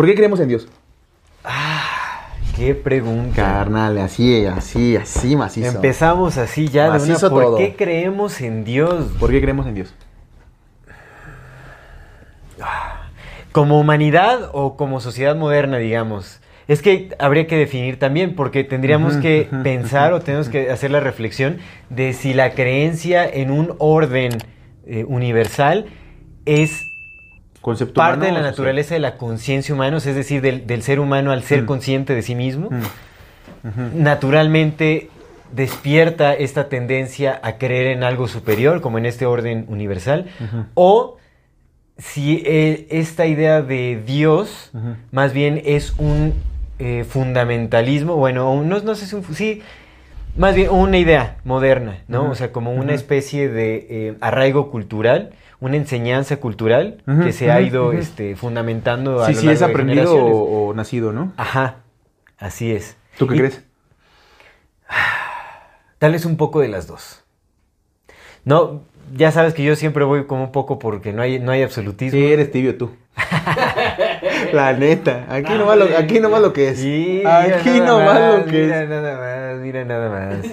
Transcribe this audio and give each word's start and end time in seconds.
¿Por 0.00 0.06
qué 0.06 0.14
creemos 0.14 0.40
en 0.40 0.48
Dios? 0.48 0.66
Qué 2.56 2.74
pregunta. 2.74 3.36
Carnal, 3.36 3.98
así, 3.98 4.46
así, 4.46 4.96
así 4.96 5.36
macizo. 5.36 5.76
Empezamos 5.76 6.38
así 6.38 6.68
ya 6.68 6.84
de 6.84 6.88
una. 6.88 6.98
Macizo 7.00 7.28
¿Por 7.28 7.42
todo. 7.44 7.58
qué 7.58 7.76
creemos 7.76 8.40
en 8.40 8.64
Dios? 8.64 9.10
¿Por 9.20 9.30
qué 9.30 9.42
creemos 9.42 9.66
en 9.66 9.74
Dios? 9.74 9.94
Como 13.52 13.78
humanidad 13.78 14.48
o 14.54 14.78
como 14.78 15.00
sociedad 15.00 15.36
moderna, 15.36 15.76
digamos. 15.76 16.40
Es 16.66 16.80
que 16.80 17.14
habría 17.18 17.46
que 17.46 17.58
definir 17.58 17.98
también, 17.98 18.34
porque 18.36 18.64
tendríamos 18.64 19.18
que 19.18 19.50
pensar 19.62 20.14
o 20.14 20.20
tenemos 20.20 20.48
que 20.48 20.70
hacer 20.70 20.90
la 20.92 21.00
reflexión 21.00 21.58
de 21.90 22.14
si 22.14 22.32
la 22.32 22.52
creencia 22.52 23.28
en 23.28 23.50
un 23.50 23.74
orden 23.76 24.38
eh, 24.86 25.04
universal 25.06 25.90
es 26.46 26.89
Concepto 27.60 27.94
parte 27.94 28.18
humano 28.26 28.34
de 28.38 28.42
la 28.42 28.48
naturaleza 28.50 28.94
de 28.94 29.00
la 29.00 29.16
conciencia 29.16 29.74
humana, 29.74 29.96
es 29.98 30.04
decir, 30.04 30.40
del, 30.40 30.66
del 30.66 30.82
ser 30.82 30.98
humano 31.00 31.30
al 31.32 31.42
ser 31.42 31.62
Mm. 31.62 31.66
consciente 31.66 32.14
de 32.14 32.22
sí 32.22 32.34
mismo. 32.34 32.70
Mm. 32.70 34.02
Naturalmente 34.02 35.10
despierta 35.52 36.32
esta 36.34 36.68
tendencia 36.68 37.38
a 37.42 37.58
creer 37.58 37.88
en 37.88 38.02
algo 38.04 38.28
superior, 38.28 38.80
como 38.80 38.98
en 38.98 39.06
este 39.06 39.26
orden 39.26 39.66
universal, 39.68 40.26
o 40.74 41.16
si 41.98 42.42
eh, 42.46 42.86
esta 42.90 43.26
idea 43.26 43.60
de 43.60 44.00
Dios 44.06 44.70
más 45.10 45.32
bien 45.32 45.60
es 45.64 45.92
un 45.98 46.32
eh, 46.78 47.04
fundamentalismo, 47.06 48.16
bueno, 48.16 48.50
un- 48.52 48.68
no, 48.70 48.80
no 48.80 48.94
sé 48.94 49.06
si 49.06 49.14
un, 49.16 49.24
sí, 49.34 49.60
más 50.36 50.54
bien 50.54 50.70
una 50.70 50.96
idea 50.96 51.36
moderna, 51.44 51.98
¿no? 52.08 52.30
O 52.30 52.34
sea, 52.34 52.52
como 52.52 52.72
una 52.72 52.94
especie 52.94 53.48
de 53.48 53.86
eh, 53.90 54.14
arraigo 54.22 54.70
cultural, 54.70 55.30
una 55.60 55.76
enseñanza 55.76 56.38
cultural 56.38 57.02
que 57.24 57.32
se 57.32 57.50
ha 57.50 57.60
ido 57.60 57.92
este, 57.92 58.34
fundamentando 58.36 59.22
a 59.22 59.26
Sí, 59.26 59.34
lo 59.34 59.40
sí, 59.40 59.46
largo 59.46 59.56
es 59.56 59.62
aprendido 59.70 60.14
o, 60.16 60.68
o 60.68 60.74
nacido, 60.74 61.12
¿no? 61.12 61.32
Ajá, 61.36 61.76
así 62.38 62.72
es. 62.72 62.96
¿Tú 63.18 63.26
qué 63.26 63.34
Y- 63.36 63.38
crees? 63.38 63.62
Tal 65.98 66.12
vez 66.12 66.24
un 66.24 66.36
poco 66.36 66.60
de 66.60 66.68
las 66.68 66.86
dos. 66.86 67.22
No, 68.44 68.82
ya 69.14 69.32
sabes 69.32 69.52
que 69.54 69.62
yo 69.62 69.76
siempre 69.76 70.04
voy 70.04 70.24
como 70.26 70.44
un 70.44 70.52
poco 70.52 70.78
porque 70.78 71.12
no 71.12 71.20
hay, 71.22 71.38
no 71.40 71.52
hay 71.52 71.62
absolutismo. 71.62 72.18
Sí, 72.18 72.32
eres 72.32 72.50
tibio 72.50 72.78
tú. 72.78 72.90
La 74.52 74.72
neta, 74.72 75.26
aquí 75.28 75.52
nomás 75.54 75.76
lo, 75.78 75.84
aquí 75.98 76.20
nomás 76.20 76.40
lo 76.40 76.52
que 76.54 76.70
es. 76.70 76.78
Sí, 76.78 77.16
mira 77.18 77.58
aquí 77.58 77.68
nada 77.80 77.86
nomás 77.86 78.14
más, 78.20 78.38
lo 78.38 78.44
que 78.46 78.62
mira 78.62 78.82
es. 78.82 78.88
nada 78.88 79.18
más, 79.52 79.60
mira 79.60 79.84
nada 79.84 80.08
más. 80.08 80.46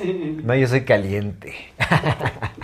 No, 0.44 0.56
yo 0.56 0.68
soy 0.68 0.82
caliente. 0.82 1.54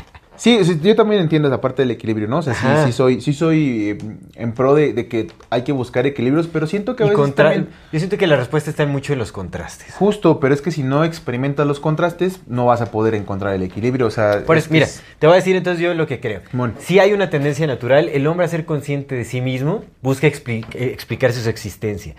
Sí, 0.44 0.60
sí, 0.66 0.78
yo 0.84 0.94
también 0.98 1.22
entiendo 1.22 1.48
esa 1.48 1.62
parte 1.62 1.84
del 1.84 1.92
equilibrio, 1.92 2.28
¿no? 2.28 2.40
O 2.40 2.42
sea, 2.42 2.54
sí, 2.54 2.68
sí 2.86 2.92
soy, 2.92 3.22
sí 3.22 3.32
soy 3.32 3.92
eh, 3.92 3.98
en 4.36 4.52
pro 4.52 4.76
de, 4.76 4.92
de 4.92 5.08
que 5.08 5.28
hay 5.50 5.62
que 5.62 5.72
buscar 5.72 6.06
equilibrios, 6.06 6.48
pero 6.48 6.68
siento 6.68 6.98
que 6.98 7.04
a 7.04 7.06
veces 7.06 7.16
contra- 7.18 7.46
también- 7.54 7.70
Yo 7.94 8.00
siento 8.00 8.18
que 8.18 8.28
la 8.28 8.36
respuesta 8.36 8.70
está 8.70 8.86
mucho 8.86 9.14
en 9.14 9.20
los 9.20 9.32
contrastes. 9.32 9.94
Justo, 9.94 10.42
pero 10.42 10.54
es 10.54 10.62
que 10.62 10.72
si 10.72 10.84
no 10.84 11.06
experimentas 11.06 11.66
los 11.66 11.80
contrastes, 11.80 12.42
no 12.46 12.66
vas 12.66 12.82
a 12.82 12.88
poder 12.92 13.16
encontrar 13.16 13.54
el 13.56 13.64
equilibrio. 13.64 14.06
O 14.08 14.12
sea, 14.12 14.44
Por 14.46 14.58
es 14.58 14.70
mira, 14.70 14.84
es- 14.86 15.02
te 15.18 15.28
voy 15.28 15.36
a 15.36 15.38
decir 15.38 15.56
entonces 15.56 15.82
yo 15.82 15.94
lo 15.94 16.08
que 16.08 16.20
creo. 16.20 16.42
Si 16.78 17.00
hay 17.00 17.14
una 17.14 17.30
tendencia 17.30 17.66
natural, 17.66 18.10
el 18.10 18.28
hombre 18.28 18.46
a 18.46 18.50
ser 18.50 18.66
consciente 18.66 19.16
de 19.16 19.24
sí 19.24 19.40
mismo 19.40 19.86
busca 20.02 20.28
expli- 20.28 20.66
explicarse 20.76 21.40
su 21.42 21.48
existencia. 21.50 22.16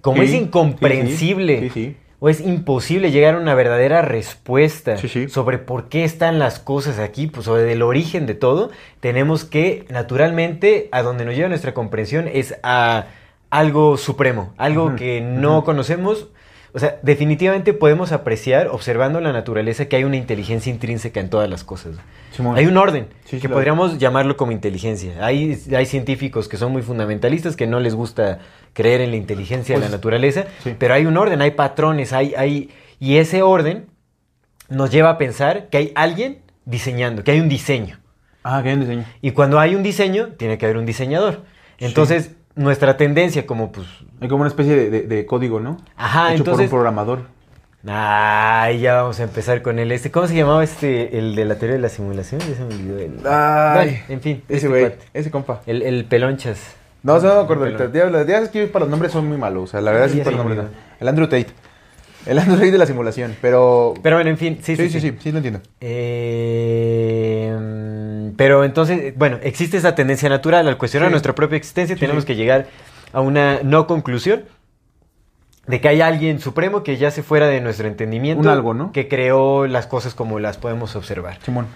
Como 0.00 0.22
Sí, 0.22 0.28
es 0.28 0.34
incomprensible 0.34 1.58
sí, 1.60 1.70
sí. 1.70 1.96
O 2.20 2.28
es 2.28 2.40
imposible 2.40 3.10
llegar 3.10 3.34
a 3.34 3.38
una 3.38 3.54
verdadera 3.54 4.02
respuesta 4.02 4.96
Sí, 4.96 5.08
sí. 5.08 5.28
sobre 5.28 5.58
por 5.58 5.88
qué 5.88 6.04
están 6.04 6.38
las 6.38 6.58
cosas 6.58 6.98
aquí, 6.98 7.26
pues 7.26 7.46
sobre 7.46 7.70
el 7.72 7.82
origen 7.82 8.26
de 8.26 8.34
todo, 8.34 8.70
tenemos 9.00 9.44
que 9.44 9.84
naturalmente 9.90 10.88
a 10.92 11.02
donde 11.02 11.24
nos 11.24 11.34
lleva 11.34 11.48
nuestra 11.48 11.74
comprensión 11.74 12.28
es 12.32 12.54
a 12.62 13.06
algo 13.50 13.96
supremo, 13.96 14.52
algo 14.56 14.96
que 14.96 15.20
no 15.20 15.64
conocemos. 15.64 16.28
O 16.72 16.80
sea, 16.80 16.98
definitivamente 17.02 17.72
podemos 17.72 18.10
apreciar, 18.10 18.66
observando 18.66 19.20
la 19.20 19.32
naturaleza, 19.32 19.84
que 19.86 19.94
hay 19.94 20.02
una 20.02 20.16
inteligencia 20.16 20.72
intrínseca 20.72 21.20
en 21.20 21.30
todas 21.30 21.48
las 21.48 21.62
cosas. 21.62 21.96
Hay 22.56 22.66
un 22.66 22.76
orden, 22.76 23.06
que 23.30 23.38
claro. 23.38 23.54
podríamos 23.54 23.98
llamarlo 23.98 24.36
como 24.36 24.50
inteligencia. 24.50 25.24
Hay, 25.24 25.56
hay 25.72 25.86
científicos 25.86 26.48
que 26.48 26.56
son 26.56 26.72
muy 26.72 26.82
fundamentalistas, 26.82 27.54
que 27.54 27.68
no 27.68 27.78
les 27.78 27.94
gusta 27.94 28.40
creer 28.74 29.00
en 29.00 29.10
la 29.10 29.16
inteligencia 29.16 29.74
de 29.76 29.80
Pues, 29.80 29.90
la 29.90 29.96
naturaleza, 29.96 30.44
sí. 30.62 30.74
pero 30.78 30.92
hay 30.92 31.06
un 31.06 31.16
orden, 31.16 31.40
hay 31.40 31.52
patrones, 31.52 32.12
hay, 32.12 32.34
hay... 32.36 32.70
Y 33.00 33.16
ese 33.16 33.40
orden 33.42 33.86
nos 34.68 34.90
lleva 34.90 35.10
a 35.10 35.18
pensar 35.18 35.68
que 35.70 35.78
hay 35.78 35.92
alguien 35.94 36.42
diseñando, 36.66 37.24
que 37.24 37.30
hay 37.30 37.40
un 37.40 37.48
diseño. 37.48 37.98
Ah, 38.42 38.60
que 38.62 38.68
hay 38.68 38.74
un 38.74 38.80
diseño. 38.80 39.04
Y 39.22 39.30
cuando 39.30 39.58
hay 39.58 39.74
un 39.74 39.82
diseño, 39.82 40.28
tiene 40.36 40.58
que 40.58 40.66
haber 40.66 40.76
un 40.76 40.84
diseñador. 40.86 41.42
Entonces, 41.78 42.32
nuestra 42.54 42.96
tendencia 42.98 43.46
como 43.46 43.72
pues... 43.72 43.86
Hay 44.20 44.28
como 44.28 44.42
una 44.42 44.48
especie 44.48 44.74
de, 44.76 44.90
de- 44.90 45.02
de 45.02 45.26
código, 45.26 45.60
¿no? 45.60 45.78
Ajá, 45.96 46.28
Hecho 46.32 46.38
entonces... 46.42 46.68
por 46.68 46.78
un 46.78 46.82
programador. 46.82 47.34
Ay, 47.86 48.80
ya 48.80 48.94
vamos 49.02 49.20
a 49.20 49.24
empezar 49.24 49.60
con 49.60 49.78
el 49.78 49.92
este. 49.92 50.10
¿Cómo 50.10 50.26
se 50.26 50.34
llamaba 50.34 50.64
este, 50.64 51.18
el 51.18 51.34
de 51.34 51.44
la 51.44 51.56
teoría 51.56 51.76
de 51.76 51.82
la 51.82 51.90
simulación? 51.90 52.40
Ya 52.40 52.54
se 52.54 52.64
me 52.64 52.74
olvidó 52.74 52.98
el... 52.98 53.18
Ay, 53.26 53.74
Bueno, 53.90 53.98
en 54.08 54.20
fin, 54.22 54.42
Ese 54.48 54.56
este 54.56 54.68
güey, 54.68 54.92
ese 55.12 55.30
compa. 55.30 55.60
El, 55.66 55.82
el 55.82 56.04
pelonchas. 56.06 56.58
No, 57.04 57.20
no 57.20 57.34
me 57.34 57.40
acuerdo. 57.42 57.64
Ahorita. 57.66 57.92
Ya 58.26 58.38
es 58.38 58.48
que 58.48 58.66
yo 58.66 58.72
para 58.72 58.86
los 58.86 58.90
nombres 58.90 59.12
son 59.12 59.28
muy 59.28 59.36
malos. 59.36 59.64
O 59.64 59.66
sea, 59.68 59.80
la 59.82 59.92
verdad 59.92 60.08
es 60.08 60.14
que 60.14 60.22
para 60.22 60.36
los 60.36 60.46
nombres 60.46 60.64
no. 60.64 60.70
El 60.98 61.06
Andrew 61.08 61.28
Tate. 61.28 61.48
El 62.24 62.38
Andrew 62.38 62.56
Tate 62.56 62.72
de 62.72 62.78
la 62.78 62.86
simulación. 62.86 63.36
Pero. 63.42 63.92
Pero 64.02 64.16
bueno, 64.16 64.30
en 64.30 64.38
fin, 64.38 64.58
sí, 64.62 64.74
sí, 64.74 64.88
sí, 64.88 65.00
sí, 65.00 65.14
sí, 65.20 65.30
lo 65.30 65.36
entiendo. 65.36 65.60
Eh, 65.80 67.54
pero 68.36 68.64
entonces, 68.64 69.14
bueno, 69.16 69.38
existe 69.42 69.76
esa 69.76 69.94
tendencia 69.94 70.30
natural 70.30 70.66
al 70.66 70.78
cuestionar 70.78 71.10
nuestra 71.10 71.34
propia 71.34 71.56
existencia. 71.56 71.94
Tenemos 71.94 72.24
que 72.24 72.36
llegar 72.36 72.68
a 73.12 73.20
una 73.20 73.60
no 73.62 73.86
conclusión 73.86 74.44
de 75.66 75.82
que 75.82 75.88
hay 75.88 76.00
alguien 76.00 76.40
supremo 76.40 76.82
que 76.82 76.96
ya 76.96 77.10
se 77.10 77.22
fuera 77.22 77.46
de 77.48 77.60
nuestro 77.60 77.86
entendimiento. 77.86 78.40
Un 78.40 78.48
algo, 78.48 78.72
¿no? 78.72 78.92
Que 78.92 79.08
creó 79.08 79.66
las 79.66 79.86
cosas 79.86 80.14
como 80.14 80.40
las 80.40 80.56
podemos 80.56 80.96
observar. 80.96 81.38
Simón. 81.42 81.66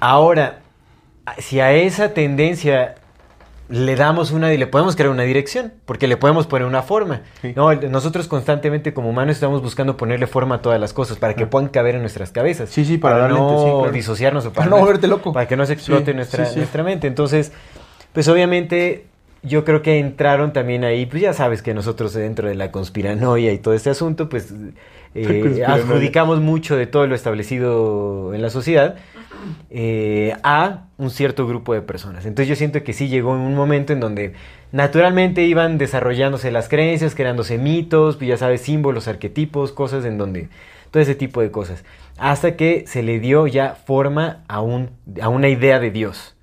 Ahora, 0.00 0.58
si 1.38 1.60
a 1.60 1.72
esa 1.72 2.12
tendencia 2.12 2.96
le 3.68 3.96
damos 3.96 4.30
una, 4.30 4.48
le 4.48 4.66
podemos 4.66 4.96
crear 4.96 5.10
una 5.10 5.24
dirección, 5.24 5.72
porque 5.84 6.06
le 6.08 6.16
podemos 6.16 6.46
poner 6.46 6.66
una 6.66 6.82
forma. 6.82 7.22
Sí. 7.42 7.52
No, 7.54 7.72
nosotros 7.74 8.26
constantemente 8.26 8.94
como 8.94 9.10
humanos 9.10 9.36
estamos 9.36 9.60
buscando 9.62 9.96
ponerle 9.96 10.26
forma 10.26 10.56
a 10.56 10.62
todas 10.62 10.80
las 10.80 10.92
cosas 10.94 11.18
para 11.18 11.34
que 11.34 11.44
Ah. 11.44 11.50
puedan 11.50 11.68
caber 11.68 11.94
en 11.96 12.00
nuestras 12.00 12.30
cabezas. 12.30 12.70
Sí, 12.70 12.84
sí, 12.84 12.96
para 12.98 13.18
darle 13.18 13.38
no 13.38 13.50
ente- 13.50 13.64
sí, 13.64 13.70
claro. 13.78 13.92
disociarnos 13.92 14.46
o 14.46 14.52
Para 14.52 14.68
no 14.70 14.78
volverte 14.78 15.06
loco. 15.06 15.32
Para 15.32 15.46
que 15.46 15.56
no 15.56 15.66
se 15.66 15.74
explote 15.74 16.12
Sí, 16.12 16.16
nuestra, 16.16 16.50
nuestra 16.56 16.82
mente. 16.82 17.06
Entonces, 17.06 17.52
pues 18.14 18.26
obviamente 18.28 19.04
yo 19.42 19.64
creo 19.64 19.82
que 19.82 19.98
entraron 19.98 20.52
también 20.52 20.82
ahí, 20.84 21.06
pues 21.06 21.22
ya 21.22 21.32
sabes 21.32 21.62
que 21.62 21.72
nosotros 21.74 22.12
dentro 22.14 22.48
de 22.48 22.54
la 22.54 22.72
conspiranoia 22.72 23.52
y 23.52 23.58
todo 23.58 23.74
este 23.74 23.90
asunto, 23.90 24.28
pues 24.30 24.52
eh, 25.14 25.62
adjudicamos 25.66 26.40
mucho 26.40 26.76
de 26.76 26.86
todo 26.86 27.06
lo 27.06 27.14
establecido 27.14 28.32
en 28.34 28.42
la 28.42 28.50
sociedad 28.50 28.96
eh, 29.70 30.34
a 30.42 30.84
un 30.98 31.10
cierto 31.10 31.46
grupo 31.46 31.74
de 31.74 31.82
personas. 31.82 32.26
Entonces 32.26 32.48
yo 32.48 32.56
siento 32.56 32.82
que 32.82 32.92
sí 32.92 33.08
llegó 33.08 33.32
un 33.32 33.54
momento 33.54 33.92
en 33.92 34.00
donde 34.00 34.34
naturalmente 34.72 35.44
iban 35.44 35.78
desarrollándose 35.78 36.50
las 36.50 36.68
creencias, 36.68 37.14
creándose 37.14 37.58
mitos, 37.58 38.16
pues 38.16 38.28
ya 38.28 38.36
sabes, 38.36 38.60
símbolos, 38.60 39.08
arquetipos, 39.08 39.72
cosas 39.72 40.04
en 40.04 40.18
donde 40.18 40.48
todo 40.90 41.02
ese 41.02 41.14
tipo 41.14 41.40
de 41.40 41.50
cosas, 41.50 41.84
hasta 42.18 42.56
que 42.56 42.84
se 42.86 43.02
le 43.02 43.20
dio 43.20 43.46
ya 43.46 43.74
forma 43.74 44.44
a 44.48 44.60
un 44.60 44.90
a 45.20 45.28
una 45.28 45.48
idea 45.48 45.80
de 45.80 45.90
Dios. 45.90 46.34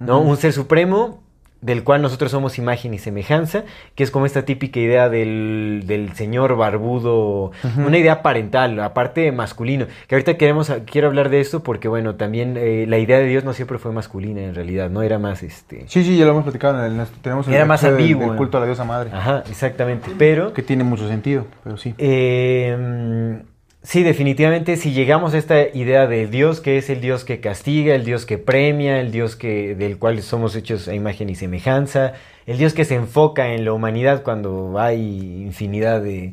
¿no? 0.00 0.20
Un 0.20 0.38
ser 0.38 0.54
supremo 0.54 1.23
del 1.64 1.82
cual 1.82 2.02
nosotros 2.02 2.30
somos 2.30 2.58
imagen 2.58 2.92
y 2.92 2.98
semejanza, 2.98 3.64
que 3.94 4.04
es 4.04 4.10
como 4.10 4.26
esta 4.26 4.44
típica 4.44 4.78
idea 4.78 5.08
del, 5.08 5.84
del 5.86 6.12
señor 6.12 6.56
barbudo, 6.56 7.52
una 7.78 7.96
idea 7.96 8.20
parental, 8.20 8.78
aparte 8.80 9.32
masculino, 9.32 9.86
que 10.06 10.14
ahorita 10.14 10.34
queremos, 10.36 10.70
quiero 10.84 11.08
hablar 11.08 11.30
de 11.30 11.40
esto 11.40 11.62
porque, 11.62 11.88
bueno, 11.88 12.16
también 12.16 12.56
eh, 12.58 12.84
la 12.86 12.98
idea 12.98 13.18
de 13.18 13.24
Dios 13.24 13.44
no 13.44 13.54
siempre 13.54 13.78
fue 13.78 13.92
masculina 13.92 14.42
en 14.42 14.54
realidad, 14.54 14.90
no 14.90 15.00
era 15.02 15.18
más, 15.18 15.42
este... 15.42 15.84
Sí, 15.88 16.04
sí, 16.04 16.18
ya 16.18 16.26
lo 16.26 16.32
hemos 16.32 16.44
platicado. 16.44 16.84
En 16.84 17.00
el, 17.00 17.06
tenemos 17.22 17.48
el 17.48 17.54
Era 17.54 17.64
más 17.64 17.82
episodio 17.82 17.96
del- 17.96 18.12
ambiguo, 18.12 18.28
del 18.32 18.36
culto 18.36 18.58
a 18.58 18.60
la 18.60 18.66
diosa 18.66 18.84
madre. 18.84 19.10
Ajá, 19.12 19.42
exactamente, 19.48 20.10
pero... 20.18 20.52
Que 20.52 20.62
tiene 20.62 20.84
mucho 20.84 21.08
sentido, 21.08 21.46
pero 21.64 21.78
sí. 21.78 21.94
Eh, 21.96 23.40
Sí, 23.86 24.02
definitivamente, 24.02 24.78
si 24.78 24.92
llegamos 24.92 25.34
a 25.34 25.38
esta 25.38 25.68
idea 25.68 26.06
de 26.06 26.26
Dios, 26.26 26.60
que 26.62 26.78
es 26.78 26.88
el 26.88 27.02
Dios 27.02 27.24
que 27.26 27.40
castiga, 27.40 27.94
el 27.94 28.04
Dios 28.06 28.24
que 28.24 28.38
premia, 28.38 28.98
el 28.98 29.12
Dios 29.12 29.36
que, 29.36 29.74
del 29.74 29.98
cual 29.98 30.22
somos 30.22 30.56
hechos 30.56 30.88
a 30.88 30.94
imagen 30.94 31.28
y 31.28 31.34
semejanza, 31.34 32.14
el 32.46 32.56
Dios 32.56 32.72
que 32.72 32.86
se 32.86 32.94
enfoca 32.94 33.52
en 33.52 33.66
la 33.66 33.74
humanidad 33.74 34.22
cuando 34.22 34.78
hay 34.80 35.42
infinidad 35.42 36.00
de, 36.02 36.32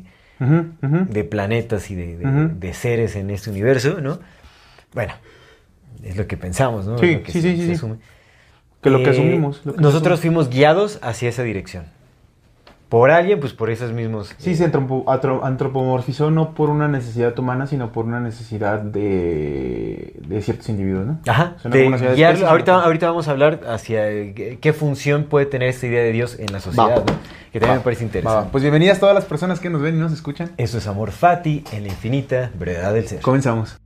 planetas 1.28 1.90
y 1.90 1.94
de, 1.94 2.16
de- 2.16 2.26
Ujú. 2.26 2.58
de 2.58 2.72
seres 2.72 3.16
en 3.16 3.28
este 3.28 3.50
universo, 3.50 4.00
¿no? 4.00 4.18
Bueno, 4.94 5.12
es 6.02 6.16
lo 6.16 6.26
que 6.26 6.38
pensamos, 6.38 6.86
¿no? 6.86 6.96
Sí, 6.98 7.18
que 7.18 7.32
sí, 7.32 7.42
se- 7.42 7.50
sí, 7.50 7.56
sí, 7.56 7.60
se 7.62 7.66
sí. 7.66 7.72
asume. 7.74 7.96
Que 8.82 8.88
lo 8.90 8.98
que 8.98 9.04
Eh, 9.04 9.10
asumimos. 9.10 9.60
lo 9.64 9.74
que 9.74 9.80
nosotros 9.82 10.18
asumimos. 10.18 10.46
fuimos 10.46 10.56
guiados 10.58 10.98
hacia 11.02 11.28
esa 11.28 11.42
dirección. 11.42 11.84
Por 12.92 13.10
alguien, 13.10 13.40
pues 13.40 13.54
por 13.54 13.70
esos 13.70 13.90
mismos... 13.94 14.34
Sí, 14.36 14.54
se 14.54 14.70
antropo- 14.70 15.04
atro- 15.06 15.40
antropomorfizó 15.44 16.30
no 16.30 16.52
por 16.52 16.68
una 16.68 16.88
necesidad 16.88 17.38
humana, 17.38 17.66
sino 17.66 17.90
por 17.90 18.04
una 18.04 18.20
necesidad 18.20 18.80
de, 18.82 20.14
de 20.28 20.42
ciertos 20.42 20.68
individuos, 20.68 21.06
¿no? 21.06 21.18
Ajá, 21.26 21.56
no 21.64 21.70
de 21.70 21.84
guiarlo. 21.88 21.96
especies, 22.10 22.42
ahorita, 22.42 22.72
sino- 22.74 22.84
ahorita 22.84 23.06
vamos 23.06 23.28
a 23.28 23.30
hablar 23.30 23.60
hacia 23.66 24.10
eh, 24.10 24.34
qué, 24.36 24.58
qué 24.60 24.72
función 24.74 25.24
puede 25.24 25.46
tener 25.46 25.68
esta 25.70 25.86
idea 25.86 26.02
de 26.02 26.12
Dios 26.12 26.36
en 26.38 26.52
la 26.52 26.60
sociedad. 26.60 26.96
¿no? 27.06 27.14
que 27.50 27.60
también 27.60 27.76
Va, 27.76 27.80
me 27.80 27.84
parece 27.84 28.04
interesante. 28.04 28.44
va. 28.44 28.52
Pues 28.52 28.62
bienvenidas 28.62 29.00
todas 29.00 29.14
las 29.14 29.24
personas 29.24 29.58
que 29.58 29.70
nos 29.70 29.80
ven 29.80 29.94
y 29.96 29.98
nos 29.98 30.12
escuchan. 30.12 30.50
Eso 30.58 30.76
es 30.76 30.86
amor 30.86 31.12
fati 31.12 31.64
en 31.72 31.84
la 31.84 31.88
infinita 31.88 32.50
brevedad 32.58 32.92
del 32.92 33.08
ser. 33.08 33.20
Comenzamos. 33.22 33.78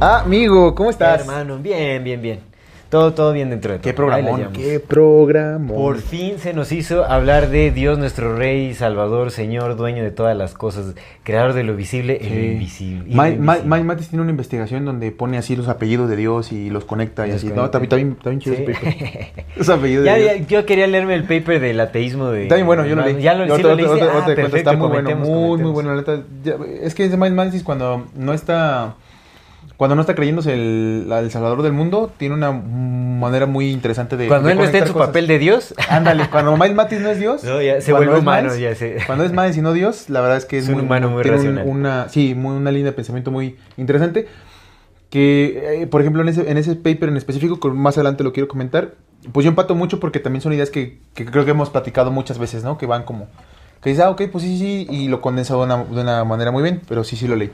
Amigo, 0.00 0.74
¿cómo 0.74 0.90
estás? 0.90 1.20
Hermano, 1.20 1.58
bien, 1.58 2.02
bien, 2.04 2.22
bien. 2.22 2.47
Todo, 2.88 3.12
todo 3.12 3.34
bien 3.34 3.50
dentro 3.50 3.72
de 3.72 3.78
todo. 3.80 3.84
Qué 3.84 3.92
programón, 3.92 4.48
qué 4.54 4.80
programón. 4.80 5.76
Por 5.76 5.98
fin 5.98 6.38
se 6.38 6.54
nos 6.54 6.72
hizo 6.72 7.04
hablar 7.04 7.50
de 7.50 7.70
Dios, 7.70 7.98
nuestro 7.98 8.34
Rey, 8.34 8.72
Salvador, 8.72 9.30
Señor, 9.30 9.76
dueño 9.76 10.02
de 10.02 10.10
todas 10.10 10.34
las 10.34 10.54
cosas, 10.54 10.94
creador 11.22 11.52
de 11.52 11.64
lo 11.64 11.76
visible 11.76 12.18
lo 12.22 12.26
Sí. 12.26 12.34
invisible. 12.52 13.04
y 13.06 13.14
lo 13.14 13.22
Mike- 13.22 13.34
invisible. 13.36 13.68
Mike 13.68 13.84
Matis 13.84 14.08
tiene 14.08 14.22
una 14.22 14.30
investigación 14.30 14.86
donde 14.86 15.10
pone 15.12 15.36
así 15.36 15.54
los 15.54 15.68
apellidos 15.68 16.08
de 16.08 16.16
Dios 16.16 16.50
y 16.50 16.70
los 16.70 16.86
conecta 16.86 17.26
y 17.26 17.32
Los 17.32 17.36
así. 17.36 17.48
conecta. 17.48 17.60
No, 17.60 17.66
está, 17.66 17.78
está 17.82 17.96
bien, 17.96 18.12
está 18.16 18.30
bien 18.30 18.40
chido 18.40 18.56
Sí. 18.56 18.62
ese 18.62 18.72
paper. 18.72 19.44
Los 19.56 19.68
apellidos 19.68 20.04
Ya, 20.06 20.14
de 20.14 20.24
ya, 20.24 20.34
Dios. 20.34 20.46
yo 20.48 20.64
quería 20.64 20.86
leerme 20.86 21.14
el 21.14 21.24
paper 21.24 21.60
del 21.60 21.80
ateísmo 21.80 22.30
de... 22.30 22.44
Está 22.44 22.54
bien 22.54 22.66
bueno, 22.66 22.86
yo 22.86 22.96
lo 22.96 23.04
leí. 23.04 23.20
Ya 23.20 23.34
lo, 23.34 23.44
sí 23.54 23.62
lo 23.62 23.76
te- 23.76 23.82
Ah, 23.84 24.24
Está 24.56 24.72
muy 24.72 24.88
bueno, 24.88 25.14
muy, 25.16 25.70
bueno, 25.72 25.90
la 25.90 25.96
neta. 25.96 26.22
Ya, 26.42 26.54
Es 26.82 26.94
que 26.94 27.06
Mike 27.08 27.34
Matis 27.34 27.62
cuando 27.62 28.06
no 28.16 28.32
está... 28.32 28.94
Cuando 29.78 29.94
no 29.94 30.00
está 30.02 30.14
creyéndose 30.14 30.52
el, 30.52 31.08
el 31.10 31.30
salvador 31.30 31.62
del 31.62 31.72
mundo, 31.72 32.12
tiene 32.16 32.34
una 32.34 32.52
manera 32.52 33.46
muy 33.46 33.70
interesante 33.70 34.16
de... 34.16 34.26
Cuando 34.26 34.48
de 34.48 34.52
él 34.52 34.58
no 34.58 34.64
está 34.64 34.78
en 34.78 34.86
su 34.88 34.92
cosas. 34.92 35.06
papel 35.08 35.26
de 35.28 35.38
Dios, 35.38 35.72
Ándale, 35.88 36.28
cuando 36.28 36.56
Mike 36.56 36.74
Matis 36.74 37.00
no 37.00 37.08
es 37.10 37.20
Dios... 37.20 37.44
no, 37.44 37.62
ya 37.62 37.80
se 37.80 37.92
vuelve 37.92 38.18
humano, 38.18 38.48
Miles, 38.50 38.60
ya 38.60 38.74
sé. 38.74 38.96
Cuando 39.06 39.24
es 39.24 39.30
Miles 39.32 39.56
y 39.56 39.62
no 39.62 39.72
Dios, 39.72 40.10
la 40.10 40.20
verdad 40.20 40.36
es 40.36 40.44
que 40.46 40.58
es, 40.58 40.64
Es 40.68 40.74
un 40.74 40.80
humano 40.80 41.08
muy 41.10 41.22
tiene 41.22 41.36
racional. 41.38 41.64
una, 41.66 42.08
sí, 42.08 42.34
muy, 42.34 42.56
una 42.56 42.72
línea 42.72 42.90
de 42.90 42.92
pensamiento 42.92 43.30
muy 43.30 43.56
interesante. 43.76 44.26
Que, 45.10 45.82
eh, 45.82 45.86
por 45.86 46.00
ejemplo, 46.00 46.22
en 46.22 46.28
ese, 46.28 46.50
en 46.50 46.58
ese 46.58 46.74
paper 46.74 47.08
en 47.08 47.16
específico, 47.16 47.60
que 47.60 47.68
más 47.68 47.96
adelante 47.96 48.24
lo 48.24 48.32
quiero 48.32 48.48
comentar, 48.48 48.94
pues 49.32 49.44
yo 49.44 49.48
empato 49.50 49.74
mucho 49.74 50.00
porque 50.00 50.18
también 50.18 50.42
son 50.42 50.52
ideas 50.52 50.70
que, 50.70 50.98
que 51.14 51.24
creo 51.24 51.44
que 51.44 51.52
hemos 51.52 51.70
platicado 51.70 52.10
muchas 52.10 52.38
veces, 52.38 52.64
¿no? 52.64 52.76
Que 52.78 52.86
van 52.86 53.04
como, 53.04 53.28
que 53.80 53.90
dices, 53.90 54.04
ah, 54.04 54.10
ok, 54.10 54.22
pues 54.30 54.44
sí, 54.44 54.58
sí, 54.58 54.86
y 54.90 55.08
lo 55.08 55.20
condensa 55.20 55.54
de 55.54 55.60
una, 55.60 55.84
de 55.84 56.00
una 56.00 56.24
manera 56.24 56.50
muy 56.50 56.62
bien, 56.64 56.82
pero 56.88 57.04
sí, 57.04 57.14
sí 57.16 57.26
lo 57.28 57.36
leí. 57.36 57.50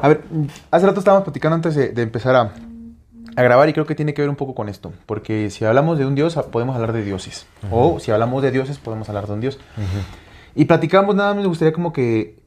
A 0.00 0.08
ver, 0.08 0.22
hace 0.70 0.86
rato 0.86 0.98
estábamos 0.98 1.24
platicando 1.24 1.56
antes 1.56 1.74
de, 1.74 1.88
de 1.88 2.02
empezar 2.02 2.36
a, 2.36 2.52
a 3.36 3.42
grabar 3.42 3.68
y 3.68 3.72
creo 3.72 3.86
que 3.86 3.94
tiene 3.94 4.14
que 4.14 4.22
ver 4.22 4.28
un 4.28 4.36
poco 4.36 4.54
con 4.54 4.68
esto, 4.68 4.92
porque 5.06 5.50
si 5.50 5.64
hablamos 5.64 5.98
de 5.98 6.06
un 6.06 6.14
dios, 6.14 6.34
podemos 6.50 6.74
hablar 6.74 6.92
de 6.92 7.02
dioses, 7.04 7.46
o 7.70 7.98
si 8.00 8.10
hablamos 8.10 8.42
de 8.42 8.50
dioses, 8.50 8.78
podemos 8.78 9.08
hablar 9.08 9.26
de 9.26 9.32
un 9.32 9.40
dios. 9.40 9.58
Y 10.54 10.64
platicamos, 10.64 11.14
nada 11.14 11.34
más 11.34 11.42
me 11.42 11.48
gustaría 11.48 11.72
como 11.72 11.92
que, 11.92 12.40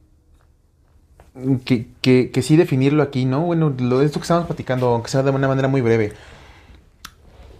que, 1.64 1.88
que, 2.00 2.30
que 2.30 2.42
sí 2.42 2.56
definirlo 2.56 3.02
aquí, 3.02 3.24
¿no? 3.24 3.40
Bueno, 3.40 3.72
lo, 3.78 4.02
esto 4.02 4.20
que 4.20 4.24
estamos 4.24 4.46
platicando, 4.46 4.88
aunque 4.88 5.08
sea 5.10 5.22
de 5.22 5.30
una 5.30 5.48
manera 5.48 5.68
muy 5.68 5.80
breve. 5.80 6.12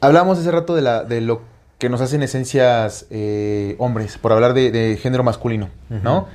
Hablamos 0.00 0.38
hace 0.38 0.50
rato 0.50 0.74
de, 0.74 0.82
la, 0.82 1.02
de 1.02 1.22
lo 1.22 1.40
que 1.78 1.88
nos 1.88 2.00
hacen 2.02 2.22
esencias 2.22 3.06
eh, 3.10 3.74
hombres, 3.78 4.18
por 4.18 4.32
hablar 4.32 4.52
de, 4.54 4.70
de 4.70 4.96
género 4.96 5.24
masculino, 5.24 5.70
¿no? 5.88 6.28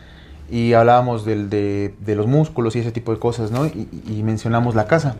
Y 0.52 0.74
hablábamos 0.74 1.26
del, 1.26 1.50
de, 1.50 1.94
de 2.00 2.16
los 2.16 2.26
músculos 2.28 2.76
y 2.76 2.80
ese 2.80 2.92
tipo 2.92 3.14
de 3.14 3.20
cosas, 3.20 3.52
¿no? 3.52 3.66
Y, 3.68 3.88
y 4.08 4.24
mencionamos 4.24 4.74
la 4.76 4.88
casa. 4.88 5.16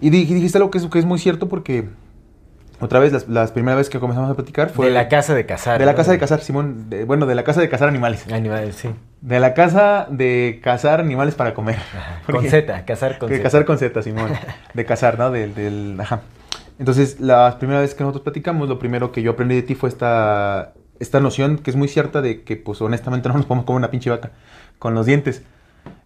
Y 0.00 0.10
di- 0.10 0.24
dijiste 0.24 0.58
algo 0.58 0.70
que 0.70 0.78
es, 0.78 0.86
que 0.86 0.98
es 0.98 1.04
muy 1.04 1.18
cierto 1.20 1.48
porque, 1.48 1.84
otra 2.80 2.98
vez, 2.98 3.12
las, 3.12 3.28
las 3.28 3.52
primeras 3.52 3.78
veces 3.78 3.90
que 3.90 4.00
comenzamos 4.00 4.30
a 4.30 4.34
platicar 4.34 4.70
fue... 4.70 4.86
de 4.86 4.92
la 4.92 5.08
casa 5.08 5.34
de 5.34 5.46
cazar. 5.46 5.78
De 5.78 5.86
la 5.86 5.92
¿no? 5.92 5.96
casa 5.96 6.10
de 6.12 6.18
cazar, 6.18 6.40
Simón. 6.40 6.90
de- 6.90 7.04
bueno, 7.04 7.26
de 7.26 7.34
la 7.36 7.44
casa 7.44 7.60
de 7.60 7.68
cazar 7.68 7.88
animales. 7.88 8.26
Animales, 8.32 8.74
sí. 8.74 8.90
De 9.20 9.38
la 9.40 9.54
casa 9.54 10.06
de 10.10 10.60
cazar 10.62 11.00
animales 11.00 11.34
para 11.36 11.54
comer. 11.54 11.78
Con 12.30 12.44
Z, 12.44 12.84
cazar 12.84 13.18
con 13.18 13.28
Z. 13.30 13.42
cazar 13.42 13.64
con 13.64 13.78
Z, 13.78 14.02
Simón. 14.02 14.30
De 14.74 14.84
cazar, 14.84 15.18
¿no? 15.18 15.30
Del, 15.30 15.54
del, 15.54 15.96
ajá. 16.00 16.20
Entonces, 16.78 17.20
la 17.20 17.56
primera 17.58 17.80
vez 17.80 17.94
que 17.94 18.02
nosotros 18.02 18.24
platicamos, 18.24 18.68
lo 18.68 18.80
primero 18.80 19.12
que 19.12 19.22
yo 19.22 19.30
aprendí 19.30 19.54
de 19.54 19.62
ti 19.62 19.76
fue 19.76 19.88
esta, 19.88 20.72
esta 21.00 21.20
noción 21.20 21.58
que 21.58 21.70
es 21.70 21.76
muy 21.76 21.88
cierta 21.88 22.22
de 22.22 22.42
que, 22.42 22.56
pues, 22.56 22.80
honestamente 22.80 23.28
no 23.30 23.36
nos 23.36 23.46
podemos 23.46 23.66
comer 23.66 23.78
una 23.78 23.90
pinche 23.90 24.10
vaca 24.10 24.32
con 24.78 24.94
los 24.94 25.06
dientes. 25.06 25.42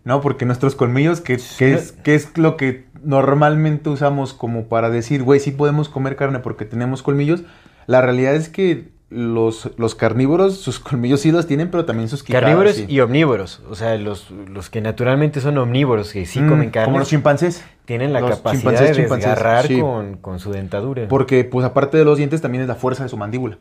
¿No? 0.05 0.21
Porque 0.21 0.47
nuestros 0.47 0.75
colmillos, 0.75 1.21
que, 1.21 1.39
que 1.59 1.75
es, 1.75 1.93
que 1.93 2.15
es 2.15 2.37
lo 2.39 2.57
que 2.57 2.87
normalmente 3.03 3.91
usamos 3.91 4.33
como 4.33 4.65
para 4.65 4.91
decir, 4.91 5.23
güey, 5.23 5.39
sí 5.39 5.51
podemos 5.51 5.89
comer 5.89 6.17
carne 6.17 6.39
porque 6.39 6.65
tenemos 6.65 7.03
colmillos, 7.03 7.43
la 7.87 8.01
realidad 8.01 8.35
es 8.35 8.49
que 8.49 8.89
los, 9.11 9.71
los 9.79 9.95
carnívoros, 9.95 10.59
sus 10.59 10.79
colmillos 10.81 11.21
sí 11.21 11.33
los 11.33 11.47
tienen, 11.47 11.71
pero 11.71 11.85
también 11.85 12.09
sus 12.09 12.23
quijadas, 12.23 12.45
Carnívoros 12.45 12.77
sí. 12.77 12.87
y 12.89 13.01
omnívoros. 13.01 13.63
O 13.71 13.75
sea, 13.75 13.97
los, 13.97 14.31
los 14.31 14.69
que 14.71 14.81
naturalmente 14.81 15.41
son 15.41 15.57
omnívoros, 15.59 16.13
que 16.13 16.27
sí 16.27 16.41
Mm, 16.41 16.49
comen 16.49 16.71
carne, 16.71 16.87
Como 16.87 16.99
los 16.99 17.09
chimpancés. 17.09 17.65
tienen 17.85 18.13
la 18.13 18.21
los 18.21 18.31
capacidad 18.31 18.61
chimpancés, 18.73 18.97
de 18.97 19.03
desgarrar 19.09 19.67
sí. 19.67 19.81
con, 19.81 20.17
con 20.19 20.39
su 20.41 20.53
dentadura. 20.53 21.09
Porque, 21.09 21.45
pues, 21.45 21.65
aparte 21.65 21.97
de 21.97 22.05
los 22.05 22.19
dientes, 22.19 22.41
también 22.43 22.63
es 22.63 22.69
la 22.69 22.75
fuerza 22.75 23.03
de 23.03 23.09
su 23.09 23.17
mandíbula. 23.17 23.59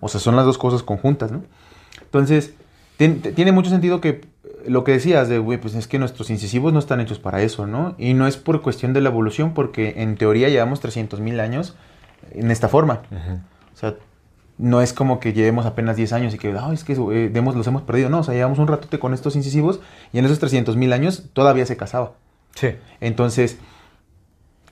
O 0.00 0.08
sea, 0.08 0.20
son 0.20 0.36
las 0.36 0.44
dos 0.44 0.58
cosas 0.58 0.82
conjuntas, 0.82 1.32
¿no? 1.32 1.42
Entonces, 2.02 2.54
tiene 2.98 3.52
mucho 3.52 3.70
sentido 3.70 4.00
que 4.02 4.08
eh, 4.08 4.22
lo 4.66 4.84
que 4.84 4.92
decías 4.92 5.28
de, 5.30 5.38
güey, 5.38 5.58
pues 5.58 5.74
es 5.74 5.88
que 5.88 5.98
nuestros 5.98 6.28
incisivos 6.28 6.72
no 6.74 6.78
están 6.78 7.00
hechos 7.00 7.18
para 7.18 7.40
eso, 7.40 7.66
¿no? 7.66 7.94
Y 7.96 8.12
no 8.12 8.26
es 8.26 8.36
por 8.36 8.60
cuestión 8.60 8.92
de 8.92 9.00
la 9.00 9.08
evolución, 9.08 9.54
porque 9.54 9.94
en 9.96 10.16
teoría 10.16 10.50
llevamos 10.50 10.80
300 10.80 11.20
mil 11.20 11.40
años 11.40 11.74
en 12.32 12.50
esta 12.50 12.68
forma. 12.68 13.00
O 13.72 13.76
sea, 13.78 13.94
no 14.60 14.82
es 14.82 14.92
como 14.92 15.20
que 15.20 15.32
llevemos 15.32 15.64
apenas 15.66 15.96
10 15.96 16.12
años 16.12 16.34
y 16.34 16.38
que, 16.38 16.54
ay, 16.60 16.74
es 16.74 16.84
que 16.84 16.92
eh, 16.92 17.30
demos- 17.32 17.54
los 17.56 17.66
hemos 17.66 17.82
perdido. 17.82 18.10
No, 18.10 18.18
o 18.20 18.22
sea, 18.22 18.34
llevamos 18.34 18.58
un 18.58 18.66
ratote 18.68 18.98
con 18.98 19.14
estos 19.14 19.34
incisivos 19.36 19.80
y 20.12 20.18
en 20.18 20.24
esos 20.26 20.38
300 20.38 20.76
mil 20.76 20.92
años 20.92 21.24
todavía 21.32 21.64
se 21.66 21.76
cazaba. 21.76 22.12
Sí. 22.54 22.68
Entonces, 23.00 23.58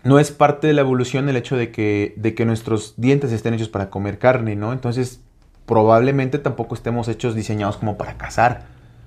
no 0.04 0.18
es 0.18 0.30
parte 0.30 0.66
de 0.66 0.72
la 0.74 0.82
evolución 0.82 1.28
el 1.28 1.36
hecho 1.36 1.56
de 1.56 1.70
que, 1.72 2.14
de 2.16 2.34
que 2.34 2.44
nuestros 2.44 2.94
dientes 2.96 3.32
estén 3.32 3.54
hechos 3.54 3.68
para 3.68 3.90
comer 3.90 4.18
carne, 4.18 4.56
¿no? 4.56 4.72
Entonces, 4.72 5.20
probablemente 5.66 6.38
tampoco 6.38 6.74
estemos 6.74 7.08
hechos 7.08 7.34
diseñados 7.34 7.76
como 7.76 7.96
para 7.98 8.14
cazar, 8.16 8.66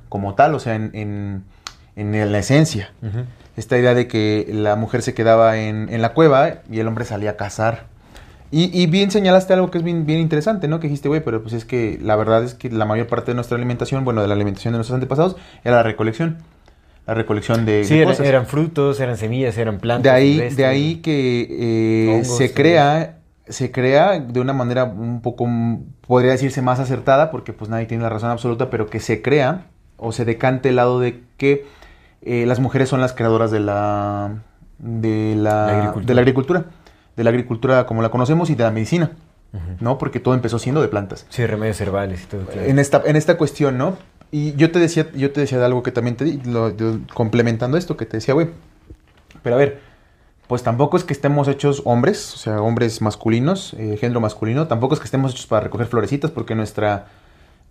como 0.09 0.35
tal, 0.35 0.53
o 0.55 0.59
sea, 0.59 0.75
en, 0.75 0.91
en- 0.93 1.43
en 1.95 2.31
la 2.31 2.39
esencia. 2.39 2.91
Esta 3.57 3.77
idea 3.77 3.93
de 3.93 4.07
que 4.07 4.47
la 4.51 4.75
mujer 4.75 5.01
se 5.01 5.13
quedaba 5.13 5.57
en, 5.57 5.89
en 5.89 6.01
la 6.01 6.13
cueva 6.13 6.61
y 6.71 6.79
el 6.79 6.87
hombre 6.87 7.03
salía 7.05 7.31
a 7.31 7.35
cazar. 7.35 7.85
Y, 8.51 8.69
y 8.77 8.85
bien 8.87 9.11
señalaste 9.11 9.53
algo 9.53 9.71
que 9.71 9.77
es 9.77 9.83
bien, 9.83 10.05
bien 10.05 10.19
interesante, 10.19 10.67
¿no? 10.67 10.79
Que 10.79 10.87
dijiste, 10.87 11.07
güey, 11.07 11.23
pero 11.23 11.41
pues 11.41 11.53
es 11.53 11.63
que 11.65 11.97
la 12.01 12.15
verdad 12.17 12.43
es 12.43 12.53
que 12.53 12.69
la 12.69 12.85
mayor 12.85 13.07
parte 13.07 13.31
de 13.31 13.35
nuestra 13.35 13.55
alimentación, 13.57 14.03
bueno, 14.03 14.21
de 14.21 14.27
la 14.27 14.33
alimentación 14.33 14.73
de 14.73 14.77
nuestros 14.79 14.95
antepasados, 14.95 15.37
era 15.63 15.77
la 15.77 15.83
recolección. 15.83 16.39
La 17.07 17.13
recolección 17.13 17.65
de, 17.65 17.83
Sí, 17.85 17.97
de 17.97 18.05
cosas. 18.05 18.27
eran 18.27 18.45
frutos, 18.45 18.99
eran 18.99 19.17
semillas, 19.17 19.57
eran 19.57 19.79
plantas. 19.79 20.03
De 20.03 20.09
ahí, 20.11 20.49
de 20.49 20.65
ahí 20.65 20.95
que 20.97 21.47
eh, 21.49 22.13
Hongos, 22.15 22.37
se 22.37 22.53
crea, 22.53 23.17
se 23.47 23.71
crea 23.71 24.19
de 24.19 24.39
una 24.39 24.53
manera 24.53 24.83
un 24.83 25.21
poco, 25.21 25.47
podría 26.05 26.31
decirse 26.31 26.61
más 26.61 26.79
acertada, 26.79 27.31
porque 27.31 27.53
pues 27.53 27.69
nadie 27.71 27.85
tiene 27.85 28.03
la 28.03 28.09
razón 28.09 28.29
absoluta, 28.31 28.69
pero 28.69 28.87
que 28.87 28.99
se 28.99 29.21
crea 29.21 29.65
o 29.97 30.11
se 30.11 30.25
decante 30.25 30.69
el 30.69 30.75
lado 30.75 30.99
de 30.99 31.21
que 31.37 31.65
eh, 32.21 32.45
las 32.45 32.59
mujeres 32.59 32.89
son 32.89 33.01
las 33.01 33.13
creadoras 33.13 33.49
de 33.49 33.61
la, 33.61 34.35
de 34.77 35.35
la, 35.37 35.65
La 35.65 35.77
agricultura. 35.77 36.05
de 36.05 36.13
la 36.13 36.21
agricultura, 36.21 36.65
de 37.15 37.23
la 37.23 37.29
agricultura 37.29 37.85
como 37.85 38.01
la 38.01 38.09
conocemos 38.09 38.49
y 38.49 38.55
de 38.55 38.63
la 38.63 38.71
medicina. 38.71 39.11
¿no? 39.81 39.97
Porque 39.97 40.21
todo 40.21 40.33
empezó 40.33 40.59
siendo 40.59 40.81
de 40.81 40.87
plantas 40.87 41.25
Sí, 41.27 41.45
remedios 41.45 41.81
herbales 41.81 42.23
y 42.23 42.25
todo. 42.27 42.45
claro. 42.45 42.61
en 42.67 42.79
esta, 42.79 43.01
en 43.05 43.17
esta 43.17 43.35
cuestión, 43.37 43.77
¿no? 43.77 43.97
Y 44.31 44.53
yo 44.55 44.71
te 44.71 44.79
decía, 44.79 45.07
yo 45.13 45.31
te 45.33 45.41
decía 45.41 45.57
de 45.59 45.65
algo 45.65 45.83
que 45.83 45.91
también 45.91 46.15
te 46.15 46.23
di, 46.23 46.37
lo- 46.45 46.69
lo- 46.69 46.99
complementando 47.13 47.75
esto, 47.77 47.97
que 47.97 48.05
te 48.05 48.15
decía, 48.15 48.33
güey. 48.33 48.47
Pero 49.43 49.55
a 49.57 49.59
ver, 49.59 49.81
pues 50.47 50.63
tampoco 50.63 50.95
es 50.95 51.03
que 51.03 51.11
estemos 51.11 51.49
hechos 51.49 51.81
hombres, 51.83 52.33
o 52.33 52.37
sea, 52.37 52.61
hombres 52.61 53.01
masculinos, 53.01 53.73
eh, 53.77 53.97
género 53.99 54.21
masculino, 54.21 54.67
tampoco 54.67 54.93
es 54.93 55.01
que 55.01 55.05
estemos 55.05 55.31
hechos 55.33 55.47
para 55.47 55.65
recoger 55.65 55.87
florecitas, 55.87 56.31
porque 56.31 56.55
nuestra, 56.55 57.07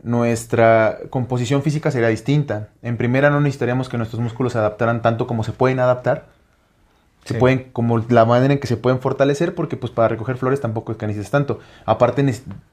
nuestra 0.03 0.99
composición 1.11 1.63
física 1.63 1.91
sería 1.91 2.09
distinta. 2.09 2.69
En 2.83 2.97
primera, 2.97 3.31
no 3.31 3.41
necesitaríamos 3.41 3.89
que 3.89 3.97
nuestros 3.99 4.21
músculos 4.21 4.53
se 4.53 4.59
adaptaran 4.59 5.03
tanto 5.03 5.27
como 5.27 5.45
se 5.45 5.53
pueden 5.53 5.81
adaptar, 5.81 6.27
Se 7.25 7.35
Sí. 7.35 7.41
pueden, 7.41 7.69
como 7.73 7.99
la 8.09 8.25
manera 8.25 8.55
en 8.55 8.61
que 8.61 8.67
se 8.67 8.77
pueden 8.77 8.99
fortalecer, 9.01 9.55
porque 9.55 9.77
pues 9.77 9.93
para 9.93 10.09
recoger 10.09 10.37
flores 10.37 10.61
tampoco 10.61 10.93
es 10.93 10.99
que 10.99 11.07
necesites 11.07 11.31
tanto. 11.31 11.59
Aparte, 11.85 12.25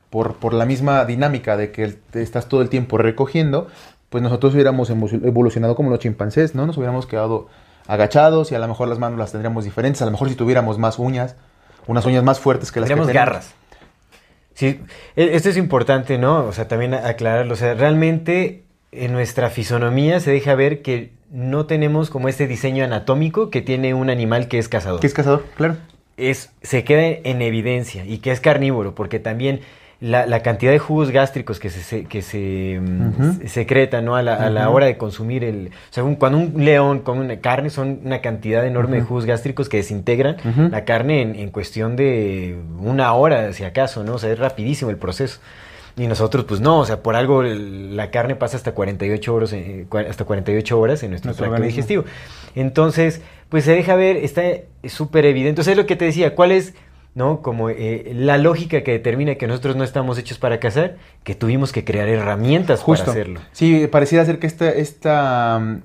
por, 0.10 0.36
por 0.36 0.54
la 0.54 0.66
misma 0.66 1.04
dinámica 1.06 1.58
de 1.58 1.72
que 1.72 1.98
estás 2.14 2.48
todo 2.48 2.62
el 2.62 2.70
tiempo 2.70 2.98
recogiendo, 2.98 3.68
pues 4.10 4.24
nosotros 4.24 4.54
hubiéramos 4.54 4.90
evolucionado 4.90 5.76
como 5.76 5.90
los 5.90 6.00
chimpancés, 6.00 6.56
¿no? 6.56 6.66
Nos 6.66 6.78
hubiéramos 6.78 7.06
quedado 7.08 7.48
agachados 7.88 8.52
y 8.52 8.56
a 8.56 8.60
lo 8.60 8.68
mejor 8.70 8.88
las 8.88 9.00
manos 9.00 9.20
las 9.20 9.32
tendríamos 9.32 9.66
diferentes. 9.66 10.02
A 10.02 10.06
lo 10.06 10.12
mejor 10.12 10.30
si 10.30 10.36
tuviéramos 10.36 10.78
más 10.78 10.98
uñas, 10.98 11.36
unas 11.88 12.06
uñas 12.06 12.24
más 12.24 12.40
fuertes 12.40 12.72
que 12.72 12.80
las 12.80 12.88
que 12.88 12.96
tenemos. 12.96 13.14
garras. 13.14 13.54
Sí, 14.54 14.80
e- 15.16 15.36
esto 15.36 15.50
es 15.50 15.58
importante, 15.58 16.18
¿no? 16.18 16.46
O 16.46 16.52
sea, 16.54 16.68
también 16.68 16.94
aclararlo. 16.94 17.54
O 17.54 17.58
sea, 17.58 17.74
realmente 17.76 18.64
en 18.92 19.12
nuestra 19.12 19.50
fisonomía 19.50 20.20
se 20.22 20.32
deja 20.32 20.56
ver 20.56 20.82
que 20.82 21.12
no 21.32 21.66
tenemos 21.66 22.10
como 22.10 22.30
este 22.30 22.48
diseño 22.48 22.84
anatómico 22.84 23.50
que 23.50 23.62
tiene 23.62 23.94
un 23.94 24.10
animal 24.10 24.48
que 24.48 24.58
es 24.60 24.70
cazador. 24.70 25.00
¿Qué 25.02 25.08
es 25.08 25.14
cazador? 25.14 25.46
Claro. 25.56 25.78
es, 26.18 26.52
se 26.62 26.84
queda 26.84 27.04
en 27.06 27.42
evidencia 27.42 28.06
y 28.06 28.20
que 28.20 28.32
es 28.32 28.40
carnívoro, 28.40 28.96
porque 28.96 29.20
también 29.20 29.60
la, 30.00 30.26
la 30.28 30.42
cantidad 30.44 30.72
de 30.72 30.78
jugos 30.80 31.10
gástricos 31.12 31.60
que 31.60 31.70
se, 31.72 31.82
se- 31.82 32.06
que 32.06 32.22
se 32.22 32.80
Ujú. 32.80 33.34
se- 33.42 33.48
secretan 33.50 34.06
¿no? 34.06 34.16
a, 34.16 34.22
la, 34.22 34.36
a 34.36 34.50
la 34.52 34.68
Ujú. 34.68 34.78
hora 34.78 34.86
de 34.86 34.96
consumir 34.98 35.44
el... 35.44 35.68
O 35.70 35.94
sea, 35.94 36.04
un- 36.04 36.16
cuando 36.16 36.38
un 36.38 36.64
león 36.64 37.00
come 37.00 37.22
una 37.22 37.38
carne 37.40 37.70
son 37.72 38.02
una 38.06 38.22
cantidad 38.22 38.66
enorme 38.66 38.98
de 38.98 39.04
jugos 39.04 39.26
gástricos 39.26 39.70
que 39.70 39.78
desintegran 39.78 40.38
la 40.72 40.86
carne 40.86 41.22
en, 41.24 41.36
en 41.36 41.50
cuestión 41.50 41.96
de 41.96 42.58
una 42.80 43.12
hora, 43.14 43.52
si 43.54 43.64
acaso, 43.64 44.04
¿no? 44.04 44.14
O 44.16 44.20
sea, 44.20 44.32
es 44.32 44.38
rapidísimo 44.40 44.92
el 44.92 44.98
proceso. 44.98 45.40
Y 45.98 46.06
nosotros, 46.08 46.46
pues 46.48 46.62
no, 46.62 46.80
o 46.80 46.86
sea, 46.86 47.02
por 47.02 47.16
algo 47.16 47.42
la 47.44 48.12
carne 48.12 48.36
pasa 48.36 48.56
hasta 48.56 48.74
48 48.74 49.34
horas, 49.34 49.52
eh, 49.54 49.88
cua- 49.90 50.08
hasta 50.08 50.26
48 50.26 50.80
horas 50.80 51.02
en 51.02 51.10
nuestro, 51.10 51.30
Nuestro 51.30 51.48
tracto 51.50 51.66
digestivo. 51.66 52.04
Entonces, 52.56 53.22
pues 53.50 53.66
se 53.66 53.72
deja 53.74 53.96
ver, 53.96 54.18
está 54.18 54.44
súper 54.88 55.26
evidente. 55.26 55.50
Entonces, 55.50 55.72
es 55.72 55.78
lo 55.78 55.86
que 55.88 55.96
te 55.96 56.06
decía, 56.06 56.36
¿cuál 56.36 56.52
es, 56.52 56.76
no? 57.16 57.42
Como 57.42 57.70
eh, 57.72 58.12
la 58.14 58.38
lógica 58.38 58.84
que 58.84 58.92
determina 58.92 59.36
que 59.36 59.48
nosotros 59.48 59.76
no 59.76 59.84
estamos 59.84 60.20
hechos 60.20 60.38
para 60.38 60.60
cazar, 60.60 60.98
que 61.24 61.34
tuvimos 61.34 61.72
que 61.72 61.84
crear 61.84 62.08
herramientas 62.08 62.82
Justo. 62.82 63.06
para 63.06 63.12
hacerlo. 63.14 63.40
Sí, 63.52 63.88
pareciera 63.92 64.24
ser 64.24 64.38
que 64.38 64.46
esta, 64.46 64.70
esta 64.70 65.60
mm, 65.60 65.82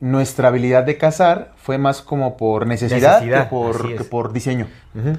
nuestra 0.00 0.48
habilidad 0.48 0.82
de 0.82 0.98
cazar 0.98 1.52
fue 1.56 1.78
más 1.78 2.02
como 2.02 2.36
por 2.36 2.66
necesidad, 2.66 3.20
Necesidad, 3.20 3.44
que, 3.44 3.50
por, 3.50 4.28
que 4.28 4.32
diseño. 4.32 4.66
Ujú. 4.96 5.16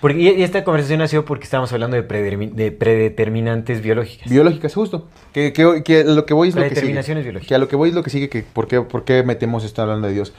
Porque, 0.00 0.18
y 0.20 0.42
esta 0.42 0.62
conversación 0.62 0.98
nació 0.98 1.24
porque 1.24 1.44
estábamos 1.44 1.72
hablando 1.72 1.96
de, 1.96 2.02
predeterminantes 2.02 3.80
biológicas. 3.82 4.28
Biológicas, 4.30 4.74
justo. 4.74 5.08
Que, 5.32 5.52
que, 5.52 5.82
que 5.82 6.04
lo 6.04 6.26
que 6.26 6.34
voy 6.34 6.48
es 6.48 6.54
lo 6.54 6.60
que 6.60 6.68
sigue. 6.68 6.74
Predeterminaciones 6.74 7.24
biológicas. 7.24 7.48
Que 7.48 7.54
a 7.54 7.58
lo 7.58 7.68
que 7.68 7.76
voy 7.76 7.88
es 7.88 7.94
lo 7.94 8.02
que 8.02 8.10
sigue, 8.10 8.28
que 8.28 8.42
por 8.42 8.68
qué, 8.68 8.82
por 8.82 9.04
qué 9.04 9.22
metemos 9.22 9.64
esto 9.64 9.82
hablando 9.82 10.06
de 10.08 10.14
Dios. 10.14 10.34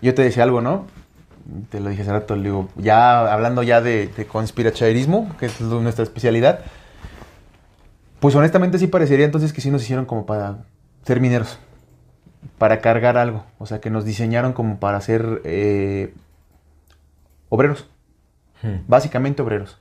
Yo 0.00 0.14
te 0.14 0.22
decía 0.22 0.44
algo, 0.44 0.60
¿no? 0.60 0.86
Te 1.70 1.80
lo 1.80 1.90
dije 1.90 2.02
hace 2.02 2.12
rato, 2.12 2.36
le 2.36 2.44
digo, 2.44 2.68
ya 2.76 3.32
hablando 3.32 3.62
ya 3.64 3.80
de, 3.80 4.06
de 4.06 4.24
conspiracharismo, 4.26 5.34
que 5.38 5.46
es 5.46 5.60
lo- 5.60 5.80
nuestra 5.80 6.04
especialidad, 6.04 6.60
pues 8.20 8.34
honestamente 8.36 8.78
sí 8.78 8.86
parecería 8.86 9.24
entonces 9.24 9.52
que 9.52 9.60
sí 9.60 9.70
nos 9.70 9.82
hicieron 9.82 10.04
como 10.04 10.26
para 10.26 10.58
ser 11.04 11.20
mineros, 11.20 11.58
para 12.58 12.80
cargar 12.80 13.16
algo, 13.16 13.44
o 13.58 13.66
sea, 13.66 13.80
que 13.80 13.90
nos 13.90 14.04
diseñaron 14.04 14.52
como 14.52 14.78
para 14.78 15.00
ser 15.00 15.40
eh, 15.44 16.14
obreros, 17.48 17.88
Ujú. 18.62 18.74
básicamente 18.88 19.42
obreros. 19.42 19.78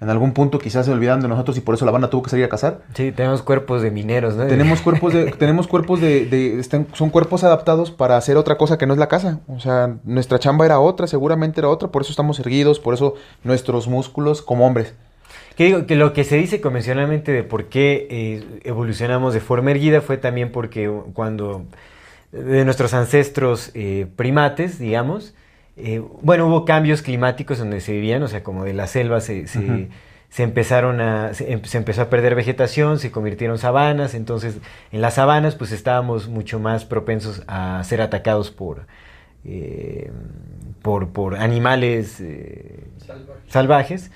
En 0.00 0.08
algún 0.10 0.32
punto 0.32 0.60
quizás 0.60 0.86
se 0.86 0.92
olvidaron 0.92 1.20
de 1.20 1.26
nosotros 1.26 1.56
y 1.56 1.60
por 1.60 1.74
eso 1.74 1.84
la 1.84 1.90
banda 1.90 2.08
tuvo 2.08 2.22
que 2.22 2.30
salir 2.30 2.44
a 2.44 2.48
cazar. 2.48 2.82
Sí, 2.94 3.10
tenemos 3.10 3.42
cuerpos 3.42 3.82
de 3.82 3.90
mineros, 3.90 4.36
¿no? 4.36 4.46
Tenemos 4.46 4.80
cuerpos 4.82 5.12
de, 5.12 5.32
tenemos 5.32 5.66
cuerpos 5.66 6.00
de, 6.00 6.26
de- 6.26 6.60
están- 6.60 6.86
son 6.92 7.10
cuerpos 7.10 7.42
adaptados 7.42 7.90
para 7.90 8.16
hacer 8.16 8.36
otra 8.36 8.56
cosa 8.56 8.78
que 8.78 8.86
no 8.86 8.92
es 8.92 8.98
la 9.00 9.08
casa. 9.08 9.40
O 9.48 9.58
sea, 9.58 9.96
nuestra 10.04 10.38
chamba 10.38 10.66
era 10.66 10.78
otra, 10.78 11.08
seguramente 11.08 11.60
era 11.60 11.68
otra, 11.68 11.88
por 11.88 12.02
eso 12.02 12.12
estamos 12.12 12.38
erguidos, 12.38 12.78
por 12.78 12.94
eso 12.94 13.14
nuestros 13.42 13.88
músculos 13.88 14.40
como 14.40 14.66
hombres. 14.68 14.94
Que 15.56 15.64
digo, 15.64 15.86
que 15.86 15.96
lo 15.96 16.12
que 16.12 16.22
se 16.22 16.36
dice 16.36 16.60
convencionalmente 16.60 17.32
de 17.32 17.42
por 17.42 17.64
qué 17.64 18.06
eh, 18.08 18.60
evolucionamos 18.62 19.34
de 19.34 19.40
forma 19.40 19.72
erguida 19.72 20.00
fue 20.00 20.16
también 20.16 20.52
porque 20.52 20.88
cuando 21.12 21.64
de 22.30 22.64
nuestros 22.64 22.94
ancestros 22.94 23.72
eh, 23.74 24.06
primates, 24.14 24.78
digamos, 24.78 25.34
eh, 25.78 26.02
bueno, 26.22 26.46
hubo 26.48 26.64
cambios 26.64 27.02
climáticos 27.02 27.58
donde 27.58 27.80
se 27.80 27.92
vivían, 27.92 28.22
o 28.22 28.28
sea, 28.28 28.42
como 28.42 28.64
de 28.64 28.74
la 28.74 28.86
selva 28.86 29.20
se, 29.20 29.46
se, 29.46 30.42
empezaron 30.42 31.00
a, 31.00 31.32
se, 31.34 31.52
em- 31.52 31.62
se 31.64 31.78
empezó 31.78 32.02
a 32.02 32.10
perder 32.10 32.34
vegetación, 32.34 32.98
se 32.98 33.10
convirtieron 33.10 33.58
sabanas, 33.58 34.14
entonces 34.14 34.58
en 34.92 35.00
las 35.00 35.14
sabanas 35.14 35.54
pues 35.54 35.72
estábamos 35.72 36.28
mucho 36.28 36.58
más 36.58 36.84
propensos 36.84 37.42
a 37.46 37.82
ser 37.84 38.00
atacados 38.02 38.50
por, 38.50 38.86
eh, 39.44 40.10
por, 40.82 41.08
por 41.10 41.36
animales 41.36 42.20
eh, 42.20 42.84
salvajes. 43.48 44.10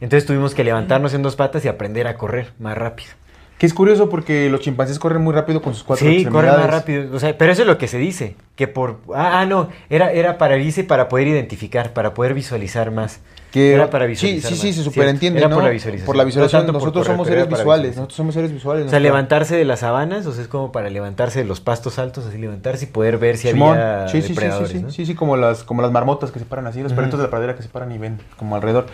Entonces 0.00 0.26
tuvimos 0.26 0.54
que 0.54 0.62
levantarnos 0.64 1.12
en 1.14 1.22
dos 1.22 1.34
patas 1.36 1.64
y 1.64 1.68
aprender 1.68 2.06
a 2.06 2.14
correr 2.16 2.52
más 2.58 2.78
rápido. 2.78 3.10
Que 3.58 3.66
es 3.66 3.74
curioso 3.74 4.08
porque 4.08 4.48
los 4.48 4.60
chimpancés 4.60 5.00
corren 5.00 5.20
muy 5.20 5.34
rápido 5.34 5.60
con 5.60 5.74
sus 5.74 5.82
cuatro 5.82 6.06
Sí, 6.06 6.24
corren 6.24 6.50
extremidades. 6.50 6.60
más 6.60 6.70
rápido. 6.70 7.16
O 7.16 7.18
sea, 7.18 7.36
pero 7.36 7.52
eso 7.52 7.62
es 7.62 7.66
lo 7.68 7.76
que 7.76 7.88
se 7.88 7.98
dice. 7.98 8.36
Que 8.54 8.68
por. 8.68 9.00
Ah, 9.12 9.40
ah, 9.40 9.46
no. 9.46 9.68
Era, 9.90 10.12
era 10.12 10.38
para 10.38 10.54
dice 10.54 10.84
para 10.84 11.08
poder 11.08 11.26
identificar, 11.26 11.92
para 11.92 12.14
poder 12.14 12.34
visualizar 12.34 12.92
más. 12.92 13.20
Que, 13.50 13.72
Era 13.72 13.88
para 13.88 14.04
sí, 14.04 14.10
visualizar 14.10 14.50
sí, 14.52 14.56
sí, 14.58 14.66
más, 14.68 14.76
se 14.76 14.82
superentiende, 14.84 15.40
Era 15.40 15.48
¿no? 15.48 15.56
por 15.56 15.64
la 15.64 15.70
visualización. 15.70 16.06
Por 16.06 16.16
la 16.16 16.24
visualización. 16.24 16.66
No 16.66 16.72
nosotros 16.74 17.02
correr, 17.06 17.14
somos 17.16 17.26
seres 17.26 17.48
visuales. 17.48 17.96
Nosotros 17.96 18.16
somos 18.16 18.34
seres 18.34 18.52
visuales. 18.52 18.86
O 18.86 18.90
sea, 18.90 19.00
levantarse 19.00 19.56
de 19.56 19.64
las 19.64 19.80
sabanas, 19.80 20.26
o 20.26 20.32
sea, 20.32 20.42
es 20.42 20.48
como 20.48 20.70
para 20.70 20.88
levantarse 20.90 21.40
de 21.40 21.44
los 21.46 21.60
pastos 21.60 21.98
altos, 21.98 22.26
así 22.26 22.38
levantarse 22.38 22.84
y 22.84 22.88
poder 22.88 23.18
ver 23.18 23.38
si 23.38 23.48
Simón. 23.48 23.78
había 23.78 24.06
sí, 24.08 24.18
sí, 24.18 24.20
sí, 24.20 24.28
sí, 24.28 24.34
depredadores, 24.34 24.70
sí, 24.70 24.78
¿no? 24.80 24.90
sí, 24.90 25.06
sí, 25.06 25.14
como 25.14 25.36
las, 25.36 25.64
como 25.64 25.82
las 25.82 25.90
marmotas 25.90 26.30
que 26.30 26.38
se 26.38 26.44
paran 26.44 26.66
así, 26.66 26.82
los 26.82 26.92
perritos 26.92 27.18
de 27.18 27.24
la 27.24 27.30
pradera 27.30 27.56
que 27.56 27.62
se 27.62 27.70
paran 27.70 27.90
y 27.90 27.98
ven 27.98 28.20
como 28.36 28.54
alrededor. 28.54 28.86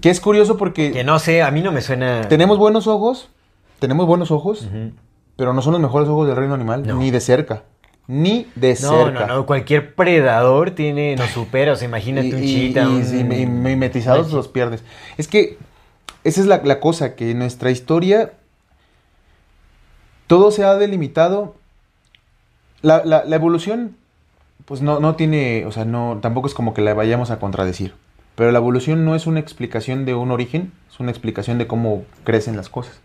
Que 0.00 0.10
es 0.10 0.20
curioso 0.20 0.56
porque 0.56 0.92
Que 0.92 1.04
no 1.04 1.18
sé, 1.18 1.42
a 1.42 1.50
mí 1.50 1.60
no 1.62 1.70
me 1.72 1.80
suena. 1.82 2.22
tenemos 2.28 2.58
buenos 2.58 2.86
ojos, 2.86 3.28
tenemos 3.78 4.06
buenos 4.06 4.30
ojos, 4.30 4.68
pero 5.36 5.52
no 5.52 5.62
son 5.62 5.72
los 5.72 5.80
mejores 5.82 6.08
ojos 6.08 6.26
del 6.26 6.36
reino 6.36 6.54
animal, 6.54 6.86
No. 6.86 6.96
ni 6.96 7.10
de 7.10 7.20
cerca. 7.20 7.62
Ni 8.06 8.46
de 8.54 8.76
No, 8.82 9.04
cerca. 9.04 9.26
no, 9.26 9.34
no, 9.34 9.46
cualquier 9.46 9.94
predador 9.94 10.72
tiene, 10.72 11.16
nos 11.16 11.30
supera, 11.30 11.72
o 11.72 11.76
sea, 11.76 11.88
imagínate 11.88 12.34
un 12.34 12.42
chita, 12.42 12.82
y- 12.82 12.86
un... 12.86 13.32
y- 13.32 13.42
y 13.42 13.46
mimetizados 13.46 14.30
los 14.32 14.48
pierdes. 14.48 14.82
Es 15.16 15.26
que 15.28 15.58
esa 16.22 16.40
es 16.40 16.46
la, 16.46 16.60
la 16.64 16.80
cosa, 16.80 17.14
que 17.14 17.30
en 17.30 17.38
nuestra 17.38 17.70
historia 17.70 18.32
todo 20.26 20.50
se 20.50 20.64
ha 20.64 20.74
delimitado. 20.76 21.54
La, 22.82 23.02
la- 23.04 23.24
la 23.24 23.36
evolución, 23.36 23.96
pues 24.66 24.82
no, 24.82 25.00
no 25.00 25.14
tiene, 25.16 25.64
o 25.66 25.72
sea, 25.72 25.84
no, 25.86 26.18
tampoco 26.20 26.46
es 26.48 26.54
como 26.54 26.74
que 26.74 26.82
la 26.82 26.92
vayamos 26.94 27.30
a 27.30 27.38
contradecir. 27.38 27.94
Pero 28.34 28.50
la 28.50 28.58
evolución 28.58 29.04
no 29.04 29.14
es 29.14 29.26
una 29.26 29.40
explicación 29.40 30.04
de 30.04 30.14
un 30.14 30.30
origen, 30.30 30.72
es 30.90 30.98
una 30.98 31.10
explicación 31.10 31.58
de 31.58 31.66
cómo 31.66 32.04
crecen 32.24 32.56
las 32.56 32.68
cosas. 32.68 33.00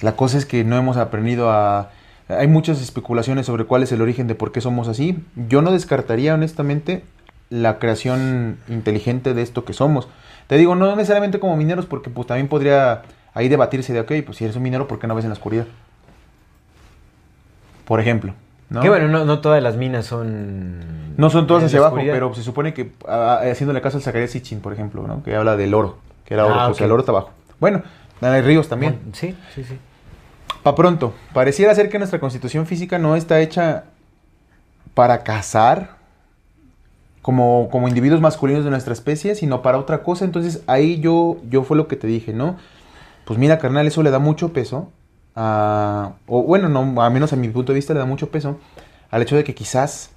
La 0.00 0.16
cosa 0.16 0.38
es 0.38 0.46
que 0.46 0.64
no 0.64 0.76
hemos 0.76 0.96
aprendido 0.96 1.50
a... 1.50 1.90
Hay 2.28 2.46
muchas 2.46 2.82
especulaciones 2.82 3.46
sobre 3.46 3.64
cuál 3.64 3.82
es 3.82 3.90
el 3.90 4.02
origen 4.02 4.26
de 4.26 4.34
por 4.34 4.52
qué 4.52 4.60
somos 4.60 4.86
así. 4.86 5.18
Yo 5.48 5.62
no 5.62 5.72
descartaría 5.72 6.34
honestamente 6.34 7.04
la 7.50 7.78
creación 7.78 8.58
inteligente 8.68 9.32
de 9.32 9.42
esto 9.42 9.64
que 9.64 9.72
somos. 9.72 10.08
Te 10.46 10.56
digo, 10.56 10.74
no 10.74 10.94
necesariamente 10.94 11.40
como 11.40 11.56
mineros, 11.56 11.86
porque 11.86 12.10
pues 12.10 12.26
también 12.26 12.48
podría 12.48 13.02
ahí 13.32 13.48
debatirse 13.48 13.92
de, 13.92 14.00
ok, 14.00 14.12
pues 14.26 14.38
si 14.38 14.44
eres 14.44 14.56
un 14.56 14.62
minero, 14.62 14.86
¿por 14.88 14.98
qué 14.98 15.06
no 15.06 15.14
ves 15.14 15.24
en 15.24 15.30
la 15.30 15.34
oscuridad? 15.34 15.66
Por 17.86 18.00
ejemplo. 18.00 18.34
¿No? 18.70 18.80
Que 18.80 18.88
bueno, 18.88 19.08
no, 19.08 19.24
no 19.24 19.40
todas 19.40 19.62
las 19.62 19.76
minas 19.76 20.06
son... 20.06 21.16
No 21.16 21.30
son 21.30 21.46
todas 21.46 21.64
hacia 21.64 21.78
abajo, 21.78 21.94
oscuridad. 21.96 22.14
pero 22.14 22.34
se 22.34 22.42
supone 22.42 22.74
que, 22.74 22.92
ah, 23.08 23.40
haciéndole 23.50 23.80
caso 23.80 23.96
al 23.96 24.02
Zacarías 24.02 24.30
Sitchin, 24.30 24.60
por 24.60 24.72
ejemplo, 24.72 25.06
¿no? 25.06 25.22
que 25.22 25.34
habla 25.34 25.56
del 25.56 25.74
oro, 25.74 25.98
que 26.24 26.34
era 26.34 26.46
oro, 26.46 26.54
Ah, 26.54 26.68
o 26.68 26.74
sea, 26.74 26.84
ok. 26.84 26.86
el 26.86 26.92
oro 26.92 27.00
está 27.00 27.12
abajo. 27.12 27.30
Bueno, 27.58 27.82
hay 28.20 28.42
ríos 28.42 28.68
también. 28.68 29.00
Sí, 29.12 29.34
sí, 29.54 29.64
sí. 29.64 29.78
Pa' 30.62 30.74
pronto, 30.74 31.14
pareciera 31.32 31.74
ser 31.74 31.88
que 31.88 31.98
nuestra 31.98 32.20
constitución 32.20 32.66
física 32.66 32.98
no 32.98 33.16
está 33.16 33.40
hecha 33.40 33.84
para 34.94 35.22
cazar 35.22 35.96
como, 37.22 37.68
como 37.70 37.88
individuos 37.88 38.20
masculinos 38.20 38.64
de 38.64 38.70
nuestra 38.70 38.92
especie, 38.92 39.34
sino 39.34 39.62
para 39.62 39.78
otra 39.78 40.02
cosa. 40.02 40.24
Entonces 40.24 40.62
ahí 40.66 41.00
yo, 41.00 41.38
yo 41.48 41.62
fue 41.62 41.76
lo 41.76 41.88
que 41.88 41.96
te 41.96 42.06
dije, 42.06 42.32
¿no? 42.32 42.56
Pues 43.24 43.38
mira, 43.38 43.58
carnal, 43.58 43.86
eso 43.86 44.02
le 44.02 44.10
da 44.10 44.18
mucho 44.18 44.52
peso 44.52 44.90
a... 45.40 46.12
O 46.26 46.42
bueno, 46.42 46.68
no, 46.68 47.00
a 47.02 47.10
menos 47.10 47.32
a 47.32 47.36
mi 47.36 47.48
punto 47.48 47.72
de 47.72 47.76
vista 47.76 47.92
le 47.94 48.00
da 48.00 48.06
mucho 48.06 48.28
peso 48.30 48.58
al 49.10 49.22
hecho 49.22 49.36
de 49.36 49.44
que 49.44 49.54
quizás 49.54 50.10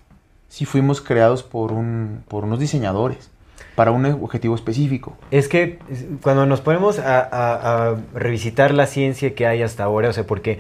sí 0.50 0.66
fuimos 0.66 1.00
creados 1.00 1.44
por, 1.44 1.72
un, 1.72 2.24
por 2.28 2.44
unos 2.44 2.60
diseñadores, 2.60 3.30
para 3.76 3.92
un 3.92 4.06
objetivo 4.06 4.56
específico. 4.56 5.16
Es 5.32 5.48
que 5.48 5.80
cuando 6.22 6.46
nos 6.46 6.60
ponemos 6.62 7.00
a, 7.00 7.20
a- 7.22 7.90
a 7.92 7.96
revisitar 8.14 8.74
la 8.74 8.88
ciencia 8.88 9.34
que 9.36 9.46
hay 9.48 9.62
hasta 9.62 9.84
ahora, 9.84 10.10
o 10.10 10.14
sea, 10.14 10.26
porque 10.28 10.60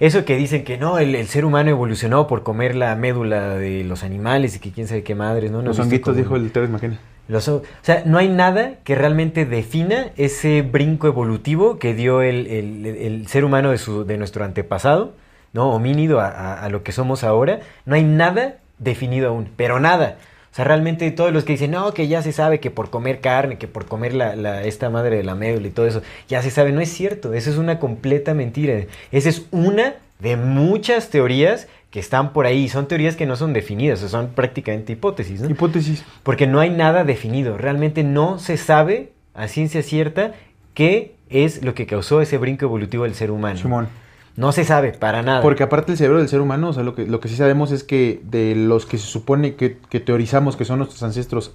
eso 0.00 0.24
que 0.24 0.36
dicen 0.36 0.64
que 0.64 0.78
no, 0.78 0.98
el, 0.98 1.14
el 1.14 1.26
ser 1.28 1.44
humano 1.44 1.70
evolucionó 1.70 2.26
por 2.26 2.42
comer 2.42 2.74
la 2.74 2.94
médula 2.96 3.50
de 3.56 3.84
los 3.84 4.02
animales 4.02 4.56
y 4.56 4.58
que 4.60 4.72
quién 4.72 4.88
sabe 4.88 5.02
qué 5.04 5.14
madres, 5.14 5.50
¿no? 5.52 5.58
¿No 5.62 5.68
Los 5.68 5.78
honguitos, 5.78 6.14
como- 6.14 6.22
dijo 6.22 6.36
el 6.36 6.50
Teres 6.50 6.70
McKenna. 6.70 6.98
O 7.30 7.62
sea, 7.82 8.02
no 8.06 8.16
hay 8.18 8.28
nada 8.28 8.76
que 8.84 8.94
realmente 8.94 9.44
defina 9.44 10.10
ese 10.16 10.62
brinco 10.62 11.06
evolutivo 11.06 11.78
que 11.78 11.92
dio 11.94 12.22
el, 12.22 13.26
ser 13.28 13.44
humano 13.44 13.70
de, 13.70 13.78
su, 13.78 14.04
de 14.04 14.16
nuestro 14.16 14.44
antepasado, 14.44 15.12
¿no? 15.52 15.70
Homínido 15.72 16.20
a, 16.20 16.54
a- 16.64 16.68
lo 16.70 16.82
que 16.82 16.92
somos 16.92 17.24
ahora. 17.24 17.60
No 17.84 17.94
hay 17.94 18.02
nada 18.04 18.56
definido 18.78 19.28
aún, 19.28 19.50
pero 19.56 19.78
nada. 19.78 20.16
O 20.50 20.54
sea, 20.54 20.64
realmente 20.64 21.10
todos 21.10 21.32
los 21.32 21.44
que 21.44 21.52
dicen, 21.52 21.72
no, 21.72 21.92
que 21.92 22.08
ya 22.08 22.22
se 22.22 22.32
sabe 22.32 22.60
que 22.60 22.70
por 22.70 22.88
comer 22.90 23.20
carne, 23.20 23.58
que 23.58 23.68
por 23.68 23.84
comer 23.86 24.14
la, 24.14 24.34
la- 24.34 24.62
esta 24.64 24.88
madre 24.88 25.16
de 25.18 25.24
la 25.24 25.34
médula 25.34 25.66
y 25.68 25.70
todo 25.70 25.86
eso, 25.86 26.02
ya 26.28 26.40
se 26.42 26.50
sabe, 26.50 26.72
no 26.72 26.80
es 26.80 26.90
cierto, 26.90 27.34
eso 27.34 27.50
es 27.50 27.58
una 27.58 27.78
completa 27.78 28.32
mentira. 28.34 28.84
Esa 29.12 29.28
es 29.28 29.44
una 29.50 29.94
de 30.18 30.36
muchas 30.36 31.10
teorías 31.10 31.68
que 31.90 32.00
están 32.00 32.32
por 32.32 32.46
ahí, 32.46 32.68
son 32.68 32.86
teorías 32.86 33.16
que 33.16 33.26
no 33.26 33.36
son 33.36 33.52
definidas, 33.52 34.02
o 34.02 34.08
son 34.08 34.28
prácticamente 34.28 34.92
hipótesis, 34.92 35.40
¿no? 35.40 35.50
Hipótesis. 35.50 36.04
Porque 36.22 36.46
no 36.46 36.60
hay 36.60 36.70
nada 36.70 37.04
definido. 37.04 37.56
Realmente 37.56 38.04
no 38.04 38.38
se 38.38 38.56
sabe 38.56 39.12
a 39.34 39.48
ciencia 39.48 39.82
cierta 39.82 40.34
qué 40.74 41.16
es 41.30 41.64
lo 41.64 41.74
que 41.74 41.86
causó 41.86 42.20
ese 42.20 42.36
brinco 42.38 42.66
evolutivo 42.66 43.04
del 43.04 43.14
ser 43.14 43.30
humano. 43.30 43.58
Simón. 43.58 43.88
No 44.36 44.52
se 44.52 44.64
sabe 44.64 44.92
para 44.92 45.22
nada. 45.22 45.42
Porque 45.42 45.64
aparte 45.64 45.92
el 45.92 45.98
cerebro 45.98 46.18
del 46.18 46.28
ser 46.28 46.40
humano, 46.40 46.68
o 46.68 46.72
sea, 46.72 46.84
lo 46.84 46.94
que, 46.94 47.06
lo 47.06 47.18
que 47.18 47.28
sí 47.28 47.34
sabemos 47.34 47.72
es 47.72 47.82
que 47.82 48.20
de 48.22 48.54
los 48.54 48.86
que 48.86 48.98
se 48.98 49.06
supone 49.06 49.56
que, 49.56 49.78
que 49.90 49.98
teorizamos 49.98 50.56
que 50.56 50.64
son 50.64 50.78
nuestros 50.78 51.02
ancestros, 51.02 51.54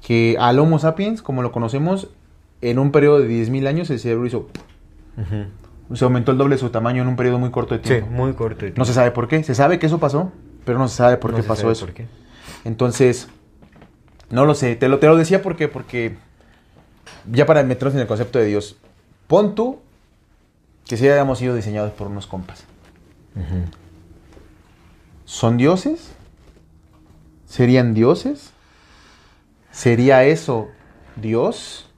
que 0.00 0.36
al 0.40 0.58
Homo 0.58 0.78
sapiens, 0.78 1.20
como 1.20 1.42
lo 1.42 1.52
conocemos, 1.52 2.08
en 2.62 2.78
un 2.78 2.92
periodo 2.92 3.18
de 3.18 3.28
10.000 3.28 3.66
años 3.66 3.90
el 3.90 3.98
cerebro 3.98 4.24
hizo... 4.24 4.48
Ujú. 5.18 5.46
Se 5.94 6.04
aumentó 6.04 6.32
el 6.32 6.38
doble 6.38 6.54
de 6.56 6.60
su 6.60 6.70
tamaño 6.70 7.02
en 7.02 7.08
un 7.08 7.16
periodo 7.16 7.38
muy 7.38 7.50
corto 7.50 7.74
de 7.76 7.82
Sí, 7.82 7.88
tiempo. 7.90 8.10
muy 8.10 8.32
corto. 8.34 8.64
de 8.64 8.72
No 8.76 8.84
se 8.84 8.94
sabe 8.94 9.10
por 9.10 9.28
qué. 9.28 9.42
Se 9.44 9.54
sabe 9.54 9.78
que 9.78 9.86
eso 9.86 9.98
pasó, 9.98 10.32
pero 10.64 10.78
no 10.78 10.88
se 10.88 10.96
sabe 10.96 11.16
por 11.18 11.30
No 11.32 11.36
qué 11.36 11.42
se 11.42 11.48
pasó 11.48 11.60
sabe 11.62 11.72
eso. 11.72 11.86
por 11.86 11.94
qué. 11.94 12.06
Entonces, 12.64 13.28
no 14.30 14.44
lo 14.46 14.54
sé. 14.54 14.76
Te 14.76 14.88
lo, 14.88 14.98
te 14.98 15.06
lo 15.06 15.16
decía 15.16 15.42
porque, 15.42 15.68
porque 15.68 16.16
ya 17.30 17.44
para 17.46 17.62
meternos 17.62 17.94
en 17.94 18.00
el 18.00 18.06
concepto 18.06 18.38
de 18.38 18.46
Dios, 18.46 18.76
pon 19.26 19.54
tú 19.54 19.80
que 20.86 20.96
si 20.96 21.08
hayamos 21.08 21.38
sido 21.38 21.54
diseñados 21.54 21.92
por 21.92 22.06
unos 22.08 22.26
compas. 22.26 22.64
¿Son 25.24 25.56
dioses? 25.56 26.12
¿Serían 27.46 27.94
dioses? 27.94 28.50
¿Sería 29.70 30.24
eso 30.24 30.68
Dios? 31.16 31.88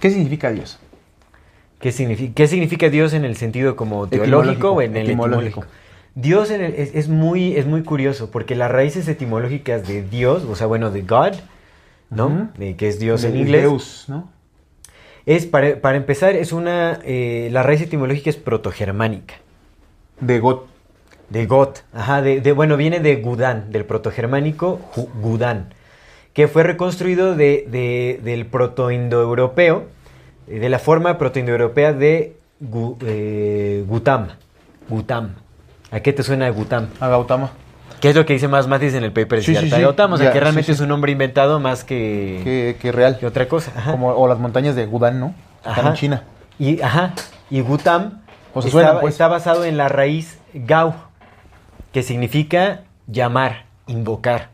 ¿Qué 0.00 0.10
significa 0.10 0.50
Dios? 0.50 0.78
¿Qué, 1.84 1.92
significa, 1.92 2.32
¿Qué 2.34 2.48
significa 2.48 2.88
Dios 2.88 3.12
en 3.12 3.26
el 3.26 3.36
sentido 3.36 3.76
como 3.76 4.06
teológico 4.08 4.70
o 4.70 4.80
en 4.80 4.96
el 4.96 5.04
etimológico. 5.04 5.60
etimológico? 5.60 5.66
Dios 6.14 6.50
en 6.50 6.62
el- 6.62 6.74
es, 6.76 6.94
es 6.94 7.10
muy, 7.10 7.56
es 7.58 7.66
muy 7.66 7.82
curioso 7.82 8.30
porque 8.30 8.54
las 8.54 8.70
raíces 8.70 9.06
etimológicas 9.06 9.86
de 9.86 10.02
Dios, 10.02 10.44
o 10.44 10.56
sea, 10.56 10.66
bueno, 10.66 10.90
de 10.90 11.02
God, 11.02 11.34
¿no? 12.08 12.48
De 12.56 12.74
que 12.76 12.88
es 12.88 12.98
Dios 12.98 13.22
en 13.24 13.36
inglés. 13.36 13.64
Deus, 13.64 14.04
¿no? 14.08 14.30
Es, 15.26 15.44
para, 15.44 15.78
para 15.82 15.98
empezar, 15.98 16.34
es 16.36 16.52
una. 16.52 17.00
eh, 17.04 17.50
la 17.52 17.62
raíz 17.62 17.82
etimológica 17.82 18.30
es 18.30 18.36
protogermánica. 18.36 19.34
De 20.20 20.38
God. 20.40 20.60
De 21.28 21.44
Got. 21.44 21.80
Ajá, 21.92 22.22
de, 22.22 22.40
de- 22.40 22.52
bueno, 22.52 22.78
viene 22.78 23.00
de 23.00 23.16
Gudán, 23.16 23.72
del 23.72 23.84
protogermánico 23.84 24.80
Gudán, 25.20 25.74
que 26.32 26.48
fue 26.48 26.62
reconstruido 26.62 27.34
de, 27.34 27.66
de- 27.70 28.20
del 28.24 28.46
protoindoeuropeo, 28.46 29.92
de 30.46 30.68
la 30.68 30.78
forma 30.78 31.18
protoindoeuropea 31.18 31.92
de 31.92 32.36
Gu- 32.60 32.96
eh, 33.02 33.84
Gutam. 33.86 34.28
Gutam. 34.88 35.34
¿A 35.90 36.00
qué 36.00 36.12
te 36.12 36.22
suena 36.22 36.48
Gutam? 36.50 36.88
A 37.00 37.08
Gautama. 37.08 37.50
¿Qué 38.00 38.10
es 38.10 38.16
lo 38.16 38.26
que 38.26 38.34
dice 38.34 38.48
más 38.48 38.66
Matis 38.68 38.92
en 38.94 39.04
el 39.04 39.12
paper? 39.12 39.42
Sí, 39.42 39.54
sí, 39.54 39.70
sí. 39.70 39.80
Gautama, 39.80 40.14
o 40.14 40.18
sea, 40.18 40.26
Ya, 40.26 40.32
que 40.32 40.40
realmente 40.40 40.66
sí. 40.66 40.72
es 40.72 40.80
un 40.80 40.88
nombre 40.88 41.10
inventado 41.12 41.58
más 41.60 41.84
que, 41.84 42.40
Que, 42.44 42.76
que 42.80 42.92
real. 42.92 43.18
que 43.18 43.26
otra 43.26 43.48
cosa. 43.48 43.72
Ajá. 43.76 43.92
Como, 43.92 44.08
o 44.10 44.28
las 44.28 44.38
montañas 44.38 44.74
de 44.76 44.84
Gudán, 44.86 45.20
¿no? 45.20 45.34
Están 45.58 45.72
Ajá. 45.72 45.88
en 45.90 45.94
China. 45.94 46.22
Y, 46.58 46.82
ajá, 46.82 47.14
y 47.50 47.60
Gutam 47.60 48.20
O 48.52 48.60
sea, 48.60 48.68
está, 48.68 48.70
suenan, 48.70 49.00
pues. 49.00 49.14
está 49.14 49.28
basado 49.28 49.64
en 49.64 49.76
la 49.78 49.88
raíz 49.88 50.38
Gau, 50.52 50.94
que 51.92 52.02
significa 52.02 52.82
llamar, 53.06 53.64
invocar. 53.86 54.50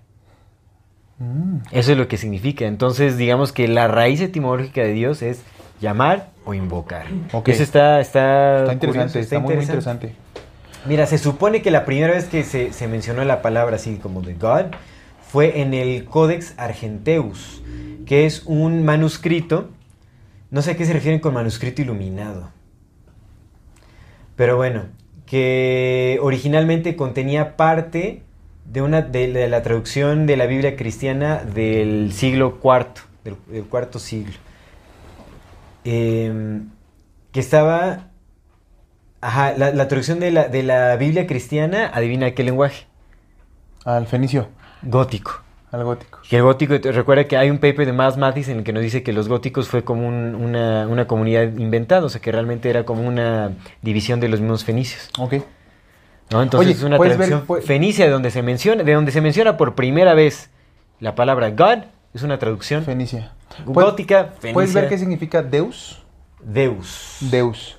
Mm. 1.19 1.59
Eso 1.73 1.93
es 1.93 1.99
lo 1.99 2.07
que 2.09 2.17
significa. 2.17 2.67
Entonces, 2.67 3.17
digamos 3.17 3.53
que 3.53 3.67
la 3.69 3.89
raíz 3.89 4.21
etimológica 4.21 4.83
de 4.83 4.93
Dios 4.93 5.23
es 5.23 5.43
llamar 5.81 6.31
o 6.45 6.55
invocar. 6.55 7.07
Ok. 7.33 7.49
Eso 7.49 7.63
está, 7.63 8.01
está, 8.01 8.61
Está 8.61 8.73
interesante, 8.75 9.13
curioso, 9.13 9.19
está, 9.19 9.39
muy, 9.39 9.55
muy 9.55 9.65
interesante. 9.65 10.15
Mira, 10.87 11.07
se 11.07 11.19
supone 11.19 11.63
que 11.63 11.71
la 11.71 11.85
primera 11.85 12.13
vez 12.13 12.27
que 12.27 12.43
se, 12.43 12.73
se 12.73 12.89
mencionó 12.89 13.25
la 13.25 13.43
palabra 13.43 13.77
así 13.77 13.97
como 13.97 14.23
de 14.23 14.35
God 14.35 14.67
fue 15.31 15.61
en 15.61 15.75
el 15.75 16.05
Codex 16.07 16.55
Argenteus, 16.57 17.63
que 18.07 18.27
es 18.27 18.43
un 18.47 18.85
manuscrito, 18.85 19.69
no 20.51 20.63
sé 20.63 20.73
a 20.73 20.77
qué 20.77 20.85
se 20.85 20.93
refieren 20.93 21.21
con 21.21 21.35
manuscrito 21.35 21.83
iluminado, 21.83 22.51
pero 24.35 24.57
bueno, 24.57 24.85
que 25.27 26.19
originalmente 26.23 26.97
contenía 26.97 27.57
parte 27.57 28.23
de, 28.65 28.83
una, 28.83 29.03
de, 29.03 29.33
de 29.33 29.49
la 29.49 29.63
traducción 29.63 30.27
de 30.27 30.37
la 30.37 30.47
Biblia 30.47 30.75
cristiana 30.77 31.45
del 31.45 32.13
siglo 32.13 32.59
IV, 32.65 33.03
del, 33.23 33.37
del 33.49 33.65
cuarto 33.65 33.99
siglo, 34.01 34.33
Em, 35.85 36.69
que 37.33 37.41
estaba 37.41 38.07
Ajá, 39.23 39.53
la, 39.57 39.71
la 39.73 39.87
traducción 39.87 40.19
de 40.19 40.31
la, 40.31 40.49
de 40.49 40.63
la 40.63 40.97
Biblia 40.97 41.27
cristiana, 41.27 41.91
adivina 41.93 42.31
qué 42.31 42.43
lenguaje. 42.43 42.87
Al 43.85 44.07
fenicio, 44.07 44.49
Gótico. 44.83 45.43
al 45.73 45.85
gótico. 45.85 46.21
Que 46.29 46.37
el 46.39 46.43
gótico, 46.43 46.75
recuerda 46.91 47.25
que 47.29 47.37
hay 47.37 47.51
un 47.51 47.59
paper 47.59 47.85
de 47.87 47.93
Miles 47.93 48.17
Mathis 48.17 48.49
en 48.49 48.59
el 48.59 48.65
que 48.65 48.73
nos 48.73 48.83
dice 48.83 49.03
que 49.03 49.13
los 49.13 49.29
góticos 49.29 49.69
fue 49.69 49.85
como 49.85 50.09
un- 50.09 50.35
una, 50.35 50.87
una 50.89 51.07
comunidad 51.07 51.43
inventada, 51.59 52.05
o 52.07 52.09
sea 52.09 52.21
que 52.21 52.33
realmente 52.33 52.71
era 52.71 52.85
como 52.85 53.07
una 53.07 53.53
división 53.83 54.21
de 54.21 54.29
los 54.29 54.41
mismos 54.41 54.65
fenicios. 54.65 55.11
Ok. 55.19 55.35
¿no? 56.31 56.43
Entonces 56.43 56.67
Oye, 56.69 56.77
es 56.79 56.83
una 56.83 56.97
ver, 56.99 57.17
traducción 57.17 57.63
fenicia 57.63 58.07
de 58.07 58.11
donde 58.11 58.31
se 58.31 58.43
menciona, 58.43 58.83
de 58.85 58.93
donde 58.95 59.13
se 59.13 59.21
menciona 59.21 59.57
por 59.59 59.75
primera 59.75 60.15
vez 60.15 60.49
la 60.99 61.15
palabra 61.15 61.51
God, 61.51 61.85
es 62.15 62.23
una 62.23 62.39
traducción 62.39 62.85
Fenicia. 62.85 63.33
gótica, 63.67 64.35
fenicia, 64.39 64.53
¿Puedes 64.55 64.75
ver 64.75 64.89
qué 64.89 64.99
significa 64.99 65.43
Deus? 65.43 66.03
Deus. 66.43 67.19
Deus. 67.21 67.79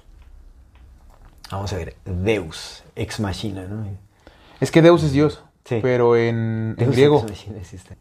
Vamos 1.50 1.74
a 1.74 1.78
ver, 1.78 1.96
Deus, 2.06 2.84
ex 2.96 3.20
machina, 3.20 3.66
¿no? 3.66 3.86
Es 4.60 4.72
que 4.72 4.82
Deus 4.82 5.04
es 5.04 5.12
Dios. 5.12 5.44
Sí. 5.66 5.80
Pero 5.82 6.16
en, 6.16 6.76
en 6.78 6.92
griego. 6.92 7.26
ex 7.28 7.30
machina. 7.30 7.60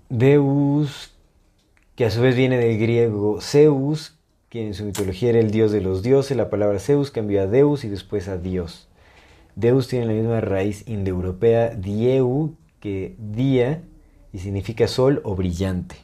Deus, 0.09 1.13
que 1.97 2.05
a 2.05 2.11
su 2.11 2.21
vez 2.21 2.37
viene 2.37 2.59
del 2.59 2.79
griego 2.79 3.41
Zeus, 3.41 4.17
quien 4.49 4.69
en 4.69 4.75
su 4.75 4.85
mitología 4.85 5.31
era 5.31 5.41
el 5.41 5.51
dios 5.51 5.73
de 5.73 5.81
los 5.81 6.03
dioses. 6.03 6.37
La 6.37 6.51
palabra 6.51 6.79
Zeus 6.79 7.11
cambió 7.11 7.43
a 7.43 7.47
Deus 7.47 7.85
y 7.85 7.89
después 7.89 8.29
a 8.29 8.37
Dios. 8.37 8.89
Deus 9.57 9.89
tiene 9.89 10.07
la 10.07 10.13
misma 10.13 10.41
raíz 10.41 10.87
indoeuropea 10.89 11.71
dieu 11.71 12.55
que 12.79 13.17
día 13.19 13.83
y 14.33 14.39
significa 14.39 14.87
sol 14.87 15.21
o 15.25 15.35
brillante. 15.35 15.97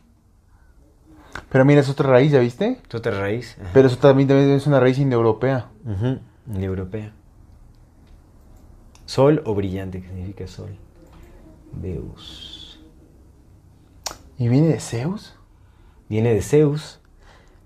Pero 1.51 1.65
mira, 1.65 1.81
es 1.81 1.89
otra 1.89 2.09
raíz, 2.11 2.33
¿ya 2.33 2.41
viste? 2.41 2.81
¿Es 2.89 2.95
otra 2.95 3.19
raíz? 3.19 3.57
Ajá. 3.61 3.71
Pero 3.75 3.89
eso 3.89 3.97
también, 3.99 4.29
también 4.29 4.51
es 4.51 4.67
una 4.67 4.81
raíz 4.81 4.99
indoeuropea. 4.99 5.69
Indoeuropea. 6.47 7.13
Sol 9.07 9.43
o 9.45 9.55
brillante, 9.55 10.01
que 10.03 10.09
significa 10.09 10.47
sol. 10.47 10.77
Deus. 11.73 12.81
¿Y 14.39 14.49
viene 14.49 14.69
de 14.69 14.81
Zeus? 14.81 15.35
Viene 16.09 16.35
de 16.35 16.43
Zeus. 16.43 17.01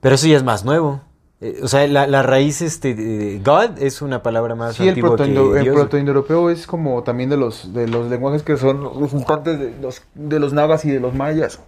Pero 0.01 0.15
eso 0.15 0.27
ya 0.27 0.37
es 0.37 0.43
más 0.45 0.65
nuevo. 0.65 1.01
Eh, 1.41 1.61
o 1.63 1.69
sea, 1.69 1.87
la, 1.87 2.07
la 2.07 2.23
raíz, 2.23 2.61
este, 2.61 2.95
de- 2.95 3.41
God 3.43 3.79
es 3.79 4.03
una 4.03 4.23
palabra 4.23 4.55
más 4.55 4.77
Sí, 4.77 4.83
el, 4.85 4.91
antigua 4.91 5.17
que 5.17 5.23
protoindo- 5.25 5.57
el 5.57 5.65
Dios. 5.65 5.75
protoindoeuropeo 5.75 6.51
es 6.51 6.67
como 6.67 7.03
también 7.03 7.31
de 7.31 7.39
los, 7.39 7.73
de 7.73 7.89
los 7.89 8.11
lenguajes 8.11 8.43
que 8.43 8.57
son 8.59 9.01
resultantes 9.01 9.59
de 9.59 9.75
los, 9.81 10.03
de 10.15 10.39
los 10.39 10.53
nagas 10.53 10.85
y 10.85 10.91
de 10.91 11.01
los 11.01 11.15
mayas. 11.15 11.61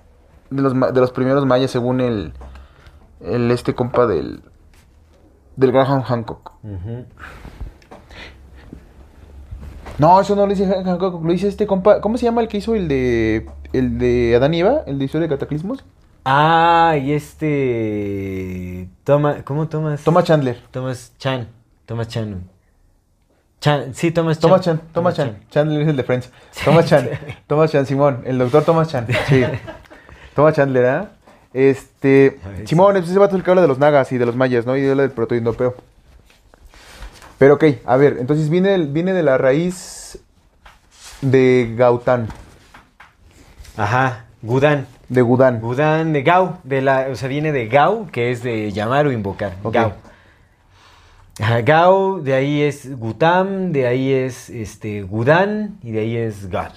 De 0.52 0.62
los, 0.62 0.72
de 0.72 1.00
los 1.00 1.10
primeros 1.12 1.46
mayas, 1.46 1.70
según 1.70 2.00
el, 2.00 2.32
el 3.20 3.50
este 3.50 3.74
compa 3.74 4.06
del, 4.06 4.42
del 5.56 5.72
Graham 5.72 6.02
Hancock. 6.02 6.52
No, 9.98 10.20
eso 10.20 10.34
no 10.34 10.46
lo 10.46 10.54
dice 10.54 10.66
Hancock, 10.66 11.24
lo 11.24 11.32
dice 11.32 11.48
este 11.48 11.66
compa. 11.66 12.00
¿Cómo 12.00 12.18
se 12.18 12.24
llama 12.24 12.40
el 12.40 12.48
que 12.48 12.58
hizo 12.58 12.74
el 12.74 12.88
de, 12.88 13.46
el 13.72 13.98
de 13.98 14.34
Adán 14.36 14.54
y 14.54 14.60
Eva? 14.60 14.82
¿El 14.86 14.98
de 14.98 15.04
Historia 15.04 15.28
de 15.28 15.34
Cataclismos? 15.34 15.84
Ah, 16.24 16.96
y 17.02 17.12
este... 17.12 18.88
Toma, 19.04 19.42
¿Cómo 19.44 19.68
Thomas? 19.68 20.02
Thomas 20.04 20.24
Chandler. 20.24 20.60
Thomas 20.70 21.12
Chan. 21.18 21.48
Thomas 21.84 22.08
Chan. 22.08 22.48
Chan. 23.60 23.94
Sí, 23.94 24.12
Thomas 24.12 24.38
Chan. 24.38 24.48
Thomas 24.48 24.64
Chan, 24.64 24.80
Thomas 24.92 25.14
Chan. 25.14 25.38
Chandler 25.50 25.82
es 25.82 25.88
el 25.88 25.96
de 25.96 26.02
Friends. 26.04 26.30
Thomas 26.64 26.86
Chan, 26.86 27.08
Thomas 27.46 27.70
Chan, 27.70 27.86
Simón, 27.86 28.22
el 28.24 28.38
doctor 28.38 28.64
Thomas 28.64 28.88
Chan. 28.88 29.06
Sí. 29.28 29.44
Thomas 30.34 30.54
Chandler, 30.54 30.86
¿ah? 30.86 31.10
Este, 31.52 32.38
ver, 32.44 32.66
Simón, 32.68 32.96
ese 32.96 33.18
vato 33.18 33.34
es 33.34 33.40
el 33.40 33.44
que 33.44 33.50
habla 33.50 33.62
de 33.62 33.68
los 33.68 33.78
nagas 33.78 34.10
y 34.12 34.18
de 34.18 34.26
los 34.26 34.36
mayas, 34.36 34.64
¿no? 34.64 34.76
Y 34.76 34.88
habla 34.88 35.02
del 35.02 35.10
protoindopeo. 35.10 35.74
Pero 37.38 37.54
ok, 37.54 37.64
a 37.84 37.96
ver, 37.96 38.16
entonces 38.20 38.48
viene, 38.48 38.78
viene 38.86 39.12
de 39.12 39.22
la 39.22 39.36
raíz 39.36 40.18
de 41.20 41.74
Gaután, 41.76 42.28
Ajá. 43.76 44.24
Gudán. 44.42 44.86
de 45.08 45.22
Gudán. 45.22 45.60
Gudán 45.60 46.12
de 46.12 46.22
Gau. 46.22 46.58
De 46.64 46.80
la, 46.82 47.08
o 47.10 47.14
sea, 47.16 47.28
viene 47.28 47.52
de 47.52 47.68
Gau, 47.68 48.06
que 48.10 48.30
es 48.30 48.42
de 48.42 48.70
llamar 48.72 49.06
o 49.06 49.12
invocar. 49.12 49.54
Ok. 49.62 49.74
Gau. 49.74 49.92
Ajá, 51.40 51.60
Gau, 51.62 52.22
de 52.22 52.34
ahí 52.34 52.62
es 52.62 52.98
Gutam, 52.98 53.72
de 53.72 53.86
ahí 53.86 54.12
es 54.12 54.50
este, 54.50 55.02
Gudán 55.02 55.78
y 55.82 55.92
de 55.92 56.00
ahí 56.00 56.16
es 56.16 56.50
God. 56.50 56.72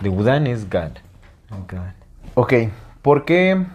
de 0.00 0.08
Udán 0.08 0.46
es. 0.46 0.68
God. 0.68 0.92
Ok, 2.40 2.54
¿por 3.02 3.24
qué? 3.24 3.66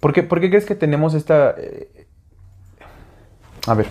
¿Por 0.00 0.14
qué, 0.14 0.22
por 0.22 0.40
qué 0.40 0.48
crees 0.48 0.64
que 0.64 0.74
tenemos 0.74 1.12
esta... 1.12 1.54
eh, 1.58 2.06
A 3.66 3.74
ver, 3.74 3.86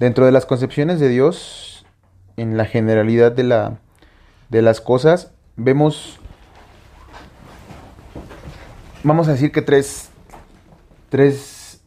dentro 0.00 0.26
de 0.26 0.32
las 0.32 0.44
concepciones 0.44 0.98
de 0.98 1.08
Dios, 1.08 1.86
en 2.36 2.56
la 2.56 2.64
generalidad 2.64 3.30
de, 3.30 3.44
la, 3.44 3.78
de 4.48 4.62
las 4.62 4.80
cosas, 4.80 5.30
vemos... 5.54 6.18
Vamos 9.04 9.28
a 9.28 9.32
decir 9.32 9.52
que 9.52 9.62
tres... 9.62 10.10
Tres 11.08 11.84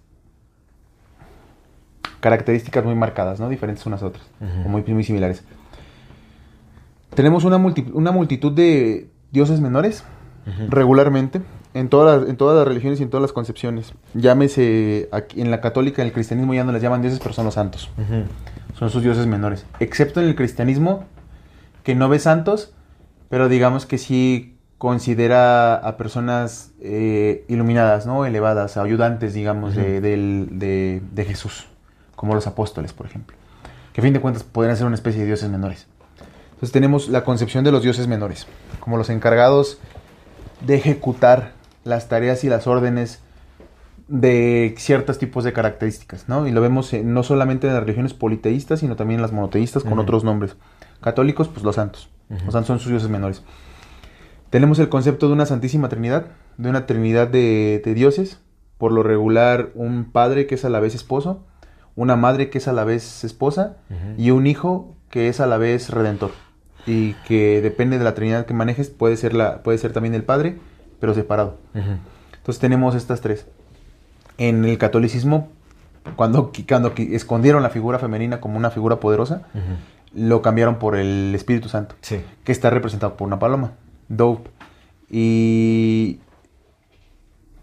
características 2.22 2.86
muy 2.86 2.96
marcadas, 2.96 3.42
¿no? 3.42 3.50
Diferentes 3.50 3.86
unas 3.86 4.02
a 4.02 4.06
otras, 4.06 4.26
o 4.66 4.70
muy, 4.70 4.82
muy 4.84 5.04
similares. 5.04 5.44
Tenemos 7.16 7.44
una, 7.44 7.58
multi- 7.58 7.92
una 7.94 8.14
multitud 8.14 8.54
de 8.54 9.10
dioses 9.32 9.60
menores, 9.62 10.04
regularmente, 10.70 11.42
en 11.74 11.90
todas, 11.90 12.22
las, 12.22 12.30
en 12.30 12.38
todas 12.38 12.56
las 12.58 12.68
religiones 12.68 13.00
y 13.00 13.04
en 13.04 13.10
todas 13.10 13.22
las 13.24 13.34
concepciones. 13.34 13.94
Llámese, 14.14 15.10
aquí, 15.12 15.42
en 15.42 15.50
la 15.52 15.60
católica, 15.62 16.02
en 16.02 16.08
el 16.10 16.14
cristianismo 16.14 16.54
ya 16.54 16.64
no 16.64 16.72
les 16.72 16.82
llaman 16.82 17.02
dioses, 17.02 17.20
pero 17.20 17.34
son 17.34 17.46
los 17.46 17.56
santos. 17.56 17.90
Son 18.78 18.90
sus 18.90 19.02
dioses 19.04 19.26
menores. 19.28 19.66
Excepto 19.80 20.22
en 20.22 20.28
el 20.28 20.36
cristianismo, 20.36 21.06
que 21.84 21.96
no 21.96 22.10
ve 22.10 22.20
santos, 22.20 22.74
pero 23.30 23.50
digamos 23.50 23.86
que 23.86 23.98
sí 23.98 24.56
considera 24.78 25.76
a 25.76 25.98
personas 25.98 26.72
eh, 26.82 27.46
iluminadas, 27.48 28.06
¿no? 28.06 28.26
Elevadas, 28.26 28.78
ayudantes, 28.78 29.34
digamos, 29.34 29.76
de, 29.76 30.02
del- 30.02 30.48
de- 30.60 31.02
de 31.14 31.26
Jesús, 31.26 31.68
como 32.16 32.36
los 32.36 32.46
apóstoles, 32.48 32.94
por 32.94 33.06
ejemplo. 33.08 33.36
Que 33.94 34.02
a 34.02 34.04
fin 34.04 34.14
de 34.14 34.20
cuentas 34.22 34.44
podrían 34.44 34.76
ser 34.78 34.86
una 34.86 34.96
especie 34.96 35.22
de 35.22 35.28
dioses 35.28 35.50
menores. 35.50 35.88
Entonces 36.56 36.72
tenemos 36.72 37.08
la 37.10 37.24
concepción 37.24 37.64
de 37.64 37.72
los 37.72 37.84
dioses 37.84 38.08
menores, 38.08 38.48
como 38.80 38.98
los 38.98 39.10
encargados 39.10 39.80
de 40.66 40.76
ejecutar 40.76 41.52
las 41.84 42.08
tareas 42.10 42.44
y 42.44 42.50
las 42.50 42.66
órdenes 42.68 43.22
de 44.08 44.76
ciertos 44.78 45.18
tipos 45.18 45.44
de 45.44 45.52
características, 45.54 46.30
¿no? 46.30 46.48
Y 46.48 46.52
lo 46.52 46.62
vemos 46.62 46.94
en- 46.94 47.14
no 47.14 47.24
solamente 47.24 47.68
en 47.68 47.74
las 47.74 47.82
religiones 47.84 48.14
politeístas, 48.14 48.80
sino 48.80 48.96
también 48.96 49.18
en 49.20 49.22
las 49.24 49.32
monoteístas 49.32 49.84
con 49.84 49.94
otros 50.00 50.24
nombres. 50.24 50.56
Católicos, 51.02 51.48
pues 51.48 51.64
los 51.64 51.76
santos. 51.76 52.10
Los 52.30 52.54
santos 52.54 52.68
son 52.68 52.80
sus 52.80 52.90
dioses 52.92 53.10
menores. 53.10 53.44
Tenemos 54.50 54.80
el 54.80 54.90
concepto 54.90 55.28
de 55.28 55.34
una 55.34 55.46
santísima 55.46 55.90
trinidad, 55.90 56.28
de 56.58 56.70
una 56.70 56.86
trinidad 56.86 57.28
de, 57.28 57.82
de 57.84 57.94
dioses, 57.94 58.40
por 58.78 58.92
lo 58.92 59.04
regular 59.04 59.70
un 59.76 60.06
padre 60.12 60.48
que 60.48 60.56
es 60.56 60.66
a 60.66 60.70
la 60.70 60.80
vez 60.80 60.96
esposo, 60.96 61.44
una 61.96 62.16
madre 62.16 62.50
que 62.50 62.60
es 62.60 62.68
a 62.68 62.74
la 62.74 62.84
vez 62.84 63.24
esposa 63.24 63.78
y 64.18 64.32
un 64.32 64.48
hijo 64.48 64.96
que 65.10 65.30
es 65.30 65.40
a 65.40 65.48
la 65.48 65.58
vez 65.58 65.90
redentor. 65.90 66.32
Y 66.88 67.14
que 67.28 67.62
depende 67.62 67.98
de 67.98 68.04
la 68.04 68.14
trinidad 68.14 68.46
que 68.46 68.54
manejes, 68.54 68.90
puede 68.90 69.18
ser, 69.18 69.34
la, 69.34 69.64
puede 69.64 69.78
ser 69.78 69.92
también 69.94 70.14
el 70.14 70.24
padre, 70.24 70.58
pero 71.00 71.14
separado. 71.14 71.58
Entonces 71.74 72.60
tenemos 72.60 72.94
estas 72.96 73.22
tres. 73.22 73.48
En 74.38 74.66
el 74.66 74.78
catolicismo, 74.78 75.50
cuando, 76.16 76.52
cuando 76.68 76.94
escondieron 76.98 77.64
la 77.64 77.70
figura 77.70 77.98
femenina 78.00 78.40
como 78.40 78.58
una 78.58 78.70
figura 78.70 79.00
poderosa, 79.00 79.44
Ujú. 79.56 80.20
lo 80.28 80.42
cambiaron 80.44 80.76
por 80.78 80.96
el 80.96 81.34
Espíritu 81.34 81.70
Santo, 81.70 81.96
Sí. 82.02 82.22
que 82.44 82.52
está 82.52 82.70
representado 82.70 83.18
por 83.18 83.28
una 83.28 83.40
paloma, 83.40 83.72
Dope. 84.08 84.50
Y... 85.10 86.20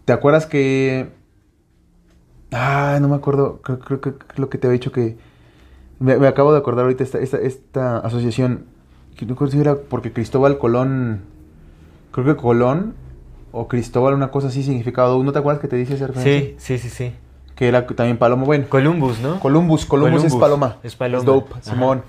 ¿Te 0.05 0.11
acuerdas 0.11 0.45
que... 0.45 1.09
Ah, 2.51 2.97
no 3.01 3.07
me 3.07 3.15
acuerdo, 3.15 3.61
creo, 3.61 3.79
creo 3.79 4.01
que 4.01 4.13
lo 4.35 4.49
que 4.49 4.57
te 4.57 4.67
había 4.67 4.77
dicho 4.79 4.91
que... 4.91 5.17
Me, 5.99 6.17
me 6.17 6.27
acabo 6.27 6.51
de 6.51 6.59
acordar 6.59 6.83
ahorita 6.83 7.03
esta, 7.03 7.19
esta, 7.19 7.37
esta 7.37 7.97
asociación, 7.99 8.65
que 9.13 9.25
no 9.25 9.31
recuerdo 9.33 9.53
si 9.53 9.59
era 9.59 9.75
porque 9.75 10.11
Cristóbal 10.11 10.57
Colón, 10.57 11.21
creo 12.11 12.25
que 12.25 12.35
Colón 12.35 12.93
o 13.51 13.67
Cristóbal, 13.67 14.13
una 14.13 14.31
cosa 14.31 14.47
así 14.47 14.63
significado. 14.63 15.23
¿No 15.23 15.31
te 15.31 15.39
acuerdas 15.39 15.61
que 15.61 15.67
te 15.67 15.75
dice 15.75 15.93
esa 15.95 16.07
referencia? 16.07 16.55
Sí, 16.57 16.77
sí, 16.77 16.89
sí, 16.89 16.89
sí. 16.89 17.13
Que 17.55 17.67
era 17.67 17.85
también 17.85 18.17
paloma, 18.17 18.43
bueno. 18.45 18.65
Columbus, 18.67 19.19
¿no? 19.19 19.39
Columbus, 19.39 19.85
Columbus, 19.85 20.23
es 20.23 20.35
paloma. 20.35 20.77
es 20.83 20.95
paloma. 20.95 21.23
dope, 21.23 21.53
Ajá. 21.53 21.61
Simón. 21.61 22.01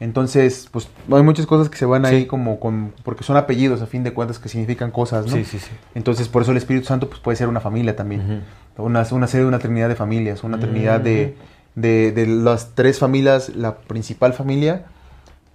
Entonces, 0.00 0.68
pues 0.70 0.88
hay 1.12 1.22
muchas 1.22 1.44
cosas 1.46 1.68
que 1.68 1.76
se 1.76 1.84
van 1.84 2.06
ahí 2.06 2.26
como 2.26 2.60
con 2.60 2.92
porque 3.02 3.24
son 3.24 3.36
apellidos 3.36 3.82
a 3.82 3.86
fin 3.86 4.04
de 4.04 4.12
cuentas 4.12 4.38
que 4.38 4.48
significan 4.48 4.92
cosas, 4.92 5.26
¿no? 5.26 5.32
Sí, 5.32 5.44
sí, 5.44 5.58
sí. 5.58 5.70
Entonces, 5.94 6.28
por 6.28 6.42
eso 6.42 6.52
el 6.52 6.56
Espíritu 6.56 6.86
Santo 6.86 7.08
pues 7.08 7.20
puede 7.20 7.36
ser 7.36 7.48
una 7.48 7.60
familia 7.60 7.96
también. 7.96 8.44
Una, 8.76 9.04
una 9.10 9.26
serie 9.26 9.42
de 9.42 9.48
una 9.48 9.58
trinidad 9.58 9.88
de 9.88 9.96
familias, 9.96 10.44
una 10.44 10.60
trinidad 10.60 11.00
de, 11.00 11.36
de, 11.74 12.12
de 12.12 12.26
las 12.28 12.76
tres 12.76 13.00
familias, 13.00 13.54
la 13.56 13.78
principal 13.78 14.34
familia, 14.34 14.86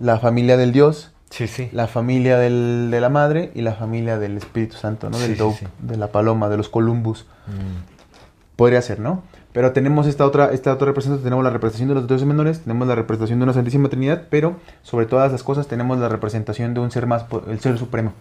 la 0.03 0.19
familia 0.19 0.57
del 0.57 0.71
Dios, 0.73 1.11
Sí, 1.29 1.47
sí. 1.47 1.69
la 1.71 1.87
familia 1.87 2.37
del- 2.37 2.89
de 2.91 2.99
la 3.01 3.09
madre 3.09 3.51
y 3.55 3.61
la 3.61 3.73
familia 3.73 4.19
del 4.19 4.37
Espíritu 4.37 4.75
Santo, 4.75 5.09
¿no? 5.09 5.17
Del 5.17 5.37
dope, 5.37 5.67
de 5.79 5.97
la 5.97 6.07
paloma, 6.07 6.49
de 6.49 6.57
los 6.57 6.67
Columbus. 6.69 7.25
Mm. 7.47 8.55
Podría 8.57 8.81
ser, 8.81 8.99
¿no? 8.99 9.23
Pero 9.53 9.71
tenemos 9.71 10.05
esta 10.07 10.25
otra, 10.25 10.51
esta 10.51 10.73
otra 10.73 10.87
representación, 10.87 11.23
tenemos 11.23 11.43
la 11.43 11.49
representación 11.51 11.87
de 11.89 11.95
los 11.95 12.07
dioses 12.07 12.27
menores, 12.27 12.59
tenemos 12.61 12.87
la 12.87 12.95
representación 12.95 13.39
de 13.39 13.43
una 13.43 13.53
Santísima 13.53 13.87
Trinidad, 13.89 14.23
pero 14.29 14.57
sobre 14.81 15.05
todas 15.05 15.31
las 15.31 15.41
cosas 15.43 15.67
tenemos 15.67 15.97
la 15.99 16.09
representación 16.09 16.73
de 16.73 16.79
un 16.81 16.91
ser 16.91 17.07
más, 17.07 17.25
el 17.47 17.59
ser 17.59 17.77
supremo. 17.77 18.13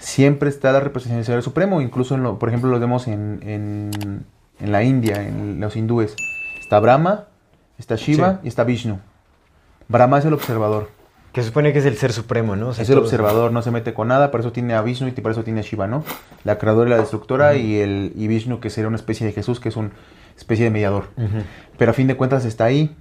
Siempre 0.00 0.48
está 0.48 0.72
la 0.72 0.80
representación 0.80 1.18
del 1.18 1.42
ser 1.42 1.42
supremo, 1.42 1.80
incluso, 1.80 2.14
en 2.14 2.22
lo- 2.22 2.38
por 2.38 2.48
ejemplo, 2.48 2.70
lo 2.70 2.80
vemos 2.80 3.06
en, 3.08 3.40
en, 3.42 4.24
en 4.60 4.72
la 4.72 4.82
India, 4.82 5.22
en 5.26 5.60
los 5.60 5.76
hindúes. 5.76 6.14
Está 6.60 6.80
Brahma, 6.80 7.24
está 7.78 7.96
Shiva 7.96 8.32
Sí. 8.34 8.38
y 8.44 8.48
está 8.48 8.64
Vishnu. 8.64 8.98
Brahma 9.92 10.18
es 10.18 10.24
el 10.24 10.32
observador. 10.32 10.88
Que 11.32 11.40
se 11.42 11.48
supone 11.48 11.72
que 11.72 11.78
es 11.78 11.86
el 11.86 11.96
ser 11.96 12.12
supremo, 12.12 12.56
¿no? 12.56 12.68
O 12.68 12.74
sea, 12.74 12.82
Es 12.82 12.88
el 12.90 12.96
todo- 12.96 13.04
observador, 13.04 13.52
no 13.52 13.62
se 13.62 13.70
mete 13.70 13.94
con 13.94 14.08
nada, 14.08 14.30
por 14.30 14.40
eso 14.40 14.52
tiene 14.52 14.74
a 14.74 14.82
Vishnu 14.82 15.08
y 15.08 15.12
por 15.12 15.30
eso 15.32 15.44
tiene 15.44 15.60
a 15.60 15.62
Shiva, 15.62 15.86
¿no? 15.86 16.04
La 16.44 16.58
creadora 16.58 16.88
y 16.88 16.90
la 16.90 16.98
destructora 16.98 17.54
y 17.54 17.76
el 17.76 18.12
y 18.16 18.26
Vishnu 18.26 18.60
que 18.60 18.68
sería 18.70 18.88
una 18.88 18.96
especie 18.96 19.26
de 19.26 19.32
Jesús, 19.32 19.58
que 19.60 19.68
es 19.70 19.76
una 19.76 19.90
especie 20.36 20.64
de 20.64 20.70
mediador. 20.70 21.04
Pero 21.78 21.90
a 21.90 21.94
fin 21.94 22.06
de 22.06 22.16
cuentas 22.16 22.44
está 22.44 22.64
ahí, 22.64 22.94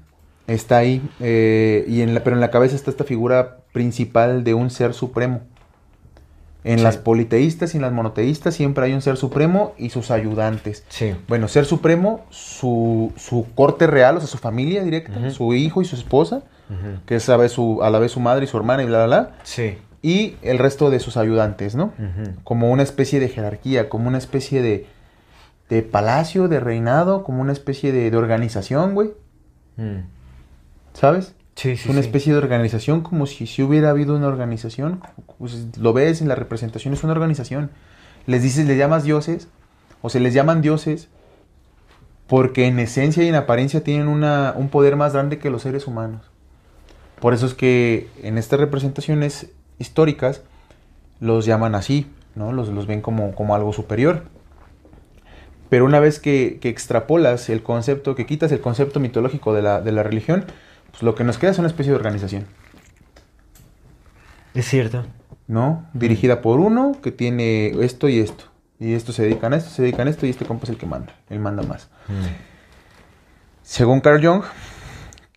está 0.47 0.77
ahí, 0.77 1.01
eh, 1.19 1.83
y 1.89 2.01
en 2.01 2.13
la, 2.13 2.23
pero 2.23 2.35
en 2.35 2.39
la 2.41 2.51
cabeza 2.51 2.75
está 2.75 2.89
esta 2.91 3.03
figura 3.03 3.57
principal 3.73 4.43
de 4.45 4.53
un 4.53 4.69
ser 4.69 4.93
supremo. 4.93 5.41
En 6.63 6.77
Sí. 6.77 6.83
las 6.83 6.97
politeístas 6.97 7.73
y 7.73 7.77
en 7.77 7.81
las 7.81 7.91
monoteístas 7.91 8.53
siempre 8.53 8.85
hay 8.85 8.93
un 8.93 9.01
ser 9.01 9.17
supremo 9.17 9.73
y 9.79 9.89
sus 9.89 10.11
ayudantes. 10.11 10.83
Sí. 10.89 11.15
Bueno, 11.27 11.47
ser 11.47 11.65
supremo, 11.65 12.23
su, 12.29 13.11
su 13.17 13.47
corte 13.55 13.87
real, 13.87 14.17
o 14.17 14.19
sea, 14.19 14.27
su 14.27 14.37
familia 14.37 14.83
directa, 14.83 15.31
su 15.31 15.53
hijo 15.55 15.81
y 15.81 15.85
su 15.85 15.95
esposa, 15.95 16.43
Que 17.05 17.15
es 17.15 17.27
a, 17.29 17.37
vez 17.37 17.51
su, 17.51 17.81
a 17.83 17.89
la 17.89 17.99
vez 17.99 18.11
su 18.11 18.19
madre 18.19 18.45
y 18.45 18.47
su 18.47 18.57
hermana 18.57 18.83
y 18.83 18.85
bla, 18.85 19.05
bla, 19.05 19.19
bla 19.21 19.35
Sí. 19.43 19.77
y 20.01 20.35
el 20.41 20.57
resto 20.59 20.89
de 20.89 20.99
sus 20.99 21.17
ayudantes, 21.17 21.75
¿no? 21.75 21.93
Como 22.43 22.71
una 22.71 22.83
especie 22.83 23.19
de 23.19 23.29
jerarquía, 23.29 23.89
como 23.89 24.07
una 24.07 24.17
especie 24.17 24.61
de, 24.61 24.87
de 25.69 25.81
palacio, 25.83 26.47
de 26.47 26.59
reinado, 26.59 27.23
como 27.23 27.41
una 27.41 27.51
especie 27.53 27.91
de, 27.91 28.09
de 28.11 28.17
organización, 28.17 28.93
güey, 28.93 29.11
Mm. 29.77 30.01
¿sabes? 30.93 31.33
Sí, 31.55 31.77
sí, 31.77 31.89
una 31.89 32.01
sí. 32.01 32.07
especie 32.07 32.33
de 32.33 32.39
organización 32.39 33.01
como 33.01 33.25
si, 33.25 33.45
si 33.47 33.61
hubiera 33.63 33.89
habido 33.89 34.15
una 34.15 34.27
organización. 34.27 35.01
Pues, 35.37 35.77
lo 35.77 35.93
ves 35.93 36.21
en 36.21 36.27
la 36.27 36.35
representación, 36.35 36.93
es 36.93 37.03
una 37.03 37.13
organización. 37.13 37.71
Les 38.27 38.41
dices, 38.43 38.65
les 38.67 38.77
llamas 38.77 39.03
dioses, 39.03 39.47
o 40.01 40.09
se 40.09 40.19
les 40.19 40.33
llaman 40.33 40.61
dioses, 40.61 41.07
porque 42.27 42.67
en 42.67 42.79
esencia 42.79 43.23
y 43.23 43.27
en 43.27 43.35
apariencia 43.35 43.83
tienen 43.83 44.07
una, 44.07 44.53
un 44.55 44.69
poder 44.69 44.95
más 44.95 45.13
grande 45.13 45.37
que 45.39 45.49
los 45.49 45.61
seres 45.63 45.87
humanos. 45.87 46.30
Por 47.21 47.33
eso 47.33 47.45
es 47.45 47.53
que 47.53 48.09
en 48.23 48.37
estas 48.37 48.59
representaciones 48.59 49.51
históricas 49.79 50.41
los 51.21 51.45
llaman 51.45 51.75
así, 51.75 52.11
¿no? 52.35 52.51
Los, 52.51 52.67
los 52.69 52.87
ven 52.87 53.01
como, 53.01 53.33
como 53.35 53.55
algo 53.55 53.71
superior. 53.71 54.23
Pero 55.69 55.85
una 55.85 56.01
vez 56.01 56.19
que, 56.19 56.57
que 56.59 56.67
extrapolas 56.67 57.49
el 57.49 57.63
concepto, 57.63 58.15
que 58.15 58.25
quitas 58.25 58.51
el 58.51 58.59
concepto 58.59 58.99
mitológico 58.99 59.53
de 59.53 59.61
la, 59.61 59.79
de 59.79 59.93
la 59.93 60.03
religión, 60.03 60.45
pues 60.89 61.03
lo 61.03 61.15
que 61.15 61.23
nos 61.23 61.37
queda 61.37 61.51
es 61.51 61.59
una 61.59 61.69
especie 61.69 61.91
de 61.91 61.95
organización, 61.95 62.47
Es 64.53 64.67
cierto. 64.67 65.05
¿no? 65.47 65.85
Dirigida 65.93 66.41
por 66.41 66.59
uno 66.59 66.97
que 67.03 67.11
tiene 67.11 67.67
esto 67.83 68.09
y 68.09 68.19
esto. 68.19 68.45
Y 68.79 68.93
esto 68.93 69.13
se 69.13 69.23
dedican 69.23 69.53
a 69.53 69.57
esto, 69.57 69.69
se 69.69 69.83
dedican 69.83 70.07
a 70.07 70.09
esto 70.09 70.25
y 70.25 70.31
este 70.31 70.45
compa 70.45 70.63
es 70.63 70.71
el 70.71 70.77
que 70.77 70.87
manda. 70.87 71.13
Él 71.29 71.39
manda 71.39 71.61
más. 71.61 71.89
Mm. 72.07 72.25
Según 73.61 74.01
Carl 74.01 74.25
Jung, 74.25 74.43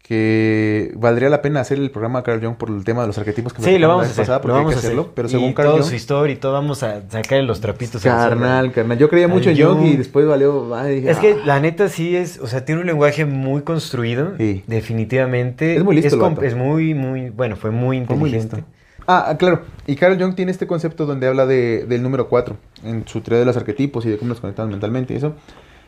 que 0.06 0.92
valdría 0.96 1.30
la 1.30 1.40
pena 1.40 1.60
hacer 1.60 1.78
el 1.78 1.90
programa 1.90 2.22
Carl 2.22 2.38
Jung 2.44 2.56
por 2.56 2.68
el 2.68 2.84
tema 2.84 3.00
de 3.00 3.06
los 3.06 3.16
arquetipos 3.16 3.54
que 3.54 3.62
Sí, 3.62 3.78
lo 3.78 3.88
vamos 3.88 4.02
la 4.02 4.06
a 4.06 4.08
vez 4.08 4.10
hacer. 4.12 4.22
pasada, 4.24 4.40
porque 4.42 4.48
lo 4.52 4.54
hay 4.56 4.60
vamos 4.60 4.72
que 4.72 4.76
a 4.76 4.78
hacer. 4.80 4.90
hacerlo. 4.90 5.12
Pero 5.14 5.28
y 5.28 5.30
según 5.30 5.52
Carl 5.54 5.68
todo 5.70 5.78
Jung, 5.78 5.88
su 5.88 5.94
historia 5.96 6.32
y 6.34 6.36
todo 6.36 6.52
vamos 6.52 6.82
a 6.82 7.00
sacar 7.08 7.42
los 7.42 7.60
trapitos. 7.62 8.02
carnal, 8.02 8.70
carnal. 8.70 8.98
Yo 8.98 9.08
creía 9.08 9.28
mucho 9.28 9.48
en 9.48 9.56
Jung 9.62 9.86
y 9.86 9.96
después 9.96 10.26
valió. 10.26 10.74
ay, 10.74 10.96
dije, 10.96 11.10
Es 11.10 11.18
que 11.18 11.32
"Ah". 11.32 11.42
la 11.46 11.60
neta 11.60 11.88
sí 11.88 12.14
es, 12.16 12.38
o 12.38 12.46
sea, 12.46 12.66
tiene 12.66 12.82
un 12.82 12.86
lenguaje 12.86 13.24
muy 13.24 13.62
construido, 13.62 14.32
Sí. 14.36 14.62
definitivamente. 14.66 15.76
Es 15.76 15.82
muy 15.84 15.96
listo 15.96 16.18
vato. 16.18 16.42
Es 16.42 16.54
muy, 16.54 16.92
muy, 16.92 17.30
bueno, 17.30 17.56
fue 17.56 17.70
muy 17.70 18.04
Fue 18.04 18.14
muy 18.16 18.28
inteligente. 18.30 18.64
Ah, 19.06 19.24
ah, 19.28 19.36
claro. 19.38 19.62
Y 19.86 19.96
Carl 19.96 20.20
Jung 20.20 20.34
tiene 20.34 20.50
este 20.52 20.66
concepto 20.66 21.06
donde 21.06 21.26
habla 21.28 21.46
de, 21.46 21.86
del 21.86 22.02
número 22.02 22.28
4 22.28 22.56
en 22.84 23.06
su 23.06 23.20
teoría 23.22 23.40
de 23.40 23.46
los 23.46 23.56
arquetipos 23.56 24.04
y 24.06 24.10
de 24.10 24.18
cómo 24.18 24.28
nos 24.30 24.40
conectamos 24.40 24.70
mentalmente 24.70 25.14
y 25.14 25.16
eso. 25.16 25.34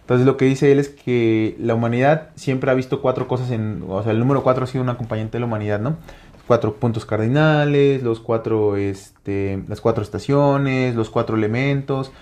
Entonces 0.07 0.25
lo 0.25 0.37
que 0.37 0.45
dice 0.45 0.71
él 0.71 0.79
es 0.79 0.89
que 0.89 1.57
la 1.59 1.75
humanidad 1.75 2.31
siempre 2.37 2.71
ha 2.71 2.75
visto 2.75 3.03
cuatro 3.03 3.27
cosas 3.27 3.51
en... 3.51 3.83
O 3.89 4.05
sea, 4.05 4.13
el 4.13 4.21
número 4.21 4.45
4 4.45 4.63
ha 4.63 4.67
sido 4.69 4.85
un 4.85 4.89
acompañante 4.89 5.33
de 5.33 5.41
la 5.41 5.47
humanidad, 5.47 5.81
¿no? 5.81 5.97
cuatro 6.47 6.75
puntos 6.77 7.05
cardinales, 7.05 8.03
los 8.03 8.21
cuatro, 8.21 8.77
este, 8.77 9.63
las 9.69 9.81
cuatro 9.81 10.03
estaciones, 10.03 10.95
los 10.95 11.11
cuatro 11.11 11.37
elementos. 11.37 12.13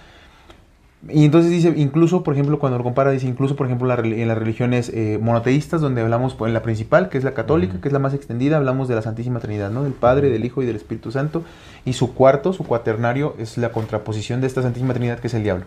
Y 1.11 1.27
entonces 1.27 1.51
dice, 1.51 1.73
incluso, 1.77 2.23
por 2.23 2.33
ejemplo, 2.33 2.59
cuando 2.59 2.79
lo 2.79 2.85
compara, 2.85 3.11
dice, 3.11 3.27
incluso, 3.27 3.57
por 3.57 3.67
ejemplo, 3.67 3.87
la 3.87 3.95
en 3.97 4.27
las 4.27 4.39
religiones 4.39 4.91
eh, 4.95 5.19
monoteístas, 5.21 5.83
donde 5.83 6.01
hablamos 6.01 6.35
pues, 6.35 6.49
en 6.49 6.55
la 6.55 6.63
principal, 6.63 7.11
que 7.11 7.19
es 7.19 7.25
la 7.25 7.35
católica, 7.35 7.79
que 7.81 7.89
es 7.89 7.93
la 7.93 7.99
más 7.99 8.15
extendida, 8.15 8.57
hablamos 8.57 8.89
de 8.89 8.95
la 8.95 9.03
Santísima 9.03 9.39
Trinidad, 9.39 9.71
¿no? 9.71 9.83
Del 9.85 9.93
Padre, 9.93 10.31
del 10.31 10.45
Hijo 10.47 10.63
y 10.63 10.67
del 10.67 10.77
Espíritu 10.77 11.11
Santo. 11.13 11.43
Y 11.85 11.93
su 11.93 12.15
cuarto, 12.15 12.55
su 12.55 12.65
cuaternario, 12.65 13.35
es 13.39 13.59
la 13.59 13.71
contraposición 13.71 14.41
de 14.41 14.47
esta 14.47 14.63
Santísima 14.63 14.95
Trinidad, 14.95 15.19
que 15.19 15.27
es 15.27 15.35
el 15.35 15.43
diablo. 15.43 15.67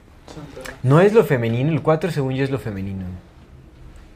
No 0.82 1.02
es 1.02 1.14
lo 1.14 1.24
femenino, 1.24 1.72
el 1.72 1.82
4 1.84 2.10
según 2.10 2.34
yo 2.34 2.44
es 2.44 2.50
lo 2.50 2.58
femenino. 2.58 3.06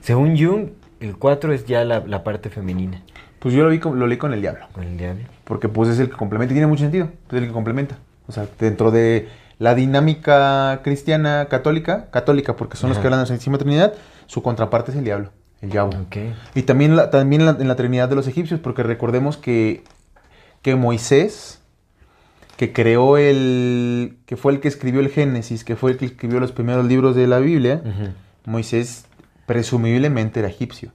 Según 0.02 0.36
Jung, 0.38 0.70
el 1.00 1.18
4 1.18 1.54
es 1.54 1.66
ya 1.66 1.84
la, 1.84 2.00
la 2.00 2.24
parte 2.24 2.50
femenina 2.50 3.02
Pues 3.40 3.54
yo 3.54 3.64
lo, 3.64 3.70
vi 3.70 3.80
con- 3.80 4.00
lo 4.00 4.08
leí 4.08 4.18
con 4.18 4.34
el 4.34 4.42
diablo. 4.42 4.66
con 4.72 4.84
el 4.84 4.98
diablo. 4.98 5.24
Porque 5.44 5.70
pues 5.70 5.90
es 5.90 6.00
el 6.00 6.10
que 6.10 6.16
complementa, 6.16 6.54
y 6.54 6.56
tiene 6.56 6.68
mucho 6.68 6.84
sentido, 6.84 7.10
es 7.30 7.34
el 7.38 7.46
que 7.48 7.52
complementa. 7.54 7.98
O 8.28 8.32
sea, 8.32 8.48
dentro 8.60 8.92
de 8.92 9.28
la 9.62 9.76
dinámica 9.76 10.82
cristiana 10.84 11.46
católica, 11.50 12.08
católica 12.10 12.56
porque 12.56 12.78
son 12.78 12.90
los 12.90 12.98
que 12.98 13.08
hablan 13.08 13.20
de 13.20 13.24
la 13.24 13.28
Santísima 13.28 13.60
Trinidad, 13.60 13.94
su 14.26 14.42
contraparte 14.42 14.90
es 14.92 14.98
el 14.98 15.04
diablo, 15.04 15.30
el 15.62 15.70
diablo. 15.70 16.00
Y 16.56 16.64
también, 16.64 16.96
la, 16.96 17.12
también 17.12 17.46
la- 17.46 17.58
en 17.60 17.68
la 17.68 17.76
Trinidad 17.76 18.10
de 18.10 18.16
los 18.16 18.28
egipcios, 18.28 18.60
porque 18.60 18.82
recordemos 18.82 19.38
que, 19.38 19.84
que 20.64 20.76
Moisés, 20.76 21.62
que 22.58 22.74
creó 22.74 23.18
el, 23.18 24.18
que 24.26 24.36
fue 24.36 24.52
el 24.54 24.60
que 24.62 24.68
escribió 24.68 25.00
el 25.00 25.10
Génesis, 25.10 25.64
que 25.64 25.76
fue 25.76 25.92
el 25.92 25.98
que 25.98 26.06
escribió 26.06 26.40
los 26.40 26.52
primeros 26.52 26.86
libros 26.86 27.16
de 27.16 27.28
la 27.28 27.38
Biblia. 27.38 27.82
Moisés 28.46 29.06
presumiblemente 29.46 30.40
era 30.40 30.50
egipcio. 30.50 30.92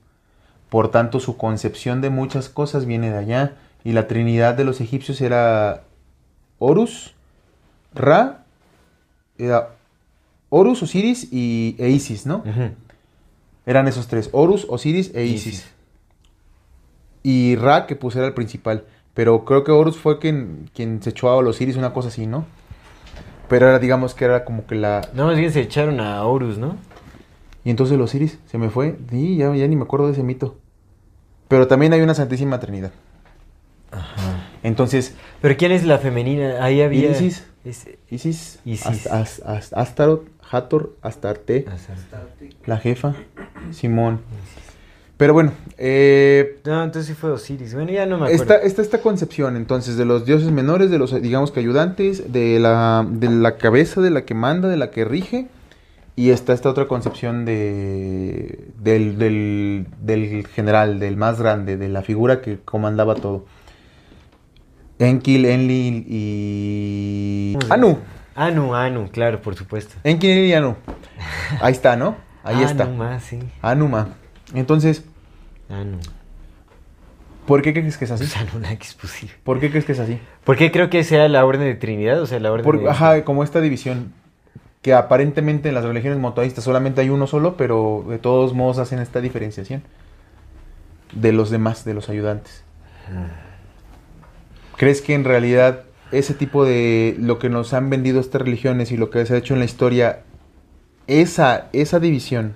Por 0.70 0.90
tanto, 0.90 1.20
su 1.20 1.36
concepción 1.36 2.00
de 2.00 2.10
muchas 2.10 2.48
cosas 2.48 2.84
viene 2.86 3.10
de 3.10 3.18
allá. 3.18 3.52
Y 3.84 3.92
la 3.92 4.08
Trinidad 4.08 4.54
de 4.54 4.64
los 4.64 4.80
egipcios 4.80 5.20
era 5.20 5.82
Horus, 6.58 7.14
Ra, 7.94 8.44
era 9.38 9.70
Horus, 10.48 10.82
Osiris 10.82 11.28
y, 11.32 11.76
e 11.78 11.90
Isis, 11.90 12.26
¿no? 12.26 12.44
Eran 13.64 13.88
esos 13.88 14.06
tres, 14.06 14.30
Horus, 14.32 14.66
Osiris 14.68 15.12
e 15.14 15.24
Isis. 15.24 15.46
Isis. 15.46 15.72
Y 17.22 17.56
Ra, 17.56 17.86
que 17.86 17.96
pues 17.96 18.14
era 18.14 18.26
el 18.26 18.34
principal. 18.34 18.84
Pero 19.14 19.44
creo 19.44 19.64
que 19.64 19.72
Horus 19.72 19.96
fue 19.96 20.18
quien, 20.18 20.70
quien 20.74 21.02
se 21.02 21.10
echó 21.10 21.36
a 21.36 21.42
los 21.42 21.56
Osiris, 21.56 21.76
una 21.76 21.92
cosa 21.92 22.08
así, 22.08 22.26
¿no? 22.26 22.44
Pero 23.48 23.68
era, 23.68 23.78
digamos 23.78 24.14
que 24.14 24.24
era 24.24 24.44
como 24.44 24.66
que 24.66 24.74
la... 24.74 25.08
No, 25.14 25.26
más 25.26 25.38
bien 25.38 25.50
se 25.50 25.60
echaron 25.60 26.00
a 26.00 26.22
Horus, 26.24 26.58
¿no? 26.58 26.76
Y 27.64 27.70
entonces 27.70 27.98
los 27.98 28.10
Osiris, 28.10 28.38
se 28.46 28.58
me 28.58 28.70
fue. 28.70 28.96
Sí, 29.10 29.36
ya, 29.36 29.54
ya 29.54 29.66
ni 29.66 29.74
me 29.74 29.82
acuerdo 29.82 30.06
de 30.06 30.12
ese 30.12 30.22
mito. 30.22 30.58
Pero 31.48 31.66
también 31.66 31.92
hay 31.92 32.00
una 32.00 32.14
Santísima 32.14 32.60
Trinidad. 32.60 32.92
Ajá. 33.90 34.50
Entonces, 34.62 35.14
Pero 35.40 35.56
¿quién 35.56 35.72
es 35.72 35.84
la 35.84 35.98
femenina? 35.98 36.62
Ahí 36.62 36.82
había... 36.82 37.10
Isis. 37.10 37.46
Es- 37.66 37.88
Isis, 38.10 38.60
Isis. 38.64 38.86
As- 38.86 39.06
As- 39.08 39.42
As- 39.44 39.72
Astaroth, 39.72 40.22
Hathor, 40.50 40.92
Astarte, 41.02 41.64
Astarte. 41.68 42.50
la 42.66 42.78
jefa, 42.78 43.14
Simón. 43.72 44.20
Pero 45.16 45.32
bueno, 45.32 45.52
eh, 45.78 46.58
No, 46.66 46.84
entonces 46.84 47.06
sí 47.08 47.14
fue 47.18 47.30
Osiris. 47.32 47.72
Bueno, 47.74 47.90
ya 47.90 48.04
no 48.04 48.18
me 48.18 48.26
acuerdo. 48.26 48.42
está, 48.42 48.56
está 48.58 48.82
esta 48.82 48.98
concepción 49.00 49.56
entonces 49.56 49.96
de 49.96 50.04
los 50.04 50.26
dioses 50.26 50.50
menores, 50.52 50.90
de 50.90 50.98
los 50.98 51.20
digamos 51.22 51.50
que 51.52 51.60
ayudantes, 51.60 52.32
de 52.32 52.58
la, 52.60 53.06
de 53.10 53.30
la 53.30 53.56
cabeza, 53.56 54.00
de 54.02 54.10
la 54.10 54.24
que 54.26 54.34
manda, 54.34 54.68
de 54.68 54.76
la 54.76 54.90
que 54.90 55.04
rige. 55.06 55.48
Y 56.18 56.30
está 56.30 56.52
esta 56.54 56.70
otra 56.70 56.86
concepción 56.88 57.44
de, 57.44 58.68
del, 58.78 59.18
del, 59.18 59.86
del 60.00 60.46
general, 60.46 60.98
del 60.98 61.16
más 61.16 61.38
grande, 61.40 61.76
de 61.76 61.88
la 61.88 62.00
figura 62.02 62.40
que 62.40 62.58
comandaba 62.64 63.14
todo. 63.16 63.44
Enkill, 64.98 65.44
Enlil 65.44 66.04
y... 66.08 67.52
¿Cómo 67.54 67.66
se 67.66 67.74
Anu. 67.74 67.98
Anu, 68.34 68.74
Anu, 68.74 69.08
claro, 69.10 69.40
por 69.42 69.54
supuesto. 69.54 69.94
Enlil 70.04 70.46
y 70.46 70.52
Anu. 70.54 70.76
Ahí 71.60 71.72
está, 71.72 71.96
¿no? 71.96 72.16
Ahí 72.44 72.62
está. 72.62 72.84
Anu 72.84 72.94
más, 72.96 73.22
sí. 73.24 73.38
Anuma. 73.62 74.08
Entonces, 74.54 75.04
Anu. 75.68 75.98
¿por 77.46 77.62
qué 77.62 77.72
crees 77.72 77.96
que 77.98 78.04
es 78.06 78.10
así? 78.10 78.24
Pues 78.32 78.36
Anunnakis, 78.36 78.94
pues 78.94 79.12
sí. 79.12 79.30
¿Por 79.44 79.60
qué 79.60 79.70
crees 79.70 79.84
que 79.84 79.92
es 79.92 79.98
así? 79.98 80.18
¿Por 80.44 80.56
qué 80.56 80.70
creo 80.72 80.90
que 80.90 81.04
sea 81.04 81.28
la 81.28 81.44
orden 81.44 81.62
de 81.62 81.74
Trinidad? 81.74 82.20
O 82.22 82.26
sea, 82.26 82.40
la 82.40 82.50
orden 82.52 82.64
Por- 82.64 82.80
de... 82.80 82.88
ajá, 82.88 83.24
como 83.24 83.42
esta 83.44 83.60
división 83.60 84.12
que 84.82 84.94
aparentemente 84.94 85.68
en 85.68 85.74
las 85.74 85.84
religiones 85.84 86.18
monoteístas 86.20 86.62
solamente 86.62 87.00
hay 87.00 87.10
uno 87.10 87.26
solo, 87.26 87.56
pero 87.56 88.04
de 88.08 88.18
todos 88.18 88.54
modos 88.54 88.78
hacen 88.78 89.00
esta 89.00 89.20
diferenciación 89.20 89.82
de 91.12 91.32
los 91.32 91.50
demás, 91.50 91.84
de 91.84 91.94
los 91.94 92.08
ayudantes. 92.08 92.62
¿Crees 94.76 95.00
que 95.00 95.14
en 95.14 95.24
realidad 95.24 95.84
ese 96.12 96.34
tipo 96.34 96.64
de 96.64 97.16
lo 97.18 97.38
que 97.38 97.48
nos 97.48 97.72
han 97.72 97.90
vendido 97.90 98.20
estas 98.20 98.42
religiones 98.42 98.92
y 98.92 98.96
lo 98.96 99.10
que 99.10 99.24
se 99.26 99.34
ha 99.34 99.38
hecho 99.38 99.54
en 99.54 99.60
la 99.60 99.64
historia, 99.64 100.20
esa, 101.06 101.68
esa 101.72 101.98
división, 101.98 102.54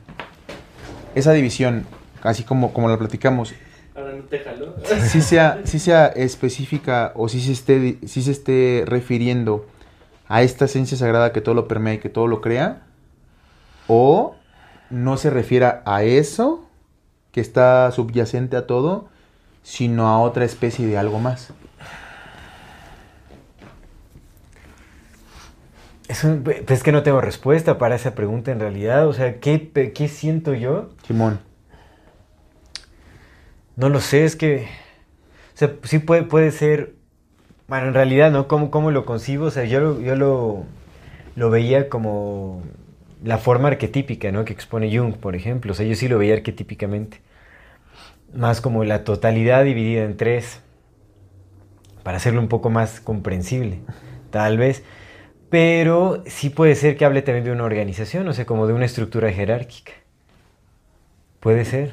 esa 1.15 1.33
división, 1.33 1.87
así 2.23 2.45
como, 2.45 2.73
como 2.73 2.89
la 2.89 2.99
platicamos, 2.99 3.55
Ahora 3.95 4.13
no 4.15 4.23
te 4.23 4.39
jaló. 4.39 4.75
si 5.09 5.21
sea, 5.21 5.61
si 5.65 5.79
sea 5.79 6.07
específica 6.07 7.13
o 7.17 7.29
si 7.29 7.41
se 7.41 7.53
esté, 7.53 7.99
si 8.07 8.23
se 8.23 8.31
esté 8.31 8.85
refiriendo 8.87 9.67
a 10.29 10.43
esta 10.43 10.67
esencia 10.67 10.97
sagrada 10.97 11.33
que 11.33 11.41
todo 11.41 11.55
lo 11.55 11.67
permea 11.67 11.95
y 11.95 11.99
que 11.99 12.09
todo 12.09 12.27
lo 12.27 12.41
crea, 12.41 12.83
o 13.89 14.37
no 14.91 15.17
se 15.17 15.31
refiera 15.31 15.83
a 15.87 16.05
eso 16.05 16.65
que 17.33 17.41
está 17.41 17.91
subyacente 17.93 18.57
a 18.57 18.67
todo, 18.67 19.09
sino 19.63 20.09
a 20.09 20.21
otra 20.21 20.45
especie 20.45 20.87
de 20.87 20.97
algo 20.97 21.19
más. 21.19 21.53
Es, 26.11 26.25
un- 26.25 26.43
pues 26.43 26.69
es 26.69 26.83
que 26.83 26.91
no 26.91 27.05
tengo 27.05 27.21
respuesta 27.21 27.79
para 27.79 27.95
esa 27.95 28.17
pregunta 28.17 28.51
en 28.51 28.59
realidad. 28.59 29.07
O 29.07 29.13
sea, 29.13 29.39
¿qué, 29.39 29.71
qué 29.95 30.09
siento 30.09 30.55
yo? 30.55 30.91
Simón. 31.07 31.39
No 33.77 33.89
lo 33.89 34.01
sé, 34.01 34.25
es 34.25 34.35
que... 34.35 34.67
O 35.55 35.57
sea, 35.57 35.75
sí 35.85 36.01
puede, 36.01 36.25
puede 36.25 36.51
ser... 36.51 36.95
Bueno, 37.69 37.87
en 37.89 37.95
realidad, 37.95 38.33
¿no? 38.33 38.49
¿Cómo, 38.49 38.71
cómo 38.73 38.91
lo 38.91 39.05
concibo? 39.05 39.47
O 39.47 39.51
sea, 39.53 39.65
yo, 39.65 39.81
lo, 39.81 40.01
yo 40.01 40.17
lo, 40.17 40.65
lo 41.37 41.51
veía 41.51 41.89
como 41.89 42.63
la 43.23 43.39
forma 43.39 43.69
arquetípica, 43.69 44.33
¿no? 44.33 44.45
Que 44.45 44.53
expone 44.53 44.97
Jung, 44.97 45.15
por 45.15 45.37
ejemplo. 45.37 45.71
O 45.73 45.75
sea, 45.77 45.87
yo 45.87 45.95
sí 45.95 46.09
lo 46.09 46.19
veía 46.19 46.35
arquetípicamente. 46.35 47.21
Más 48.35 48.61
como 48.61 48.85
la 48.85 49.05
totalidad 49.05 49.65
dividida 49.65 50.03
en 50.05 50.17
tres. 50.17 50.61
Para 52.03 52.17
hacerlo 52.17 52.41
un 52.41 52.49
poco 52.49 52.71
más 52.71 53.01
comprensible, 53.01 53.79
tal 54.31 54.59
vez. 54.59 54.83
Pero 55.51 56.23
sí 56.27 56.49
puede 56.51 56.75
ser 56.77 56.97
que 56.97 57.05
hable 57.05 57.23
también 57.23 57.45
de 57.45 57.53
una 57.53 57.65
organización, 57.65 58.29
o 58.29 58.33
sea, 58.33 58.47
como 58.47 58.67
de 58.67 58.73
una 58.73 58.85
estructura 58.87 59.33
jerárquica. 59.33 59.93
Puede 61.41 61.65
ser. 61.65 61.93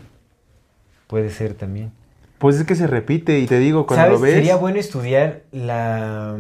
Puede 1.08 1.30
ser 1.30 1.54
también. 1.54 1.92
Pues 2.38 2.58
es 2.58 2.66
que 2.68 2.76
se 2.76 2.86
repite 2.86 3.40
y 3.40 3.48
te 3.48 3.58
digo, 3.58 3.88
cuando 3.88 4.06
¿Sabes? 4.06 4.20
lo 4.20 4.24
ves... 4.24 4.34
Sería 4.36 4.58
bueno 4.58 4.78
estudiar 4.80 5.42
la, 5.52 6.38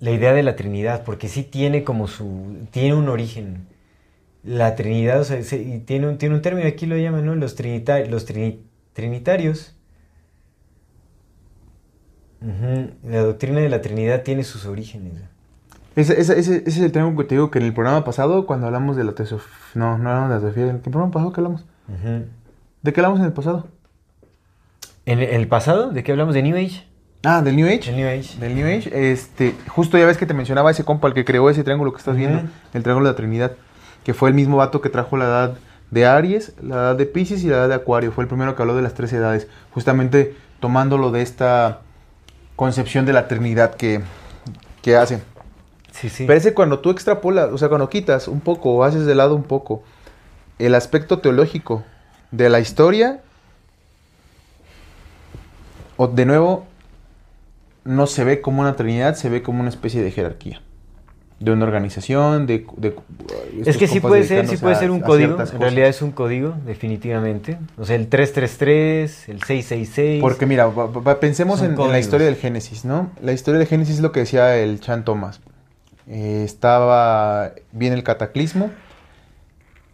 la 0.00 0.10
idea 0.10 0.32
de 0.32 0.42
la 0.42 0.56
Trinidad, 0.56 1.04
porque 1.04 1.28
sí 1.28 1.44
tiene 1.44 1.84
como 1.84 2.08
su... 2.08 2.66
tiene 2.72 2.94
un 2.94 3.08
origen. 3.08 3.68
La 4.42 4.74
Trinidad, 4.76 5.20
o 5.20 5.24
sea, 5.24 5.42
se- 5.44 5.62
y 5.62 5.78
tiene 5.80 6.08
un, 6.08 6.18
tiene 6.18 6.34
un 6.36 6.42
término, 6.42 6.66
aquí 6.68 6.86
lo 6.86 6.96
llaman, 6.96 7.26
¿no? 7.26 7.34
Los, 7.36 7.56
trinita- 7.56 8.04
los 8.06 8.28
trini- 8.28 8.60
trinitarios. 8.92 9.76
La 13.02 13.20
doctrina 13.20 13.60
de 13.60 13.68
la 13.68 13.80
Trinidad 13.82 14.22
tiene 14.22 14.44
sus 14.44 14.66
orígenes. 14.66 15.12
Ese, 15.96 16.20
ese, 16.20 16.38
ese- 16.38 16.56
ese 16.58 16.68
es 16.68 16.78
el 16.78 16.92
triángulo 16.92 17.16
que 17.18 17.24
te 17.28 17.34
digo 17.34 17.50
que 17.50 17.58
en 17.58 17.64
el 17.64 17.72
programa 17.72 18.04
pasado, 18.04 18.46
cuando 18.46 18.66
hablamos 18.66 18.96
de 18.96 19.04
la 19.04 19.12
teosofía... 19.12 19.48
No, 19.74 19.96
no 19.98 20.10
hablamos 20.10 20.28
de 20.28 20.34
la 20.36 20.40
teosofía. 20.42 20.70
¿En 20.70 20.80
qué 20.80 20.90
programa 20.90 21.10
pasado 21.12 21.32
que 21.32 21.40
hablamos? 21.40 21.64
¿De 22.82 22.92
qué 22.92 23.00
hablamos 23.00 23.18
en 23.20 23.24
el 23.26 23.32
pasado? 23.32 23.66
¿En 25.06 25.20
el- 25.20 25.30
el 25.30 25.48
pasado? 25.48 25.90
¿De 25.90 26.02
qué 26.04 26.12
hablamos? 26.12 26.34
¿De 26.34 26.42
New 26.42 26.56
Age? 26.56 26.86
Ah, 27.24 27.40
del 27.42 27.56
New 27.56 27.66
Age. 27.66 27.90
El 27.90 27.96
New 27.96 28.06
Age. 28.08 28.38
Del 28.38 28.54
New 28.54 28.66
Age, 28.66 29.10
este, 29.12 29.54
justo 29.68 29.96
ya 29.98 30.04
ves 30.06 30.16
que 30.18 30.26
te 30.26 30.34
mencionaba 30.34 30.70
ese 30.70 30.84
compa, 30.84 31.08
el 31.08 31.14
que 31.14 31.24
creó 31.24 31.48
ese 31.50 31.64
triángulo 31.64 31.92
que 31.92 31.98
estás 31.98 32.14
viendo, 32.16 32.42
el 32.74 32.82
triángulo 32.82 33.06
de 33.08 33.12
la 33.12 33.16
Trinidad, 33.16 33.52
que 34.04 34.14
fue 34.14 34.28
el 34.28 34.34
mismo 34.34 34.58
vato 34.58 34.80
que 34.80 34.90
trajo 34.90 35.16
la 35.16 35.24
edad 35.24 35.54
de 35.90 36.06
Aries, 36.06 36.52
la 36.62 36.74
edad 36.76 36.96
de 36.96 37.06
Pisces 37.06 37.42
y 37.42 37.48
la 37.48 37.56
edad 37.56 37.68
de 37.68 37.74
Acuario, 37.74 38.12
fue 38.12 38.22
el 38.22 38.28
primero 38.28 38.54
que 38.54 38.62
habló 38.62 38.76
de 38.76 38.82
las 38.82 38.94
tres 38.94 39.12
edades, 39.12 39.48
justamente 39.72 40.36
tomándolo 40.60 41.10
de 41.10 41.22
esta 41.22 41.80
concepción 42.54 43.06
de 43.06 43.12
la 43.12 43.26
Trinidad 43.28 43.74
que, 43.74 44.02
que 44.82 44.96
hace. 44.96 45.20
Sí, 46.00 46.10
sí. 46.10 46.26
Parece 46.26 46.52
cuando 46.52 46.80
tú 46.80 46.90
extrapolas, 46.90 47.50
o 47.52 47.58
sea, 47.58 47.68
cuando 47.68 47.88
quitas 47.88 48.28
un 48.28 48.40
poco 48.40 48.70
o 48.72 48.84
haces 48.84 49.06
de 49.06 49.14
lado 49.14 49.34
un 49.34 49.44
poco 49.44 49.82
el 50.58 50.74
aspecto 50.74 51.20
teológico 51.20 51.84
de 52.30 52.48
la 52.50 52.60
historia, 52.60 53.20
o 55.96 56.08
de 56.08 56.26
nuevo, 56.26 56.66
no 57.84 58.06
se 58.06 58.24
ve 58.24 58.40
como 58.40 58.60
una 58.60 58.76
trinidad, 58.76 59.14
se 59.14 59.28
ve 59.28 59.42
como 59.42 59.60
una 59.60 59.70
especie 59.70 60.02
de 60.02 60.10
jerarquía. 60.10 60.60
de 61.38 61.50
una 61.50 61.64
organización, 61.64 62.46
de... 62.46 62.66
de 62.76 62.96
es 63.64 63.76
que 63.76 63.86
sí 63.86 64.00
puede 64.00 64.24
ser, 64.24 64.48
sí 64.48 64.56
puede 64.56 64.74
ser 64.74 64.90
un 64.90 65.00
código, 65.00 65.38
en 65.40 65.60
realidad 65.60 65.88
es 65.88 66.00
un 66.00 66.10
código, 66.10 66.54
definitivamente. 66.64 67.58
O 67.78 67.84
sea, 67.84 67.96
el 67.96 68.08
333, 68.08 69.28
el 69.28 69.42
666. 69.42 70.20
Porque 70.20 70.46
mira, 70.46 70.70
pensemos 71.20 71.62
en, 71.62 71.76
la 71.76 71.98
historia 71.98 72.26
del 72.26 72.36
Génesis, 72.36 72.84
¿no? 72.84 73.10
La 73.22 73.32
historia 73.32 73.58
del 73.58 73.68
Génesis 73.68 73.96
es 73.96 74.00
lo 74.00 74.12
que 74.12 74.20
decía 74.20 74.56
el 74.56 74.80
Chan 74.80 75.04
Thomas. 75.04 75.40
Eh, 76.08 76.42
estaba 76.44 77.52
bien 77.72 77.92
el 77.92 78.04
cataclismo, 78.04 78.70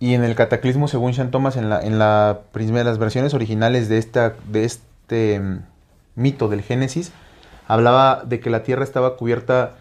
y 0.03 0.15
en 0.15 0.25
el 0.25 0.35
cataclismo, 0.35 0.89
según 0.89 1.13
Chan 1.13 1.31
Thomas, 1.31 1.57
en 1.57 1.71
la, 1.71 1.81
en 1.81 1.97
la 1.97 2.41
las 2.53 2.99
versiones 2.99 3.35
originales 3.35 3.89
de, 3.89 3.99
esta, 3.99 4.35
de 4.49 4.65
este 4.65 5.39
mm, 5.39 5.61
mito 6.17 6.49
del 6.49 6.63
Génesis, 6.63 7.13
hablaba 7.69 8.25
de 8.25 8.41
que 8.41 8.51
la 8.51 8.65
tierra 8.65 8.83
estaba 8.83 9.17
cubierta 9.17 9.77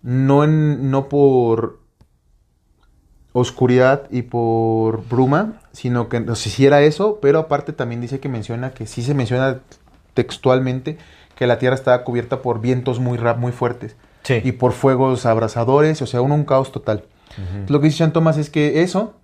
no, 0.00 0.44
en, 0.44 0.90
no 0.90 1.10
por 1.10 1.80
oscuridad 3.34 4.08
y 4.10 4.22
por 4.22 5.06
bruma, 5.08 5.60
sino 5.72 6.08
que 6.08 6.20
no 6.20 6.36
sé 6.36 6.48
si 6.48 6.64
era 6.64 6.80
eso, 6.80 7.18
pero 7.20 7.40
aparte 7.40 7.74
también 7.74 8.00
dice 8.00 8.18
que 8.18 8.30
menciona 8.30 8.70
que 8.70 8.86
sí 8.86 9.02
se 9.02 9.12
menciona 9.12 9.60
textualmente 10.14 10.96
que 11.34 11.46
la 11.46 11.58
tierra 11.58 11.74
estaba 11.74 12.02
cubierta 12.02 12.40
por 12.40 12.62
vientos 12.62 12.98
muy, 12.98 13.18
muy 13.36 13.52
fuertes 13.52 13.94
y 14.44 14.52
por 14.52 14.72
fuegos 14.72 15.26
abrasadores, 15.26 16.02
o 16.02 16.06
sea, 16.06 16.20
un, 16.20 16.32
un 16.32 16.44
caos 16.44 16.72
total. 16.72 17.04
Lo 17.68 17.80
que 17.80 17.86
dice 17.86 17.98
Jean 17.98 18.12
Thomas 18.12 18.38
es 18.38 18.48
que 18.50 18.82
eso 18.82 19.14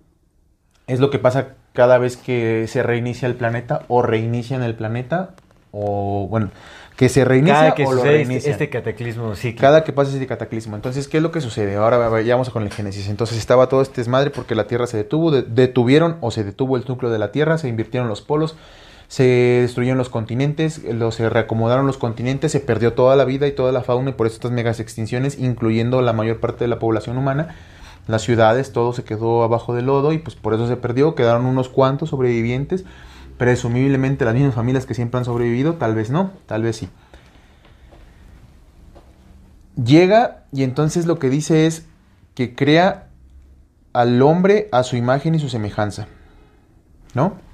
es 0.86 1.00
lo 1.00 1.10
que 1.10 1.18
pasa 1.18 1.48
cada 1.72 1.96
vez 1.98 2.16
que 2.16 2.66
se 2.68 2.82
reinicia 2.82 3.26
el 3.26 3.34
planeta 3.34 3.82
o 3.88 4.02
reinician 4.02 4.62
el 4.62 4.74
planeta 4.74 5.30
o 5.70 6.26
bueno, 6.28 6.50
que 6.96 7.08
se 7.08 7.24
reinicia 7.24 7.54
Cada 7.54 7.74
que 7.74 7.86
o 7.86 7.92
lo. 7.94 8.04
Este, 8.04 8.50
este 8.50 8.68
cataclismo 8.68 9.34
sí. 9.34 9.54
Cada 9.54 9.82
que 9.82 9.94
pasa 9.94 10.14
ese 10.14 10.26
cataclismo. 10.26 10.76
Entonces, 10.76 11.08
¿qué 11.08 11.16
es 11.16 11.22
lo 11.22 11.32
que 11.32 11.40
sucede? 11.40 11.76
Ahora 11.76 11.96
vayamos 12.08 12.50
con 12.50 12.62
el 12.62 12.70
Génesis. 12.70 13.08
Entonces 13.08 13.38
estaba 13.38 13.68
todo 13.70 13.80
este 13.80 14.02
desmadre 14.02 14.28
porque 14.30 14.54
la 14.54 14.66
Tierra 14.66 14.86
se 14.86 14.98
detuvo, 14.98 15.30
de- 15.30 15.42
detuvieron 15.42 16.18
o 16.20 16.30
se 16.30 16.44
detuvo 16.44 16.76
el 16.76 16.84
núcleo 16.86 17.10
de 17.10 17.18
la 17.18 17.32
Tierra, 17.32 17.56
se 17.56 17.68
invirtieron 17.68 18.08
los 18.10 18.20
polos, 18.20 18.56
se 19.12 19.24
destruyeron 19.60 19.98
los 19.98 20.08
continentes, 20.08 20.82
los, 20.84 21.16
se 21.16 21.28
reacomodaron 21.28 21.86
los 21.86 21.98
continentes, 21.98 22.50
se 22.50 22.60
perdió 22.60 22.94
toda 22.94 23.14
la 23.14 23.26
vida 23.26 23.46
y 23.46 23.52
toda 23.52 23.70
la 23.70 23.82
fauna 23.82 24.08
y 24.08 24.12
por 24.14 24.26
eso 24.26 24.36
estas 24.36 24.52
megas 24.52 24.80
extinciones, 24.80 25.38
incluyendo 25.38 26.00
la 26.00 26.14
mayor 26.14 26.40
parte 26.40 26.64
de 26.64 26.68
la 26.68 26.78
población 26.78 27.18
humana. 27.18 27.54
Las 28.06 28.22
ciudades, 28.22 28.72
todo 28.72 28.94
se 28.94 29.04
quedó 29.04 29.42
abajo 29.42 29.74
del 29.74 29.84
lodo 29.84 30.14
y 30.14 30.18
pues 30.18 30.34
por 30.34 30.54
eso 30.54 30.66
se 30.66 30.78
perdió. 30.78 31.14
Quedaron 31.14 31.44
unos 31.44 31.68
cuantos 31.68 32.08
sobrevivientes, 32.08 32.86
presumiblemente 33.36 34.24
las 34.24 34.32
mismas 34.32 34.54
familias 34.54 34.86
que 34.86 34.94
siempre 34.94 35.18
han 35.18 35.26
sobrevivido, 35.26 35.74
tal 35.74 35.94
vez 35.94 36.08
no, 36.08 36.30
tal 36.46 36.62
vez 36.62 36.76
sí. 36.76 36.88
Llega 39.76 40.44
y 40.52 40.62
entonces 40.62 41.04
lo 41.04 41.18
que 41.18 41.28
dice 41.28 41.66
es 41.66 41.84
que 42.34 42.54
crea 42.54 43.08
al 43.92 44.22
hombre 44.22 44.70
a 44.72 44.84
su 44.84 44.96
imagen 44.96 45.34
y 45.34 45.38
su 45.38 45.50
semejanza. 45.50 46.06
¿No? 47.12 47.51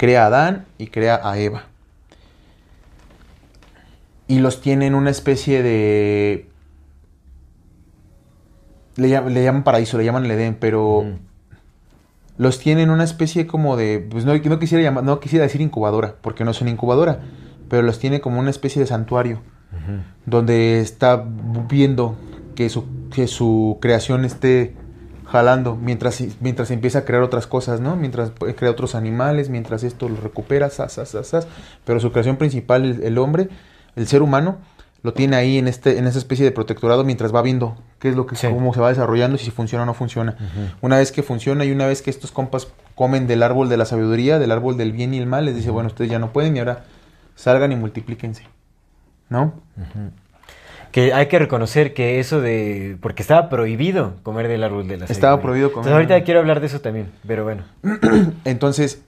Crea 0.00 0.24
a 0.24 0.26
Adán 0.28 0.64
y 0.78 0.86
crea 0.86 1.20
a 1.22 1.36
Eva. 1.36 1.64
Y 4.28 4.38
los 4.38 4.62
tiene 4.62 4.86
en 4.86 4.94
una 4.94 5.10
especie 5.10 5.62
de... 5.62 6.48
Le, 8.96 9.08
llam- 9.08 9.28
le 9.28 9.44
llaman 9.44 9.62
paraíso, 9.62 9.98
le 9.98 10.06
llaman 10.06 10.24
el 10.24 10.30
Edén, 10.30 10.56
pero 10.58 11.04
los 12.38 12.58
tiene 12.60 12.80
en 12.80 12.88
una 12.88 13.04
especie 13.04 13.46
como 13.46 13.76
de... 13.76 13.98
Pues 14.10 14.24
no, 14.24 14.34
no 14.34 14.58
quisiera 14.58 14.82
llamar, 14.82 15.04
no 15.04 15.20
quisiera 15.20 15.42
decir 15.42 15.60
incubadora, 15.60 16.14
porque 16.22 16.46
no 16.46 16.52
es 16.52 16.62
una 16.62 16.70
incubadora, 16.70 17.20
pero 17.68 17.82
los 17.82 17.98
tiene 17.98 18.22
como 18.22 18.40
una 18.40 18.48
especie 18.48 18.80
de 18.80 18.86
santuario 18.86 19.42
donde 20.24 20.80
está 20.80 21.22
viendo 21.68 22.16
que 22.54 22.70
su, 22.70 22.86
que 23.10 23.26
su 23.26 23.76
creación 23.82 24.24
esté 24.24 24.74
jalando 25.30 25.76
mientras, 25.76 26.22
mientras 26.40 26.70
empieza 26.70 27.00
a 27.00 27.04
crear 27.04 27.22
otras 27.22 27.46
cosas, 27.46 27.80
¿no? 27.80 27.96
Mientras 27.96 28.32
crear 28.56 28.72
otros 28.72 28.94
animales, 28.94 29.48
mientras 29.48 29.82
esto 29.84 30.08
lo 30.08 30.16
recupera, 30.16 30.70
sas, 30.70 30.92
sas, 30.94 31.26
sas, 31.26 31.46
pero 31.84 32.00
su 32.00 32.10
creación 32.10 32.36
principal, 32.36 32.84
el, 32.84 33.02
el 33.02 33.18
hombre, 33.18 33.48
el 33.96 34.06
ser 34.06 34.22
humano, 34.22 34.58
lo 35.02 35.14
tiene 35.14 35.36
ahí 35.36 35.56
en 35.56 35.66
este 35.66 35.96
en 35.96 36.06
esa 36.06 36.18
especie 36.18 36.44
de 36.44 36.50
protectorado 36.52 37.04
mientras 37.04 37.34
va 37.34 37.40
viendo 37.40 37.74
qué 38.00 38.10
es 38.10 38.16
lo 38.16 38.26
que 38.26 38.36
Sí. 38.36 38.48
cómo 38.48 38.74
se 38.74 38.80
va 38.80 38.90
desarrollando, 38.90 39.38
si 39.38 39.50
funciona 39.50 39.84
o 39.84 39.86
no 39.86 39.94
funciona. 39.94 40.36
Una 40.82 40.98
vez 40.98 41.10
que 41.10 41.22
funciona 41.22 41.64
y 41.64 41.70
una 41.72 41.86
vez 41.86 42.02
que 42.02 42.10
estos 42.10 42.32
compas 42.32 42.68
comen 42.96 43.26
del 43.26 43.42
árbol 43.42 43.70
de 43.70 43.78
la 43.78 43.86
sabiduría, 43.86 44.38
del 44.38 44.50
árbol 44.52 44.76
del 44.76 44.92
bien 44.92 45.14
y 45.14 45.18
el 45.18 45.26
mal, 45.26 45.46
les 45.46 45.56
dice, 45.56 45.70
bueno, 45.70 45.86
ustedes 45.86 46.10
ya 46.10 46.18
no 46.18 46.32
pueden 46.34 46.54
y 46.56 46.58
ahora 46.58 46.84
salgan 47.34 47.72
y 47.72 47.76
multiplíquense. 47.76 48.42
¿No? 49.30 49.54
Que 50.92 51.12
hay 51.12 51.28
que 51.28 51.38
reconocer 51.38 51.94
que 51.94 52.18
eso 52.18 52.40
de... 52.40 52.96
Porque 53.00 53.22
estaba 53.22 53.48
prohibido 53.48 54.14
comer 54.24 54.48
del 54.48 54.64
árbol 54.64 54.88
de 54.88 54.96
la 54.96 55.04
Estaba 55.04 55.36
sabiduría. 55.36 55.42
prohibido 55.42 55.72
comer. 55.72 55.86
Entonces 55.88 55.92
ahorita 56.10 56.24
quiero 56.24 56.40
hablar 56.40 56.60
de 56.60 56.66
eso 56.66 56.80
también, 56.80 57.12
pero 57.26 57.44
bueno. 57.44 57.62
Entonces, 58.44 59.02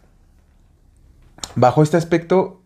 bajo 1.56 1.82
este 1.82 1.96
aspecto, 1.96 2.60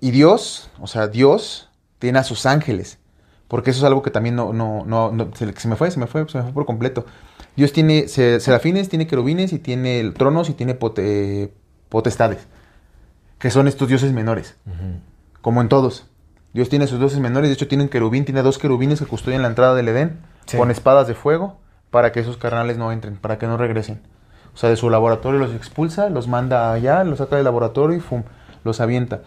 y 0.00 0.10
Dios, 0.10 0.70
o 0.80 0.86
sea, 0.86 1.08
Dios 1.08 1.70
tiene 1.98 2.18
a 2.18 2.24
sus 2.24 2.44
ángeles, 2.46 2.98
porque 3.48 3.70
eso 3.70 3.78
es 3.78 3.84
algo 3.84 4.02
que 4.02 4.10
también 4.10 4.34
no, 4.36 4.52
no, 4.52 4.84
no, 4.84 5.12
no- 5.12 5.30
se, 5.34 5.52
se 5.52 5.68
me 5.68 5.76
fue, 5.76 5.90
se 5.90 5.98
me 6.00 6.06
fue, 6.06 6.28
se 6.28 6.38
me 6.38 6.44
fue 6.44 6.52
por 6.52 6.66
completo. 6.66 7.06
Dios 7.56 7.72
tiene 7.72 8.08
se- 8.08 8.40
serafines, 8.40 8.88
tiene 8.88 9.06
querubines 9.06 9.52
y 9.52 9.58
tiene 9.58 10.10
tronos 10.10 10.50
y 10.50 10.54
tiene 10.54 10.74
pote- 10.74 11.52
potestades, 11.88 12.46
que 13.38 13.50
son 13.50 13.68
estos 13.68 13.88
dioses 13.88 14.12
menores, 14.12 14.56
como 15.40 15.60
en 15.60 15.68
todos. 15.68 16.06
Dios 16.54 16.68
tiene 16.70 16.86
sus 16.86 16.98
dioses 17.00 17.18
menores, 17.18 17.50
de 17.50 17.54
hecho 17.54 17.68
tiene 17.68 17.84
un 17.84 17.90
querubín, 17.90 18.24
tiene 18.24 18.40
dos 18.42 18.58
querubines 18.58 19.00
que 19.00 19.06
custodian 19.06 19.42
la 19.42 19.48
entrada 19.48 19.74
del 19.74 19.88
Edén, 19.88 20.20
Sí. 20.46 20.56
con 20.56 20.70
espadas 20.70 21.06
de 21.08 21.14
fuego, 21.14 21.58
para 21.90 22.12
que 22.12 22.20
esos 22.20 22.36
carnales 22.36 22.78
no 22.78 22.92
entren, 22.92 23.16
para 23.16 23.38
que 23.38 23.46
no 23.46 23.56
regresen. 23.56 24.00
O 24.54 24.56
sea, 24.56 24.70
de 24.70 24.76
su 24.76 24.88
laboratorio 24.88 25.40
los 25.40 25.52
expulsa, 25.52 26.08
los 26.10 26.28
manda 26.28 26.72
allá, 26.72 27.02
los 27.04 27.18
saca 27.18 27.36
del 27.36 27.44
laboratorio 27.44 27.96
y 27.96 28.00
¡fum! 28.00 28.22
los 28.62 28.80
avienta. 28.80 29.22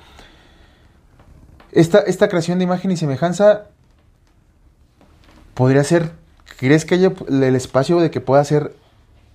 Esta, 1.74 2.00
esta 2.00 2.30
creación 2.30 2.60
de 2.60 2.64
imagen 2.64 2.92
y 2.92 2.98
semejanza 2.98 3.66
podría 5.54 5.84
ser, 5.84 6.12
¿crees 6.58 6.86
que 6.86 6.96
haya 6.96 7.12
el 7.30 7.56
espacio 7.56 8.00
de 8.00 8.10
que 8.10 8.22
pueda 8.22 8.44
ser, 8.46 8.74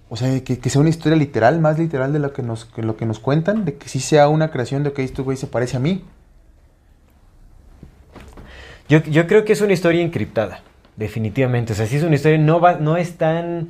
o 0.09 0.16
sea, 0.16 0.40
que, 0.42 0.59
que 0.59 0.70
sea 0.70 0.81
una 0.81 0.90
historia 0.90 1.16
literal, 1.16 1.61
más 1.61 1.78
literal 1.78 2.12
de 2.12 2.18
lo 2.20 2.33
que 2.33 2.42
nos, 2.42 2.64
que 2.64 2.83
lo 2.83 2.96
que 2.96 3.05
nos 3.07 3.18
cuentan, 3.18 3.64
de 3.64 3.74
que 3.76 3.88
sí 3.88 4.00
sea 4.00 4.28
una 4.28 4.50
creación 4.50 4.83
de 4.83 4.92
que 4.92 5.05
este 5.05 5.20
güey 5.22 5.37
se 5.37 5.46
parece 5.46 5.76
a 5.76 5.81
mí? 5.81 6.05
Yo, 8.92 9.02
yo 9.05 9.26
creo 9.26 9.46
que 9.46 9.55
es 9.55 9.62
una 9.62 9.72
historia 9.72 10.02
encriptada, 10.02 10.61
definitivamente. 10.96 11.72
O 11.72 11.76
sea, 11.76 11.87
sí 11.87 11.96
es 11.96 12.02
una 12.02 12.14
historia, 12.14 12.37
no, 12.37 12.61
va, 12.61 12.74
no 12.74 12.98
es 12.98 13.16
tan, 13.16 13.68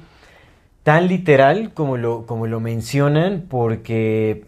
tan 0.83 1.07
literal 1.07 1.71
como 1.75 1.97
lo, 1.97 2.27
como 2.27 2.49
lo 2.49 2.59
mencionan, 2.59 3.45
porque 3.49 4.43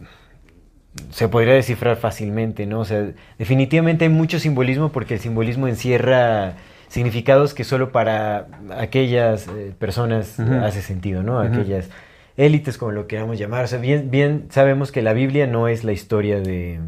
se 1.11 1.29
podría 1.29 1.53
descifrar 1.53 1.95
fácilmente, 1.95 2.65
¿no? 2.65 2.81
O 2.81 2.85
sea, 2.85 3.09
definitivamente 3.39 4.03
hay 4.03 4.09
mucho 4.09 4.37
simbolismo 4.37 4.91
porque 4.91 5.13
el 5.13 5.21
simbolismo 5.21 5.69
encierra 5.69 6.55
significados 6.89 7.53
que 7.53 7.63
solo 7.63 7.93
para 7.93 8.47
aquellas 8.77 9.47
eh, 9.47 9.73
personas 9.79 10.37
Ujú. 10.39 10.55
hace 10.55 10.81
sentido, 10.81 11.23
¿no? 11.23 11.39
Aquellas 11.39 11.89
élites, 12.35 12.77
como 12.77 12.91
lo 12.91 13.07
queramos 13.07 13.39
llamar. 13.39 13.63
O 13.63 13.67
sea, 13.67 13.79
bien, 13.79 14.11
bien 14.11 14.47
sabemos 14.49 14.91
que 14.91 15.01
la 15.01 15.13
Biblia 15.13 15.47
no 15.47 15.69
es 15.69 15.85
la 15.85 15.93
historia 15.93 16.41
de, 16.41 16.81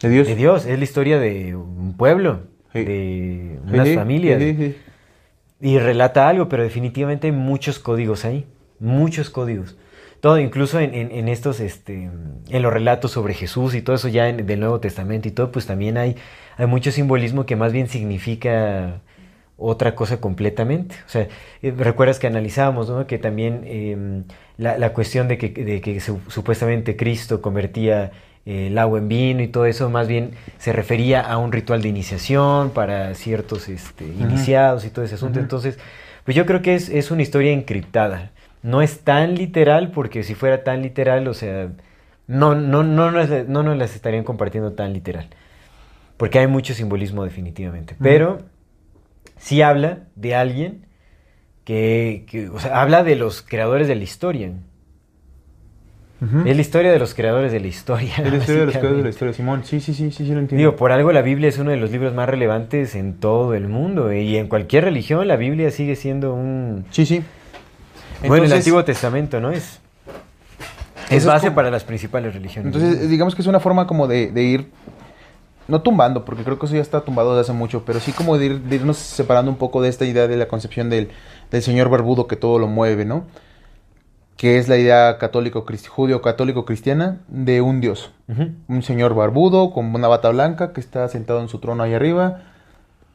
De 0.00 0.08
Dios. 0.08 0.26
de 0.28 0.34
Dios, 0.36 0.66
es 0.66 0.78
la 0.78 0.84
historia 0.84 1.18
de 1.18 1.54
un 1.56 1.94
pueblo, 1.96 2.40
Sí. 2.72 2.84
de 2.84 3.58
unas 3.66 3.88
sí, 3.88 3.94
familias. 3.94 4.40
sí. 4.42 4.76
Y 5.60 5.78
relata 5.78 6.28
algo, 6.28 6.48
pero 6.48 6.62
definitivamente 6.62 7.26
hay 7.26 7.32
muchos 7.32 7.78
códigos 7.78 8.24
ahí, 8.24 8.46
muchos 8.78 9.28
códigos. 9.30 9.76
Todo, 10.20 10.38
incluso 10.38 10.78
en, 10.80 10.94
en- 10.94 11.10
en 11.12 11.28
estos, 11.28 11.60
este, 11.60 12.10
en 12.48 12.62
los 12.62 12.72
relatos 12.72 13.12
sobre 13.12 13.34
Jesús 13.34 13.74
y 13.74 13.82
todo 13.82 13.96
eso 13.96 14.08
ya 14.08 14.28
en, 14.28 14.46
del 14.46 14.60
Nuevo 14.60 14.80
Testamento 14.80 15.28
y 15.28 15.30
todo, 15.32 15.50
pues 15.52 15.66
también 15.66 15.96
hay, 15.96 16.16
hay 16.56 16.66
mucho 16.66 16.90
simbolismo 16.92 17.46
que 17.46 17.56
más 17.56 17.72
bien 17.72 17.88
significa 17.88 19.00
otra 19.56 19.94
cosa 19.96 20.20
completamente. 20.20 20.94
O 21.06 21.08
sea, 21.08 21.28
eh, 21.62 21.72
recuerdas 21.76 22.18
que 22.20 22.26
analizábamos, 22.28 22.88
¿no? 22.88 23.06
Que 23.08 23.18
también 23.18 23.62
eh, 23.64 24.22
la, 24.56 24.78
la 24.78 24.92
cuestión 24.92 25.26
de 25.28 25.38
que, 25.38 25.48
de 25.50 25.80
que 25.80 25.98
su- 26.00 26.20
supuestamente 26.28 26.96
Cristo 26.96 27.40
convertía 27.42 28.12
eh, 28.48 28.68
el 28.68 28.78
agua 28.78 28.98
en 28.98 29.08
vino 29.08 29.42
y 29.42 29.48
todo 29.48 29.66
eso, 29.66 29.90
más 29.90 30.08
bien 30.08 30.30
se 30.56 30.72
refería 30.72 31.20
a 31.20 31.36
un 31.36 31.52
ritual 31.52 31.82
de 31.82 31.90
iniciación 31.90 32.70
para 32.70 33.14
ciertos 33.14 33.68
este, 33.68 34.06
iniciados 34.06 34.86
y 34.86 34.90
todo 34.90 35.04
ese 35.04 35.16
asunto. 35.16 35.38
Entonces, 35.38 35.78
pues 36.24 36.34
yo 36.34 36.46
creo 36.46 36.62
que 36.62 36.74
es, 36.74 36.88
es 36.88 37.10
una 37.10 37.20
historia 37.20 37.52
encriptada. 37.52 38.30
No 38.62 38.80
es 38.80 39.00
tan 39.00 39.34
literal, 39.34 39.90
porque 39.90 40.22
si 40.22 40.34
fuera 40.34 40.64
tan 40.64 40.80
literal, 40.80 41.28
o 41.28 41.34
sea, 41.34 41.68
no, 42.26 42.54
no, 42.54 42.82
no, 42.82 43.10
nos, 43.10 43.28
no 43.46 43.62
nos 43.62 43.76
las 43.76 43.94
estarían 43.94 44.24
compartiendo 44.24 44.72
tan 44.72 44.94
literal. 44.94 45.28
Porque 46.16 46.38
hay 46.38 46.46
mucho 46.46 46.72
simbolismo 46.72 47.24
definitivamente. 47.24 47.96
Pero 48.00 48.46
sí 49.36 49.60
habla 49.60 50.04
de 50.16 50.34
alguien 50.34 50.86
que, 51.64 52.24
que, 52.26 52.48
o 52.48 52.58
sea, 52.58 52.80
habla 52.80 53.04
de 53.04 53.14
los 53.14 53.42
creadores 53.42 53.88
de 53.88 53.94
la 53.94 54.04
historia. 54.04 54.52
Es 56.20 56.56
la 56.56 56.60
historia 56.60 56.90
de 56.90 56.98
los 56.98 57.14
creadores 57.14 57.52
de 57.52 57.60
la 57.60 57.68
historia. 57.68 58.12
Es 58.18 58.30
la 58.30 58.36
historia 58.38 58.60
de 58.60 58.66
los 58.66 58.74
creadores 58.76 58.96
de 58.98 59.02
la 59.04 59.10
historia, 59.10 59.34
Simón. 59.34 59.62
Sí, 59.64 59.80
sí, 59.80 59.94
sí, 59.94 60.10
sí, 60.10 60.24
sí 60.26 60.32
lo 60.32 60.40
entiendo. 60.40 60.56
Digo, 60.58 60.74
por 60.76 60.90
algo 60.90 61.12
la 61.12 61.22
Biblia 61.22 61.48
es 61.48 61.58
uno 61.58 61.70
de 61.70 61.76
los 61.76 61.90
libros 61.92 62.12
más 62.14 62.28
relevantes 62.28 62.94
en 62.96 63.14
todo 63.14 63.54
el 63.54 63.68
mundo. 63.68 64.12
Y 64.12 64.36
en 64.36 64.48
cualquier 64.48 64.84
religión 64.84 65.26
la 65.28 65.36
Biblia 65.36 65.70
sigue 65.70 65.94
siendo 65.94 66.34
un... 66.34 66.84
sí, 66.90 67.06
sí. 67.06 67.22
bueno, 68.20 68.34
el 68.36 68.42
Entonces- 68.44 68.58
Antiguo 68.58 68.84
Testamento, 68.84 69.40
¿no? 69.40 69.52
Es, 69.52 69.78
es 71.08 71.18
es 71.18 71.24
base 71.26 71.46
como- 71.46 71.56
para 71.56 71.70
las 71.70 71.84
principales 71.84 72.34
religiones. 72.34 72.74
Entonces, 72.74 73.08
digamos 73.08 73.34
que 73.36 73.42
es 73.42 73.48
una 73.48 73.60
forma 73.60 73.86
como 73.86 74.08
de, 74.08 74.32
de 74.32 74.42
ir, 74.42 74.70
no 75.68 75.82
tumbando, 75.82 76.24
porque 76.24 76.42
creo 76.42 76.58
que 76.58 76.66
eso 76.66 76.74
ya 76.74 76.80
está 76.82 77.02
tumbado 77.02 77.30
desde 77.36 77.42
hace 77.52 77.52
mucho, 77.56 77.84
pero 77.84 78.00
sí 78.00 78.10
como 78.12 78.36
de, 78.38 78.46
ir- 78.46 78.60
de 78.62 78.74
irnos 78.76 78.96
separando 78.96 79.50
un 79.52 79.56
poco 79.56 79.82
de 79.82 79.88
esta 79.88 80.04
idea 80.04 80.26
de 80.26 80.36
la 80.36 80.48
concepción 80.48 80.90
del, 80.90 81.10
del 81.52 81.62
señor 81.62 81.88
barbudo 81.90 82.26
que 82.26 82.34
todo 82.36 82.58
lo 82.58 82.66
mueve, 82.66 83.04
¿no? 83.04 83.24
Que 84.38 84.56
es 84.56 84.68
la 84.68 84.76
idea 84.76 85.18
católico, 85.18 85.66
judío 85.88 86.22
católico 86.22 86.64
cristiana 86.64 87.18
de 87.28 87.60
un 87.60 87.82
dios. 87.82 88.12
Un 88.68 88.82
señor 88.82 89.14
barbudo 89.14 89.72
con 89.72 89.94
una 89.94 90.08
bata 90.08 90.30
blanca 90.30 90.72
que 90.72 90.80
está 90.80 91.06
sentado 91.08 91.40
en 91.40 91.48
su 91.48 91.58
trono 91.58 91.82
ahí 91.82 91.92
arriba, 91.92 92.44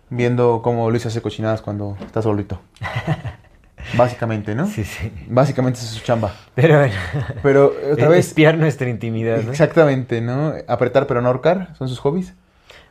viendo 0.09 0.61
cómo 0.61 0.91
Luis 0.91 1.05
hace 1.05 1.21
cochinadas 1.21 1.61
cuando 1.61 1.97
está 2.05 2.21
solito. 2.21 2.59
Básicamente, 3.97 4.53
¿no? 4.53 4.67
Sí, 4.67 4.84
sí. 4.84 5.11
Básicamente 5.28 5.80
esa 5.80 5.88
es 5.88 5.93
su 5.93 6.03
chamba. 6.03 6.34
Pero 6.55 6.78
bueno, 6.78 6.93
Pero 7.41 7.74
otra 7.91 8.09
vez, 8.09 8.28
espiar 8.28 8.57
nuestra 8.57 8.89
intimidad, 8.89 9.41
¿no? 9.43 9.51
exactamente, 9.51 10.21
¿no? 10.21 10.53
Apretar 10.67 11.07
pero 11.07 11.21
no 11.21 11.30
ahorcar, 11.30 11.74
son 11.78 11.88
sus 11.88 11.99
hobbies. 11.99 12.34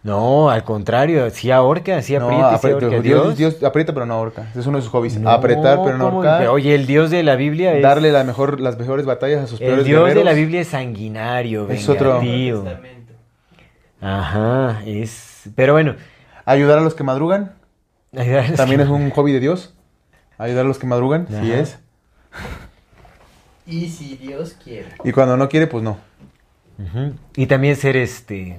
No, 0.02 0.50
al 0.50 0.64
contrario, 0.64 1.30
sí 1.30 1.50
ahorca, 1.52 2.02
sí 2.02 2.14
No, 2.18 2.24
aprieta, 2.24 2.48
sí 2.50 2.54
aprieta, 2.56 2.86
ahorca. 2.86 3.00
Dios, 3.02 3.36
Dios, 3.36 3.36
Dios 3.58 3.62
aprieta 3.62 3.92
pero 3.94 4.04
no 4.04 4.14
ahorca. 4.14 4.48
Ese 4.50 4.60
es 4.60 4.66
uno 4.66 4.78
de 4.78 4.82
sus 4.82 4.90
hobbies. 4.90 5.16
No, 5.18 5.30
Apretar 5.30 5.78
pero 5.84 5.96
no 5.96 6.08
ahorcar. 6.08 6.40
Pero, 6.40 6.52
oye, 6.54 6.74
el 6.74 6.86
Dios 6.86 7.10
de 7.10 7.22
la 7.22 7.36
Biblia 7.36 7.74
es... 7.76 7.82
darle 7.82 8.10
la 8.10 8.24
mejor, 8.24 8.58
las 8.60 8.76
mejores 8.78 9.06
batallas 9.06 9.44
a 9.44 9.46
sus 9.46 9.60
El 9.60 9.66
peores 9.68 9.84
Dios 9.84 10.12
de 10.14 10.24
la 10.24 10.32
Biblia 10.32 10.60
es 10.62 10.68
sanguinario, 10.68 11.68
Es 11.70 11.88
otro- 11.88 12.18
vengativo. 12.20 12.64
Ajá, 14.00 14.82
es... 14.84 15.42
Pero 15.54 15.72
bueno, 15.74 15.94
Ayudar 16.44 16.78
a 16.78 16.82
los 16.82 16.94
que 16.94 17.04
madrugan. 17.04 17.52
También 18.56 18.80
es 18.80 18.88
un 18.88 19.10
hobby 19.10 19.32
de 19.32 19.38
Dios. 19.40 19.74
Ayudar 20.38 20.64
a 20.64 20.68
los 20.68 20.78
que 20.78 20.86
madrugan, 20.88 21.28
sí 21.28 21.52
es. 21.52 21.78
Y 23.64 23.88
si 23.88 24.16
Dios 24.16 24.56
quiere. 24.62 24.88
Y 25.04 25.12
cuando 25.12 25.36
no 25.36 25.48
quiere, 25.48 25.68
pues 25.68 25.84
no. 25.84 25.98
Y 27.36 27.46
también 27.46 27.76
ser 27.76 27.96
este 27.96 28.58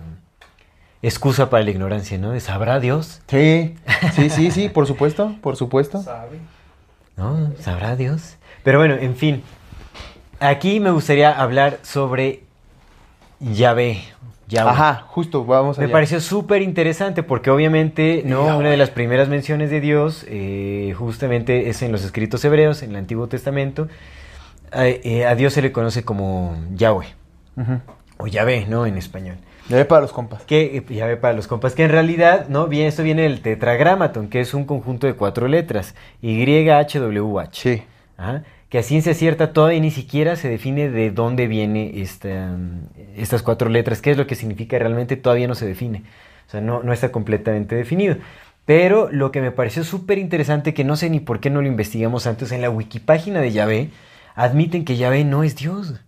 excusa 1.03 1.49
para 1.49 1.63
la 1.63 1.69
ignorancia, 1.69 2.17
¿no? 2.17 2.37
¿Sabrá 2.39 2.79
Dios? 2.79 3.21
Sí, 3.27 3.75
sí, 4.13 4.29
sí, 4.29 4.49
sí, 4.51 4.69
por 4.69 4.87
supuesto, 4.87 5.35
por 5.41 5.55
supuesto. 5.57 6.01
¿Sabe? 6.01 6.39
¿No? 7.17 7.51
¿Sabrá 7.59 7.95
Dios? 7.95 8.37
Pero 8.63 8.79
bueno, 8.79 8.95
en 8.95 9.15
fin. 9.15 9.43
Aquí 10.39 10.79
me 10.79 10.89
gustaría 10.91 11.31
hablar 11.31 11.79
sobre 11.83 12.43
Yahvé. 13.39 14.01
Yahweh. 14.47 14.69
Ajá, 14.71 15.05
justo, 15.07 15.45
vamos 15.45 15.77
Me 15.77 15.85
allá. 15.85 15.93
pareció 15.93 16.19
súper 16.19 16.61
interesante 16.61 17.23
porque 17.23 17.49
obviamente, 17.49 18.23
¿no? 18.25 18.45
Yahweh. 18.45 18.59
Una 18.59 18.69
de 18.69 18.77
las 18.77 18.89
primeras 18.89 19.27
menciones 19.29 19.69
de 19.69 19.81
Dios 19.81 20.25
eh, 20.27 20.93
justamente 20.97 21.69
es 21.69 21.81
en 21.81 21.91
los 21.91 22.03
escritos 22.03 22.43
hebreos, 22.45 22.83
en 22.83 22.91
el 22.91 22.95
Antiguo 22.97 23.27
Testamento. 23.27 23.87
A, 24.71 24.87
eh, 24.87 25.25
a 25.25 25.35
Dios 25.35 25.53
se 25.53 25.61
le 25.61 25.71
conoce 25.71 26.03
como 26.03 26.57
Yahweh 26.75 27.07
o 28.17 28.27
Yahvé, 28.27 28.65
¿no? 28.67 28.85
En 28.85 28.97
español. 28.97 29.37
Ya 29.69 29.77
ve 29.77 29.85
para 29.85 30.01
los 30.01 30.11
compas. 30.11 30.43
Que, 30.43 30.77
eh, 30.77 30.85
ya 30.93 31.05
ve 31.05 31.17
para 31.17 31.33
los 31.33 31.47
compas, 31.47 31.73
que 31.73 31.83
en 31.83 31.89
realidad, 31.91 32.47
¿no? 32.49 32.67
Bien, 32.67 32.87
esto 32.87 33.03
viene 33.03 33.23
del 33.23 33.41
tetragramaton, 33.41 34.27
que 34.27 34.41
es 34.41 34.53
un 34.53 34.65
conjunto 34.65 35.07
de 35.07 35.13
cuatro 35.13 35.47
letras. 35.47 35.95
Y, 36.21 36.69
H, 36.69 36.99
W, 36.99 37.39
H. 37.39 37.61
Sí. 37.61 37.83
Ajá, 38.17 38.43
Que 38.69 38.79
a 38.79 38.83
ciencia 38.83 39.13
cierta 39.13 39.53
todavía 39.53 39.79
ni 39.79 39.91
siquiera 39.91 40.35
se 40.35 40.49
define 40.49 40.89
de 40.89 41.11
dónde 41.11 41.47
viene 41.47 42.01
esta, 42.01 42.57
estas 43.15 43.41
cuatro 43.41 43.69
letras. 43.69 44.01
¿Qué 44.01 44.11
es 44.11 44.17
lo 44.17 44.27
que 44.27 44.35
significa 44.35 44.77
realmente? 44.77 45.15
Todavía 45.15 45.47
no 45.47 45.55
se 45.55 45.65
define. 45.65 46.03
O 46.47 46.51
sea, 46.51 46.61
no, 46.61 46.83
no 46.83 46.91
está 46.91 47.11
completamente 47.11 47.75
definido. 47.75 48.17
Pero 48.65 49.09
lo 49.11 49.31
que 49.31 49.41
me 49.41 49.51
pareció 49.51 49.83
súper 49.83 50.17
interesante, 50.17 50.73
que 50.73 50.83
no 50.83 50.95
sé 50.95 51.09
ni 51.09 51.19
por 51.19 51.39
qué 51.39 51.49
no 51.49 51.61
lo 51.61 51.67
investigamos 51.67 52.27
antes, 52.27 52.51
en 52.51 52.61
la 52.61 52.69
wikipágina 52.69 53.41
de 53.41 53.51
Yahvé, 53.51 53.89
admiten 54.35 54.85
que 54.85 54.97
Yahvé 54.97 55.23
no 55.25 55.43
es 55.43 55.55
Dios. 55.55 56.01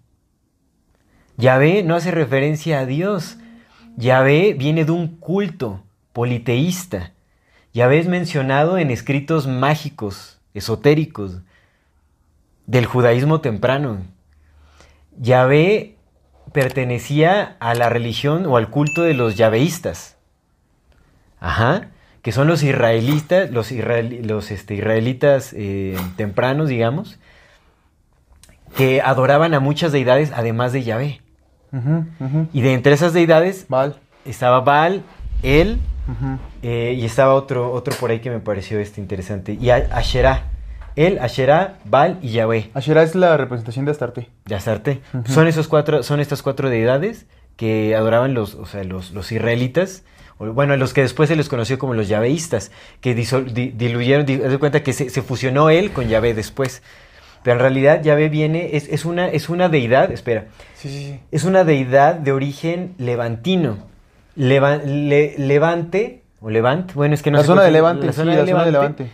Yahvé 1.37 1.83
no 1.83 1.95
hace 1.95 2.11
referencia 2.11 2.79
a 2.79 2.85
Dios. 2.85 3.37
Yahvé 3.97 4.53
viene 4.53 4.85
de 4.85 4.91
un 4.91 5.07
culto 5.17 5.83
politeísta. 6.13 7.13
Yahvé 7.73 7.99
es 7.99 8.07
mencionado 8.07 8.77
en 8.77 8.91
escritos 8.91 9.47
mágicos, 9.47 10.39
esotéricos, 10.53 11.41
del 12.65 12.85
judaísmo 12.85 13.41
temprano. 13.41 13.99
Yahvé 15.17 15.95
pertenecía 16.51 17.57
a 17.59 17.75
la 17.75 17.89
religión 17.89 18.45
o 18.45 18.57
al 18.57 18.69
culto 18.69 19.03
de 19.03 19.13
los 19.13 19.35
yaveístas. 19.35 20.17
Ajá. 21.39 21.89
Que 22.21 22.31
son 22.31 22.47
los 22.47 22.63
israelitas, 22.63 23.51
los, 23.51 23.71
este, 23.71 24.75
israelitas 24.75 25.53
eh, 25.53 25.95
tempranos, 26.15 26.69
digamos, 26.69 27.19
que 28.75 29.01
adoraban 29.01 29.53
a 29.53 29.59
muchas 29.59 29.91
deidades 29.91 30.31
además 30.33 30.73
de 30.73 30.83
Yahvé. 30.83 31.21
Y 32.53 32.61
de 32.61 32.73
entre 32.73 32.93
esas 32.93 33.13
deidades 33.13 33.65
Val. 33.69 33.95
estaba 34.25 34.61
Baal, 34.61 35.03
él, 35.43 35.79
eh, 36.63 36.95
y 36.97 37.05
estaba 37.05 37.33
otro, 37.33 37.71
otro 37.71 37.95
por 37.99 38.11
ahí 38.11 38.19
que 38.19 38.29
me 38.29 38.39
pareció 38.39 38.79
este 38.79 39.01
interesante. 39.01 39.53
Y 39.59 39.69
A- 39.69 39.87
Asherá. 39.91 40.43
Él, 40.95 41.19
Asherá, 41.19 41.77
Baal 41.83 42.19
y 42.21 42.29
Yahvé. 42.29 42.69
Asherah 42.73 43.03
es 43.03 43.15
la 43.15 43.35
representación 43.35 43.83
de 43.85 43.91
Astarte. 43.91 44.29
De 44.45 44.55
Astarte. 44.55 45.01
Son 45.25 45.45
esos 45.47 45.67
cuatro, 45.67 46.03
son 46.03 46.19
estas 46.21 46.41
cuatro 46.41 46.69
deidades 46.69 47.25
que 47.57 47.95
adoraban 47.95 48.33
los, 48.33 48.55
o 48.55 48.65
sea, 48.65 48.83
los, 48.85 49.11
los 49.11 49.31
israelitas. 49.31 50.03
o, 50.37 50.45
Bueno, 50.53 50.73
a 50.73 50.77
los 50.77 50.93
que 50.93 51.01
después 51.01 51.27
se 51.27 51.35
les 51.35 51.49
conoció 51.49 51.77
como 51.79 51.93
los 51.95 52.07
yaveístas, 52.07 52.71
que 53.01 53.13
disol- 53.15 53.51
di- 53.51 53.71
diluyeron, 53.75 54.25
di- 54.25 54.41
haz 54.41 54.51
de 54.51 54.57
cuenta 54.57 54.83
que 54.83 54.93
se, 54.93 55.09
se 55.09 55.21
fusionó 55.21 55.69
él 55.69 55.91
con 55.91 56.07
Yahvé 56.07 56.33
después. 56.33 56.81
Pero 57.45 57.57
en 57.57 57.59
realidad 57.61 58.01
Yahvé 58.01 58.27
viene, 58.29 58.71
es, 58.75 58.89
es, 58.89 59.05
una, 59.05 59.27
es 59.29 59.49
una 59.49 59.69
deidad, 59.69 60.11
espera, 60.11 60.45
Sí, 60.73 60.89
sí, 60.89 60.97
sí. 61.11 61.19
es 61.31 61.43
una 61.43 61.63
deidad 61.63 62.15
de 62.15 62.31
origen 62.31 62.95
levantino. 62.97 63.77
Leva- 64.35 64.77
le- 64.83 65.35
levante, 65.37 66.23
o 66.41 66.49
Levant, 66.49 66.91
bueno, 66.95 67.13
es 67.13 67.21
que 67.21 67.29
no 67.29 67.37
la 67.37 67.43
sé 67.43 67.47
zona 67.47 67.61
de 67.61 67.69
Levante, 67.71 68.07
la 68.07 68.13
zona 68.13 68.35
de 68.35 68.45
Levante. 68.71 69.05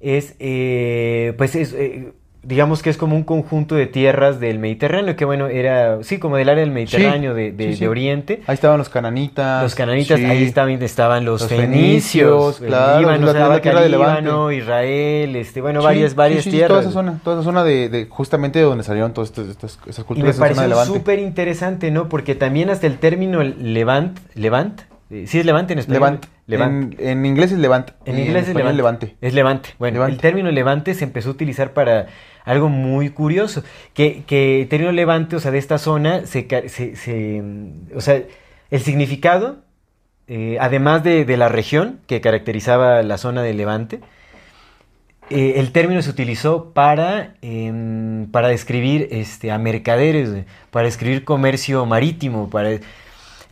es, 0.00 0.34
eh, 0.40 1.32
pues 1.38 1.54
es, 1.54 1.72
eh, 1.74 2.12
digamos 2.46 2.82
que 2.82 2.90
es 2.90 2.96
como 2.96 3.16
un 3.16 3.24
conjunto 3.24 3.74
de 3.74 3.86
tierras 3.86 4.38
del 4.38 4.58
Mediterráneo, 4.58 5.16
que 5.16 5.24
bueno, 5.24 5.48
era, 5.48 6.02
sí, 6.02 6.18
como 6.18 6.36
del 6.36 6.48
área 6.48 6.60
del 6.62 6.70
Mediterráneo, 6.72 7.34
de, 7.34 7.50
de- 7.52 7.68
sí, 7.70 7.74
sí. 7.74 7.80
de 7.80 7.88
Oriente. 7.88 8.42
Ahí 8.46 8.54
estaban 8.54 8.78
los 8.78 8.88
cananitas. 8.88 9.62
Los 9.62 9.74
cananitas, 9.74 10.20
ahí 10.20 10.44
estaban, 10.44 10.70
estaban 10.82 11.24
los, 11.24 11.40
Los 11.42 11.50
fenicios, 11.50 12.58
fenicios, 12.58 12.60
claro, 12.60 13.00
Líbano, 13.00 13.26
la- 13.32 13.60
tierra 13.60 13.80
de 13.82 13.88
Levante. 13.88 14.56
Israel, 14.56 15.36
este, 15.36 15.60
bueno, 15.60 15.82
varias, 15.82 16.14
varias 16.14 16.44
tierras. 16.44 16.68
Toda 16.68 16.80
esa 16.82 16.90
zona, 16.92 17.20
toda 17.24 17.36
esa 17.36 17.44
zona 17.44 17.64
de, 17.64 17.88
de 17.88 18.06
justamente 18.08 18.58
de 18.60 18.64
donde 18.64 18.84
salieron 18.84 19.12
todas 19.12 19.30
estas, 19.30 19.48
estas- 19.48 19.78
esas 19.86 19.98
Y 19.98 20.00
me 20.00 20.06
culturas. 20.06 20.36
zona 20.36 20.48
de 20.62 20.68
pareció 20.74 20.94
súper 20.94 21.18
interesante, 21.18 21.90
¿no? 21.90 22.08
Porque 22.08 22.34
también 22.34 22.70
hasta 22.70 22.86
el 22.86 22.98
término 22.98 23.42
Levant, 23.42 24.18
Levant, 24.34 24.82
eh, 25.10 25.24
sí 25.26 25.38
es 25.38 25.46
Levante 25.46 25.72
en 25.72 25.78
español. 25.78 26.20
Levant. 26.46 26.94
En, 27.00 27.08
en 27.08 27.26
inglés 27.26 27.52
es 27.52 27.58
Levante. 27.58 27.92
En 28.04 28.16
es 28.18 28.26
levante. 28.76 29.16
Es 29.20 29.34
levante. 29.34 29.68
Bueno, 29.78 29.94
Levante. 29.94 30.14
el 30.14 30.20
término 30.20 30.50
levante 30.50 30.94
se 30.94 31.04
empezó 31.04 31.28
a 31.30 31.32
utilizar 31.32 31.72
para 31.72 32.06
algo 32.44 32.68
muy 32.68 33.10
curioso. 33.10 33.62
Que, 33.94 34.22
que 34.26 34.62
el 34.62 34.68
término 34.68 34.92
levante, 34.92 35.36
o 35.36 35.40
sea, 35.40 35.50
de 35.50 35.58
esta 35.58 35.78
zona, 35.78 36.26
se, 36.26 36.46
ca- 36.46 36.68
se- 36.68 36.96
se, 36.96 37.42
o 37.94 38.00
sea, 38.00 38.22
el 38.70 38.80
significado, 38.80 39.58
eh, 40.28 40.56
además 40.60 41.02
de, 41.04 41.24
de 41.24 41.36
la 41.36 41.48
región 41.48 42.00
que 42.06 42.20
caracterizaba 42.20 43.02
la 43.02 43.18
zona 43.18 43.42
de 43.42 43.54
levante, 43.54 44.00
eh, 45.30 45.54
el 45.56 45.72
término 45.72 46.02
se 46.02 46.10
utilizó 46.10 46.72
para, 46.72 47.34
em, 47.42 48.26
para 48.30 48.46
describir 48.48 49.08
este, 49.10 49.50
a 49.50 49.58
mercaderes, 49.58 50.44
para 50.70 50.86
describir 50.86 51.24
comercio 51.24 51.84
marítimo, 51.86 52.48
para... 52.50 52.70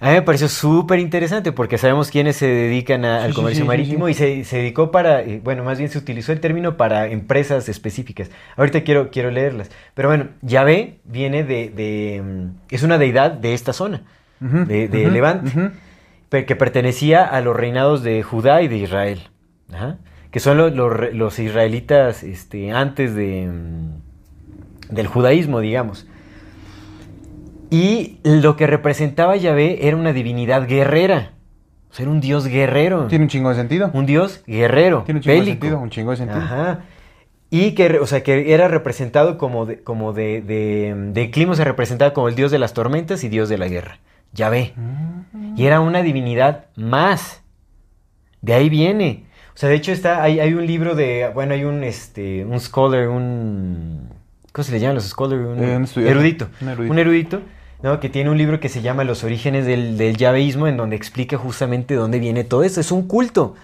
A 0.01 0.09
mí 0.09 0.15
me 0.15 0.23
pareció 0.23 0.49
súper 0.49 0.99
interesante 0.99 1.53
porque 1.53 1.79
sabemos 1.79 2.11
quiénes 2.11 2.37
se 2.37 2.47
dedican 2.47 3.05
a- 3.05 3.21
Sí, 3.21 3.25
al 3.27 3.35
comercio 3.35 3.59
sí, 3.59 3.63
sí, 3.63 3.67
marítimo 3.69 4.09
y 4.09 4.15
se, 4.15 4.45
se 4.45 4.59
dedicó 4.59 4.91
para, 4.91 5.23
bueno, 5.43 5.65
más 5.65 5.79
bien 5.79 5.89
se 5.91 5.99
utilizó 5.99 6.33
el 6.33 6.41
término 6.41 6.77
para 6.77 7.07
empresas 7.07 7.69
específicas. 7.69 8.31
Ahorita 8.57 8.83
quiero, 8.83 9.11
quiero 9.11 9.31
leerlas. 9.31 9.71
Pero 9.95 10.09
bueno, 10.09 10.29
Yahvé 10.43 10.99
viene 11.05 11.45
de, 11.45 11.71
de, 11.71 12.23
mm, 12.23 12.75
es 12.75 12.83
una 12.83 12.99
deidad 12.99 13.31
de 13.33 13.55
esta 13.55 13.73
zona, 13.73 14.03
de, 14.41 14.89
Levante, 15.11 15.53
pe- 16.29 16.45
que 16.45 16.57
pertenecía 16.57 17.25
a 17.25 17.41
los 17.41 17.57
reinados 17.57 18.03
de 18.03 18.23
Judá 18.23 18.61
y 18.63 18.69
de 18.69 18.77
Israel, 18.79 19.21
Ajá. 19.73 19.97
que 20.31 20.41
son 20.41 20.59
los, 20.59 20.75
los 20.75 21.15
los 21.15 21.39
israelitas 21.39 22.23
este, 22.25 22.73
antes 22.73 23.15
de, 23.15 23.47
mm, 23.47 24.95
del 24.95 25.07
judaísmo, 25.07 25.61
digamos. 25.61 26.07
Y 27.75 28.19
lo 28.23 28.55
que 28.57 28.69
representaba 28.69 29.35
Yahvé 29.37 29.89
era 29.89 29.97
una 29.97 30.13
divinidad 30.13 30.69
guerrera. 30.69 31.33
O 31.91 31.95
sea, 31.95 32.05
era 32.05 32.13
un 32.13 32.21
dios 32.21 32.47
guerrero. 32.47 33.07
Tiene 33.09 33.25
un 33.25 33.29
chingo 33.29 33.49
de 33.49 33.57
sentido. 33.57 33.91
Un 33.93 34.07
dios 34.07 34.45
guerrero. 34.47 35.03
Tiene 35.03 35.19
un 35.19 35.23
chingo 35.25 35.41
de 35.41 35.45
sentido. 35.47 35.79
Un 35.81 35.91
chingo 35.91 36.11
de 36.13 36.17
sentido. 36.19 36.41
Ajá. 36.41 36.81
Y 37.51 37.73
que, 37.73 37.99
o 37.99 38.07
sea, 38.07 38.23
que 38.23 38.53
era 38.55 38.69
representado 38.69 39.39
como 39.39 39.67
de, 39.67 39.83
como 39.83 40.13
de, 40.13 40.41
de, 40.41 40.95
de 41.13 41.31
clima, 41.31 41.57
se 41.57 41.65
representaba 41.65 42.13
como 42.13 42.29
el 42.29 42.37
dios 42.37 42.53
de 42.53 42.59
las 42.61 42.75
tormentas 42.75 43.25
y 43.25 43.29
dios 43.29 43.49
de 43.49 43.59
la 43.59 43.67
guerra. 43.69 43.99
Yahvé. 44.33 44.75
Y 45.57 45.67
era 45.67 45.81
una 45.81 46.03
divinidad 46.03 46.67
más. 46.77 47.43
De 48.41 48.55
ahí 48.55 48.69
viene. 48.69 49.25
O 49.55 49.57
sea, 49.57 49.69
de 49.69 49.75
hecho 49.77 49.91
está, 49.91 50.23
hay, 50.23 50.39
hay 50.41 50.55
un 50.55 50.67
libro 50.67 50.95
de, 50.95 51.31
bueno, 51.35 51.55
hay 51.55 51.65
un, 51.65 51.83
este, 51.85 52.45
un 52.45 52.59
scholar, 52.61 53.09
un, 53.09 54.09
¿cómo 54.53 54.65
se 54.65 54.73
le 54.73 54.81
llaman 54.81 54.97
los 54.97 55.05
scholars? 55.07 55.41
Un, 55.47 55.63
Eh, 55.63 55.77
un 55.77 55.85
estudiante. 55.85 56.11
erudito. 56.11 56.49
Un 56.61 56.69
erudito. 56.69 56.93
Un 56.93 56.99
erudito, 56.99 57.43
¿no? 57.85 58.01
Que 58.01 58.09
tiene 58.09 58.31
un 58.31 58.39
libro 58.39 58.59
que 58.59 58.69
se 58.71 58.81
llama 58.83 59.05
Los 59.05 59.23
orígenes 59.25 59.67
del, 59.67 59.97
del 59.99 60.17
yaveísmo, 60.17 60.67
en 60.67 60.77
donde 60.79 60.97
explica 60.97 61.37
justamente 61.37 61.95
dónde 61.95 62.19
viene 62.19 62.43
todo 62.43 62.65
eso. 62.65 62.81
Es 62.81 62.91
un 62.91 63.07
culto. 63.07 63.55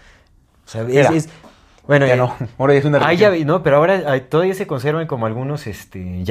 O 0.67 0.69
sea, 0.69 0.83
es, 0.83 0.95
Era. 0.95 1.09
es- 1.11 1.29
bueno, 1.89 2.07
Ya 2.07 2.15
eh, 2.15 2.17
no, 2.19 2.37
ahora 2.59 2.75
ya 2.75 2.79
es 2.81 2.85
una 2.85 3.05
hay 3.05 3.17
llave- 3.17 3.45
no, 3.45 3.63
pero 3.65 3.79
ahora 3.79 4.03
hay- 4.07 4.21
todavía 4.21 4.55
se 4.55 4.67
conservan 4.67 5.07
como 5.09 5.25
algunos 5.27 5.67
este, 5.67 6.23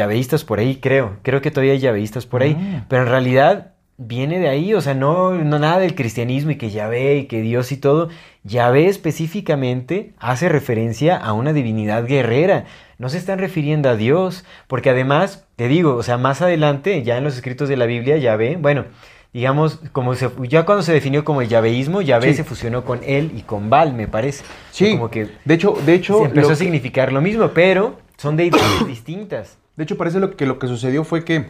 por 0.47 0.59
ahí, 0.59 0.77
creo. 0.77 1.17
Creo 1.23 1.41
que 1.41 1.51
todavía 1.51 1.73
hay 1.73 1.79
llaveístas 1.79 2.25
por 2.27 2.43
ahí. 2.43 2.55
Mm. 2.55 2.85
Pero 2.87 3.01
en 3.03 3.09
realidad 3.09 3.73
viene 3.97 4.39
de 4.39 4.47
ahí, 4.47 4.73
o 4.73 4.79
sea, 4.81 4.93
no, 4.93 5.31
no 5.33 5.59
nada 5.59 5.79
del 5.79 5.95
cristianismo 5.95 6.51
y 6.51 6.55
que 6.57 6.69
Yahvé 6.69 7.17
y 7.17 7.25
que 7.25 7.41
Dios 7.41 7.71
y 7.73 7.77
todo. 7.77 8.07
Yahvé 8.43 8.87
específicamente 8.87 10.13
hace 10.19 10.47
referencia 10.47 11.17
a 11.17 11.33
una 11.33 11.51
divinidad 11.53 12.05
guerrera. 12.05 12.65
No 12.97 13.09
se 13.09 13.17
están 13.17 13.39
refiriendo 13.39 13.89
a 13.89 13.95
Dios, 13.95 14.45
porque 14.67 14.89
además, 14.89 15.45
te 15.59 15.67
digo, 15.67 15.95
o 15.95 16.03
sea, 16.03 16.17
más 16.17 16.41
adelante, 16.41 17.03
ya 17.03 17.17
en 17.17 17.25
los 17.25 17.35
escritos 17.35 17.67
de 17.67 17.75
la 17.75 17.85
Biblia, 17.85 18.15
Yahvé, 18.15 18.55
bueno, 18.57 18.85
digamos, 19.33 19.81
como 19.91 20.15
se, 20.15 20.29
ya 20.47 20.65
cuando 20.65 20.83
se 20.83 20.93
definió 20.93 21.25
como 21.25 21.41
el 21.41 21.49
yaveísmo, 21.49 22.01
Yahvé 22.01 22.29
Sí. 22.29 22.35
se 22.35 22.43
fusionó 22.45 22.85
con 22.85 23.01
él 23.05 23.33
y 23.35 23.41
con 23.41 23.69
Baal, 23.69 23.93
me 23.93 24.07
parece. 24.07 24.45
Sí, 24.71 24.91
como 24.93 25.11
que 25.11 25.27
de 25.43 25.53
hecho, 25.53 25.73
de 25.85 25.95
hecho, 25.95 26.19
Sí, 26.19 26.23
empezó 26.27 26.47
lo 26.47 26.53
a 26.53 26.55
significar 26.55 27.11
lo 27.11 27.19
mismo, 27.19 27.49
pero 27.49 27.97
son 28.15 28.37
deidades 28.37 28.63
distintas. 28.87 29.57
De 29.75 29.83
hecho, 29.83 29.97
parece 29.97 30.21
lo 30.21 30.37
que 30.37 30.45
lo 30.45 30.59
que 30.59 30.67
sucedió 30.67 31.03
fue 31.03 31.25
que, 31.25 31.47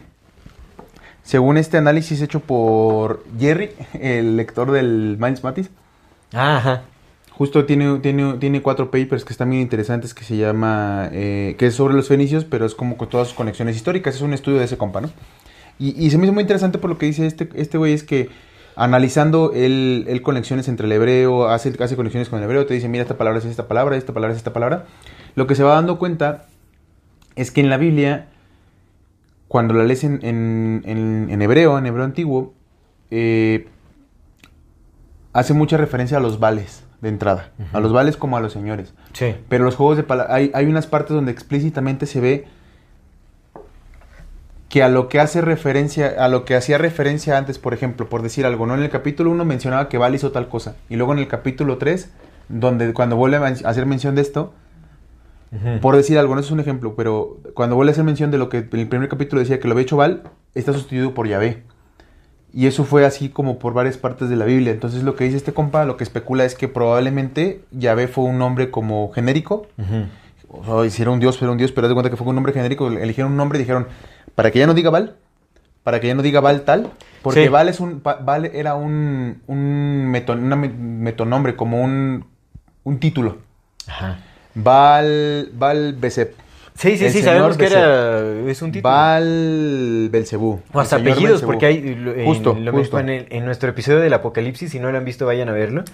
según 1.22 1.56
este 1.56 1.76
análisis 1.78 2.20
hecho 2.20 2.40
por 2.40 3.22
Jerry, 3.38 3.70
el 4.00 4.36
lector 4.36 4.72
del 4.72 5.18
Minds 5.20 5.44
Matis, 5.44 5.70
Ajá. 6.32 6.82
Justo 7.40 7.64
tiene, 7.64 8.00
tiene, 8.00 8.34
tiene 8.34 8.60
cuatro 8.60 8.90
papers 8.90 9.24
que 9.24 9.32
están 9.32 9.48
bien 9.48 9.62
interesantes 9.62 10.12
que 10.12 10.24
se 10.24 10.36
llama, 10.36 11.08
eh, 11.10 11.54
que 11.58 11.68
es 11.68 11.74
sobre 11.74 11.94
los 11.94 12.06
fenicios, 12.06 12.44
pero 12.44 12.66
es 12.66 12.74
como 12.74 12.98
con 12.98 13.08
todas 13.08 13.28
sus 13.28 13.34
conexiones 13.34 13.76
históricas, 13.76 14.14
es 14.14 14.20
un 14.20 14.34
estudio 14.34 14.58
de 14.58 14.66
ese 14.66 14.76
compa, 14.76 15.00
¿no? 15.00 15.08
Y, 15.78 16.10
se 16.10 16.18
me 16.18 16.26
hizo 16.26 16.34
muy 16.34 16.42
interesante 16.42 16.76
por 16.76 16.90
lo 16.90 16.98
que 16.98 17.06
dice 17.06 17.26
este 17.26 17.48
este 17.54 17.78
güey, 17.78 17.94
es 17.94 18.02
que 18.02 18.28
analizando 18.76 19.52
él, 19.54 20.20
conexiones 20.22 20.68
entre 20.68 20.84
el 20.84 20.92
hebreo, 20.92 21.48
hace, 21.48 21.72
hace 21.82 21.96
conexiones 21.96 22.28
con 22.28 22.40
el 22.40 22.44
hebreo, 22.44 22.66
te 22.66 22.74
dice, 22.74 22.90
mira, 22.90 23.04
esta 23.04 23.16
palabra 23.16 23.38
es 23.38 23.46
esta 23.46 23.66
palabra, 23.66 23.96
esta 23.96 24.12
palabra 24.12 24.32
es 24.34 24.36
esta 24.36 24.52
palabra, 24.52 24.84
lo 25.34 25.46
que 25.46 25.54
se 25.54 25.62
va 25.62 25.76
dando 25.76 25.98
cuenta 25.98 26.44
es 27.36 27.50
que 27.50 27.62
en 27.62 27.70
la 27.70 27.78
Biblia, 27.78 28.28
cuando 29.48 29.72
la 29.72 29.84
lees 29.84 30.04
en 30.04 30.82
hebreo, 31.40 31.78
en 31.78 31.86
hebreo 31.86 32.04
antiguo, 32.04 32.52
eh, 33.10 33.66
hace 35.32 35.54
mucha 35.54 35.78
referencia 35.78 36.18
a 36.18 36.20
los 36.20 36.38
vales 36.38 36.84
de 37.00 37.08
entrada, 37.08 37.50
a 37.72 37.80
los 37.80 37.92
vales 37.92 38.16
como 38.16 38.36
a 38.36 38.40
los 38.40 38.52
señores. 38.52 38.94
Sí. 39.12 39.34
Pero 39.48 39.64
los 39.64 39.76
juegos 39.76 39.96
de 39.96 40.02
palabras, 40.02 40.34
hay, 40.34 40.50
hay 40.54 40.66
unas 40.66 40.86
partes 40.86 41.14
donde 41.14 41.32
explícitamente 41.32 42.06
se 42.06 42.20
ve 42.20 42.46
que 44.70 44.84
a 44.84 44.88
lo 44.88 45.08
que 45.08 45.18
hace 45.18 45.40
referencia, 45.40 46.14
a 46.18 46.28
lo 46.28 46.44
que 46.44 46.54
hacía 46.54 46.78
referencia 46.78 47.36
antes, 47.36 47.58
por 47.58 47.74
ejemplo, 47.74 48.08
por 48.08 48.22
decir 48.22 48.46
algo, 48.46 48.66
¿no? 48.66 48.74
En 48.74 48.82
el 48.82 48.88
capítulo 48.88 49.30
1 49.32 49.44
mencionaba 49.44 49.88
que 49.88 49.98
Val 49.98 50.14
hizo 50.14 50.30
tal 50.30 50.48
cosa. 50.48 50.76
Y 50.88 50.96
luego 50.96 51.12
en 51.12 51.18
el 51.18 51.26
capítulo 51.26 51.76
3, 51.76 52.08
donde 52.48 52.92
cuando 52.92 53.16
vuelve 53.16 53.36
a 53.38 53.68
hacer 53.68 53.86
mención 53.86 54.14
de 54.14 54.22
esto, 54.22 54.54
por 55.82 55.96
decir 55.96 56.16
algo, 56.18 56.36
no 56.36 56.40
es 56.40 56.52
un 56.52 56.60
ejemplo, 56.60 56.94
pero 56.94 57.38
cuando 57.54 57.74
vuelve 57.74 57.90
a 57.90 57.94
hacer 57.94 58.04
mención 58.04 58.30
de 58.30 58.38
lo 58.38 58.48
que 58.48 58.58
en 58.58 58.78
el 58.78 58.88
primer 58.88 59.08
capítulo 59.08 59.40
decía 59.40 59.58
que 59.58 59.66
lo 59.66 59.72
había 59.72 59.82
hecho 59.82 59.96
Val, 59.96 60.22
está 60.54 60.72
sustituido 60.72 61.14
por 61.14 61.26
Yahvé. 61.26 61.64
Y 62.52 62.66
eso 62.66 62.84
fue 62.84 63.04
así 63.06 63.28
como 63.28 63.58
por 63.58 63.74
varias 63.74 63.96
partes 63.96 64.28
de 64.28 64.36
la 64.36 64.44
Biblia. 64.44 64.72
Entonces 64.72 65.02
lo 65.04 65.14
que 65.14 65.24
dice 65.24 65.36
este 65.36 65.52
compa, 65.52 65.84
lo 65.84 65.96
que 65.96 66.04
especula 66.04 66.44
es 66.44 66.54
que 66.54 66.66
probablemente 66.68 67.60
Yahvé 67.70 68.08
fue 68.08 68.24
un 68.24 68.38
nombre 68.38 68.70
como 68.70 69.10
genérico. 69.12 69.66
Ujú. 69.78 70.06
O 70.48 70.82
sea, 70.82 70.90
si 70.90 71.02
era 71.02 71.12
un 71.12 71.20
dios, 71.20 71.36
pero 71.38 71.52
un 71.52 71.58
dios, 71.58 71.70
pero 71.70 71.86
haz 71.86 71.90
de 71.90 71.94
cuenta 71.94 72.10
que 72.10 72.16
fue 72.16 72.26
un 72.26 72.34
nombre 72.34 72.52
genérico. 72.52 72.88
Eligieron 72.88 73.32
un 73.32 73.36
nombre 73.38 73.58
y 73.58 73.62
dijeron, 73.62 73.86
para 74.34 74.50
que 74.50 74.58
ya 74.58 74.66
no 74.66 74.74
diga 74.74 74.90
Val, 74.90 75.14
para 75.84 76.00
que 76.00 76.08
ya 76.08 76.14
no 76.14 76.22
diga 76.22 76.40
Val 76.40 76.62
tal, 76.62 76.90
porque 77.22 77.44
Sí. 77.44 77.48
Val, 77.48 77.68
es 77.68 77.78
un, 77.78 78.02
Val 78.02 78.46
era 78.46 78.74
un, 78.74 79.42
un 79.46 80.06
meto- 80.10 80.32
una 80.32 80.56
me- 80.56 80.68
metonombre, 80.70 81.54
como 81.54 81.80
un, 81.82 82.24
un 82.82 82.98
título. 82.98 83.38
Ajá. 83.86 84.18
Val, 84.56 85.50
Val 85.54 85.94
Besep. 85.98 86.34
Sí, 86.74 86.96
sí, 86.96 87.04
El 87.06 87.12
sí, 87.12 87.22
sabemos 87.22 87.56
que 87.56 87.66
era. 87.66 88.22
Es 88.48 88.62
un 88.62 88.72
título. 88.72 88.92
Val 88.94 90.08
Belcebú. 90.10 90.60
o 90.72 90.80
hasta 90.80 90.96
apellidos, 90.96 91.22
Belcebú. 91.42 91.46
porque 91.52 91.66
hay. 91.66 91.76
en- 91.78 92.24
Justo, 92.24 92.56
lo 92.58 92.72
justo. 92.72 92.96
mismo 92.96 92.98
En, 93.00 93.08
el- 93.10 93.26
en 93.30 93.44
nuestro 93.44 93.68
episodio 93.70 94.00
del 94.00 94.12
Apocalipsis, 94.14 94.70
si 94.70 94.78
no 94.80 94.90
lo 94.90 94.96
han 94.98 95.04
visto, 95.04 95.26
vayan 95.26 95.48
a 95.48 95.52
verlo. 95.52 95.84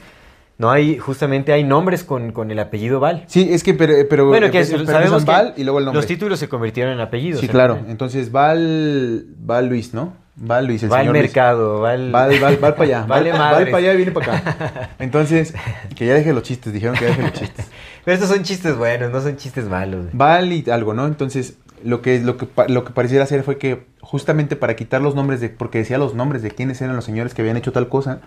No 0.58 0.70
hay, 0.70 0.96
justamente 0.96 1.52
hay 1.52 1.64
nombres 1.64 2.02
con, 2.02 2.32
con 2.32 2.50
el 2.50 2.58
apellido 2.58 2.98
Val. 2.98 3.24
Sí, 3.26 3.48
es 3.52 3.62
que, 3.62 3.74
pero, 3.74 3.92
pero 4.08 4.26
Bueno, 4.26 4.50
que 4.50 4.58
empiezan- 4.60 4.86
pero 4.86 4.90
sabemos 4.98 5.24
que 5.24 5.30
Val 5.30 5.54
y 5.56 5.64
luego 5.64 5.80
el 5.80 5.84
nombre. 5.84 5.98
los 5.98 6.06
títulos 6.06 6.38
se 6.38 6.48
convirtieron 6.48 6.94
en 6.94 7.00
apellidos. 7.00 7.40
Sí, 7.40 7.46
¿eh? 7.46 7.50
claro. 7.50 7.78
Entonces, 7.88 8.32
Val, 8.32 9.26
Val 9.38 9.68
Luis, 9.68 9.92
¿no? 9.92 10.14
Val 10.36 10.66
Luis, 10.66 10.82
el 10.82 10.88
Val 10.88 11.00
señor. 11.00 11.12
Mercado, 11.14 11.80
Val. 11.80 12.10
Val, 12.10 12.38
Val, 12.40 12.56
Val 12.58 12.74
para 12.74 12.84
allá. 12.84 13.04
Vale 13.08 13.32
Val, 13.32 13.64
para 13.66 13.76
allá 13.78 13.92
y 13.92 13.96
viene 13.96 14.12
para 14.12 14.36
acá. 14.36 14.90
Entonces, 14.98 15.52
que 15.94 16.06
ya 16.06 16.14
deje 16.14 16.32
los 16.32 16.42
chistes, 16.42 16.72
dijeron 16.72 16.94
que 16.96 17.02
ya 17.04 17.08
deje 17.08 17.22
los 17.22 17.32
chistes. 17.32 17.66
Pero 18.06 18.14
estos 18.14 18.30
son 18.30 18.42
chistes 18.44 18.74
buenos, 18.78 19.10
no 19.12 19.20
son 19.20 19.36
chistes 19.36 19.66
malos. 19.66 20.04
güey. 20.04 20.10
Val 20.14 20.50
y 20.52 20.64
algo, 20.70 20.94
¿no? 20.94 21.06
Entonces, 21.06 21.58
lo 21.84 22.00
que, 22.00 22.18
lo 22.20 22.38
que, 22.38 22.48
lo 22.68 22.84
que 22.84 22.92
pareciera 22.92 23.24
hacer 23.24 23.42
fue 23.42 23.58
que 23.58 23.84
justamente 24.00 24.56
para 24.56 24.76
quitar 24.76 25.02
los 25.02 25.14
nombres 25.14 25.40
de, 25.42 25.50
porque 25.50 25.78
decía 25.78 25.98
los 25.98 26.14
nombres 26.14 26.40
de 26.40 26.50
quiénes 26.52 26.80
eran 26.80 26.96
los 26.96 27.04
señores 27.04 27.34
que 27.34 27.42
habían 27.42 27.58
hecho 27.58 27.72
tal 27.72 27.88
cosa, 27.90 28.20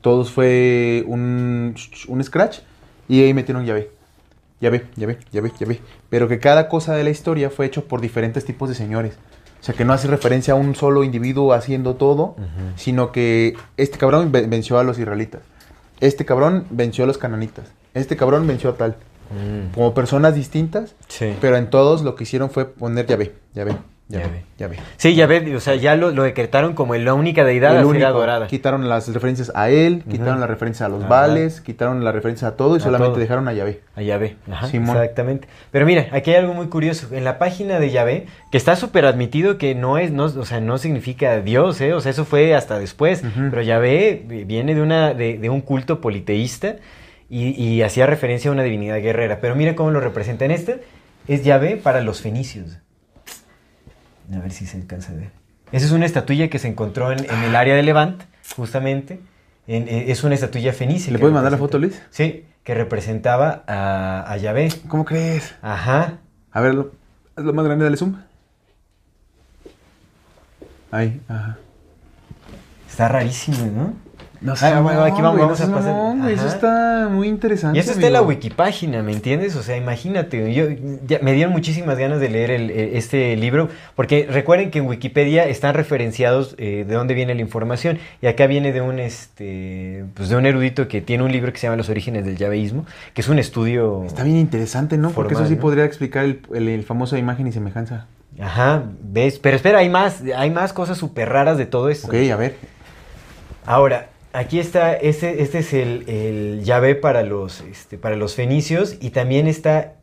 todos 0.00 0.30
fue 0.30 1.04
un, 1.06 1.74
un 2.06 2.24
scratch 2.24 2.60
y 3.08 3.22
ahí 3.22 3.34
metieron 3.34 3.66
llave. 3.66 3.90
Llave, 4.60 4.86
llave, 4.96 5.18
llave, 5.32 5.52
llave. 5.58 5.80
Pero 6.08 6.28
que 6.28 6.38
cada 6.38 6.68
cosa 6.68 6.94
de 6.94 7.04
la 7.04 7.10
historia 7.10 7.50
fue 7.50 7.66
hecho 7.66 7.84
por 7.84 8.00
diferentes 8.00 8.44
tipos 8.44 8.68
de 8.68 8.74
señores. 8.74 9.14
O 9.60 9.64
sea, 9.64 9.74
que 9.74 9.84
no 9.84 9.92
hace 9.92 10.06
referencia 10.06 10.54
a 10.54 10.56
un 10.56 10.76
solo 10.76 11.02
individuo 11.02 11.52
haciendo 11.52 11.96
todo, 11.96 12.36
sino 12.76 13.10
que 13.10 13.54
este 13.76 13.98
cabrón 13.98 14.30
ve- 14.30 14.46
venció 14.46 14.78
a 14.78 14.84
los 14.84 14.98
israelitas. 15.00 15.40
Este 16.00 16.24
cabrón 16.24 16.64
venció 16.70 17.02
a 17.02 17.06
los 17.08 17.18
cananitas. 17.18 17.66
Este 17.94 18.16
cabrón 18.16 18.46
venció 18.46 18.70
a 18.70 18.74
tal. 18.76 18.96
Mm, 19.30 19.74
Como 19.74 19.92
personas 19.94 20.34
distintas, 20.34 20.94
Sí. 21.08 21.34
pero 21.40 21.56
en 21.56 21.68
todos 21.70 22.02
lo 22.02 22.14
que 22.14 22.24
hicieron 22.24 22.50
fue 22.50 22.64
poner 22.66 23.04
llave, 23.06 23.34
llave, 23.54 23.72
llave, 24.08 24.24
Llave. 24.24 24.42
llave. 24.56 24.78
Sí, 24.96 25.14
ya 25.14 25.26
ves, 25.26 25.54
o 25.54 25.60
sea, 25.60 25.74
ya 25.74 25.96
lo, 25.96 26.12
lo 26.12 26.22
decretaron 26.22 26.72
como 26.72 26.94
la 26.94 27.12
única 27.12 27.44
deidad 27.44 27.72
El 27.72 27.76
a 27.76 27.80
ser 27.80 27.86
único. 27.90 28.06
adorada. 28.06 28.46
Quitaron 28.46 28.88
las 28.88 29.06
referencias 29.12 29.52
a 29.54 29.68
él, 29.68 30.02
quitaron 30.10 30.40
la 30.40 30.46
referencia 30.46 30.86
a 30.86 30.88
los 30.88 31.00
Ajá. 31.00 31.10
vales, 31.10 31.60
quitaron 31.60 32.02
la 32.04 32.10
referencia 32.12 32.48
a 32.48 32.50
todo 32.52 32.76
y 32.76 32.78
A 32.78 32.80
solamente 32.80 33.10
todo. 33.10 33.20
dejaron 33.20 33.48
a 33.48 33.52
llave. 33.52 33.82
A 33.96 34.00
Yahvé. 34.00 34.36
Ajá, 34.50 34.68
Simón. 34.68 34.96
exactamente. 34.96 35.46
Pero 35.72 35.84
mira, 35.84 36.06
aquí 36.12 36.30
hay 36.30 36.36
algo 36.38 36.54
muy 36.54 36.68
curioso. 36.68 37.08
En 37.12 37.24
la 37.24 37.36
página 37.38 37.78
de 37.78 37.90
Yahvé, 37.90 38.28
que 38.50 38.56
está 38.56 38.76
súper 38.76 39.04
admitido 39.04 39.58
que 39.58 39.74
no 39.74 39.98
es, 39.98 40.10
no, 40.10 40.24
o 40.24 40.44
sea, 40.46 40.62
no 40.62 40.78
significa 40.78 41.38
Dios, 41.42 41.78
¿eh? 41.82 41.92
O 41.92 42.00
sea, 42.00 42.12
eso 42.12 42.24
fue 42.24 42.54
hasta 42.54 42.78
después. 42.78 43.22
Pero 43.50 43.60
Yahvé 43.60 44.08
eh, 44.30 44.44
viene 44.46 44.74
de, 44.74 44.80
una, 44.80 45.12
de, 45.12 45.36
de 45.36 45.50
un 45.50 45.60
culto 45.60 46.00
politeísta 46.00 46.76
y, 47.28 47.48
y 47.62 47.82
hacía 47.82 48.06
referencia 48.06 48.50
a 48.50 48.52
una 48.54 48.62
divinidad 48.62 48.96
guerrera. 49.00 49.40
Pero 49.40 49.54
mira 49.54 49.74
cómo 49.76 49.90
lo 49.90 50.00
representa 50.00 50.44
en 50.44 50.50
este. 50.50 50.82
Es 51.26 51.44
Yahvé 51.44 51.76
para 51.76 52.00
los 52.00 52.20
fenicios. 52.20 52.78
A 54.32 54.38
ver 54.38 54.50
si 54.52 54.66
se 54.66 54.76
alcanza 54.76 55.12
a 55.12 55.16
ver. 55.16 55.30
Esa 55.72 55.86
es 55.86 55.92
una 55.92 56.06
estatuilla 56.06 56.48
que 56.48 56.58
se 56.58 56.68
encontró 56.68 57.12
en, 57.12 57.18
en 57.30 57.42
el 57.44 57.54
área 57.56 57.74
de 57.74 57.82
Levant, 57.82 58.22
justamente. 58.56 59.20
En- 59.66 59.86
eh, 59.88 60.06
es 60.10 60.24
una 60.24 60.34
estatuilla 60.34 60.72
fenicia. 60.72 61.12
¿Le 61.12 61.18
puedes 61.18 61.34
mandar 61.34 61.52
la 61.52 61.58
foto, 61.58 61.78
Luis? 61.78 62.00
Sí, 62.10 62.44
que 62.64 62.74
representaba 62.74 63.64
a, 63.66 64.24
a 64.32 64.36
Yahvé. 64.38 64.70
¿Cómo 64.88 65.04
crees? 65.04 65.54
Ajá. 65.60 66.18
A 66.52 66.60
ver, 66.62 66.74
lo- 66.74 66.92
hazlo 67.36 67.52
más 67.52 67.64
grande, 67.66 67.84
dale 67.84 67.96
zoom. 67.98 68.16
Ahí, 70.90 71.20
ajá. 71.28 71.58
Está 72.88 73.08
rarísimo, 73.08 73.66
¿no? 73.66 73.92
No 74.40 74.54
Ah, 74.60 74.80
bueno, 74.80 75.02
aquí 75.02 75.20
vamos- 75.20 75.40
vamos 75.40 75.60
no 75.60 75.66
a 75.76 75.80
pasar- 75.80 76.16
güey, 76.20 76.34
Eso 76.34 76.46
está 76.46 77.08
muy 77.10 77.26
interesante. 77.26 77.76
Y 77.76 77.80
eso 77.80 77.90
está 77.90 78.06
en 78.06 78.12
la 78.12 78.22
wikipágina, 78.22 79.02
¿me 79.02 79.12
entiendes? 79.12 79.56
O 79.56 79.64
sea, 79.64 79.76
imagínate, 79.76 80.54
yo 80.54 80.66
ya- 81.08 81.18
me 81.22 81.32
dieron 81.32 81.52
muchísimas 81.52 81.98
ganas 81.98 82.20
de 82.20 82.28
leer 82.28 82.52
el- 82.52 82.70
eh, 82.70 82.90
este 82.98 83.34
libro, 83.36 83.68
porque 83.96 84.28
recuerden 84.30 84.70
que 84.70 84.78
en 84.78 84.86
Wikipedia 84.86 85.44
están 85.48 85.74
referenciados 85.74 86.54
eh, 86.58 86.84
de 86.86 86.94
dónde 86.94 87.14
viene 87.14 87.34
la 87.34 87.40
información, 87.40 87.98
y 88.22 88.28
acá 88.28 88.46
viene 88.46 88.72
de 88.72 88.80
un 88.80 89.00
este 89.00 90.04
pues 90.14 90.28
de 90.28 90.36
un 90.36 90.46
erudito 90.46 90.86
que 90.86 91.00
tiene 91.00 91.24
un 91.24 91.32
libro 91.32 91.52
que 91.52 91.58
se 91.58 91.66
llama 91.66 91.76
Los 91.76 91.88
orígenes 91.88 92.24
del 92.24 92.36
yaveísmo, 92.36 92.86
que 93.14 93.22
es 93.22 93.28
un 93.28 93.40
estudio 93.40 94.04
Está 94.04 94.22
bien 94.22 94.36
interesante, 94.36 94.98
¿no? 94.98 95.10
Porque 95.10 95.34
eso 95.34 95.46
sí 95.46 95.56
¿no? 95.56 95.60
podría 95.60 95.84
explicar 95.84 96.24
el, 96.24 96.40
el, 96.54 96.68
el 96.68 96.84
famoso 96.84 97.16
imagen 97.16 97.48
y 97.48 97.52
semejanza. 97.52 98.06
Ajá, 98.40 98.84
¿ves? 99.02 99.40
Pero 99.40 99.56
espera, 99.56 99.78
hay 99.80 99.88
más, 99.88 100.22
hay 100.36 100.50
más 100.50 100.72
cosas 100.72 100.96
súper 100.96 101.28
raras 101.28 101.58
de 101.58 101.66
todo 101.66 101.88
esto. 101.88 102.06
Ok, 102.06 102.14
a 102.32 102.36
ver. 102.36 102.54
Ahora, 103.66 104.06
aquí 104.32 104.58
está, 104.58 104.94
este, 104.94 105.42
este 105.42 105.58
es 105.58 105.72
el, 105.72 106.08
el 106.08 106.64
llave 106.64 106.94
para 106.94 107.22
los, 107.22 107.60
este, 107.62 107.98
para 107.98 108.16
los 108.16 108.34
fenicios 108.34 108.96
y 109.00 109.10
también 109.10 109.46
está 109.46 109.94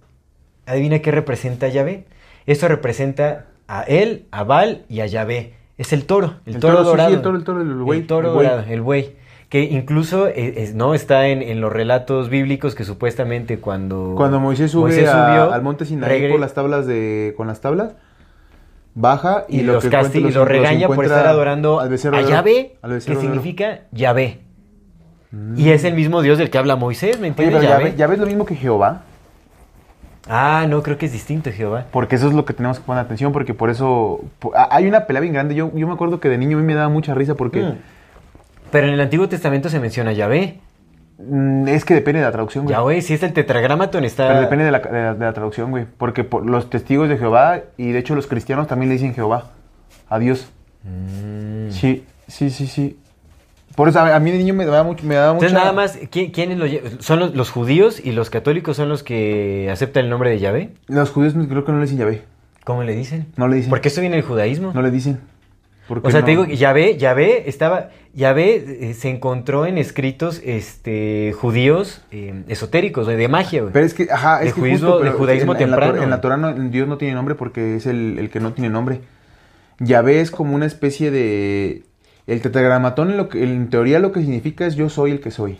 adivina 0.66 1.00
qué 1.00 1.12
representa 1.12 1.68
Yahvé. 1.68 2.06
Esto 2.46 2.68
representa 2.68 3.46
a 3.68 3.84
él, 3.84 4.26
a 4.32 4.44
Baal 4.44 4.84
y 4.90 5.02
a 5.02 5.06
Yahvé. 5.08 5.54
Es 5.78 5.92
el 5.94 6.06
toro, 6.06 6.36
el, 6.46 6.60
toro, 6.60 6.80
sí, 6.80 6.84
dorado. 6.86 7.14
el 7.14 7.22
toro, 7.22 7.38
el 7.38 7.44
toro, 7.44 7.62
el 7.62 7.74
buey, 7.74 8.00
El 8.02 8.08
toro 8.08 8.28
el 8.30 8.34
buey. 8.36 8.48
dorado, 8.48 8.64
el 8.72 8.82
buey. 8.82 9.16
Que 9.50 9.62
incluso 9.64 10.28
es- 10.28 10.74
no 10.74 10.96
está 10.96 11.28
en, 11.28 11.42
en 11.42 11.62
los 11.62 11.72
relatos 11.72 12.30
bíblicos 12.30 12.74
que 12.76 12.84
supuestamente 12.84 13.60
cuando... 13.60 14.14
Cuando 14.18 14.40
Moisés 14.40 14.72
sube 14.72 14.84
Moisés 14.90 15.08
a- 15.08 15.28
subió, 15.28 15.54
al 15.54 15.62
monte 15.62 15.86
Sinaí 15.86 16.30
por 16.32 16.40
las 16.40 16.54
tablas 16.54 16.88
de 16.88 17.34
con 17.38 17.48
las 17.48 17.62
tablas, 17.62 17.94
baja 18.96 19.46
y, 19.48 19.60
y, 19.60 19.64
lo 19.64 19.74
los 19.74 19.84
que 19.84 19.90
casti- 19.92 20.16
y 20.28 20.32
los 20.32 20.48
regaña 20.48 20.88
por 20.88 21.04
estar 21.06 21.28
adorando 21.28 21.80
al 21.80 21.94
a 21.94 22.22
Yahvé, 22.22 22.78
que 23.06 23.16
significa 23.16 23.82
Yahvé. 23.92 24.40
Y 25.58 25.70
es 25.70 25.84
el 25.84 25.94
mismo 25.94 26.22
Dios 26.22 26.38
del 26.38 26.50
que 26.50 26.58
habla 26.58 26.76
Moisés, 26.78 27.18
¿me 27.20 27.24
Oye, 27.24 27.28
entiendes? 27.28 27.60
pero 27.60 27.70
Yahvé. 27.70 27.96
Yahvé, 27.98 28.14
es 28.16 28.20
lo 28.22 28.26
mismo 28.26 28.46
que 28.46 28.56
Jehová, 28.56 29.02
Ah, 30.28 30.66
no, 30.68 30.82
creo 30.82 30.98
que 30.98 31.06
es 31.06 31.12
distinto, 31.12 31.52
Jehová. 31.52 31.86
porque 31.92 32.16
eso 32.16 32.28
es 32.28 32.34
lo 32.34 32.46
que 32.46 32.54
tenemos 32.54 32.80
que 32.80 32.86
poner 32.86 33.04
atención, 33.04 33.32
porque 33.32 33.54
por 33.54 33.70
eso 33.70 34.22
ah, 34.56 34.70
hay 34.72 34.88
una 34.88 35.06
pelea 35.06 35.22
bien 35.22 35.34
grande. 35.34 35.54
Yo, 35.54 35.72
yo 35.76 35.86
me 35.88 35.94
acuerdo 35.94 36.20
que 36.20 36.30
de 36.30 36.38
niño 36.40 36.58
a 36.58 36.62
mí 36.62 36.66
me 36.66 36.74
daba 36.74 36.90
mucha 36.90 37.14
risa 37.14 37.36
porque 37.36 37.62
Mm. 37.62 37.78
Pero 38.72 38.88
en 38.88 38.94
el 38.94 39.02
Antiguo 39.02 39.30
Testamento 39.30 39.70
se 39.70 39.80
menciona 39.80 40.12
Yahvé. 40.14 40.60
Mm, 41.18 41.68
es 41.68 41.86
que 41.86 41.94
depende 41.94 42.20
de 42.20 42.26
la 42.26 42.32
traducción, 42.32 42.66
güey. 42.66 42.76
Yahvé, 42.76 43.02
si 43.02 43.14
es 43.14 43.24
el 43.24 43.34
tetragramaton, 43.34 44.04
está... 44.06 44.28
Pero 44.28 44.42
depende 44.42 44.66
de 44.66 44.72
la, 44.72 44.80
de 44.80 44.92
la- 45.02 45.14
de 45.14 45.26
la 45.26 45.34
traducción, 45.34 45.72
güey. 45.72 45.86
Porque 45.98 46.24
por 46.24 46.50
los 46.50 46.70
testigos 46.70 47.10
de 47.10 47.18
Jehová, 47.18 47.62
y 47.78 47.92
de 47.92 48.00
hecho 48.00 48.16
los 48.16 48.28
cristianos 48.28 48.68
también 48.68 48.90
le 48.90 48.94
dicen 48.96 49.14
Jehová. 49.14 49.52
A 50.10 50.20
Dios. 50.20 50.50
Mm. 50.84 51.72
Sí, 51.72 52.06
sí, 52.28 52.50
sí, 52.50 52.68
sí. 52.68 53.00
Por 53.76 53.90
eso 53.90 54.00
a, 54.00 54.20
mí 54.20 54.32
de 54.32 54.38
niño 54.38 54.54
me 54.54 54.66
daba 54.66 54.84
mucho. 54.84 55.06
Me 55.06 55.16
daba 55.16 55.32
Entonces 55.34 55.52
mucha- 55.52 55.64
nada 55.64 55.74
más, 55.76 56.00
¿quién- 56.10 56.32
¿quiénes 56.32 56.58
lo 56.58 56.66
¿Son 57.00 57.20
los, 57.20 57.36
los 57.36 57.50
judíos 57.50 58.00
y 58.04 58.12
los 58.14 58.30
católicos 58.30 58.78
son 58.78 58.88
los 58.88 59.04
que 59.04 59.70
aceptan 59.72 60.06
el 60.06 60.10
nombre 60.10 60.30
de 60.30 60.40
Yahvé? 60.40 60.70
Los 60.88 61.10
judíos 61.10 61.34
creo 61.50 61.66
que 61.66 61.72
no 61.72 61.80
le 61.80 61.84
dicen 61.86 61.98
Yahvé. 61.98 62.22
¿Cómo 62.64 62.84
le 62.84 62.96
dicen? 62.96 63.28
No 63.36 63.48
le 63.48 63.58
dicen. 63.58 63.70
Porque 63.70 63.90
esto 63.90 64.02
viene 64.02 64.16
del 64.16 64.26
judaísmo. 64.26 64.72
No 64.74 64.82
le 64.82 64.92
dicen. 64.92 65.20
O 65.88 66.10
sea, 66.12 66.20
no- 66.22 66.26
te 66.26 66.32
digo 66.32 66.46
que 66.48 66.58
Yahvé, 66.58 66.98
Yahvé 66.98 67.48
estaba, 67.48 67.90
Yahvé 68.14 68.90
eh, 68.90 68.94
se 68.94 69.10
encontró 69.10 69.66
en 69.66 69.78
escritos 69.78 70.42
este, 70.44 71.34
judíos 71.38 72.02
eh, 72.12 72.44
esotéricos, 72.48 73.06
de, 73.08 73.16
de 73.18 73.28
magia, 73.28 73.62
güey. 73.62 73.74
Pero 73.74 73.86
es 73.86 73.94
que, 73.94 74.08
ajá, 74.12 74.42
es 74.42 74.48
de 74.48 74.54
que 74.54 74.62
judaísmo- 74.62 74.72
justo, 74.72 74.98
de 75.00 75.06
pero 75.06 75.18
judaísmo 75.18 75.56
en, 75.56 75.62
en 75.62 75.72
la, 75.72 75.78
temprano, 75.78 76.04
en 76.04 76.10
la. 76.10 76.22
Torah 76.22 76.38
no- 76.38 76.54
Dios 76.54 76.88
no 76.88 76.98
tiene 76.98 77.14
nombre 77.14 77.36
porque 77.36 77.76
es 77.76 77.86
el, 77.86 78.18
el 78.20 78.30
que 78.30 78.40
no 78.40 78.54
tiene 78.54 78.70
nombre. 78.70 79.02
Yahvé 79.80 80.22
es 80.22 80.32
como 80.32 80.56
una 80.56 80.66
especie 80.66 81.12
de... 81.12 81.84
El 82.28 82.42
tetragramatón, 82.42 83.18
lo 83.18 83.30
que, 83.30 83.44
en 83.44 83.70
teoría 83.70 84.00
lo 84.00 84.12
que 84.12 84.22
significa 84.22 84.66
es 84.66 84.76
yo 84.76 84.90
soy 84.90 85.12
el 85.12 85.20
que 85.20 85.30
soy. 85.30 85.60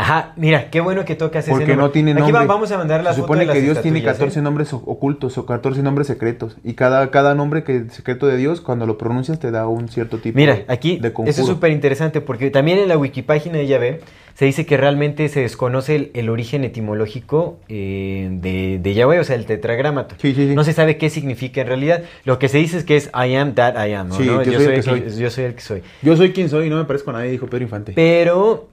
Ajá, 0.00 0.32
mira, 0.36 0.70
qué 0.70 0.80
bueno 0.80 1.04
que 1.04 1.14
tocas 1.14 1.44
ese 1.44 1.50
Porque 1.50 1.66
nombre. 1.66 1.76
no 1.84 1.90
tiene 1.90 2.10
Aquí 2.12 2.20
nombre. 2.20 2.40
va- 2.40 2.46
vamos 2.46 2.72
a 2.72 2.78
mandar 2.78 3.02
la 3.04 3.10
Se 3.10 3.16
foto 3.20 3.24
supone 3.26 3.46
de 3.46 3.52
que 3.52 3.60
Dios 3.60 3.82
tiene 3.82 3.98
estatuillas, 3.98 4.16
14 4.18 4.38
¿eh? 4.38 4.42
nombres 4.42 4.72
ocultos 4.72 5.36
o 5.38 5.46
14 5.46 5.82
nombres 5.82 6.06
secretos. 6.06 6.56
Y 6.64 6.72
cada, 6.74 7.10
cada 7.10 7.34
nombre 7.34 7.64
que 7.64 7.84
secreto 7.90 8.26
de 8.26 8.36
Dios, 8.36 8.60
cuando 8.60 8.86
lo 8.86 8.96
pronuncias, 8.98 9.38
te 9.38 9.50
da 9.50 9.66
un 9.68 9.88
cierto 9.88 10.18
tipo 10.18 10.36
Mira, 10.38 10.54
de, 10.54 10.64
aquí, 10.68 10.98
de 10.98 11.12
conjuro. 11.12 11.30
eso 11.30 11.42
es 11.42 11.46
súper 11.48 11.70
interesante 11.72 12.20
porque 12.20 12.50
también 12.50 12.78
en 12.78 12.88
la 12.88 12.96
wikipágina 12.96 13.58
de 13.58 13.66
Yahvé 13.66 14.00
se 14.34 14.46
dice 14.46 14.64
que 14.64 14.76
realmente 14.78 15.28
se 15.28 15.40
desconoce 15.40 15.96
el, 15.96 16.10
el 16.14 16.30
origen 16.30 16.64
etimológico 16.64 17.58
eh, 17.68 18.28
de, 18.30 18.78
de 18.80 18.94
Yahvé, 18.94 19.20
o 19.20 19.24
sea, 19.24 19.36
el 19.36 19.44
tetragramato. 19.44 20.14
Sí, 20.18 20.34
sí, 20.34 20.48
sí. 20.48 20.54
No 20.54 20.64
se 20.64 20.72
sabe 20.72 20.96
qué 20.96 21.10
significa 21.10 21.60
en 21.60 21.66
realidad. 21.66 22.02
Lo 22.24 22.38
que 22.38 22.48
se 22.48 22.56
dice 22.58 22.78
es 22.78 22.84
que 22.84 22.96
es 22.96 23.08
I 23.14 23.34
am 23.34 23.52
that 23.54 23.74
I 23.86 23.92
am, 23.92 24.08
¿no? 24.08 24.18
yo 24.20 24.42
soy 24.44 24.44
el 24.66 24.74
que 24.74 24.82
soy. 24.82 25.04
yo 25.18 25.30
soy 25.30 25.44
el 25.44 25.54
que 25.54 25.60
soy. 25.60 25.82
Yo 26.00 26.16
soy 26.16 26.32
quien 26.32 26.48
soy 26.48 26.68
y 26.68 26.70
no 26.70 26.76
me 26.76 26.84
parezco 26.84 27.10
a 27.10 27.14
nadie, 27.14 27.30
dijo 27.32 27.46
Pedro 27.48 27.64
Infante. 27.64 27.92
Pero, 27.94 28.68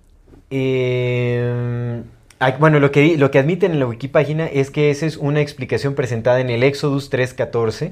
eh, 0.50 2.02
bueno, 2.60 2.80
lo 2.80 2.92
que, 2.92 3.18
lo 3.18 3.32
que 3.32 3.40
admiten 3.40 3.72
en 3.72 3.80
la 3.80 3.88
wikipágina 3.88 4.46
es 4.46 4.72
que 4.72 4.90
esa 4.90 5.06
es 5.06 5.18
una 5.18 5.42
explicación 5.42 5.96
presentada 5.96 6.40
en 6.40 6.50
el 6.50 6.64
Éxodus 6.64 7.12
3.14, 7.12 7.92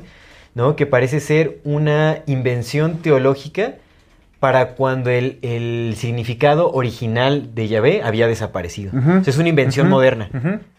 ¿no? 0.54 0.76
Que 0.76 0.86
parece 0.86 1.20
ser 1.20 1.60
una 1.64 2.20
invención 2.28 2.98
teológica 2.98 3.76
para 4.40 4.76
cuando 4.76 5.10
el, 5.10 5.40
el 5.42 5.96
significado 5.98 6.72
original 6.72 7.56
de 7.56 7.68
Yahvé 7.68 8.04
había 8.04 8.28
desaparecido. 8.28 8.92
O 8.96 9.24
sea, 9.24 9.24
es 9.26 9.38
una 9.38 9.50
invención 9.50 9.90
moderna. 9.90 10.30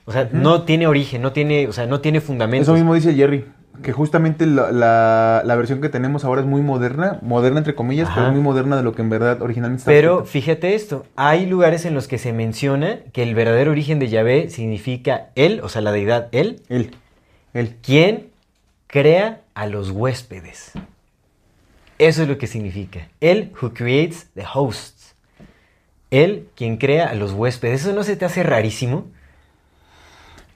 O 0.04 0.12
sea, 0.12 0.28
no 0.30 0.62
tiene 0.62 0.86
origen, 0.86 1.20
no 1.20 1.32
tiene, 1.32 1.66
o 1.66 1.72
sea, 1.72 1.86
no 1.86 2.00
tiene 2.00 2.20
fundamentos. 2.20 2.68
Eso 2.68 2.74
mismo 2.74 2.94
dice 2.94 3.12
Jerry, 3.14 3.44
que 3.82 3.92
justamente 3.92 4.46
la, 4.46 4.70
la- 4.72 5.42
la 5.44 5.54
versión 5.56 5.80
que 5.80 5.88
tenemos 5.88 6.24
ahora 6.24 6.40
es 6.40 6.46
muy 6.46 6.62
moderna, 6.62 7.18
moderna 7.22 7.58
entre 7.58 7.74
comillas, 7.74 8.08
pero 8.14 8.26
Ajá. 8.26 8.32
muy 8.32 8.40
moderna 8.40 8.76
de 8.76 8.82
lo 8.82 8.94
que 8.94 9.02
en 9.02 9.10
verdad 9.10 9.42
originalmente 9.42 9.80
está 9.80 9.90
Pero 9.90 10.12
escrito. 10.18 10.30
fíjate 10.30 10.74
esto, 10.74 11.06
hay 11.16 11.46
lugares 11.46 11.84
en 11.84 11.94
los 11.94 12.08
que 12.08 12.18
se 12.18 12.32
menciona 12.32 12.98
que 13.12 13.22
el 13.22 13.34
verdadero 13.34 13.70
origen 13.72 13.98
de 13.98 14.08
Yahvé 14.08 14.50
significa 14.50 15.28
él, 15.34 15.60
o 15.62 15.68
sea, 15.68 15.82
la 15.82 15.92
deidad 15.92 16.28
él, 16.32 16.60
Él, 16.68 16.90
él. 17.54 17.76
quien 17.82 18.28
crea 18.86 19.40
a 19.54 19.66
los 19.66 19.90
huéspedes. 19.90 20.72
Eso 21.98 22.22
es 22.22 22.28
lo 22.28 22.36
que 22.38 22.46
significa. 22.46 23.08
Él 23.20 23.52
who 23.60 23.72
creates 23.72 24.28
the 24.34 24.44
hosts. 24.52 25.14
Él 26.10 26.48
quien 26.54 26.76
crea 26.76 27.08
a 27.08 27.14
los 27.14 27.32
huéspedes. 27.32 27.82
¿Eso 27.82 27.92
no 27.94 28.02
se 28.04 28.16
te 28.16 28.24
hace 28.24 28.42
rarísimo? 28.42 29.06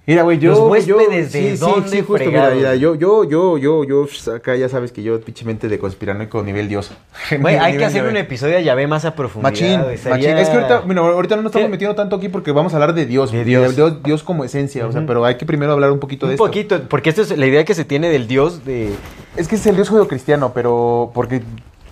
Mira, 0.06 0.22
güey, 0.22 0.38
yo. 0.38 0.50
Los 0.52 0.58
huéspedes, 0.70 1.32
yo, 1.32 1.38
¿de 1.40 1.56
dónde 1.56 2.02
justo, 2.02 2.24
mira, 2.26 2.50
mira, 2.50 2.74
yo, 2.74 2.94
yo, 2.96 3.22
yo, 3.24 3.58
yo, 3.58 3.84
yo, 3.84 4.06
acá 4.34 4.56
ya 4.56 4.68
sabes 4.68 4.90
que 4.90 5.02
yo, 5.04 5.20
pinchemente 5.20 5.68
de 5.68 5.78
conspiranoico 5.78 6.42
nivel 6.42 6.68
Dios. 6.68 6.90
Güey, 7.38 7.56
hay 7.60 7.76
que 7.76 7.84
hacer 7.84 8.04
un 8.04 8.16
episodio 8.16 8.54
de 8.56 8.64
Yahvé 8.64 8.86
más 8.88 9.04
a 9.04 9.14
profundidad. 9.14 9.50
Machín, 9.52 9.82
güey. 9.82 9.96
machín. 9.96 10.12
Sería- 10.22 10.40
Es 10.40 10.48
que 10.48 10.56
ahorita, 10.56 10.82
mira, 10.86 11.00
ahorita 11.02 11.36
no 11.36 11.42
nos 11.42 11.50
estamos 11.50 11.66
Sí. 11.66 11.70
metiendo 11.70 11.94
tanto 11.94 12.16
aquí 12.16 12.28
porque 12.28 12.50
vamos 12.50 12.72
a 12.72 12.76
hablar 12.76 12.94
de 12.94 13.06
Dios. 13.06 13.30
De 13.30 13.44
Dios. 13.44 13.76
Dios, 13.76 14.02
Dios 14.02 14.22
como 14.24 14.42
esencia, 14.44 14.86
o 14.86 14.90
sea, 14.90 15.04
pero 15.06 15.24
hay 15.24 15.36
que 15.36 15.46
primero 15.46 15.72
hablar 15.72 15.92
un 15.92 16.00
poquito 16.00 16.26
de 16.26 16.30
Un 16.30 16.34
esto. 16.34 16.44
poquito, 16.46 16.80
porque 16.88 17.10
esto 17.10 17.22
es 17.22 17.36
la 17.36 17.46
idea 17.46 17.64
que 17.64 17.74
se 17.74 17.84
tiene 17.84 18.08
del 18.08 18.26
Dios 18.26 18.64
de... 18.64 18.90
Es 19.36 19.46
que 19.46 19.54
es 19.56 19.66
el 19.66 19.76
Dios 19.76 19.88
judeocristiano, 19.90 20.52
pero 20.54 21.12
porque 21.14 21.42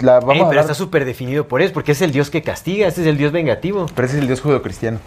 la 0.00 0.14
vamos 0.20 0.34
Ey, 0.34 0.40
a 0.40 0.44
pero 0.44 0.46
hablar. 0.48 0.64
está 0.64 0.74
súper 0.74 1.04
definido 1.04 1.46
por 1.46 1.62
eso, 1.62 1.72
porque 1.72 1.92
es 1.92 2.02
el 2.02 2.10
Dios 2.10 2.30
que 2.30 2.42
castiga, 2.42 2.88
este 2.88 3.02
es 3.02 3.06
el 3.06 3.16
Dios 3.16 3.30
vengativo. 3.32 3.86
Pero 3.94 4.06
ese 4.06 4.16
es 4.16 4.20
el 4.22 4.26
Dios 4.26 4.40
judeocristiano. 4.40 4.98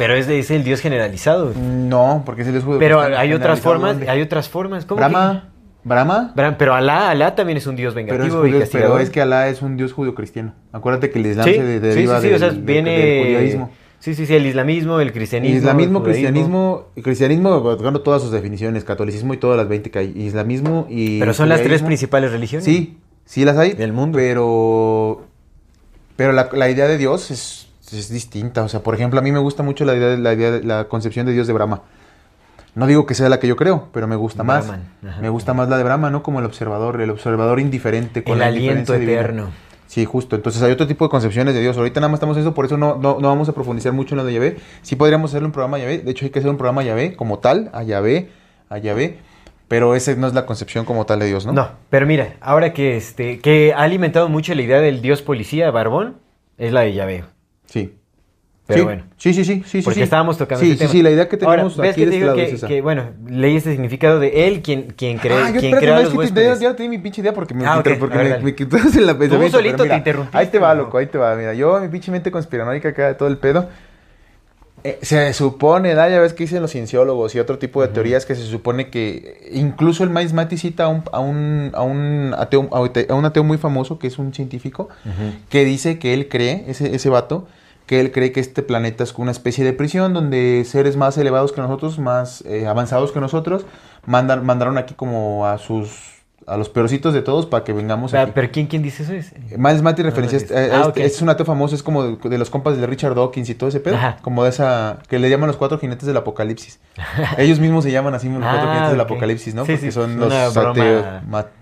Pero 0.00 0.14
es, 0.14 0.26
de- 0.26 0.38
es 0.38 0.50
el 0.50 0.64
Dios 0.64 0.80
generalizado. 0.80 1.52
No, 1.54 2.22
porque 2.24 2.40
es 2.40 2.48
el 2.48 2.54
Dios 2.54 2.64
Pero 2.78 3.00
hay 3.02 3.34
otras 3.34 3.60
formas, 3.60 3.92
¿dónde? 3.92 4.08
hay 4.08 4.22
otras 4.22 4.48
formas. 4.48 4.86
¿Cómo 4.86 4.96
Brahma, 4.98 5.50
Brahma, 5.84 6.32
Pero 6.58 6.74
Alá, 6.74 7.10
Alá 7.10 7.34
también 7.34 7.58
es 7.58 7.66
un 7.66 7.76
Dios 7.76 7.92
pero 7.92 8.06
es, 8.24 8.32
vengativo 8.32 8.46
y 8.46 8.58
castigador. 8.58 8.92
pero 8.92 9.02
es 9.02 9.10
que 9.10 9.20
Alá 9.20 9.48
es 9.48 9.60
un 9.60 9.76
Dios 9.76 9.92
judeocristiano. 9.92 10.54
Acuérdate 10.72 11.10
que 11.10 11.18
el 11.18 11.26
Islam 11.26 11.44
sí, 11.46 11.54
se 11.54 11.80
deriva 11.80 12.16
sí, 12.16 12.22
sí, 12.22 12.26
del, 12.28 12.36
o 12.36 12.38
sea, 12.38 12.48
del- 12.50 12.62
viene... 12.62 12.98
del 12.98 13.26
judaísmo. 13.28 13.70
Sí, 13.98 14.14
sí, 14.14 14.24
sí, 14.24 14.34
el 14.34 14.46
islamismo, 14.46 14.98
el 15.00 15.12
cristianismo. 15.12 15.58
Islamismo, 15.58 15.98
el 15.98 16.04
cristianismo, 16.04 16.86
cristianismo, 17.02 17.60
buscando 17.60 18.00
todas 18.00 18.22
sus 18.22 18.30
definiciones, 18.32 18.82
catolicismo 18.84 19.34
y 19.34 19.36
todas 19.36 19.58
las 19.58 19.68
20 19.68 19.90
que 19.90 19.98
hay, 19.98 20.12
islamismo 20.16 20.86
y... 20.88 21.20
Pero 21.20 21.34
son 21.34 21.50
las 21.50 21.62
tres 21.62 21.82
principales 21.82 22.32
religiones. 22.32 22.64
Sí, 22.64 22.96
sí 23.26 23.44
las 23.44 23.58
hay. 23.58 23.74
Del 23.74 23.92
mundo. 23.92 24.16
Pero, 24.16 25.26
pero 26.16 26.32
la, 26.32 26.48
la 26.54 26.70
idea 26.70 26.88
de 26.88 26.96
Dios 26.96 27.30
es, 27.30 27.68
es 27.92 28.10
distinta. 28.10 28.62
O 28.62 28.68
sea, 28.68 28.80
por 28.82 28.94
ejemplo, 28.94 29.18
a 29.20 29.22
mí 29.22 29.32
me 29.32 29.38
gusta 29.38 29.62
mucho 29.62 29.84
la 29.84 29.94
idea, 29.94 30.08
de- 30.08 30.18
la 30.18 30.32
idea 30.34 30.50
de- 30.50 30.64
la 30.64 30.84
concepción 30.88 31.26
de 31.26 31.32
Dios 31.32 31.46
de 31.46 31.52
Brahma. 31.52 31.82
No 32.74 32.86
digo 32.86 33.04
que 33.04 33.14
sea 33.14 33.28
la 33.28 33.40
que 33.40 33.48
yo 33.48 33.56
creo, 33.56 33.88
pero 33.92 34.06
me 34.06 34.14
gusta 34.16 34.44
más. 34.44 34.68
Ajá. 34.70 35.20
Me 35.20 35.28
gusta 35.28 35.54
más 35.54 35.68
la 35.68 35.76
de 35.76 35.82
Brahma, 35.84 36.10
¿no? 36.10 36.22
Como 36.22 36.38
el 36.38 36.44
observador, 36.46 37.00
el 37.00 37.10
observador 37.10 37.58
indiferente. 37.58 38.22
Con 38.22 38.34
El 38.34 38.38
la 38.40 38.46
aliento 38.46 38.92
divina. 38.92 39.12
eterno. 39.12 39.48
Sí, 39.88 40.04
justo. 40.04 40.36
Entonces 40.36 40.62
hay 40.62 40.70
otro 40.70 40.86
tipo 40.86 41.04
de 41.04 41.10
concepciones 41.10 41.52
de 41.52 41.60
Dios. 41.60 41.76
Ahorita 41.76 41.98
nada 41.98 42.08
más 42.10 42.18
estamos 42.18 42.36
en 42.36 42.42
eso, 42.42 42.54
por 42.54 42.64
eso 42.64 42.76
no, 42.76 42.94
no, 42.96 43.18
no 43.18 43.26
vamos 43.28 43.48
a 43.48 43.52
profundizar 43.52 43.92
mucho 43.92 44.14
en 44.14 44.18
lo 44.18 44.24
de 44.24 44.32
Yahvé. 44.34 44.56
Sí 44.82 44.94
podríamos 44.94 45.32
hacerle 45.32 45.46
un 45.46 45.52
programa 45.52 45.78
a 45.78 45.80
Yahvé. 45.80 45.98
De 45.98 46.12
hecho, 46.12 46.24
hay 46.24 46.30
que 46.30 46.38
hacer 46.38 46.50
un 46.50 46.56
programa 46.58 46.82
a 46.82 46.84
Yahvé 46.84 47.16
como 47.16 47.40
tal, 47.40 47.70
a 47.72 47.82
Yahvé, 47.82 48.30
a 48.68 48.78
Yahvé. 48.78 49.18
Pero 49.66 49.96
esa 49.96 50.14
no 50.14 50.28
es 50.28 50.34
la 50.34 50.46
concepción 50.46 50.84
como 50.84 51.06
tal 51.06 51.18
de 51.18 51.26
Dios, 51.26 51.44
¿no? 51.46 51.52
¿no? 51.52 51.68
pero 51.90 52.06
mira, 52.06 52.34
ahora 52.40 52.72
que 52.72 52.96
este 52.96 53.40
que 53.40 53.72
ha 53.74 53.78
alimentado 53.82 54.28
mucho 54.28 54.54
la 54.54 54.62
idea 54.62 54.80
del 54.80 55.02
Dios 55.02 55.22
policía, 55.22 55.70
Barbón, 55.72 56.16
es 56.56 56.72
la 56.72 56.82
de 56.82 56.94
Yahvé. 56.94 57.24
Sí. 57.70 57.94
Pero 58.66 58.78
sí. 58.80 58.84
bueno. 58.84 59.02
Sí, 59.16 59.34
sí, 59.34 59.44
sí, 59.44 59.62
sí. 59.66 59.82
Porque 59.82 59.96
sí. 59.98 60.02
estábamos 60.02 60.38
tocando 60.38 60.64
Sí, 60.64 60.72
sí, 60.72 60.78
tema. 60.78 60.90
sí, 60.92 61.02
la 61.02 61.10
idea 61.10 61.28
que 61.28 61.36
tenemos 61.36 61.76
¿ves 61.76 61.90
aquí 61.90 62.00
que 62.02 62.06
de 62.06 62.10
te 62.12 62.16
este 62.16 62.16
digo 62.18 62.26
lado 62.26 62.36
que, 62.36 62.44
es 62.44 62.52
esa. 62.52 62.68
que, 62.68 62.80
bueno, 62.82 63.04
leí 63.26 63.56
este 63.56 63.72
significado 63.72 64.20
de 64.20 64.46
él, 64.46 64.62
quien, 64.62 64.92
quien, 64.96 65.18
crea, 65.18 65.46
ah, 65.46 65.50
yo 65.50 65.58
quien 65.58 65.74
espérate, 65.74 65.86
no, 65.86 65.98
es 65.98 66.04
que 66.06 66.12
te, 66.12 66.18
huéspedes. 66.18 66.60
ya, 66.60 66.76
te 66.76 66.82
di 66.84 66.88
mi 66.88 66.98
pinche 66.98 67.20
idea 67.20 67.32
porque 67.32 67.52
me, 67.54 67.66
Ah, 67.66 67.78
inter- 67.78 67.94
ok, 67.94 67.98
porque 67.98 68.16
ver, 68.18 68.38
me, 68.38 68.44
me 68.44 68.54
quitas 68.54 68.94
en 68.94 69.06
la 69.06 69.18
pensamiento. 69.18 69.56
solito 69.56 69.76
pero 69.78 69.84
mira, 69.84 69.94
te 69.94 69.98
interrumpiste, 69.98 70.38
Ahí 70.38 70.46
te 70.46 70.58
va, 70.60 70.74
loco, 70.74 70.98
ahí 70.98 71.06
te 71.06 71.18
va. 71.18 71.34
Mira, 71.34 71.52
yo, 71.54 71.80
mi 71.80 71.88
pinche 71.88 72.12
mente 72.12 72.30
conspiranoica 72.30 72.90
acá 72.90 73.08
de 73.08 73.14
todo 73.14 73.26
el 73.28 73.38
pedo. 73.38 73.68
eh, 74.84 74.98
se 75.02 75.32
supone, 75.32 75.94
¿da? 75.94 76.08
ya 76.08 76.20
ves 76.20 76.32
que 76.32 76.44
dicen 76.44 76.62
los 76.62 76.70
cienciólogos 76.70 77.34
y 77.34 77.40
otro 77.40 77.58
tipo 77.58 77.82
de 77.82 77.88
teorías 77.88 78.24
que 78.24 78.34
se 78.36 78.44
supone 78.46 78.88
que 78.88 79.50
incluso 79.52 80.04
el 80.04 80.10
Miles 80.10 80.32
Mati 80.32 80.56
cita 80.56 80.84
a 80.84 80.88
un, 80.88 81.02
a 81.12 81.18
un, 81.20 81.72
a 81.74 81.82
un 81.82 82.34
ateo, 82.38 82.68
a 82.72 83.14
un 83.14 83.24
ateo 83.24 83.42
muy 83.42 83.58
famoso 83.58 83.98
que 83.98 84.06
es 84.06 84.18
un 84.18 84.32
científico 84.32 84.88
que 85.48 85.64
dice 85.64 85.98
que 85.98 86.14
él 86.14 86.28
cree, 86.28 86.64
ese, 86.68 86.94
ese 86.94 87.08
vato, 87.10 87.48
que 87.90 87.98
él 87.98 88.12
cree 88.12 88.30
que 88.30 88.38
este 88.38 88.62
planeta 88.62 89.02
es 89.02 89.12
una 89.18 89.32
especie 89.32 89.64
de 89.64 89.72
prisión 89.72 90.14
donde 90.14 90.62
seres 90.64 90.96
más 90.96 91.18
elevados 91.18 91.50
que 91.50 91.60
nosotros, 91.60 91.98
más 91.98 92.40
eh, 92.46 92.68
avanzados 92.68 93.10
que 93.10 93.18
nosotros, 93.18 93.66
mandan, 94.06 94.46
mandaron 94.46 94.78
aquí 94.78 94.94
como 94.94 95.44
a 95.44 95.58
sus 95.58 95.90
a 96.46 96.56
los 96.56 96.68
peorcitos 96.68 97.12
de 97.14 97.22
todos 97.22 97.46
para 97.46 97.64
que 97.64 97.72
vengamos 97.72 98.14
aquí. 98.14 98.30
pero 98.32 98.50
¿quién, 98.52 98.66
quién 98.68 98.82
dice 98.82 99.02
eso? 99.02 99.12
Es? 99.12 99.32
Miles 99.58 99.82
Matty 99.82 100.02
referencia 100.02 100.36
este, 100.38 100.54
ah, 100.56 100.84
este- 100.86 101.04
este 101.04 101.16
es 101.16 101.22
un 101.22 101.30
ateo 101.30 101.44
famoso, 101.44 101.74
es 101.74 101.82
como 101.82 102.04
de, 102.04 102.28
de 102.28 102.38
los 102.38 102.48
compas 102.48 102.76
de 102.76 102.86
Richard 102.86 103.16
Dawkins 103.16 103.48
y 103.50 103.54
todo 103.56 103.68
ese 103.68 103.80
pedo, 103.80 103.96
Ajá. 103.96 104.18
como 104.22 104.44
de 104.44 104.50
esa 104.50 104.98
que 105.08 105.18
le 105.18 105.28
llaman 105.28 105.48
los 105.48 105.56
cuatro 105.56 105.76
jinetes 105.78 106.06
del 106.06 106.16
apocalipsis. 106.16 106.78
Ellos 107.38 107.58
mismos 107.58 107.82
se 107.82 107.90
llaman 107.90 108.14
así 108.14 108.28
los 108.28 108.38
cuatro 108.40 108.68
Ah, 108.68 108.72
jinetes 108.72 108.90
del 108.92 109.00
apocalipsis, 109.00 109.52
¿no? 109.54 109.64
Sí, 109.66 109.72
Porque 109.72 109.86
sí, 109.86 109.92
son 109.92 110.16
los 110.16 110.32
ateos, 110.32 111.04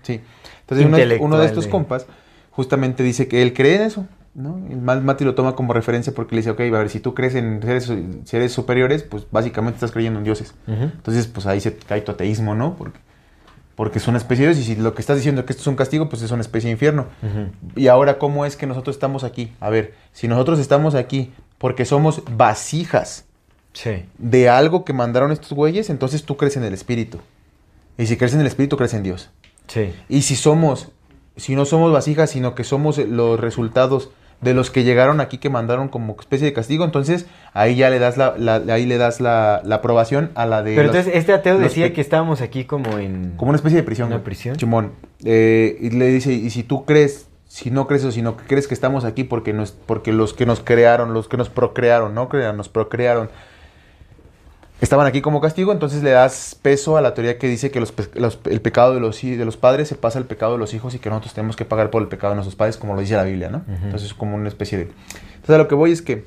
sí. 0.03 0.21
Entonces 0.61 0.85
uno, 0.85 0.97
de- 0.97 1.17
uno 1.19 1.37
de 1.39 1.45
estos 1.47 1.65
compas 1.65 2.05
justamente 2.51 3.01
dice 3.03 3.27
que 3.27 3.41
él 3.41 3.53
cree 3.53 3.77
en 3.77 3.81
eso, 3.81 4.05
¿no? 4.39 4.55
Miles 4.55 5.03
Matty 5.03 5.25
lo 5.25 5.35
toma 5.35 5.55
como 5.55 5.73
referencia 5.73 6.13
porque 6.13 6.35
le 6.35 6.41
dice, 6.41 6.51
ok, 6.51 6.59
a 6.61 6.69
ver, 6.79 6.89
si 6.89 6.99
tú 6.99 7.13
crees 7.13 7.35
en 7.35 7.61
seres, 7.61 7.91
seres 8.23 8.51
superiores, 8.51 9.03
pues 9.03 9.25
básicamente 9.31 9.75
estás 9.77 9.91
creyendo 9.91 10.19
en 10.19 10.23
dioses. 10.25 10.53
Entonces, 10.67 11.27
pues 11.27 11.45
ahí 11.45 11.59
se 11.61 11.75
cae 11.75 12.01
tu 12.01 12.11
ateísmo, 12.11 12.55
¿no? 12.55 12.75
Porque, 12.75 12.99
porque 13.75 13.99
es 13.99 14.07
una 14.07 14.17
especie 14.17 14.47
de 14.47 14.53
Dios 14.53 14.65
y 14.65 14.73
si 14.75 14.79
lo 14.81 14.93
que 14.93 15.01
estás 15.01 15.17
diciendo 15.17 15.41
es 15.41 15.45
que 15.47 15.53
esto 15.53 15.61
es 15.63 15.67
un 15.67 15.75
castigo, 15.75 16.09
pues 16.09 16.21
es 16.21 16.31
una 16.31 16.41
especie 16.41 16.67
de 16.67 16.71
infierno. 16.73 17.05
Y 17.75 17.87
ahora, 17.87 18.17
¿cómo 18.17 18.45
es 18.45 18.55
que 18.55 18.65
nosotros 18.67 18.95
estamos 18.95 19.23
aquí? 19.23 19.53
A 19.59 19.69
ver, 19.69 19.93
si 20.13 20.27
nosotros 20.27 20.59
estamos 20.59 20.95
aquí 20.95 21.31
porque 21.57 21.85
somos 21.85 22.23
vasijas 22.35 23.25
Sí. 23.73 24.05
de 24.17 24.49
algo 24.49 24.83
que 24.83 24.93
mandaron 24.93 25.31
estos 25.31 25.53
güeyes, 25.53 25.89
entonces 25.89 26.23
tú 26.23 26.37
crees 26.37 26.57
en 26.57 26.63
el 26.63 26.73
Espíritu. 26.73 27.19
Y 27.97 28.07
si 28.07 28.17
crees 28.17 28.33
en 28.33 28.39
el 28.41 28.47
Espíritu, 28.47 28.77
crees 28.77 28.93
en 28.93 29.03
Dios. 29.03 29.29
Sí. 29.67 29.93
Y 30.09 30.23
si 30.23 30.35
somos, 30.35 30.89
si 31.35 31.55
no 31.55 31.65
somos 31.65 31.91
vasijas, 31.93 32.31
sino 32.31 32.55
que 32.55 32.63
somos 32.63 32.97
los 32.97 33.39
resultados 33.39 34.09
de 34.41 34.53
los 34.53 34.71
que 34.71 34.83
llegaron 34.83 35.19
aquí 35.19 35.37
que 35.37 35.49
mandaron 35.49 35.89
como 35.89 36.15
especie 36.19 36.45
de 36.47 36.53
castigo, 36.53 36.85
entonces 36.85 37.25
ahí 37.53 37.75
ya 37.75 37.89
le 37.89 37.99
das 37.99 38.15
la, 38.17 38.35
la- 38.37 38.61
ahí 38.73 38.85
le 38.85 38.97
das 38.97 39.19
la, 39.19 39.61
la 39.65 39.75
aprobación 39.75 40.31
a 40.35 40.45
la 40.45 40.63
de 40.63 40.75
Pero 40.75 40.87
los- 40.87 40.95
entonces 40.95 41.19
este 41.19 41.33
ateo 41.33 41.57
decía 41.57 41.91
que 41.93 41.99
estábamos 42.01 42.41
aquí 42.41 42.63
como 42.63 42.97
en... 42.99 43.33
como 43.35 43.49
una 43.49 43.57
especie 43.57 43.77
de 43.77 43.83
prisión. 43.83 44.07
¿Una 44.07 44.23
prisión? 44.23 44.57
Simón. 44.57 44.93
Eh, 45.25 45.77
y 45.81 45.89
le 45.89 46.07
dice, 46.07 46.31
y 46.31 46.49
si 46.51 46.63
tú 46.63 46.85
crees, 46.85 47.27
si 47.47 47.69
no 47.71 47.85
crees 47.87 48.03
eso, 48.03 48.11
sino 48.13 48.37
que 48.37 48.45
crees 48.45 48.67
que 48.67 48.73
estamos 48.73 49.03
aquí 49.03 49.25
porque, 49.25 49.51
nos, 49.51 49.71
porque 49.71 50.13
los 50.13 50.33
que 50.33 50.45
nos 50.45 50.61
crearon, 50.61 51.13
los 51.13 51.27
que 51.27 51.35
nos 51.35 51.49
procrearon, 51.49 52.13
no 52.15 52.29
crearon, 52.29 52.55
nos 52.55 52.69
procrearon, 52.69 53.29
estaban 54.81 55.07
aquí 55.07 55.21
como 55.21 55.41
castigo, 55.41 55.71
entonces 55.71 56.03
le 56.03 56.11
das 56.11 56.57
peso 56.61 56.97
a 56.97 57.01
la 57.01 57.13
teoría 57.13 57.37
que 57.37 57.47
dice 57.47 57.71
que 57.71 57.79
los 57.79 57.93
el 58.45 58.61
pecado 58.61 58.93
de 58.93 58.99
los, 58.99 59.21
de 59.21 59.45
los 59.45 59.57
padres 59.57 59.87
se 59.87 59.95
pasa 59.95 60.19
al 60.19 60.25
pecado 60.25 60.53
de 60.53 60.57
los 60.57 60.73
hijos 60.73 60.95
y 60.95 60.99
que 60.99 61.09
nosotros 61.09 61.33
tenemos 61.33 61.55
que 61.55 61.65
pagar 61.65 61.89
por 61.89 62.01
el 62.01 62.07
pecado 62.07 62.31
de 62.31 62.35
nuestros 62.35 62.55
padres, 62.55 62.77
como 62.77 62.95
lo 62.95 63.01
dice 63.01 63.15
la 63.15 63.23
Biblia, 63.23 63.49
¿no? 63.49 63.63
Entonces 63.67 64.09
es 64.09 64.13
como 64.13 64.35
una 64.35 64.47
especie 64.47 64.77
de... 64.77 64.83
Entonces 64.83 65.55
a 65.55 65.57
lo 65.57 65.67
que 65.67 65.75
voy 65.75 65.91
es 65.91 66.01
que 66.01 66.25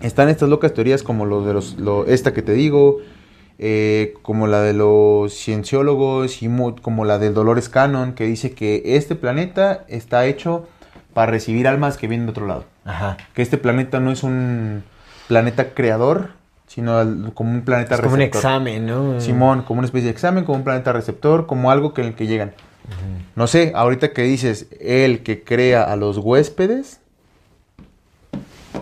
están 0.00 0.28
estas 0.28 0.48
locas 0.48 0.72
teorías 0.74 1.02
como 1.02 1.26
lo 1.26 1.44
de 1.44 1.52
los, 1.52 1.78
lo, 1.78 2.06
esta 2.06 2.32
que 2.32 2.42
te 2.42 2.52
digo, 2.52 2.98
eh, 3.58 4.14
como 4.22 4.46
la 4.46 4.62
de 4.62 4.72
los 4.72 5.34
cienciólogos 5.34 6.42
y 6.42 6.48
como 6.80 7.04
la 7.04 7.18
del 7.18 7.34
Dolores 7.34 7.68
Cannon, 7.68 8.12
que 8.12 8.24
dice 8.24 8.52
que 8.52 8.82
este 8.96 9.14
planeta 9.14 9.84
está 9.88 10.26
hecho 10.26 10.68
para 11.12 11.32
recibir 11.32 11.66
almas 11.66 11.96
que 11.98 12.06
vienen 12.06 12.26
de 12.26 12.30
otro 12.30 12.46
lado. 12.46 12.64
Ajá. 12.84 13.16
Que 13.34 13.42
este 13.42 13.58
planeta 13.58 13.98
no 13.98 14.12
es 14.12 14.22
un 14.22 14.84
planeta 15.26 15.74
creador, 15.74 16.30
sino 16.68 16.96
al- 16.98 17.32
como 17.34 17.50
un 17.50 17.62
planeta 17.62 17.96
Es 17.96 18.00
como 18.00 18.12
un 18.14 18.18
receptor. 18.20 18.38
examen, 18.38 18.86
¿no? 18.86 19.20
Simón, 19.20 19.62
como 19.62 19.78
una 19.80 19.86
especie 19.86 20.04
de 20.06 20.12
examen, 20.12 20.44
como 20.44 20.58
un 20.58 20.64
planeta 20.64 20.92
receptor, 20.92 21.46
como 21.46 21.70
algo 21.72 21.92
que 21.92 22.02
en 22.02 22.06
el 22.08 22.14
que 22.14 22.26
llegan. 22.28 22.52
No 23.36 23.46
sé, 23.46 23.72
ahorita 23.74 24.12
que 24.12 24.22
dices 24.22 24.68
el 24.80 25.22
que 25.22 25.42
crea 25.44 25.82
a 25.82 25.96
los 25.96 26.16
huéspedes, 26.18 27.00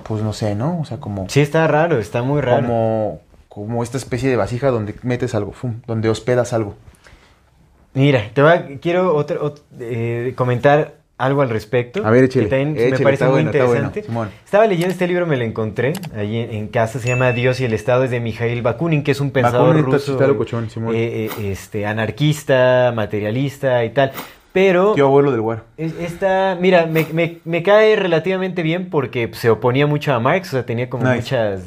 pues 0.05 0.22
no 0.22 0.32
sé, 0.32 0.55
¿no? 0.55 0.80
O 0.80 0.84
sea, 0.84 0.99
como 0.99 1.28
Sí, 1.28 1.41
está 1.41 1.66
raro, 1.66 1.99
está 1.99 2.22
muy 2.22 2.41
raro. 2.41 2.62
como, 2.62 3.20
como 3.49 3.82
esta 3.82 3.97
especie 3.97 4.28
de 4.30 4.37
vasija 4.37 4.70
donde 4.70 4.95
metes 5.03 5.34
algo, 5.34 5.53
fum, 5.53 5.80
donde 5.87 6.09
hospedas 6.09 6.53
algo. 6.53 6.74
Mira, 7.95 8.30
te 8.34 8.43
voy 8.43 8.51
a- 8.53 8.66
quiero 8.80 9.16
otro, 9.16 9.55
ot- 9.55 9.62
eh, 9.80 10.34
comentar 10.37 10.95
algo 11.19 11.43
al 11.43 11.49
respecto. 11.51 12.05
A 12.07 12.11
ver, 12.11 12.25
échale, 12.25 12.45
Que 12.47 12.51
también 12.51 12.77
échale, 12.77 12.91
me 12.99 13.05
parece 13.05 13.25
muy 13.25 13.33
bueno, 13.33 13.51
está 13.51 13.64
bueno, 13.64 13.87
interesante. 13.87 14.35
Estaba 14.45 14.67
leyendo 14.67 14.93
este 14.93 15.07
libro, 15.07 15.27
me 15.27 15.37
lo 15.37 15.45
encontré 15.45 15.95
allí 16.17 16.39
en, 16.39 16.69
casa, 16.69 16.99
se 16.99 17.09
llama 17.09 17.33
Dios 17.33 17.61
y 17.61 17.64
el 17.64 17.73
Estado, 17.73 18.05
es 18.05 18.11
de 18.11 18.21
Mijail 18.21 18.62
Bakunin, 18.62 19.03
que 19.03 19.12
es 19.12 19.21
un 19.21 19.31
pensador 19.31 19.69
Bakunin 19.75 19.85
ruso, 19.87 20.12
está 20.12 20.27
locochón, 20.27 20.69
Simón. 20.71 20.95
eh, 20.95 21.31
eh, 21.39 21.51
este, 21.53 21.87
anarquista, 21.87 22.93
materialista 22.95 23.85
y 23.85 23.91
tal. 23.91 24.12
Pero 24.53 24.93
Tío 24.95 25.05
abuelo 25.07 25.33
del 25.33 25.43
es- 25.77 25.93
esta, 26.01 26.57
mira, 26.59 26.87
me, 26.87 27.07
me- 27.12 27.39
me 27.45 27.62
cae 27.62 27.95
relativamente 27.95 28.62
bien 28.62 28.89
porque 28.89 29.29
se 29.35 29.51
oponía 29.51 29.87
mucho 29.87 30.14
a 30.14 30.19
Marx, 30.21 30.49
o 30.49 30.51
sea, 30.53 30.64
tenía 30.64 30.89
como 30.89 31.05
Nice. 31.05 31.17
muchas 31.17 31.61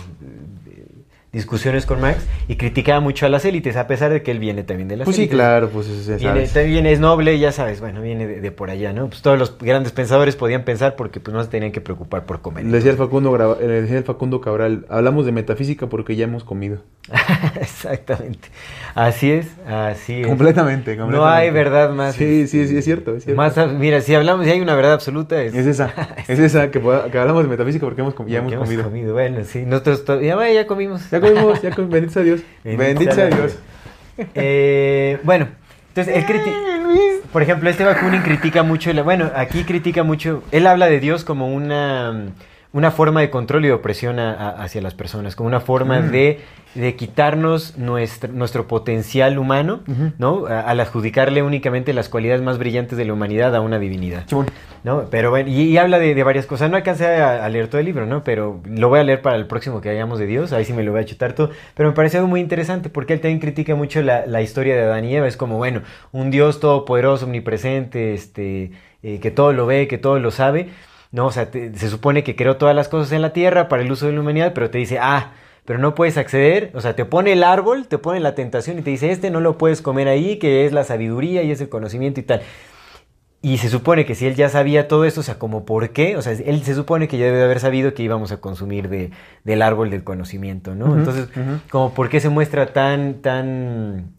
discusiones 1.31 1.85
con 1.85 2.01
Marx 2.01 2.25
y 2.47 2.55
criticaba 2.55 2.99
mucho 2.99 3.25
a 3.25 3.29
las 3.29 3.45
élites, 3.45 3.75
a 3.75 3.85
pesar 3.87 4.11
de 4.11 4.23
que 4.23 4.31
él 4.31 4.39
viene 4.39 4.63
también 4.63 4.87
de 4.87 4.97
las 4.97 5.05
Pues 5.05 5.15
sí, 5.15 5.23
élites. 5.23 5.35
claro, 5.37 5.69
pues 5.69 5.87
es, 5.87 6.07
es- 6.07 6.19
Viene, 6.19 6.33
sabes. 6.47 6.53
también 6.53 6.85
es 6.87 6.99
noble, 6.99 7.37
ya 7.37 7.51
sabes, 7.51 7.79
bueno, 7.79 8.01
viene 8.01 8.25
de, 8.27 8.41
de 8.41 8.51
por 8.51 8.69
allá, 8.69 8.93
¿no? 8.93 9.07
Pues 9.07 9.21
todos 9.21 9.37
los 9.37 9.57
grandes 9.59 9.91
pensadores 9.91 10.35
podían 10.35 10.63
pensar 10.63 10.95
porque 10.95 11.19
pues 11.19 11.33
no 11.35 11.43
se 11.43 11.49
tenían 11.49 11.71
que 11.71 11.81
preocupar 11.81 12.25
por 12.25 12.41
comer. 12.41 12.65
Le 12.65 12.71
decía 12.71 12.91
el 12.91 12.97
Facundo, 12.97 13.37
le 13.59 13.67
decía 13.81 13.97
el 13.97 14.03
Facundo 14.03 14.41
Cabral, 14.41 14.85
hablamos 14.89 15.25
de 15.25 15.31
metafísica 15.31 15.87
porque 15.87 16.15
ya 16.15 16.23
hemos 16.25 16.43
comido. 16.43 16.79
Exactamente. 17.59 18.49
Así 18.95 19.31
es, 19.31 19.47
así 19.67 20.21
es. 20.21 20.27
Completamente, 20.27 20.97
completamente. 20.97 21.17
No 21.17 21.25
hay 21.27 21.49
verdad 21.51 21.91
más. 21.91 22.15
Sí, 22.15 22.47
sí, 22.47 22.67
sí, 22.67 22.77
es 22.77 22.85
cierto, 22.85 23.15
es 23.15 23.23
cierto. 23.25 23.37
Más, 23.41 23.55
mira, 23.73 24.01
si 24.01 24.13
hablamos, 24.15 24.45
si 24.45 24.51
hay 24.51 24.61
una 24.61 24.75
verdad 24.75 24.93
absoluta, 24.93 25.41
es, 25.41 25.53
Es 25.55 25.65
esa, 25.65 25.93
es 26.27 26.39
esa, 26.39 26.71
que, 26.71 26.79
hablamos 26.79 27.43
de 27.43 27.49
metafísica 27.49 27.85
porque 27.85 28.01
hemos, 28.01 28.15
ya 28.27 28.39
hemos 28.39 28.53
comido. 28.55 29.13
Bueno, 29.13 29.43
sí, 29.43 29.63
nosotros 29.65 30.03
ya, 30.21 30.49
ya 30.51 30.67
comimos. 30.67 31.09
Ya 31.09 31.18
comimos, 31.21 31.61
ya 31.61 31.69
comimos, 31.71 31.91
bendito 31.93 32.13
sea 32.13 32.23
Dios. 32.23 32.41
Bendito 32.63 32.83
Bendito 32.83 33.11
sea 33.15 33.29
sea 33.29 33.37
Dios. 33.37 33.57
Dios. 34.17 34.27
Eh, 34.35 35.19
bueno, 35.23 35.47
entonces 35.89 36.15
él 36.17 36.25
critica. 36.25 36.57
Por 37.31 37.41
ejemplo, 37.43 37.69
este 37.69 37.83
Bakunin 37.85 38.21
critica 38.21 38.63
mucho. 38.63 38.91
la- 38.91 39.03
bueno, 39.03 39.31
aquí 39.35 39.63
critica 39.63 40.03
mucho. 40.03 40.43
Él 40.51 40.65
habla 40.67 40.87
de 40.87 40.99
Dios 40.99 41.23
como 41.23 41.47
una, 41.53 42.25
una 42.71 42.91
forma 42.91 43.21
de 43.21 43.29
control 43.31 43.65
y 43.65 43.69
de 43.69 43.73
opresión 43.73 44.19
a- 44.19 44.33
a- 44.33 44.63
hacia 44.63 44.81
las 44.81 44.93
personas, 44.93 45.35
como 45.35 45.47
una 45.47 45.59
forma 45.59 45.99
Mm. 46.01 46.11
de, 46.11 46.39
de 46.75 46.95
quitarnos 46.95 47.77
nuestro, 47.79 48.31
nuestro 48.31 48.67
potencial 48.67 49.39
humano. 49.39 49.79
¿no? 50.19 50.45
A- 50.45 50.61
al 50.61 50.79
adjudicarle 50.79 51.41
únicamente 51.41 51.93
las 51.93 52.09
cualidades 52.09 52.43
más 52.43 52.59
brillantes 52.59 52.95
de 52.97 53.05
la 53.05 53.13
humanidad 53.13 53.55
a 53.55 53.61
una 53.61 53.79
divinidad. 53.79 54.25
¿no? 54.83 55.05
Pero 55.09 55.31
bueno, 55.31 55.49
y, 55.49 55.61
y 55.63 55.77
habla 55.79 55.97
de, 55.97 56.13
de 56.13 56.23
varias 56.23 56.45
cosas. 56.45 56.69
No 56.69 56.77
alcancé 56.77 57.07
a, 57.07 57.49
leer 57.49 57.69
todo 57.69 57.79
el 57.79 57.85
libro, 57.85 58.05
¿no? 58.05 58.23
Pero 58.23 58.61
lo 58.69 58.87
voy 58.87 58.99
a 58.99 59.03
leer 59.03 59.21
para 59.23 59.35
el 59.37 59.47
próximo 59.47 59.81
que 59.81 59.89
hagamos 59.89 60.19
de 60.19 60.27
Dios. 60.27 60.53
Ahí 60.53 60.63
sí 60.63 60.73
me 60.73 60.83
lo 60.83 60.91
voy 60.91 61.01
a 61.01 61.05
chutar 61.05 61.33
todo. 61.33 61.49
Pero 61.73 61.89
me 61.89 61.95
parece 61.95 62.17
algo 62.17 62.29
muy 62.29 62.39
interesante 62.39 62.89
porque 62.89 63.13
él 63.13 63.19
también 63.19 63.39
critica 63.39 63.73
mucho 63.75 64.01
la, 64.03 64.27
la 64.27 64.41
historia 64.43 64.75
de 64.75 64.83
Adán 64.83 65.05
y 65.05 65.15
Eva. 65.15 65.27
Es 65.27 65.37
como, 65.37 65.57
bueno, 65.57 65.81
un 66.11 66.29
Dios 66.29 66.59
todopoderoso, 66.59 67.25
omnipresente, 67.25 68.13
este, 68.13 68.71
eh, 69.01 69.19
que 69.19 69.31
todo 69.31 69.53
lo 69.53 69.65
ve, 69.65 69.87
que 69.87 69.97
todo 69.97 70.19
lo 70.19 70.29
sabe. 70.29 70.69
No, 71.11 71.25
o 71.27 71.31
sea, 71.31 71.49
te- 71.51 71.75
se 71.75 71.89
supone 71.89 72.23
que 72.23 72.35
creó 72.35 72.57
todas 72.57 72.75
las 72.75 72.87
cosas 72.87 73.11
en 73.11 73.21
la 73.21 73.33
tierra 73.33 73.67
para 73.67 73.81
el 73.81 73.91
uso 73.91 74.05
de 74.05 74.13
la 74.13 74.21
humanidad, 74.21 74.53
pero 74.53 74.69
te 74.69 74.77
dice, 74.77 74.99
ah, 74.99 75.31
pero 75.65 75.79
no 75.79 75.95
puedes 75.95 76.17
acceder, 76.17 76.71
o 76.73 76.81
sea, 76.81 76.95
te 76.95 77.05
pone 77.05 77.33
el 77.33 77.43
árbol, 77.43 77.87
te 77.87 77.97
pone 77.97 78.19
la 78.19 78.35
tentación 78.35 78.79
y 78.79 78.81
te 78.81 78.91
dice, 78.91 79.11
este 79.11 79.29
no 79.31 79.39
lo 79.39 79.57
puedes 79.57 79.81
comer 79.81 80.07
ahí, 80.07 80.37
que 80.37 80.65
es 80.65 80.71
la 80.71 80.83
sabiduría 80.83 81.43
y 81.43 81.51
es 81.51 81.61
el 81.61 81.69
conocimiento 81.69 82.19
y 82.19 82.23
tal. 82.23 82.41
Y 83.41 83.57
se 83.59 83.69
supone 83.69 84.05
que 84.05 84.15
si 84.15 84.27
él 84.27 84.35
ya 84.35 84.49
sabía 84.49 84.89
todo 84.89 85.05
eso, 85.05 85.21
o 85.21 85.23
sea, 85.23 85.39
como 85.39 85.63
por 85.63 85.91
qué, 85.91 86.17
o 86.17 86.21
sea, 86.21 86.33
él 86.33 86.61
se 86.63 86.75
supone 86.75 87.07
que 87.07 87.17
ya 87.17 87.25
debe 87.25 87.37
de 87.37 87.43
haber 87.45 87.61
sabido 87.61 87.93
que 87.93 88.03
íbamos 88.03 88.31
a 88.33 88.37
consumir 88.41 88.89
de, 88.89 89.11
del 89.45 89.61
árbol 89.61 89.89
del 89.91 90.03
conocimiento, 90.03 90.75
¿no? 90.75 90.87
Entonces, 90.97 91.29
como 91.71 91.93
por 91.93 92.09
qué 92.09 92.19
se 92.19 92.27
muestra 92.27 92.73
tan, 92.73 93.21
tan, 93.21 94.11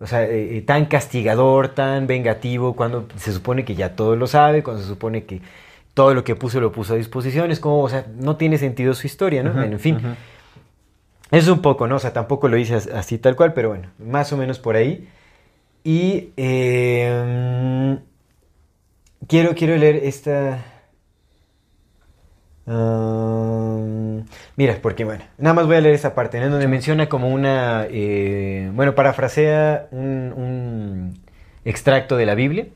o 0.00 0.06
sea, 0.06 0.24
eh, 0.24 0.56
eh, 0.56 0.62
tan 0.62 0.86
castigador, 0.86 1.68
tan 1.68 2.06
vengativo, 2.06 2.74
cuando 2.74 3.06
se 3.16 3.32
supone 3.32 3.64
que 3.66 3.74
ya 3.74 3.94
todo 3.94 4.16
lo 4.16 4.26
sabe, 4.26 4.62
cuando 4.62 4.80
se 4.82 4.88
supone 4.88 5.24
que 5.24 5.42
todo 5.94 6.14
lo 6.14 6.24
que 6.24 6.34
puso 6.36 6.60
lo 6.60 6.72
puso 6.72 6.94
a 6.94 6.96
disposición, 6.96 7.50
es 7.50 7.60
como, 7.60 7.80
o 7.82 7.88
sea, 7.88 8.06
no 8.18 8.36
tiene 8.36 8.58
sentido 8.58 8.94
su 8.94 9.06
historia, 9.06 9.42
¿no? 9.42 9.62
En 9.62 9.78
fin. 9.78 9.96
ujú. 9.96 10.08
Es 11.30 11.48
un 11.48 11.62
poco, 11.62 11.86
¿no? 11.86 11.96
O 11.96 11.98
sea, 11.98 12.12
tampoco 12.12 12.48
lo 12.48 12.56
hice 12.58 12.74
as- 12.74 12.88
así 12.88 13.18
tal 13.18 13.36
cual, 13.36 13.52
pero 13.54 13.70
bueno, 13.70 13.88
más 13.98 14.32
o 14.32 14.36
menos 14.36 14.58
por 14.58 14.76
ahí. 14.76 15.08
Y 15.84 16.30
eh, 16.36 17.98
quiero, 19.26 19.54
quiero 19.54 19.76
leer 19.76 19.96
esta... 20.04 20.64
Um, 22.64 24.24
mira, 24.56 24.78
porque 24.80 25.04
bueno, 25.04 25.24
nada 25.38 25.54
más 25.54 25.66
voy 25.66 25.76
a 25.76 25.80
leer 25.80 25.94
esa 25.94 26.14
parte, 26.14 26.38
¿no? 26.40 26.48
Donde 26.48 26.68
menciona 26.68 27.08
como 27.08 27.28
una, 27.28 27.86
eh, 27.90 28.70
bueno, 28.74 28.94
parafrasea 28.94 29.88
un, 29.90 30.32
un 30.36 31.18
extracto 31.64 32.16
de 32.16 32.26
la 32.26 32.34
Biblia. 32.36 32.66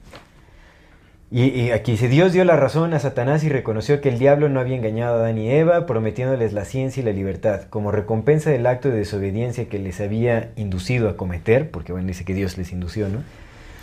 Y, 1.39 1.49
y 1.49 1.70
aquí 1.70 1.93
dice, 1.93 2.09
Dios 2.09 2.32
dio 2.32 2.45
la 2.47 2.57
razón 2.57 2.95
a 2.95 2.99
Satanás 2.99 3.45
y 3.45 3.51
reconoció 3.51 4.01
que 4.01 4.09
el 4.09 4.18
diablo 4.18 4.49
no 4.49 4.59
había 4.59 4.74
engañado 4.74 5.16
a 5.16 5.18
Adán 5.18 5.37
y 5.37 5.51
Eva, 5.51 5.84
prometiéndoles 5.84 6.55
la 6.55 6.64
ciencia 6.64 7.03
y 7.03 7.05
la 7.05 7.12
libertad, 7.12 7.64
como 7.68 7.93
recompensa 7.93 8.49
del 8.49 8.66
acto 8.66 8.89
de 8.89 8.97
desobediencia 8.97 9.68
que 9.68 9.78
les 9.78 10.01
había 10.01 10.53
inducido 10.57 11.11
a 11.11 11.16
cometer, 11.18 11.70
porque 11.70 11.93
bueno, 11.93 12.09
dice 12.09 12.24
que 12.24 12.32
Dios 12.32 12.57
les 12.57 12.72
indució, 12.72 13.11
¿no? 13.11 13.18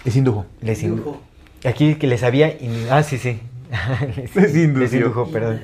Es 0.04 0.16
indujo. 0.16 0.48
Les 0.62 0.82
in- 0.82 0.94
Indujo. 0.94 1.22
Aquí 1.64 1.94
que 1.96 2.08
les 2.08 2.24
había... 2.24 2.48
in- 2.50 2.88
Ah, 2.90 3.04
sí, 3.04 3.20
sí. 3.20 3.40
les, 4.36 4.36
Les 4.36 4.94
indujo, 4.94 5.28
perdón. 5.30 5.62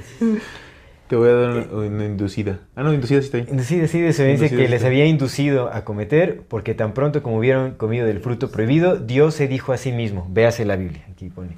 Te 1.08 1.16
voy 1.16 1.30
a 1.30 1.34
dar 1.34 1.50
una, 1.50 1.88
una 1.88 2.06
inducida. 2.06 2.60
Ah, 2.76 2.84
no, 2.84 2.94
inducida 2.94 3.20
sí 3.20 3.26
está 3.26 3.38
ahí. 3.40 3.48
Sí, 3.64 3.88
sí, 3.88 4.00
desobediencia 4.00 4.46
Inducido, 4.46 4.62
que 4.62 4.70
les 4.70 4.84
había 4.84 5.08
inducido 5.08 5.74
a 5.74 5.84
cometer, 5.84 6.42
porque 6.48 6.76
tan 6.76 6.94
pronto 6.94 7.24
como 7.24 7.40
hubieron 7.40 7.72
comido 7.72 8.06
del 8.06 8.20
fruto 8.20 8.52
prohibido, 8.52 8.96
Dios 8.98 9.34
se 9.34 9.48
dijo 9.48 9.74
a 9.74 9.78
sí 9.78 9.92
mismo, 9.92 10.28
véase 10.30 10.66
la 10.66 10.76
Biblia, 10.76 11.02
aquí 11.12 11.30
pone. 11.30 11.54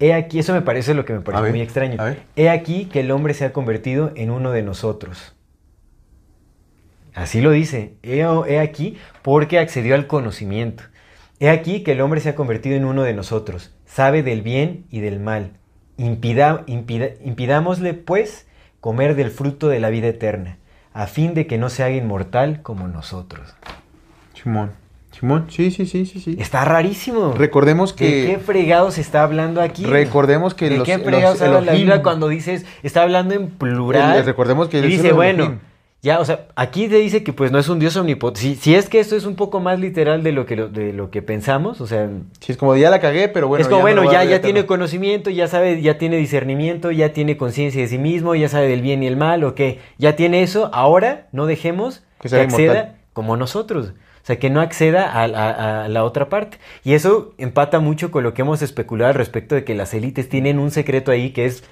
He 0.00 0.12
aquí, 0.12 0.38
eso 0.40 0.52
me 0.52 0.60
parece 0.62 0.92
lo 0.94 1.04
que 1.04 1.12
me 1.12 1.20
parece 1.20 1.42
muy 1.50 1.60
extraño. 1.60 1.96
He 2.36 2.48
aquí 2.50 2.86
que 2.86 3.00
el 3.00 3.10
hombre 3.10 3.32
se 3.34 3.44
ha 3.44 3.52
convertido 3.52 4.12
en 4.16 4.30
uno 4.30 4.50
de 4.50 4.62
nosotros. 4.62 5.34
Así 7.14 7.40
lo 7.40 7.50
dice. 7.52 7.94
He, 8.02 8.18
he 8.20 8.58
aquí 8.60 8.98
porque 9.22 9.58
accedió 9.58 9.94
al 9.94 10.06
conocimiento. 10.06 10.82
He 11.38 11.48
aquí 11.48 11.82
que 11.82 11.92
el 11.92 12.00
hombre 12.00 12.20
se 12.20 12.30
ha 12.30 12.34
convertido 12.34 12.76
en 12.76 12.84
uno 12.84 13.02
de 13.02 13.14
nosotros. 13.14 13.72
Sabe 13.86 14.22
del 14.22 14.42
bien 14.42 14.84
y 14.90 15.00
del 15.00 15.20
mal. 15.20 15.52
Impida- 15.96 16.64
impida- 16.66 17.10
impidámosle, 17.24 17.94
pues, 17.94 18.46
comer 18.80 19.14
del 19.14 19.30
fruto 19.30 19.68
de 19.68 19.78
la 19.78 19.90
vida 19.90 20.08
eterna, 20.08 20.58
a 20.92 21.06
fin 21.06 21.34
de 21.34 21.46
que 21.46 21.56
no 21.58 21.70
se 21.70 21.84
haga 21.84 21.94
inmortal 21.94 22.62
como 22.62 22.88
nosotros. 22.88 23.54
Simón. 24.34 24.72
Simón, 25.18 25.46
sí, 25.48 25.70
sí, 25.70 25.86
sí, 25.86 26.06
sí, 26.06 26.18
sí. 26.20 26.36
Está 26.40 26.64
rarísimo. 26.64 27.34
Recordemos 27.36 27.94
¿De 27.94 28.06
qué 28.06 28.26
que... 28.34 28.38
fregados 28.38 28.98
está 28.98 29.22
hablando 29.22 29.60
aquí? 29.60 29.84
Recordemos 29.84 30.54
que 30.54 30.68
¿De 30.68 30.78
los, 30.78 30.86
qué 30.86 30.98
fregados 30.98 31.40
habla 31.40 31.60
la 31.60 31.72
Biblia 31.72 32.02
cuando 32.02 32.28
dices, 32.28 32.66
está 32.82 33.02
hablando 33.02 33.34
en 33.34 33.48
plural? 33.48 34.18
El- 34.18 34.24
recordemos 34.26 34.68
que 34.68 34.78
y 34.78 34.82
dice, 34.82 35.12
bueno, 35.12 35.44
Elohim. 35.44 35.58
ya, 36.02 36.18
o 36.18 36.24
sea, 36.24 36.48
aquí 36.56 36.88
te 36.88 36.96
dice 36.96 37.22
que 37.22 37.32
pues 37.32 37.52
no 37.52 37.58
es 37.60 37.68
un 37.68 37.78
Dios 37.78 37.96
omnipotente. 37.96 38.40
Si, 38.40 38.56
si 38.56 38.74
es 38.74 38.88
que 38.88 38.98
esto 38.98 39.14
es 39.14 39.24
un 39.24 39.36
poco 39.36 39.60
más 39.60 39.78
literal 39.78 40.22
de 40.24 40.32
lo 40.32 40.46
que, 40.46 40.56
de 40.56 40.92
lo 40.92 41.10
que 41.12 41.22
pensamos, 41.22 41.80
o 41.80 41.86
sea, 41.86 42.08
Sí, 42.40 42.50
es 42.52 42.58
como 42.58 42.74
ya 42.74 42.90
la 42.90 43.00
cagué, 43.00 43.28
pero 43.28 43.46
bueno. 43.46 43.62
es 43.62 43.68
como, 43.68 43.78
no 43.78 43.82
bueno, 43.82 44.10
ya, 44.12 44.24
ya 44.24 44.40
tiene 44.42 44.66
conocimiento, 44.66 45.30
ya 45.30 45.46
sabe, 45.46 45.80
ya 45.80 45.96
tiene 45.96 46.16
discernimiento, 46.16 46.90
ya 46.90 47.12
tiene 47.12 47.36
conciencia 47.36 47.80
de 47.80 47.86
sí 47.88 47.98
mismo, 47.98 48.34
ya 48.34 48.48
sabe 48.48 48.66
del 48.68 48.82
bien 48.82 49.02
y 49.02 49.06
el 49.06 49.16
mal, 49.16 49.44
ok, 49.44 49.60
ya 49.96 50.16
tiene 50.16 50.42
eso, 50.42 50.70
ahora 50.74 51.28
no 51.32 51.46
dejemos 51.46 52.00
Que 52.18 52.24
que, 52.24 52.28
sea 52.30 52.42
acceda 52.42 52.62
inmortal. 52.72 52.96
como 53.12 53.36
nosotros. 53.36 53.92
O 54.24 54.26
sea, 54.26 54.38
que 54.38 54.48
no 54.48 54.62
acceda 54.62 55.04
a, 55.12 55.24
a- 55.24 55.84
a 55.84 55.88
la 55.88 56.02
otra 56.02 56.30
parte. 56.30 56.56
Y 56.82 56.94
eso 56.94 57.34
empata 57.36 57.78
mucho 57.78 58.10
con 58.10 58.24
lo 58.24 58.32
que 58.32 58.40
hemos 58.40 58.62
especulado 58.62 59.10
al 59.10 59.14
respecto 59.14 59.54
de 59.54 59.64
que 59.64 59.74
las 59.74 59.92
élites 59.92 60.30
tienen 60.30 60.58
un 60.58 60.70
secreto 60.70 61.12
ahí 61.12 61.30
que 61.32 61.44
es 61.44 61.62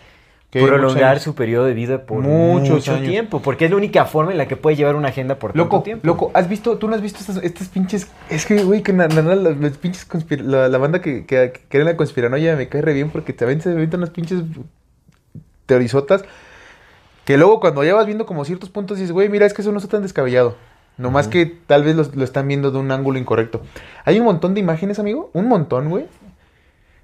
Que 0.51 0.61
prolongar 0.63 1.19
su 1.19 1.35
periodo 1.35 1.65
de 1.65 1.73
vida 1.73 2.05
por 2.05 2.19
Muchos 2.21 2.69
mucho 2.69 2.93
años. 2.93 3.09
tiempo. 3.09 3.41
Porque 3.41 3.65
es 3.65 3.71
la 3.71 3.79
única 3.79 4.05
forma 4.05 4.33
en 4.33 4.37
la 4.39 4.49
que 4.49 4.57
puede 4.57 4.77
llevar 4.77 4.97
una 4.97 5.09
agenda 5.09 5.37
por 5.37 5.53
tanto 5.53 5.65
Loco, 5.65 5.83
tiempo. 5.83 6.07
loco, 6.07 6.31
¿has 6.35 6.47
visto, 6.47 6.77
tú 6.77 6.89
no 6.89 6.95
has 6.95 7.01
visto 7.01 7.21
estas, 7.21 7.39
estas 7.43 7.69
pinches, 7.69 8.07
es 8.29 8.45
que, 8.45 8.63
güey, 8.63 8.83
que 8.83 8.93
na- 8.93 9.09
na- 9.09 9.23
na- 9.23 9.35
las, 9.35 9.79
pinches 9.79 10.05
conspira- 10.07 10.43
la, 10.45 10.69
la 10.69 10.77
banda 10.77 11.01
que, 11.01 11.25
que, 11.25 11.55
que 11.71 11.79
en 11.79 11.87
la 11.87 11.97
conspiranoia 11.97 12.55
me 12.55 12.69
cae 12.69 12.83
re 12.83 12.93
bien 12.93 13.09
porque 13.09 13.33
también 13.33 13.63
se 13.63 13.71
aventan 13.71 14.01
unas 14.01 14.11
pinches 14.11 14.43
teorizotas 15.67 16.25
que 17.25 17.37
luego 17.39 17.61
cuando 17.61 17.85
ya 17.85 17.95
vas 17.95 18.05
viendo 18.05 18.27
como 18.27 18.45
ciertos 18.45 18.69
puntos 18.69 18.99
dices, 18.99 19.13
güey, 19.13 19.29
mira, 19.31 19.47
es 19.47 19.55
que 19.55 19.63
eso 19.63 19.73
no 19.73 19.79
está 19.79 19.89
tan 19.91 20.03
descabellado. 20.03 20.57
Nomás 20.99 21.27
que 21.29 21.47
tal 21.47 21.83
vez 21.85 21.97
los- 21.97 22.15
lo, 22.15 22.23
están 22.25 22.47
viendo 22.49 22.71
de 22.71 22.79
un 22.79 22.91
ángulo 22.93 23.19
incorrecto. 23.19 23.63
Hay 24.05 24.19
un 24.21 24.25
montón 24.27 24.55
de 24.55 24.61
imágenes, 24.61 24.99
amigo, 24.99 25.31
un 25.33 25.49
montón, 25.49 25.89
güey. 25.89 26.07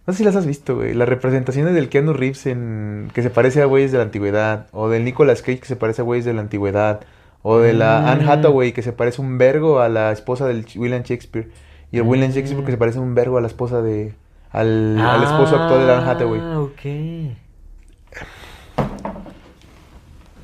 No 0.06 0.12
sé 0.12 0.18
si 0.18 0.24
las 0.24 0.36
has 0.36 0.46
visto, 0.46 0.76
güey. 0.76 0.94
Las 0.94 1.08
representaciones 1.08 1.74
del 1.74 1.88
Keanu 1.88 2.12
Reeves 2.14 2.46
en... 2.46 3.10
que 3.12 3.22
se 3.22 3.28
parece 3.30 3.60
a 3.60 3.66
güeyes 3.66 3.92
de 3.92 3.98
la 3.98 4.04
antigüedad. 4.04 4.66
O 4.72 4.88
del 4.88 5.04
Nicolas 5.04 5.42
Cage 5.42 5.58
que 5.60 5.66
se 5.66 5.76
parece 5.76 6.00
a 6.02 6.04
güeyes 6.04 6.24
de 6.24 6.32
la 6.32 6.40
antigüedad. 6.40 7.00
O 7.42 7.58
de 7.58 7.72
la 7.74 8.00
Mm. 8.00 8.06
Anne 8.06 8.30
Hathaway 8.30 8.72
que 8.72 8.82
se 8.82 8.92
parece 8.92 9.20
un 9.20 9.36
vergo 9.38 9.80
a 9.80 9.88
la 9.88 10.10
esposa 10.12 10.46
del 10.46 10.64
William 10.76 11.02
Shakespeare. 11.02 11.50
Y 11.92 11.96
el 11.98 12.02
William 12.04 12.30
Shakespeare 12.30 12.64
que 12.64 12.70
se 12.72 12.78
parece 12.78 12.98
un 12.98 13.14
vergo 13.14 13.36
a 13.38 13.40
la 13.40 13.46
esposa 13.48 13.82
de... 13.82 14.14
Al, 14.50 14.98
al 14.98 15.22
esposo 15.24 15.56
actual 15.56 15.80
de 15.80 15.86
la 15.86 15.98
Anne 15.98 16.10
Hathaway. 16.10 16.40
Ah, 16.42 16.60
ok. 16.60 17.38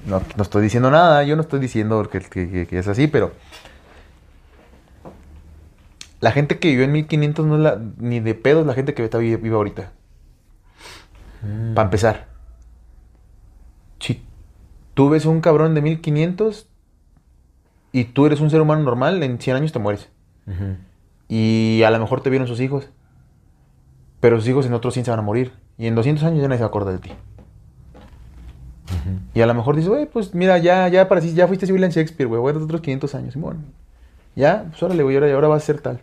No, 0.06 0.20
no 0.36 0.42
estoy 0.42 0.62
diciendo 0.62 0.90
nada, 0.90 1.22
yo 1.24 1.34
no 1.36 1.42
estoy 1.42 1.60
diciendo 1.60 2.02
que, 2.10 2.20
que- 2.20 2.78
es 2.78 2.88
así, 2.88 3.06
pero... 3.06 3.32
La 6.20 6.32
gente 6.32 6.58
que 6.58 6.68
vivió 6.68 6.84
en 6.84 6.92
1500 6.92 7.44
no 7.46 7.56
es 7.56 7.60
la, 7.60 7.80
ni 7.98 8.20
de 8.20 8.34
pedos 8.34 8.66
la 8.66 8.72
gente 8.74 8.94
que 8.94 9.04
está 9.04 9.18
vi- 9.18 9.36
viva 9.36 9.56
ahorita. 9.56 9.92
Mm. 11.42 11.74
Para 11.74 11.86
empezar. 11.86 12.28
Si 14.00 14.22
tú 14.94 15.10
ves 15.10 15.26
un 15.26 15.40
cabrón 15.42 15.74
de 15.74 15.82
1500 15.82 16.66
y 17.92 18.04
tú 18.04 18.24
eres 18.26 18.40
un 18.40 18.50
ser 18.50 18.60
humano 18.62 18.82
normal, 18.82 19.22
en 19.22 19.38
100 19.38 19.56
años 19.56 19.72
te 19.72 19.78
mueres. 19.78 20.08
Y 21.28 21.82
a 21.84 21.90
lo 21.90 21.98
mejor 21.98 22.22
te 22.22 22.30
vieron 22.30 22.48
sus 22.48 22.60
hijos. 22.60 22.88
Pero 24.20 24.38
sus 24.38 24.48
hijos 24.48 24.64
en 24.66 24.72
otros 24.72 24.94
100 24.94 25.04
se 25.04 25.10
van 25.10 25.20
a 25.20 25.24
morir. 25.24 25.52
Y 25.76 25.86
en 25.86 25.94
200 25.94 26.24
años 26.24 26.40
ya 26.40 26.48
nadie 26.48 26.58
se 26.58 26.62
va 26.62 26.66
a 26.66 26.68
acordar 26.68 26.94
de 26.94 27.00
ti. 27.00 27.12
Y 29.34 29.40
a 29.40 29.46
lo 29.46 29.54
mejor 29.54 29.76
dices, 29.76 29.88
güey, 29.88 30.06
pues 30.06 30.34
mira, 30.34 30.58
ya, 30.58 30.88
ya, 30.88 31.08
para, 31.08 31.20
ya 31.20 31.46
fuiste 31.48 31.70
William 31.72 31.90
Shakespeare, 31.90 32.28
güey, 32.28 32.40
güey, 32.40 32.56
otros 32.56 32.80
500 32.80 33.14
años. 33.14 33.36
Bueno, 33.36 33.60
ya, 34.36 34.66
pues 34.70 34.82
órale, 34.82 35.02
güey, 35.02 35.16
ahora, 35.16 35.32
ahora 35.34 35.48
vas 35.48 35.62
a 35.62 35.66
ser 35.66 35.80
tal. 35.80 36.00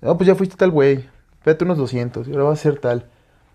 No, 0.00 0.16
pues 0.16 0.26
ya 0.26 0.34
fuiste 0.34 0.56
tal, 0.56 0.70
güey. 0.70 1.04
Espérate 1.38 1.64
unos 1.64 1.78
200 1.78 2.28
y 2.28 2.32
ahora 2.32 2.44
vas 2.44 2.58
a 2.60 2.62
ser 2.62 2.78
tal. 2.78 3.06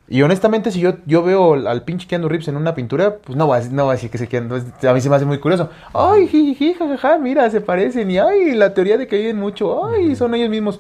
Y 0.10 0.22
honestamente, 0.22 0.72
si 0.72 0.80
yo, 0.80 0.96
yo 1.06 1.22
veo 1.22 1.54
al, 1.54 1.84
pinche 1.84 2.08
Keanu 2.08 2.30
Reeves 2.30 2.48
en 2.48 2.56
una 2.56 2.74
pintura, 2.74 3.18
pues 3.18 3.38
no 3.38 3.48
va 3.48 3.58
a, 3.58 3.62
no 3.64 3.86
va 3.86 3.92
a 3.92 3.96
decir 3.96 4.10
que 4.10 4.18
se 4.18 4.28
Keanu. 4.28 4.56
A 4.56 4.94
mí 4.94 5.02
se 5.02 5.10
me 5.10 5.16
hace 5.18 5.26
muy 5.26 5.40
curioso. 5.40 5.70
Ay, 5.94 6.28
jiji, 6.28 6.74
jajaja, 6.74 7.18
mira, 7.18 7.50
se 7.50 7.60
parecen. 7.60 8.10
Y 8.10 8.18
ay, 8.18 8.56
la 8.56 8.74
teoría 8.74 8.98
de 8.98 9.08
que 9.08 9.18
viven 9.18 9.38
mucho. 9.38 9.86
Ay, 9.86 10.16
son 10.16 10.34
ellos 10.34 10.50
mismos. 10.50 10.80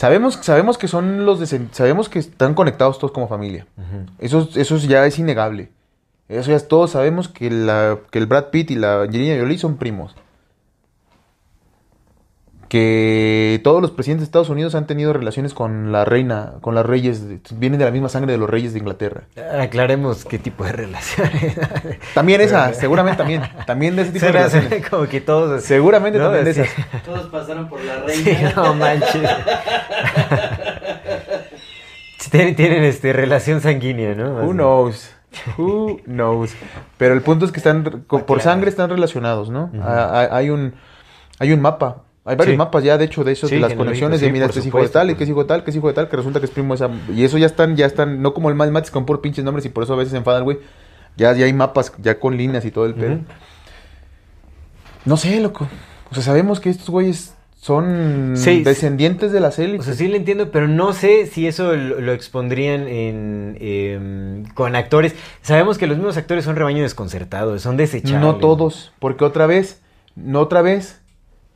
Sabemos, 0.00 0.38
sabemos 0.40 0.78
que 0.78 0.88
son 0.88 1.26
los 1.26 1.38
desen- 1.42 1.68
sabemos 1.72 2.08
que 2.08 2.20
están 2.20 2.54
conectados 2.54 2.98
todos 2.98 3.12
como 3.12 3.28
familia. 3.28 3.66
Ujú. 3.76 4.06
Eso, 4.18 4.48
eso 4.54 4.78
ya 4.78 5.04
es 5.04 5.18
innegable. 5.18 5.68
Eso 6.26 6.48
ya 6.48 6.56
es 6.56 6.68
todos 6.68 6.92
sabemos 6.92 7.28
que, 7.28 7.50
la, 7.50 7.98
que 8.10 8.18
el 8.18 8.24
Brad 8.24 8.46
Pitt 8.46 8.70
y 8.70 8.76
la 8.76 9.02
Angelina 9.02 9.38
Jolie 9.38 9.58
son 9.58 9.76
primos. 9.76 10.16
Que 12.70 13.60
todos 13.64 13.82
los 13.82 13.90
presidentes 13.90 14.20
de 14.20 14.24
Estados 14.26 14.48
Unidos 14.48 14.76
han 14.76 14.86
tenido 14.86 15.12
relaciones 15.12 15.54
con 15.54 15.90
la 15.90 16.04
reina, 16.04 16.52
con 16.60 16.76
las 16.76 16.86
reyes, 16.86 17.20
vienen 17.56 17.80
de 17.80 17.84
la 17.84 17.90
misma 17.90 18.08
sangre 18.08 18.30
de 18.30 18.38
los 18.38 18.48
reyes 18.48 18.72
de 18.72 18.78
Inglaterra. 18.78 19.22
Aclaremos 19.60 20.24
qué 20.24 20.38
tipo 20.38 20.62
de 20.62 20.70
relaciones. 20.70 21.58
También 22.14 22.40
esa, 22.40 22.72
seguramente 22.72 23.18
también, 23.18 23.42
también 23.66 23.96
de 23.96 24.02
ese 24.02 24.12
tipo 24.12 24.26
de 24.26 24.30
relaciones. 24.32 24.86
como 24.90 25.08
que 25.08 25.20
todos. 25.20 25.64
Seguramente 25.64 26.20
¿no? 26.20 26.26
también 26.26 26.44
de 26.44 26.50
esas. 26.52 26.68
Todos 27.04 27.26
pasaron 27.26 27.68
por 27.68 27.80
la 27.82 28.08
Sí, 28.08 28.22
reina. 28.22 28.52
no 28.54 28.72
manches. 28.74 29.28
tienen, 32.30 32.54
tienen, 32.54 32.84
este, 32.84 33.12
relación 33.12 33.60
sanguínea, 33.60 34.14
¿no? 34.14 34.44
Who 34.44 34.52
knows? 34.52 35.10
Who 35.58 35.98
knows? 36.04 36.54
Pero 36.98 37.14
el 37.14 37.22
punto 37.22 37.46
es 37.46 37.50
que 37.50 37.58
están 37.58 38.04
co- 38.06 38.24
por 38.26 38.40
sangre 38.42 38.70
están 38.70 38.90
relacionados, 38.90 39.50
¿no? 39.50 39.72
Ah, 39.82 40.28
ah, 40.30 40.36
Hay 40.36 40.50
un 40.50 40.74
hay 41.40 41.52
un 41.52 41.60
mapa. 41.60 42.02
Hay 42.30 42.36
varios 42.36 42.54
Sí. 42.54 42.56
mapas 42.58 42.82
ya, 42.84 42.96
de 42.96 43.04
hecho, 43.04 43.24
de 43.24 43.32
esos, 43.32 43.50
Sí, 43.50 43.56
de 43.56 43.60
las 43.62 43.74
conexiones 43.74 44.20
de 44.20 44.26
sí, 44.28 44.32
mira, 44.32 44.46
este 44.46 44.60
es 44.60 44.66
hijo 44.66 44.80
de 44.80 44.88
tal, 44.88 45.10
y 45.10 45.14
que 45.16 45.24
es 45.24 45.30
hijo 45.30 45.40
de 45.42 45.48
tal, 45.48 45.64
que 45.64 45.70
es 45.70 45.76
hijo 45.76 45.88
de 45.88 45.94
tal, 45.94 46.08
que 46.08 46.16
resulta 46.16 46.38
que 46.40 46.46
es 46.46 46.52
primo 46.52 46.74
esa. 46.74 46.88
Y 47.14 47.24
eso 47.24 47.36
ya 47.38 47.46
están, 47.46 47.76
ya 47.76 47.86
están, 47.86 48.22
no 48.22 48.32
como 48.34 48.48
el 48.48 48.54
mal 48.54 48.70
mates 48.70 48.90
con 48.90 49.04
por 49.06 49.20
pinches 49.20 49.44
nombres, 49.44 49.66
y 49.66 49.68
por 49.68 49.84
eso 49.84 49.92
a 49.92 49.96
veces 49.96 50.12
se 50.12 50.16
enfadan, 50.18 50.44
güey. 50.44 50.58
Ya, 51.16 51.32
ya 51.34 51.44
hay 51.44 51.52
mapas, 51.52 51.92
ya 51.98 52.18
con 52.20 52.36
líneas 52.36 52.64
y 52.64 52.70
todo 52.70 52.86
el 52.86 52.94
pedo. 52.94 53.18
No 55.04 55.16
sé, 55.16 55.40
loco. 55.40 55.68
O 56.10 56.14
sea, 56.14 56.22
sabemos 56.22 56.60
que 56.60 56.70
estos 56.70 56.88
güeyes 56.90 57.34
son 57.56 58.34
Sí, 58.36 58.62
descendientes 58.62 59.32
de 59.32 59.40
las 59.40 59.58
O 59.58 59.62
élites. 59.62 59.84
sea, 59.86 59.94
sí 59.94 60.08
lo 60.08 60.16
entiendo, 60.16 60.50
pero 60.50 60.66
no 60.68 60.92
sé 60.92 61.26
si 61.26 61.46
eso 61.46 61.74
lo, 61.76 62.00
lo 62.00 62.12
expondrían 62.12 62.88
en, 62.88 63.56
em, 63.60 64.44
con 64.54 64.76
actores. 64.76 65.14
Sabemos 65.42 65.78
que 65.78 65.86
los 65.86 65.96
mismos 65.98 66.16
actores 66.16 66.44
son 66.44 66.56
rebaño 66.56 66.82
desconcertados, 66.82 67.62
son 67.62 67.76
desechables. 67.76 68.20
No 68.20 68.36
todos, 68.36 68.92
porque 68.98 69.24
otra 69.24 69.46
vez, 69.46 69.82
no 70.16 70.40
otra 70.40 70.62
vez, 70.62 71.00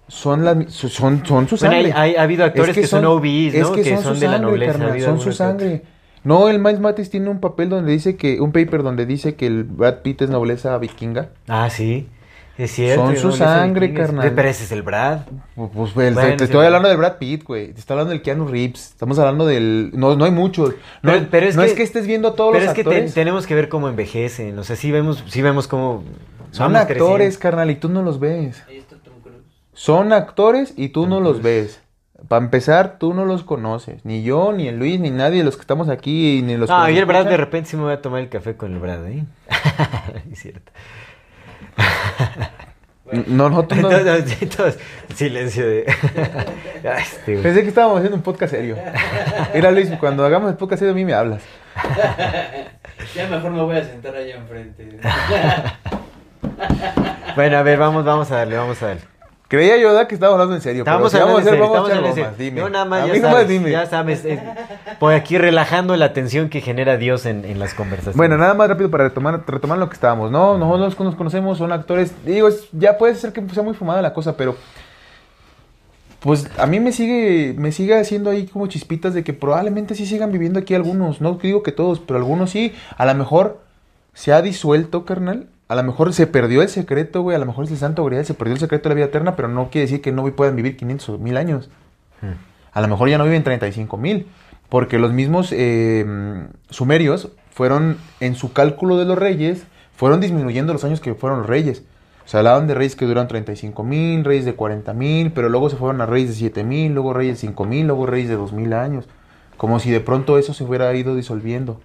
son 0.09 0.45
las 0.45 0.73
su- 0.73 0.89
son, 0.89 1.25
son 1.27 1.49
su 1.49 1.57
Bueno, 1.57 1.75
sangre. 1.75 1.93
hay- 1.95 2.11
hay- 2.11 2.17
ha 2.17 2.23
habido 2.23 2.45
actores 2.45 2.75
que 2.75 2.87
son 2.87 3.05
OBs, 3.05 3.55
¿no? 3.55 3.61
Es 3.61 3.69
que, 3.71 3.83
Que 3.83 3.95
son, 3.95 4.03
son 4.05 4.15
su 4.17 4.21
de 4.21 4.29
la 4.29 4.39
nobleza, 4.39 4.79
carnal, 4.79 5.01
son 5.01 5.21
su 5.21 5.33
sangre. 5.33 5.83
No, 6.25 6.49
el 6.49 6.59
Miles 6.59 6.81
Matis 6.81 7.11
tiene 7.11 7.29
un 7.29 7.41
papel 7.41 7.69
donde 7.69 7.93
dice 7.93 8.17
que, 8.17 8.41
un 8.41 8.51
paper 8.53 8.83
donde 8.83 9.05
dice 9.07 9.35
que 9.35 9.47
el 9.47 9.65
Brad 9.65 9.97
Pitt 10.03 10.23
es 10.23 10.31
nobleza 10.31 10.77
vikinga. 10.79 11.29
Ah, 11.49 11.69
sí. 11.71 12.09
Es 12.57 12.71
cierto. 12.71 13.05
Son 13.07 13.17
su 13.17 13.33
sangre, 13.33 13.89
vikingas. 13.89 14.07
carnal. 14.09 14.33
Pero 14.35 14.49
ese 14.49 14.65
es 14.65 14.73
el 14.73 14.83
Brad. 14.83 15.21
Pues, 15.57 15.71
pues, 15.75 15.95
Bueno, 15.95 16.21
te, 16.37 16.45
estoy 16.45 16.65
hablando 16.65 16.89
del 16.89 16.97
Brad 16.99 17.17
Pitt, 17.19 17.43
güey. 17.45 17.73
Te 17.73 17.81
estoy 17.81 17.95
hablando 17.95 18.13
del 18.13 18.23
Keanu 18.23 18.47
Reeves. 18.47 18.91
Estamos 18.93 19.19
hablando 19.19 19.45
del... 19.45 19.91
No, 19.93 20.15
no 20.17 20.25
hay 20.25 20.31
muchos. 20.31 20.71
No, 21.03 21.13
Pero- 21.13 21.27
pero 21.31 21.47
es 21.47 21.57
no 21.57 21.63
que- 21.63 21.69
es 21.71 21.75
que 21.75 21.83
estés 21.83 22.07
viendo 22.07 22.33
todos 22.35 22.53
Pero 22.53 22.65
los 22.67 22.71
es 22.71 22.77
que 22.77 22.85
te- 22.85 22.91
actores. 22.91 23.13
tenemos 23.15 23.47
que 23.47 23.55
ver 23.57 23.69
cómo 23.69 23.89
envejecen. 23.89 24.57
O 24.59 24.63
sea, 24.65 24.77
sí 24.77 24.93
vemos, 24.93 25.25
sí 25.27 25.43
vemos 25.43 25.67
cómo. 25.67 26.05
Son 26.53 26.73
vamos 26.73 26.89
actores, 26.89 27.17
creciendo. 27.37 27.41
carnal, 27.41 27.71
y 27.73 27.75
tú 27.75 27.89
no 27.89 28.03
los 28.03 28.21
ves. 28.21 28.63
Son 29.75 30.13
actores 30.13 30.73
y 30.77 30.89
tú 30.89 31.07
no 31.07 31.21
los 31.21 31.43
ves. 31.43 31.81
Para 32.29 32.43
empezar, 32.43 32.99
tú 32.99 33.13
no 33.13 33.25
los 33.27 33.43
conoces. 33.43 34.05
Ni 34.05 34.23
yo, 34.23 34.53
ni 34.53 34.69
el 34.69 34.79
Luis, 34.79 34.99
ni 34.99 35.11
nadie 35.11 35.39
de 35.39 35.45
los 35.45 35.57
que 35.57 35.61
estamos 35.61 35.89
aquí, 35.89 36.41
ni 36.43 36.57
los 36.57 36.71
que 36.71 36.73
No, 36.75 36.81
nos 36.81 36.91
y 36.91 36.99
el 36.99 37.05
Brad 37.05 37.27
de 37.27 37.37
repente 37.37 37.71
sí 37.71 37.77
me 37.77 37.83
voy 37.83 37.93
a 37.93 38.01
tomar 38.01 38.21
el 38.21 38.29
café 38.29 38.57
con 38.57 38.73
el 38.73 38.79
Brad, 38.79 39.07
¿eh? 39.09 39.25
es 40.33 40.39
cierto. 40.39 40.73
No, 43.27 43.51
nosotros 43.51 43.81
no. 43.81 43.91
Entonces, 43.91 44.43
entonces, 44.43 44.81
silencio 45.15 45.69
de... 45.69 45.85
Ay, 46.85 47.03
este. 47.03 47.39
Pensé 47.39 47.63
que 47.63 47.69
estábamos 47.69 47.99
haciendo 47.99 48.17
un 48.17 48.23
podcast 48.23 48.55
serio. 48.55 48.77
Era 49.53 49.71
Luis, 49.71 49.91
cuando 50.01 50.25
hagamos 50.25 50.51
el 50.51 50.57
podcast 50.57 50.81
serio 50.81 50.93
a 50.93 50.97
mí 50.97 51.05
me 51.05 51.15
hablas. 51.15 51.43
Ya 53.15 53.29
mejor 53.29 53.51
me 53.51 53.61
voy 53.63 53.77
a 53.77 53.85
sentar 53.85 54.15
allá 54.17 54.37
enfrente. 54.37 54.99
Bueno, 57.37 57.59
a 57.59 57.63
ver, 57.63 57.79
vamos, 57.79 58.05
vamos 58.05 58.31
a 58.31 58.37
darle, 58.39 58.57
vamos 58.57 58.83
a 58.83 58.87
darle. 58.89 59.03
Creía 59.57 59.77
yo, 59.79 59.89
¿verdad? 59.89 60.07
Que 60.07 60.15
estábamos 60.15 60.41
hablando 60.41 60.55
en 60.57 60.63
serio. 60.63 60.85
pero 60.85 60.97
Estamos 60.97 61.13
si 61.13 61.19
hablando 61.19 61.35
vamos 61.35 61.47
a 61.47 61.49
en 61.49 61.55
hacer, 61.55 61.61
serio, 61.61 61.73
vamos 61.75 61.89
a 61.89 61.93
hacer 61.93 61.97
en 61.97 62.15
bromas, 62.15 62.37
serio. 62.37 62.51
dime. 62.51 62.61
No, 62.61 62.69
nada 62.71 62.85
más, 62.85 63.03
a 63.03 63.07
ya 63.15 63.21
sabes, 63.21 63.49
dime. 63.49 63.71
ya 63.71 63.87
sabes. 63.87 64.25
eh, 64.25 64.43
por 64.99 65.13
aquí 65.15 65.39
relajando 65.39 65.97
la 65.97 66.13
tensión 66.13 66.49
que 66.49 66.61
genera 66.61 66.97
Dios 66.97 67.27
en, 67.27 67.45
en 67.45 67.59
las 67.59 67.75
conversaciones. 67.75 68.17
Bueno, 68.17 68.37
nada 68.39 68.55
más 68.55 68.69
rápido 68.69 68.91
para 68.91 69.05
retomar, 69.05 69.43
retomar 69.47 69.79
lo 69.79 69.89
que 69.89 69.95
estábamos, 69.95 70.31
¿no? 70.31 70.59
Nosotros 70.59 70.99
nos 71.01 71.15
conocemos, 71.15 71.59
son 71.59 71.73
actores. 71.73 72.13
Digo, 72.25 72.49
es- 72.49 72.69
ya 72.73 72.99
puede 72.99 73.15
ser 73.15 73.33
que 73.33 73.43
sea 73.53 73.63
muy 73.63 73.75
fumada 73.75 74.03
la 74.03 74.13
cosa, 74.13 74.37
pero. 74.37 74.57
Pues 76.21 76.49
a 76.59 76.67
mí 76.67 76.81
me 76.81 76.91
sigue, 76.93 77.55
me 77.59 77.71
sigue 77.71 77.99
haciendo 77.99 78.31
ahí 78.31 78.47
como 78.47 78.67
chispitas 78.67 79.13
de 79.13 79.23
que 79.23 79.35
probablemente 79.35 79.95
sí 79.95 80.07
sigan 80.07 80.33
viviendo 80.33 80.59
aquí 80.59 80.75
algunos. 80.75 81.21
No 81.21 81.35
digo 81.35 81.63
que 81.63 81.71
todos, 81.73 82.01
pero 82.01 82.19
algunos 82.19 82.51
sí. 82.51 82.75
A 82.97 83.05
lo 83.05 83.15
mejor 83.15 83.61
se 84.15 84.33
ha 84.33 84.41
disuelto, 84.41 85.05
carnal. 85.05 85.49
A 85.69 85.75
lo 85.75 85.83
mejor 85.83 86.13
se 86.13 86.27
perdió 86.27 86.63
el 86.63 86.69
secreto, 86.69 87.23
güey. 87.23 87.37
A 87.37 87.39
lo 87.39 87.47
mejor 87.47 87.65
es 87.65 87.71
el 87.71 87.79
santo 87.79 88.05
grial, 88.05 88.25
se 88.25 88.35
perdió 88.35 88.55
el 88.55 88.61
secreto 88.61 88.89
de 88.89 88.89
la 88.91 88.97
vida 88.97 89.07
eterna, 89.07 89.37
pero 89.37 89.49
no 89.49 89.71
quiere 89.71 89.87
decir 89.87 90.03
que 90.03 90.13
no 90.13 90.25
puedan 90.35 90.57
vivir 90.57 90.77
500 90.77 91.09
o 91.09 91.19
1000 91.19 91.37
años. 91.37 91.71
A 92.73 92.81
lo 92.81 92.89
mejor 92.89 93.09
ya 93.09 93.19
no 93.19 93.25
viven 93.25 93.45
35 93.45 93.97
mil, 93.97 94.27
porque 94.69 94.99
los 94.99 95.13
mismos 95.13 95.53
eh, 95.53 96.05
sumerios 96.71 97.31
fueron, 97.51 97.99
en 98.21 98.35
su 98.35 98.53
cálculo 98.53 98.97
de 98.97 99.05
los 99.05 99.19
reyes, 99.19 99.65
fueron 99.97 100.21
disminuyendo 100.21 100.73
los 100.73 100.85
años 100.85 101.01
que 101.01 101.15
fueron 101.15 101.41
los 101.41 101.49
reyes. 101.49 101.85
O 102.25 102.29
sea, 102.29 102.41
hablaban 102.41 102.67
de 102.67 102.75
reyes 102.75 102.97
que 102.97 103.05
duran 103.05 103.29
35 103.29 103.85
mil, 103.85 104.25
reyes 104.25 104.45
de 104.45 104.55
40 104.55 104.93
mil, 104.95 105.33
pero 105.33 105.49
luego 105.49 105.69
se 105.69 105.77
fueron 105.77 106.01
a 106.01 106.07
reyes 106.07 106.31
de 106.31 106.35
7 106.37 106.65
mil, 106.65 106.95
luego 106.95 107.13
reyes 107.13 107.41
de 107.41 107.49
5 107.49 107.65
mil, 107.65 107.87
luego 107.87 108.07
reyes 108.07 108.29
de 108.29 108.37
2 108.37 108.53
mil 108.53 108.73
años. 108.73 109.07
Como 109.57 109.79
si 109.79 109.91
de 109.91 110.01
pronto 110.01 110.39
eso 110.39 110.55
se 110.55 110.65
hubiera 110.65 110.93
ido 110.95 111.15
disolviendo. 111.15 111.81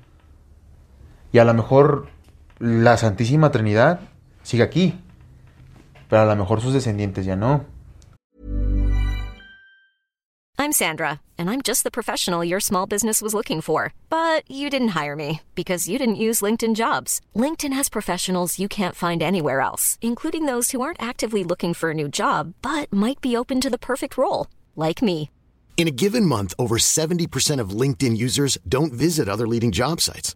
Y 1.32 1.40
a 1.40 1.46
lo 1.46 1.54
mejor 1.54 2.08
la 2.60 2.98
Santísima 2.98 3.52
Trinidad 3.52 4.02
sigue 4.44 4.64
aquí, 4.64 4.94
pero 6.10 6.24
a 6.24 6.26
lo 6.26 6.36
mejor 6.36 6.62
sus 6.62 6.74
descendientes 6.74 7.26
ya 7.26 7.36
no. 7.36 7.66
I'm 10.62 10.74
Sandra, 10.74 11.22
and 11.38 11.50
I'm 11.50 11.62
just 11.62 11.86
the 11.86 11.90
professional 11.90 12.44
your 12.44 12.60
small 12.60 12.86
business 12.86 13.22
was 13.22 13.34
looking 13.34 13.62
for. 13.62 13.94
But 14.10 14.44
you 14.52 14.70
didn't 14.70 14.90
hire 14.90 15.16
me 15.16 15.40
because 15.56 15.88
you 15.88 15.98
didn't 15.98 16.24
use 16.28 16.42
LinkedIn 16.42 16.76
jobs. 16.76 17.22
LinkedIn 17.34 17.72
has 17.72 17.88
professionals 17.88 18.60
you 18.60 18.68
can't 18.68 18.96
find 18.96 19.24
anywhere 19.24 19.62
else, 19.62 19.98
including 20.02 20.48
those 20.48 20.72
who 20.72 20.82
aren't 20.82 21.02
actively 21.02 21.46
looking 21.46 21.74
for 21.74 21.92
a 21.92 21.94
new 21.94 22.10
job 22.10 22.56
but 22.62 22.92
might 22.92 23.22
be 23.22 23.38
open 23.38 23.62
to 23.62 23.70
the 23.70 23.80
perfect 23.80 24.18
role, 24.18 24.48
like 24.76 25.02
me. 25.02 25.30
In 25.78 25.88
a 25.88 25.96
given 25.96 26.26
month, 26.26 26.54
over 26.60 26.76
70% 26.78 27.62
of 27.62 27.70
LinkedIn 27.70 28.18
users 28.18 28.58
don't 28.68 28.92
visit 28.92 29.30
other 29.30 29.48
leading 29.48 29.72
job 29.72 30.02
sites. 30.02 30.36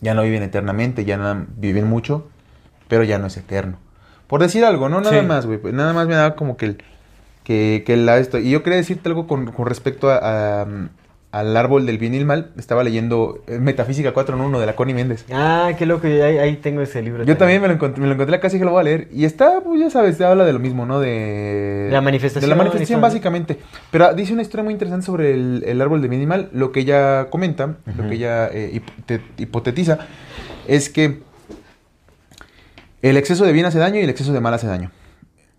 Ya 0.00 0.14
no 0.14 0.22
viven 0.22 0.42
eternamente, 0.42 1.04
ya 1.04 1.16
no 1.16 1.46
viven 1.56 1.86
mucho, 1.86 2.28
pero 2.88 3.04
ya 3.04 3.18
no 3.18 3.26
es 3.26 3.36
eterno. 3.36 3.78
Por 4.26 4.40
decir 4.40 4.64
algo, 4.64 4.88
no 4.88 5.00
nada 5.00 5.20
Sí. 5.20 5.26
más, 5.26 5.46
güey. 5.46 5.58
pues 5.58 5.74
Nada 5.74 5.92
más 5.92 6.06
me 6.06 6.14
daba 6.14 6.36
como 6.36 6.56
que 6.56 6.66
el, 6.66 6.82
que, 7.44 7.82
que 7.84 7.96
la 7.96 8.18
esto. 8.18 8.38
Y 8.38 8.50
yo 8.50 8.62
quería 8.62 8.78
decirte 8.78 9.08
algo 9.08 9.26
con, 9.26 9.50
con 9.52 9.66
respecto 9.66 10.08
a, 10.10 10.62
a, 10.62 10.66
al 11.32 11.56
árbol 11.56 11.86
del 11.86 11.96
bien 11.98 12.12
y 12.14 12.16
el 12.16 12.24
mal. 12.24 12.50
Estaba 12.58 12.82
leyendo 12.82 13.42
eh, 13.46 13.58
Metafísica 13.58 14.12
4 14.12 14.34
en 14.36 14.42
1 14.42 14.58
de 14.60 14.66
la 14.66 14.74
Connie 14.74 14.94
Méndez. 14.94 15.24
Ah, 15.32 15.72
qué 15.78 15.86
loco, 15.86 16.06
ahí, 16.06 16.20
ahí 16.20 16.56
tengo 16.56 16.80
ese 16.82 17.02
libro. 17.02 17.22
Yo 17.24 17.36
también 17.36 17.62
me 17.62 17.68
lo 17.68 17.74
encontré, 17.74 18.00
me 18.00 18.08
lo 18.08 18.14
encontré 18.14 18.36
y 18.36 18.48
dije 18.50 18.64
lo 18.64 18.72
voy 18.72 18.80
a 18.80 18.84
leer. 18.84 19.08
Y 19.12 19.24
está, 19.24 19.60
pues 19.60 19.80
ya 19.80 19.90
sabes, 19.90 20.20
habla 20.20 20.44
de 20.44 20.52
lo 20.52 20.58
mismo, 20.58 20.86
¿no? 20.86 20.98
De 21.00 21.88
La 21.92 22.00
manifestación 22.00 22.42
De 22.50 22.56
la 22.56 22.56
manifestación, 22.56 23.00
básicamente. 23.00 23.58
Pero 23.92 24.12
dice 24.14 24.32
una 24.32 24.42
historia 24.42 24.64
muy 24.64 24.72
interesante 24.72 25.06
sobre 25.06 25.32
el, 25.34 25.62
el 25.66 25.80
árbol 25.80 26.02
de 26.02 26.08
bien 26.08 26.22
y 26.22 26.26
mal. 26.26 26.48
Lo 26.52 26.72
que 26.72 26.80
ella 26.80 27.28
comenta, 27.30 27.76
lo 27.96 28.08
que 28.08 28.14
ella 28.16 28.48
eh, 28.48 28.72
hipote- 28.80 29.22
hipotetiza, 29.38 29.98
es 30.66 30.90
que 30.90 31.20
el 33.02 33.16
exceso 33.16 33.44
de 33.44 33.52
bien 33.52 33.66
hace 33.66 33.78
daño 33.78 33.98
y 34.00 34.02
el 34.02 34.10
exceso 34.10 34.32
de 34.32 34.40
mal 34.40 34.52
hace 34.54 34.66
daño. 34.66 34.90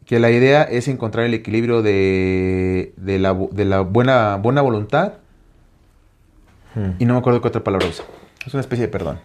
Que 0.05 0.19
la 0.19 0.30
idea 0.32 0.63
es 0.63 0.88
encontrar 0.89 1.26
el 1.26 1.34
equilibrio 1.34 1.82
de, 1.82 2.93
de 2.97 3.19
la, 3.19 3.34
bu- 3.34 3.49
de 3.51 3.65
la 3.65 3.80
buena, 3.82 4.36
buena 4.36 4.61
voluntad. 4.61 5.13
Hmm. 6.76 6.91
Y 6.99 7.05
no 7.05 7.13
me 7.13 7.19
acuerdo 7.19 7.41
qué 7.41 7.47
otra 7.47 7.63
palabra 7.63 7.88
usa. 7.88 8.05
Es 8.45 8.53
una 8.53 8.61
especie 8.61 8.86
de 8.86 8.91
perdón. 8.91 9.19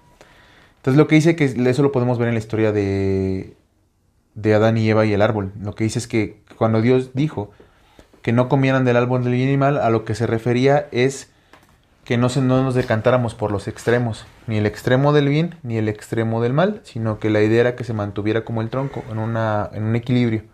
Entonces 0.76 0.98
lo 0.98 1.08
que 1.08 1.16
dice 1.16 1.36
que 1.36 1.44
eso 1.44 1.82
lo 1.82 1.92
podemos 1.92 2.18
ver 2.18 2.28
en 2.28 2.34
la 2.34 2.38
historia 2.38 2.72
de, 2.72 3.56
de 4.34 4.54
Adán 4.54 4.78
y 4.78 4.88
Eva 4.88 5.04
y 5.04 5.12
el 5.12 5.22
árbol. 5.22 5.52
Lo 5.60 5.74
que 5.74 5.84
dice 5.84 5.98
es 5.98 6.06
que 6.06 6.40
cuando 6.56 6.80
Dios 6.80 7.10
dijo 7.14 7.50
que 8.22 8.32
no 8.32 8.48
comieran 8.48 8.84
del 8.84 8.96
árbol 8.96 9.24
del 9.24 9.32
bien 9.32 9.48
y 9.50 9.56
mal, 9.56 9.78
a 9.78 9.90
lo 9.90 10.04
que 10.04 10.14
se 10.14 10.26
refería 10.26 10.88
es 10.92 11.30
que 12.04 12.16
no, 12.16 12.28
se, 12.28 12.40
no 12.40 12.62
nos 12.62 12.74
decantáramos 12.74 13.34
por 13.34 13.50
los 13.50 13.66
extremos, 13.66 14.26
ni 14.46 14.58
el 14.58 14.66
extremo 14.66 15.12
del 15.12 15.28
bien 15.28 15.56
ni 15.64 15.76
el 15.76 15.88
extremo 15.88 16.40
del 16.40 16.52
mal, 16.52 16.80
sino 16.84 17.18
que 17.18 17.30
la 17.30 17.42
idea 17.42 17.62
era 17.62 17.74
que 17.74 17.82
se 17.82 17.92
mantuviera 17.92 18.44
como 18.44 18.62
el 18.62 18.70
tronco, 18.70 19.02
en, 19.10 19.18
una, 19.18 19.68
en 19.72 19.82
un 19.82 19.96
equilibrio. 19.96 20.44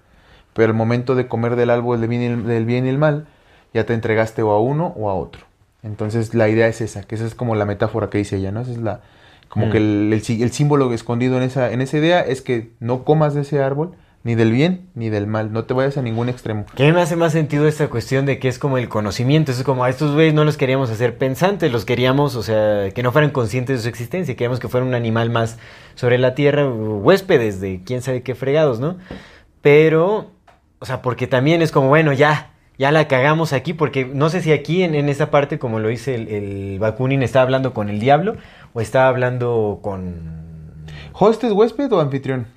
Pero 0.55 0.69
al 0.69 0.75
momento 0.75 1.15
de 1.15 1.29
comer 1.29 1.57
del 1.57 1.69
árbol 1.69 2.01
del 2.01 2.09
bien, 2.09 2.23
el, 2.23 2.47
del 2.47 2.65
bien 2.65 2.87
y 2.87 2.89
el 2.89 2.97
mal, 2.97 3.27
ya 3.75 3.85
te 3.85 3.93
entregaste 3.93 4.43
o 4.43 4.51
a 4.53 4.61
uno 4.61 4.95
o 4.97 5.11
a 5.11 5.15
otro. 5.15 5.52
Entonces 5.83 6.35
la 6.35 6.49
idea 6.49 6.67
es 6.69 6.81
esa, 6.81 7.03
que 7.03 7.15
esa 7.17 7.27
es 7.27 7.35
como 7.35 7.55
la 7.57 7.65
metáfora 7.65 8.09
que 8.11 8.19
dice 8.19 8.37
ella, 8.37 8.53
¿no? 8.53 8.61
Esa 8.61 8.71
es 8.73 8.79
la, 8.79 9.01
como 9.49 9.67
Mm. 9.67 9.71
que 9.71 9.79
el, 9.79 10.11
el 10.13 10.23
sí- 10.23 10.43
el 10.43 10.53
símbolo 10.53 10.93
escondido 10.93 11.37
en 11.37 11.43
esa, 11.43 11.73
en 11.73 11.81
esa 11.81 11.99
idea 11.99 12.21
es 12.21 12.41
que 12.43 12.71
no 12.81 13.05
comas 13.05 13.35
de 13.35 13.41
ese 13.43 13.63
árbol, 13.63 13.93
ni 14.25 14.37
del 14.37 14.53
bien 14.53 14.87
ni 14.95 15.11
del 15.11 15.27
mal, 15.27 15.53
no 15.53 15.65
te 15.65 15.75
vayas 15.75 15.99
a 15.99 16.03
ningún 16.03 16.29
extremo. 16.29 16.65
Que 16.77 16.85
a 16.85 16.87
mí 16.87 16.93
me 16.93 17.01
hace 17.03 17.17
más 17.17 17.33
sentido 17.33 17.67
esta 17.67 17.89
cuestión 17.89 18.25
de 18.25 18.39
que 18.39 18.47
es 18.47 18.61
como 18.61 18.79
el 18.79 18.89
conocimiento. 18.89 19.51
Es 19.51 19.61
como 19.65 19.83
a 19.83 19.91
estos 19.91 20.15
güeyes 20.15 20.33
no 20.33 20.45
los 20.45 20.57
queríamos 20.57 20.91
hacer 20.91 21.19
pensantes, 21.19 21.73
los 21.73 21.85
queríamos, 21.85 22.37
o 22.37 22.43
sea, 22.45 22.89
que 22.95 23.03
no 23.03 23.11
fueran 23.11 23.33
conscientes 23.33 23.79
de 23.79 23.83
su 23.83 23.89
existencia. 23.89 24.37
Queríamos 24.37 24.61
que 24.61 24.69
fueran 24.69 24.89
un 24.89 24.95
animal 24.95 25.31
más 25.31 25.59
sobre 25.97 26.19
la 26.19 26.37
tierra, 26.37 26.69
huéspedes 26.71 27.61
de 27.61 27.81
quién 27.85 28.01
sabe 28.01 28.23
qué 28.23 28.37
fregados, 28.37 28.79
¿no? 28.79 28.97
Pero, 29.61 30.31
o 30.79 30.87
sea, 30.87 31.03
porque 31.03 31.27
también 31.27 31.61
es 31.61 31.73
como, 31.73 31.89
bueno, 31.89 32.13
ya, 32.13 32.52
ya 32.83 32.91
la 32.91 33.07
cagamos 33.07 33.53
aquí, 33.53 33.75
porque 33.75 34.07
no 34.07 34.29
sé 34.29 34.43
si 34.43 34.51
aquí 34.51 34.83
en, 34.83 34.97
en 34.97 35.09
esa 35.09 35.31
parte, 35.31 35.61
como 35.61 35.79
lo 35.79 35.87
dice 35.87 36.17
el, 36.17 36.27
el 36.27 36.79
Bakunin, 36.81 37.23
está 37.23 37.41
hablando 37.41 37.73
con 37.73 37.89
el 37.89 38.01
diablo 38.01 38.35
o 38.73 38.81
está 38.81 39.07
hablando 39.07 39.79
con 39.83 40.43
¿Host 41.13 41.45
es 41.45 41.53
huésped 41.53 41.93
o 41.93 42.01
anfitrión? 42.01 42.49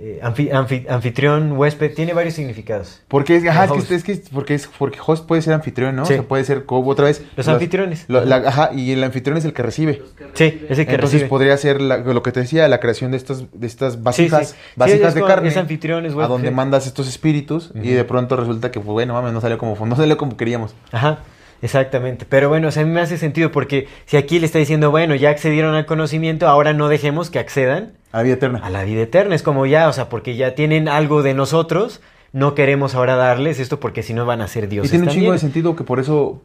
Eh, 0.00 0.20
anfi- 0.22 0.50
anfi- 0.52 0.88
anfitrión, 0.88 1.52
huésped, 1.52 1.92
tiene 1.94 2.12
varios 2.12 2.34
significados. 2.34 3.00
Porque 3.08 3.36
es, 3.36 3.46
ajá, 3.46 3.64
es 3.64 3.84
que, 3.86 3.94
es 3.96 4.04
que 4.04 4.22
porque 4.32 4.54
es 4.54 4.68
porque 4.78 4.98
host 5.04 5.26
puede 5.26 5.42
ser 5.42 5.54
anfitrión, 5.54 5.96
¿no? 5.96 6.04
Sí. 6.06 6.12
O 6.12 6.16
sea, 6.16 6.22
puede 6.28 6.44
ser 6.44 6.64
como 6.66 6.88
otra 6.88 7.06
vez 7.06 7.22
Los 7.36 7.48
anfitriones. 7.48 8.04
lo- 8.08 8.24
la- 8.24 8.36
ajá, 8.36 8.70
y 8.72 8.92
el 8.92 9.02
anfitrión 9.02 9.36
es 9.38 9.44
el 9.44 9.52
que 9.52 9.62
recibe. 9.62 10.02
Sí, 10.34 10.64
es 10.68 10.78
el 10.78 10.86
que 10.86 10.94
Entonces 10.94 11.12
recibe. 11.20 11.28
podría 11.28 11.56
ser 11.56 11.80
la- 11.80 11.98
lo 11.98 12.22
que 12.22 12.30
te 12.32 12.40
decía, 12.40 12.68
la 12.68 12.78
creación 12.78 13.10
de 13.10 13.16
estas 13.16 13.44
de 13.52 13.66
estas 13.66 14.02
vasijas, 14.02 14.50
sí. 14.50 14.54
Sí, 14.54 14.72
vasijas 14.76 15.08
es 15.08 15.14
de 15.14 15.20
como- 15.20 15.34
carne 15.34 15.48
es 15.48 15.56
anfitrión, 15.56 16.06
es 16.06 16.12
a 16.12 16.16
huésped, 16.16 16.32
donde 16.32 16.48
sí. 16.48 16.54
mandas 16.54 16.86
estos 16.86 17.08
espíritus 17.08 17.72
y 17.74 17.90
de 17.90 18.04
pronto 18.04 18.36
resulta 18.36 18.70
que 18.70 18.78
pues 18.78 18.92
bueno, 18.92 19.14
mames, 19.14 19.32
no 19.32 19.40
salió 19.40 19.58
como 19.58 19.74
no 19.86 19.96
salió 19.96 20.16
como 20.16 20.36
queríamos. 20.36 20.74
Ajá, 20.92 21.18
exactamente. 21.62 22.26
Pero 22.28 22.48
bueno, 22.48 22.68
o 22.68 22.70
sea, 22.70 22.82
a 22.82 22.86
mí 22.86 22.92
me 22.92 23.00
hace 23.00 23.18
sentido 23.18 23.50
porque 23.52 23.88
si 24.06 24.16
aquí 24.16 24.38
le 24.38 24.46
está 24.46 24.58
diciendo, 24.58 24.90
bueno, 24.90 25.14
ya 25.14 25.30
accedieron 25.30 25.74
al 25.74 25.86
conocimiento, 25.86 26.48
ahora 26.48 26.72
no 26.72 26.88
dejemos 26.88 27.30
que 27.30 27.38
accedan 27.38 27.92
A 28.12 28.18
la 28.18 28.22
vida 28.24 28.34
eterna. 28.34 28.60
a 28.62 28.70
la 28.70 28.84
vida 28.84 29.02
eterna. 29.02 29.34
Es 29.34 29.42
como 29.42 29.66
ya, 29.66 29.88
o 29.88 29.92
sea, 29.92 30.08
porque 30.08 30.36
ya 30.36 30.54
tienen 30.54 30.88
algo 30.88 31.22
de 31.22 31.34
nosotros, 31.34 32.00
no 32.32 32.54
queremos 32.54 32.94
ahora 32.94 33.16
darles 33.16 33.58
esto 33.58 33.80
porque 33.80 34.02
si 34.02 34.14
no 34.14 34.26
van 34.26 34.40
a 34.40 34.48
ser 34.48 34.64
y 34.64 34.66
dioses 34.68 34.90
tiene 34.90 35.04
un 35.04 35.10
chingo 35.10 35.26
también. 35.26 35.32
de 35.34 35.38
sentido 35.38 35.76
que 35.76 35.84
por 35.84 35.98
eso 36.00 36.42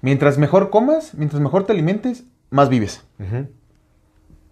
mientras 0.00 0.38
mejor 0.38 0.70
comas, 0.70 1.14
mientras 1.14 1.40
mejor 1.40 1.64
te 1.64 1.72
alimentes, 1.72 2.24
más 2.50 2.68
vives. 2.68 3.04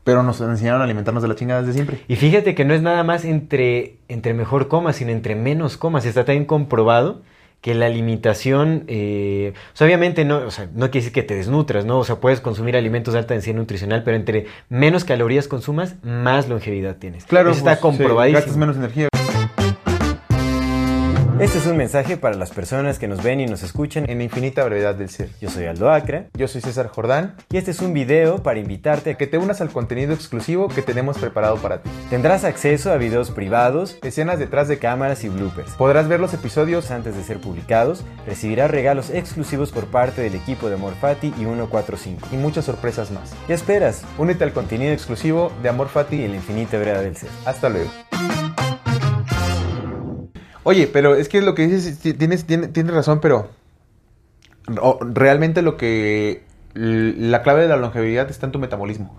Pero 0.04 0.22
nos 0.22 0.40
enseñaron 0.40 0.80
a 0.80 0.84
alimentarnos 0.84 1.22
de 1.22 1.28
la 1.28 1.34
chingada 1.34 1.62
desde 1.62 1.72
siempre. 1.74 2.00
Y 2.06 2.14
fíjate 2.14 2.54
que 2.54 2.64
no 2.64 2.74
es 2.74 2.82
nada 2.82 3.02
más 3.02 3.24
entre, 3.24 3.96
entre 4.06 4.34
mejor 4.34 4.68
comas, 4.68 4.96
sino 4.96 5.10
entre 5.10 5.34
menos 5.34 5.76
comas. 5.76 6.06
Está 6.06 6.24
también 6.24 6.44
comprobado 6.44 7.22
que 7.60 7.74
la 7.74 7.88
limitación, 7.88 8.84
eh, 8.86 9.52
o 9.74 9.76
sea, 9.76 9.86
obviamente 9.86 10.24
no, 10.24 10.38
o 10.38 10.50
sea, 10.50 10.66
no 10.72 10.90
quiere 10.90 11.06
decir 11.06 11.12
que 11.12 11.22
te 11.22 11.34
desnutras, 11.34 11.84
¿no? 11.84 11.98
O 11.98 12.04
sea, 12.04 12.16
puedes 12.16 12.40
consumir 12.40 12.76
alimentos 12.76 13.14
de 13.14 13.18
alta 13.20 13.34
densidad 13.34 13.56
nutricional, 13.56 14.04
pero 14.04 14.16
entre 14.16 14.46
menos 14.68 15.04
calorías 15.04 15.48
consumas, 15.48 15.96
más 16.04 16.48
longevidad 16.48 16.96
tienes. 16.96 17.24
Claro, 17.24 17.50
Eso 17.50 17.58
está 17.58 17.70
pues, 17.72 17.78
sí, 17.78 17.82
comprobadísimo. 17.82 18.38
gastas 18.38 18.56
menos 18.56 18.76
energía. 18.76 19.08
Este 21.38 21.58
es 21.58 21.66
un 21.66 21.76
mensaje 21.76 22.16
para 22.16 22.34
las 22.34 22.50
personas 22.50 22.98
que 22.98 23.08
nos 23.08 23.22
ven 23.22 23.40
y 23.40 23.46
nos 23.46 23.62
escuchan. 23.62 24.08
En 24.08 24.18
la 24.18 24.24
infinita 24.24 24.64
brevedad 24.64 24.94
del 24.94 25.10
ser. 25.10 25.28
Yo 25.38 25.50
soy 25.50 25.66
Aldo 25.66 25.90
Acra 25.90 26.28
Yo 26.32 26.48
soy 26.48 26.62
César 26.62 26.88
Jordán. 26.88 27.34
y 27.50 27.58
este 27.58 27.72
es 27.72 27.80
un 27.80 27.92
video 27.92 28.42
para 28.42 28.58
invitarte 28.58 29.10
a 29.10 29.14
que 29.18 29.26
te 29.26 29.36
unas 29.36 29.60
al 29.60 29.68
contenido 29.68 30.14
exclusivo 30.14 30.68
que 30.68 30.80
tenemos 30.80 31.18
preparado 31.18 31.56
para 31.56 31.82
ti. 31.82 31.90
tendrás 32.08 32.44
acceso 32.44 32.90
a 32.90 32.96
videos 32.96 33.30
privados, 33.30 33.98
Escenas 34.02 34.38
detrás 34.38 34.68
de 34.68 34.78
cámara. 34.78 34.96
cámaras 34.96 35.24
y 35.24 35.28
bloopers. 35.28 35.72
Podrás 35.72 36.08
ver 36.08 36.20
los 36.20 36.32
episodios 36.32 36.90
Antes 36.90 37.14
de 37.14 37.22
ser 37.22 37.38
publicados, 37.38 38.02
recibirás 38.26 38.70
regalos 38.70 39.10
exclusivos 39.10 39.72
por 39.72 39.88
parte 39.88 40.22
del 40.22 40.36
equipo 40.36 40.70
de 40.70 40.76
Morfati 40.76 41.34
y 41.36 41.44
145. 41.44 42.28
y 42.32 42.36
muchas 42.36 42.64
sorpresas 42.64 43.10
más. 43.10 43.34
¿Qué 43.46 43.52
esperas? 43.52 44.04
Únete 44.16 44.44
al 44.44 44.54
contenido 44.54 44.92
exclusivo 44.94 45.52
de 45.62 45.68
Amor 45.68 45.88
Y 45.88 45.90
Fati. 45.90 46.24
en 46.24 46.30
la 46.30 46.36
infinita 46.36 46.78
verdad 46.78 47.02
del 47.02 47.16
ser. 47.16 47.28
Hasta 47.44 47.68
luego. 47.68 47.90
Oye, 50.68 50.88
pero 50.88 51.14
es 51.14 51.28
que 51.28 51.40
lo 51.42 51.54
que 51.54 51.68
dices, 51.68 52.00
ti- 52.00 52.12
tienes, 52.12 52.44
tienes, 52.44 52.72
tienes 52.72 52.92
razón, 52.92 53.20
pero 53.20 53.48
realmente 55.12 55.62
lo 55.62 55.76
que 55.76 56.42
la 56.74 57.42
clave 57.42 57.62
de 57.62 57.68
la 57.68 57.76
longevidad 57.76 58.28
está 58.30 58.46
en 58.46 58.52
tu 58.52 58.58
metabolismo. 58.58 59.16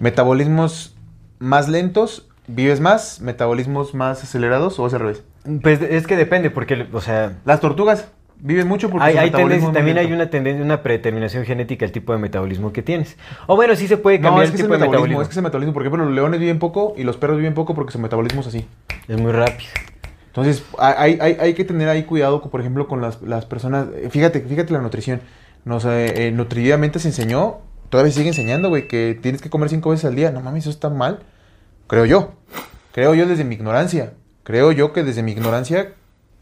Metabolismos 0.00 0.94
más 1.38 1.68
lentos, 1.70 2.28
vives 2.46 2.80
más, 2.80 3.22
metabolismos 3.22 3.94
más 3.94 4.22
acelerados 4.22 4.78
o 4.78 4.86
es 4.86 4.92
al 4.92 5.00
revés. 5.00 5.22
Pues 5.62 5.80
es 5.80 6.06
que 6.06 6.14
depende, 6.16 6.50
porque, 6.50 6.86
o 6.92 7.00
sea, 7.00 7.38
Las 7.46 7.60
tortugas 7.60 8.08
viven 8.38 8.68
mucho 8.68 8.90
porque 8.90 9.06
hay, 9.06 9.16
hay 9.16 9.30
tendencia- 9.30 9.72
también 9.72 9.96
hay 9.96 10.12
una 10.12 10.28
tendencia, 10.28 10.62
una 10.62 10.82
predeterminación 10.82 11.44
genética 11.46 11.86
al 11.86 11.92
tipo 11.92 12.12
de 12.12 12.18
metabolismo 12.18 12.70
que 12.72 12.82
tienes. 12.82 13.16
O 13.46 13.56
bueno, 13.56 13.74
sí 13.76 13.88
se 13.88 13.96
puede 13.96 14.18
No, 14.18 14.24
cambiar 14.28 14.44
es 14.44 14.50
el 14.50 14.56
que 14.56 14.56
es 14.56 14.60
el 14.60 14.66
tipo 14.66 14.74
de 14.74 14.78
metabolismo, 14.80 15.00
metabolismo. 15.20 15.22
es 15.22 15.28
que 15.28 15.32
es 15.32 15.36
el 15.38 15.42
metabolismo. 15.44 15.72
Por 15.72 15.82
ejemplo, 15.82 16.04
los 16.04 16.14
leones 16.14 16.38
viven 16.40 16.58
poco 16.58 16.92
y 16.98 17.04
los 17.04 17.16
perros 17.16 17.38
viven 17.38 17.54
poco 17.54 17.74
porque 17.74 17.92
su 17.92 17.98
metabolismo 17.98 18.42
es 18.42 18.48
así. 18.48 18.66
Es 19.08 19.18
muy 19.18 19.32
rápido. 19.32 19.70
Entonces, 20.34 20.64
hay, 20.78 21.16
hay, 21.20 21.36
hay 21.38 21.54
que 21.54 21.64
tener 21.64 21.88
ahí 21.88 22.02
cuidado, 22.02 22.42
por 22.42 22.60
ejemplo, 22.60 22.88
con 22.88 23.00
las, 23.00 23.22
las 23.22 23.46
personas. 23.46 23.86
eh, 23.94 24.08
Fíjate, 24.10 24.40
fíjate 24.40 24.72
la 24.72 24.80
nutrición. 24.80 25.20
Nos, 25.64 25.84
eh, 25.84 26.34
se 26.98 27.08
enseñó, 27.08 27.58
todavía 27.88 28.12
sigue 28.12 28.30
enseñando, 28.30 28.68
güey, 28.68 28.88
que 28.88 29.16
tienes 29.22 29.40
que 29.40 29.48
comer 29.48 29.68
cinco 29.68 29.90
veces 29.90 30.06
al 30.06 30.16
día. 30.16 30.32
No 30.32 30.40
mames, 30.40 30.64
eso 30.64 30.70
está 30.70 30.90
mal. 30.90 31.20
Creo 31.86 32.04
yo. 32.04 32.32
Creo 32.92 33.14
yo 33.14 33.28
desde 33.28 33.44
mi 33.44 33.54
ignorancia. 33.54 34.14
Creo 34.42 34.72
yo 34.72 34.92
que 34.92 35.04
desde 35.04 35.22
mi 35.22 35.30
ignorancia, 35.30 35.92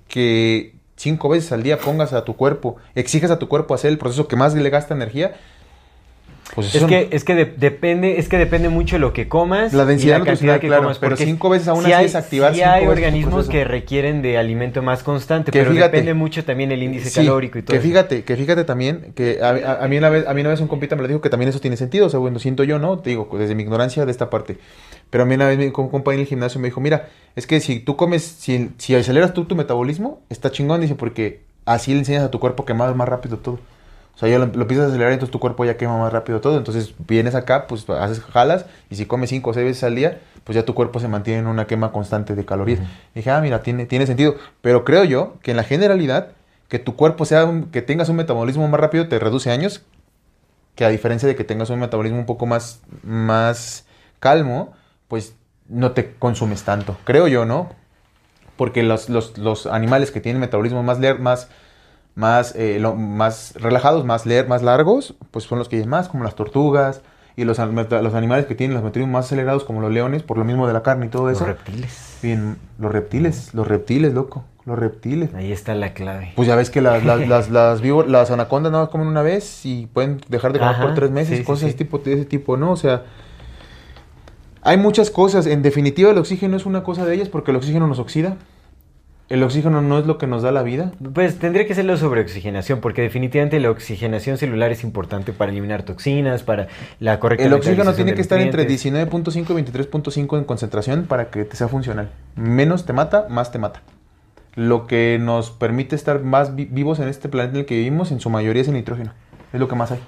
que 0.09 0.75
cinco 0.97 1.29
veces 1.29 1.53
al 1.53 1.63
día 1.63 1.79
pongas 1.79 2.15
a 2.15 2.25
tu 2.25 2.35
cuerpo, 2.35 2.77
exijas 2.95 3.31
a 3.31 3.39
tu 3.39 3.47
cuerpo 3.47 3.75
hacer 3.75 3.91
el 3.91 3.99
proceso 3.99 4.27
que 4.27 4.37
más 4.37 4.55
le 4.55 4.71
gasta 4.71 4.95
energía. 4.95 5.35
Pues 6.55 6.69
Es 6.69 6.75
eso 6.75 6.87
que, 6.87 7.09
es 7.13 7.25
que 7.25 7.35
de- 7.35 7.47
depende, 7.47 8.19
es 8.19 8.29
que 8.29 8.37
depende 8.37 8.69
mucho 8.69 8.97
de 8.97 9.01
lo 9.01 9.15
que 9.15 9.27
comas. 9.27 9.73
La 9.73 9.87
densidad 9.87 10.17
y 10.17 10.19
la 10.21 10.25
cantidad 10.27 10.61
que 10.61 10.67
claro, 10.67 10.83
comas. 10.83 10.99
pero 10.99 11.17
cinco 11.17 11.49
veces 11.49 11.67
aún 11.69 11.83
sí 11.83 11.93
así 11.93 11.93
hay, 12.01 12.05
es 12.05 12.15
activar 12.15 12.53
sí 12.53 12.59
cinco 12.59 12.71
hay 12.71 12.87
organismos 12.87 13.49
que 13.49 13.65
requieren 13.65 14.21
de 14.21 14.37
alimento 14.37 14.83
más 14.83 15.03
constante, 15.03 15.51
Que 15.51 15.61
pero 15.61 15.71
fíjate. 15.73 15.93
depende 15.97 16.13
mucho 16.13 16.45
también 16.45 16.71
el 16.71 16.83
índice 16.83 17.09
Sí, 17.09 17.15
calórico 17.21 17.59
y 17.59 17.63
todo 17.63 17.73
Que 17.73 17.79
eso. 17.79 17.89
fíjate, 17.89 18.25
que 18.25 18.37
fíjate 18.37 18.65
también, 18.65 19.13
que 19.15 19.39
a, 19.41 19.49
a- 19.49 19.85
a 19.85 19.89
mí 19.89 19.97
una 19.97 20.11
vez, 20.11 20.27
a 20.27 20.35
mí 20.35 20.43
una 20.43 20.51
vez 20.51 20.61
un 20.61 20.69
compita 20.69 20.95
me 20.95 21.01
lo 21.03 21.09
dijo 21.09 21.23
que 21.23 21.31
también 21.31 21.49
eso 21.49 21.59
tiene 21.59 21.79
sentido, 21.79 22.07
o 22.07 22.11
sea, 22.11 22.21
bueno, 22.21 22.39
siento 22.39 22.65
yo, 22.65 22.79
¿no? 22.79 22.99
Te 22.99 23.09
digo, 23.11 23.31
desde 23.39 23.55
mi 23.55 23.63
ignorancia 23.63 24.05
de 24.05 24.11
esta 24.11 24.29
parte. 24.29 24.59
Pero 25.09 25.25
a 25.25 25.27
mí 25.27 25.35
una 25.35 25.47
vez 25.49 25.57
mi- 25.57 25.65
un 25.75 25.89
compa 25.89 26.13
en 26.13 26.21
el 26.21 26.27
gimnasio 26.27 26.61
me 26.61 26.69
dijo, 26.69 26.83
mira, 26.83 27.09
es 27.35 27.47
que 27.47 27.61
si 27.61 27.81
tú 27.81 27.97
comes, 27.97 28.23
si, 28.25 28.69
si 28.77 28.95
aceleras 28.95 29.33
tú 29.33 29.47
tu 29.47 29.57
metabolismo, 29.57 30.21
está 30.29 30.51
chingón, 30.51 30.83
dice, 30.83 30.97
porque 30.97 31.41
así 31.65 31.93
le 31.93 32.01
enseñas 32.01 32.25
a 32.25 32.31
tu 32.31 32.39
cuerpo 32.41 32.67
que 32.67 32.75
más 32.75 32.95
más 32.95 33.09
rápido 33.09 33.39
todo. 33.39 33.59
O 34.15 34.19
sea, 34.19 34.29
ya 34.29 34.39
lo, 34.39 34.47
lo 34.47 34.63
empiezas 34.63 34.87
a 34.87 34.89
acelerar, 34.89 35.13
entonces 35.13 35.33
tu 35.33 35.41
cuerpo 35.41 35.65
ya 35.65 35.77
quema 35.77 35.99
más 35.99 36.13
rápido 36.13 36.41
todo. 36.41 36.59
Entonces 36.59 36.95
vienes 37.09 37.35
acá, 37.35 37.67
pues 37.67 37.89
haces 37.91 38.21
jalas, 38.21 38.67
y 38.91 38.97
si 38.97 39.07
comes 39.07 39.31
cinco 39.31 39.51
o 39.51 39.55
seis 39.55 39.67
veces 39.67 39.85
al 39.85 39.95
día, 39.95 40.21
pues 40.45 40.55
ya 40.57 40.65
tu 40.65 40.75
cuerpo 40.75 41.01
se 41.01 41.09
mantiene 41.09 41.41
en 41.41 41.47
una 41.47 41.67
quema 41.67 41.93
constante 41.93 42.35
de 42.35 42.45
calorías. 42.45 42.81
Dije, 43.15 43.31
ah, 43.31 43.41
mira, 43.41 43.63
tiene, 43.63 43.87
tiene 43.87 44.07
sentido. 44.07 44.37
Pero 44.61 44.85
creo 44.85 45.05
yo 45.05 45.35
que 45.43 45.53
en 45.53 45.57
la 45.57 45.65
generalidad, 45.65 46.29
que 46.69 46.79
tu 46.79 46.95
cuerpo 46.97 47.25
sea, 47.25 47.45
un- 47.45 47.71
que 47.71 47.83
tengas 47.83 48.09
un 48.09 48.17
metabolismo 48.17 48.67
más 48.69 48.81
rápido, 48.81 49.09
te 49.09 49.19
reduce 49.19 49.51
años. 49.51 49.83
Que 50.75 50.85
a 50.85 50.89
diferencia 50.89 51.29
de 51.29 51.37
que 51.37 51.45
tengas 51.45 51.69
un 51.71 51.81
metabolismo 51.81 52.19
un 52.19 52.27
poco 52.27 52.47
más, 52.47 52.81
más 53.03 53.85
calmo, 54.21 54.73
pues 55.09 55.35
no 55.69 55.93
te 55.93 56.15
consumes 56.15 56.63
tanto. 56.65 56.97
Creo 57.05 57.29
yo, 57.29 57.45
¿no? 57.45 57.71
Porque 58.57 58.83
los, 58.83 59.09
los, 59.09 59.37
los 59.39 59.67
animales 59.67 60.11
que 60.11 60.21
tienen 60.21 60.41
metabolismo 60.41 60.83
más, 60.83 60.99
más, 61.19 61.49
más, 62.15 62.55
eh, 62.57 62.79
lo- 62.81 62.95
más 62.95 63.55
relajados, 63.57 64.05
más, 64.05 64.27
leer, 64.27 64.49
más 64.49 64.63
largos, 64.63 65.15
pues 65.31 65.45
son 65.45 65.59
los 65.59 65.69
que 65.69 65.77
viven 65.77 65.91
más, 65.91 66.09
como 66.09 66.25
las 66.25 66.35
tortugas. 66.35 67.01
Y 67.35 67.45
los, 67.45 67.59
los 67.59 68.15
animales 68.15 68.45
que 68.45 68.55
tienen 68.55 68.75
los 68.75 68.85
metabolismos 68.85 69.15
más 69.21 69.25
acelerados, 69.25 69.65
como 69.65 69.81
los 69.81 69.91
leones, 69.91 70.23
por 70.23 70.37
lo 70.37 70.45
mismo 70.45 70.67
de 70.67 70.75
la 70.75 70.83
carne 70.83 71.07
y 71.07 71.09
todo 71.09 71.29
Los 71.29 71.37
eso. 71.39 71.47
reptiles. 71.47 72.19
Bien, 72.23 72.59
los 72.79 72.93
reptiles, 72.93 73.55
los 73.55 73.67
reptiles, 73.67 74.13
loco, 74.13 74.45
los 74.67 74.79
reptiles. 74.79 75.33
Ahí 75.35 75.51
está 75.51 75.75
la 75.75 75.95
clave. 75.95 76.33
Pues 76.37 76.47
ya 76.47 76.57
ves 76.57 76.69
que 76.69 76.83
las, 76.83 77.03
las, 77.07 77.27
las, 77.27 77.49
las, 77.51 77.81
víbor- 77.83 78.07
las 78.07 78.31
anacondas 78.31 78.71
no 78.71 78.91
comen 78.91 79.07
una 79.07 79.23
vez 79.23 79.65
y 79.65 79.87
pueden 79.87 80.21
dejar 80.29 80.53
de 80.53 80.59
comer 80.59 80.75
Ajá, 80.75 80.83
por 80.85 80.95
tres 80.95 81.11
meses, 81.11 81.39
sí, 81.39 81.45
cosas 81.45 81.71
sí. 81.71 81.77
tipo, 81.79 81.97
de 82.01 82.13
ese 82.13 82.25
tipo, 82.27 82.59
¿no? 82.59 82.71
O 82.71 82.77
sea, 82.77 83.05
hay 84.61 84.77
muchas 84.77 85.11
cosas. 85.11 85.47
En 85.47 85.63
definitiva, 85.63 86.11
el 86.11 86.19
oxígeno 86.19 86.57
es 86.59 86.67
una 86.67 86.83
cosa 86.85 87.07
de 87.07 87.15
ellas 87.15 87.31
porque 87.31 87.51
el 87.51 87.57
oxígeno 87.57 87.87
nos 87.87 87.99
oxida. 87.99 88.37
El 89.33 89.43
oxígeno 89.43 89.81
no 89.81 89.99
es 89.99 90.07
lo 90.07 90.19
que 90.19 90.27
nos 90.27 90.43
da 90.43 90.53
la 90.53 90.63
vida. 90.63 90.93
Pues 91.15 91.39
tendría 91.39 91.67
que 91.67 91.75
ser 91.75 91.87
la 91.87 91.97
sobreoxigenación, 91.97 92.81
porque 92.81 93.01
definitivamente 93.01 93.59
la 93.61 93.71
oxigenación 93.71 94.37
celular 94.37 94.71
es 94.73 94.85
importante 94.85 95.33
para 95.33 95.51
eliminar 95.51 95.85
toxinas, 95.85 96.43
para 96.43 96.69
la 97.01 97.19
correcta 97.19 97.45
El 97.47 97.55
oxígeno 97.55 97.95
tiene 97.95 98.15
que 98.15 98.21
estar 98.21 98.39
entre 98.41 98.65
nutrientes. 98.65 98.85
19.5 98.85 99.59
y 99.59 99.63
23.5 99.65 100.39
en 100.39 100.45
concentración 100.45 101.05
para 101.07 101.31
que 101.31 101.45
te 101.47 101.57
sea 101.57 101.69
funcional. 101.69 102.11
Menos 102.37 102.85
te 102.85 102.93
mata, 102.93 103.27
más 103.31 103.51
te 103.53 103.59
mata. 103.59 103.81
Lo 104.55 104.87
que 104.87 105.19
nos 105.19 105.51
permite 105.51 105.97
estar 105.97 106.21
más 106.23 106.55
vi- 106.55 106.67
vivos 106.67 106.99
en 106.99 107.09
este 107.09 107.31
planeta 107.31 107.55
en 107.55 107.61
el 107.61 107.65
que 107.67 107.77
vivimos, 107.77 108.13
en 108.13 108.21
su 108.21 108.29
mayoría 108.29 108.61
es 108.61 108.69
el 108.69 108.75
nitrógeno. 108.75 109.13
Es 109.55 109.59
lo 109.61 109.67
que 109.67 109.77
más 109.77 109.93
hay. 109.93 110.01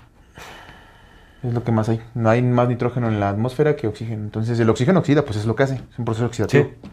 Es 1.43 1.55
lo 1.55 1.65
que 1.65 1.73
más 1.73 1.89
hay. 1.89 2.01
No 2.15 2.29
hay 2.29 2.43
más 2.43 2.69
nitrógeno 2.69 3.09
en 3.09 3.21
la 3.21 3.31
atmósfera 3.31 3.75
que 3.77 3.87
oxígeno. 3.87 4.23
Entonces 4.23 4.61
el 4.61 4.69
oxígeno 4.69 4.99
oxida, 5.01 5.23
pues 5.25 5.39
es 5.39 5.47
lo 5.47 5.57
que 5.57 5.63
hace. 5.63 5.75
Es 5.77 5.99
un 5.99 6.05
proceso 6.05 6.27
oxidativo. 6.27 6.65
Sí. 6.83 6.89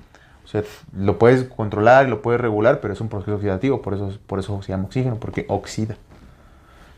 O 0.51 0.59
sea, 0.61 0.63
lo 0.97 1.17
puedes 1.17 1.45
controlar, 1.45 2.09
lo 2.09 2.21
puedes 2.21 2.41
regular, 2.41 2.81
pero 2.81 2.93
es 2.93 2.99
un 2.99 3.07
proceso 3.07 3.35
oxidativo. 3.35 3.81
Por 3.81 3.93
eso, 3.93 4.11
por 4.27 4.39
eso 4.39 4.61
se 4.61 4.73
llama 4.73 4.83
oxígeno, 4.85 5.15
porque 5.15 5.45
oxida. 5.47 5.95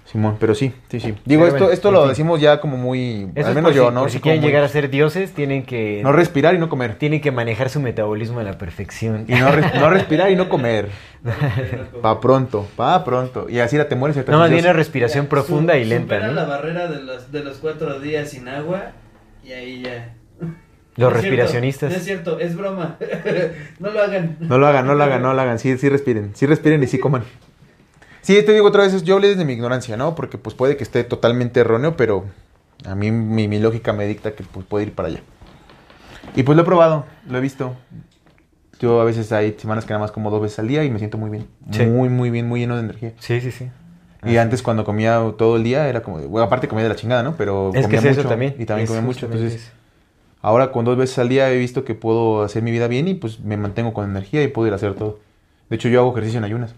Simón, 0.06 0.38
pero 0.39 0.54
sí, 0.54 0.74
sí, 0.89 0.99
sí. 0.99 1.16
Digo, 1.24 1.43
Pero 1.43 1.56
esto, 1.56 1.72
esto 1.72 1.91
lo 1.91 2.01
fin. 2.01 2.10
decimos 2.10 2.41
ya 2.41 2.60
como 2.60 2.78
muy... 2.78 3.30
Eso 3.36 3.45
al 3.47 3.51
es 3.51 3.56
menos 3.56 3.70
por 3.72 3.74
yo, 3.74 3.88
si, 3.89 3.93
¿no? 3.93 4.01
por 4.01 4.12
si 4.12 4.20
quieren 4.20 4.41
muy- 4.41 4.49
llegar 4.49 4.64
a 4.64 4.68
ser 4.68 4.89
dioses, 4.89 5.34
tienen 5.34 5.64
que, 5.64 6.01
No 6.04 6.12
respirar 6.12 6.54
y 6.56 6.58
no 6.60 6.68
comer. 6.68 6.95
tienen 6.95 7.22
que 7.22 7.32
manejar 7.32 7.70
su 7.70 7.80
metabolismo 7.80 8.39
a 8.39 8.43
la 8.43 8.58
perfección. 8.58 9.26
Y 9.28 9.34
no, 9.36 9.49
res- 9.51 9.74
no 9.76 9.89
respirar 9.89 10.30
y 10.30 10.36
no 10.36 10.49
comer. 10.49 10.89
Pa' 12.01 12.20
pronto, 12.20 12.68
pa' 12.76 13.04
pronto. 13.06 13.47
Y 13.49 13.60
así 13.60 13.78
la 13.78 13.88
te 13.88 13.95
mueres. 13.95 14.18
No, 14.28 14.39
más 14.39 14.49
bien 14.49 14.66
la 14.66 14.74
respiración 14.74 15.26
Ya, 15.26 15.30
profunda 15.30 15.74
su- 15.74 15.80
y 15.80 15.86
lenta, 15.86 16.16
supera 16.16 16.28
¿no? 16.28 16.34
la 16.34 16.43
barrera 16.45 16.88
de 16.88 17.01
los, 17.01 17.32
de 17.32 17.43
los 17.43 17.58
cuatro 17.58 17.99
días 17.99 18.30
sin 18.30 18.47
agua 18.49 18.91
y 19.43 19.54
ahí 19.54 19.82
ya. 19.84 20.16
Los 20.96 21.12
No 21.12 21.16
es 21.18 21.22
cierto, 21.22 21.38
respiracionistas. 21.38 21.91
no 21.91 21.98
es 21.98 22.04
cierto, 22.04 22.39
es 22.39 22.56
broma. 22.56 22.98
no 23.80 23.91
lo 23.91 24.02
hagan. 24.02 24.38
No 24.39 24.58
lo 24.58 24.68
hagan, 24.68 24.86
no 24.86 24.96
lo 24.96 25.04
hagan, 25.04 25.22
no 25.22 25.34
lo 25.34 25.41
hagan. 25.41 25.58
Sí, 25.60 25.78
sí 25.78 25.89
respiren. 25.89 26.32
Sí 26.36 26.46
respiren 26.46 26.84
y 26.84 26.88
sí 26.88 27.00
coman. 27.00 27.24
Sí, 28.22 28.41
te 28.44 28.54
digo 28.54 28.68
otra 28.68 28.84
vez, 28.84 29.04
yo 29.04 29.16
hablé 29.16 29.30
desde 29.30 29.44
mi 29.44 29.54
ignorancia, 29.54 29.98
¿no? 29.98 30.16
Porque 30.16 30.38
pues 30.38 30.56
puede 30.56 30.78
que 30.78 30.84
esté 30.84 31.04
totalmente 31.04 31.60
erróneo, 31.60 31.98
pero 31.98 32.26
a 32.86 32.96
mí 32.96 33.12
mi, 33.12 33.48
mi 33.48 33.60
lógica 33.60 33.91
me 33.91 34.06
dicta 34.08 34.34
que 34.34 34.44
pues, 34.44 34.66
puede 34.66 34.86
ir 34.86 34.94
para 34.94 35.10
allá. 35.10 35.22
Y 36.36 36.44
pues 36.44 36.56
lo 36.56 36.62
he 36.62 36.66
probado, 36.66 37.06
lo 37.28 37.38
he 37.38 37.41
visto. 37.41 37.76
Yo 38.80 39.02
a 39.02 39.04
veces 39.04 39.32
hay 39.32 39.56
semanas 39.58 39.86
que 39.86 39.94
nada 39.94 40.02
más 40.02 40.12
como 40.12 40.30
dos 40.30 40.41
veces 40.41 40.60
al 40.60 40.68
día 40.68 40.84
y 40.84 40.89
me 40.89 41.00
siento 41.00 41.18
muy 41.18 41.30
bien. 41.30 41.48
Sí. 41.72 41.86
Muy, 41.86 42.10
muy 42.10 42.30
bien, 42.30 42.48
muy 42.48 42.60
lleno 42.62 42.76
de 42.76 42.82
energía. 42.84 43.14
Sí, 43.20 43.41
sí, 43.41 43.52
sí. 43.52 43.70
Y 44.24 44.28
Así 44.30 44.38
antes 44.38 44.62
cuando 44.62 44.86
comía 44.86 45.22
todo 45.38 45.58
el 45.58 45.64
día 45.64 45.88
era 45.89 46.02
como, 46.02 46.20
bueno, 46.20 46.46
aparte 46.46 46.68
comía 46.68 46.84
de 46.84 46.89
la 46.89 46.96
chingada, 46.96 47.24
¿no? 47.24 47.36
Pero 47.36 47.72
Es 47.74 47.88
que 47.88 47.96
comía 47.96 48.00
es 48.00 48.06
mucho 48.06 48.20
eso 48.22 48.30
también. 48.30 48.56
y 48.58 48.66
también 48.66 48.86
es 48.86 48.89
comía 48.89 49.02
mucho, 49.04 49.26
entonces 49.26 49.56
eso. 49.56 49.72
Ahora 50.44 50.72
con 50.72 50.86
dos 50.86 50.96
veces 50.98 51.18
al 51.18 51.30
día 51.30 51.50
he 51.52 51.58
visto 51.58 51.84
que 51.84 51.96
puedo 51.96 52.44
hacer 52.44 52.62
mi 52.62 52.70
vida 52.70 52.88
bien 52.88 53.08
y 53.08 53.16
pues 53.16 53.39
me 53.39 53.58
mantengo 53.58 53.94
con 53.94 54.08
energía 54.08 54.44
y 54.44 54.48
puedo 54.48 54.68
ir 54.68 54.74
a 54.74 54.76
hacer 54.76 54.94
todo. 54.94 55.18
De 55.72 55.78
hecho 55.78 55.89
yo 55.89 56.00
hago 56.02 56.12
ejercicio 56.12 56.38
en 56.38 56.44
ayunas. 56.44 56.76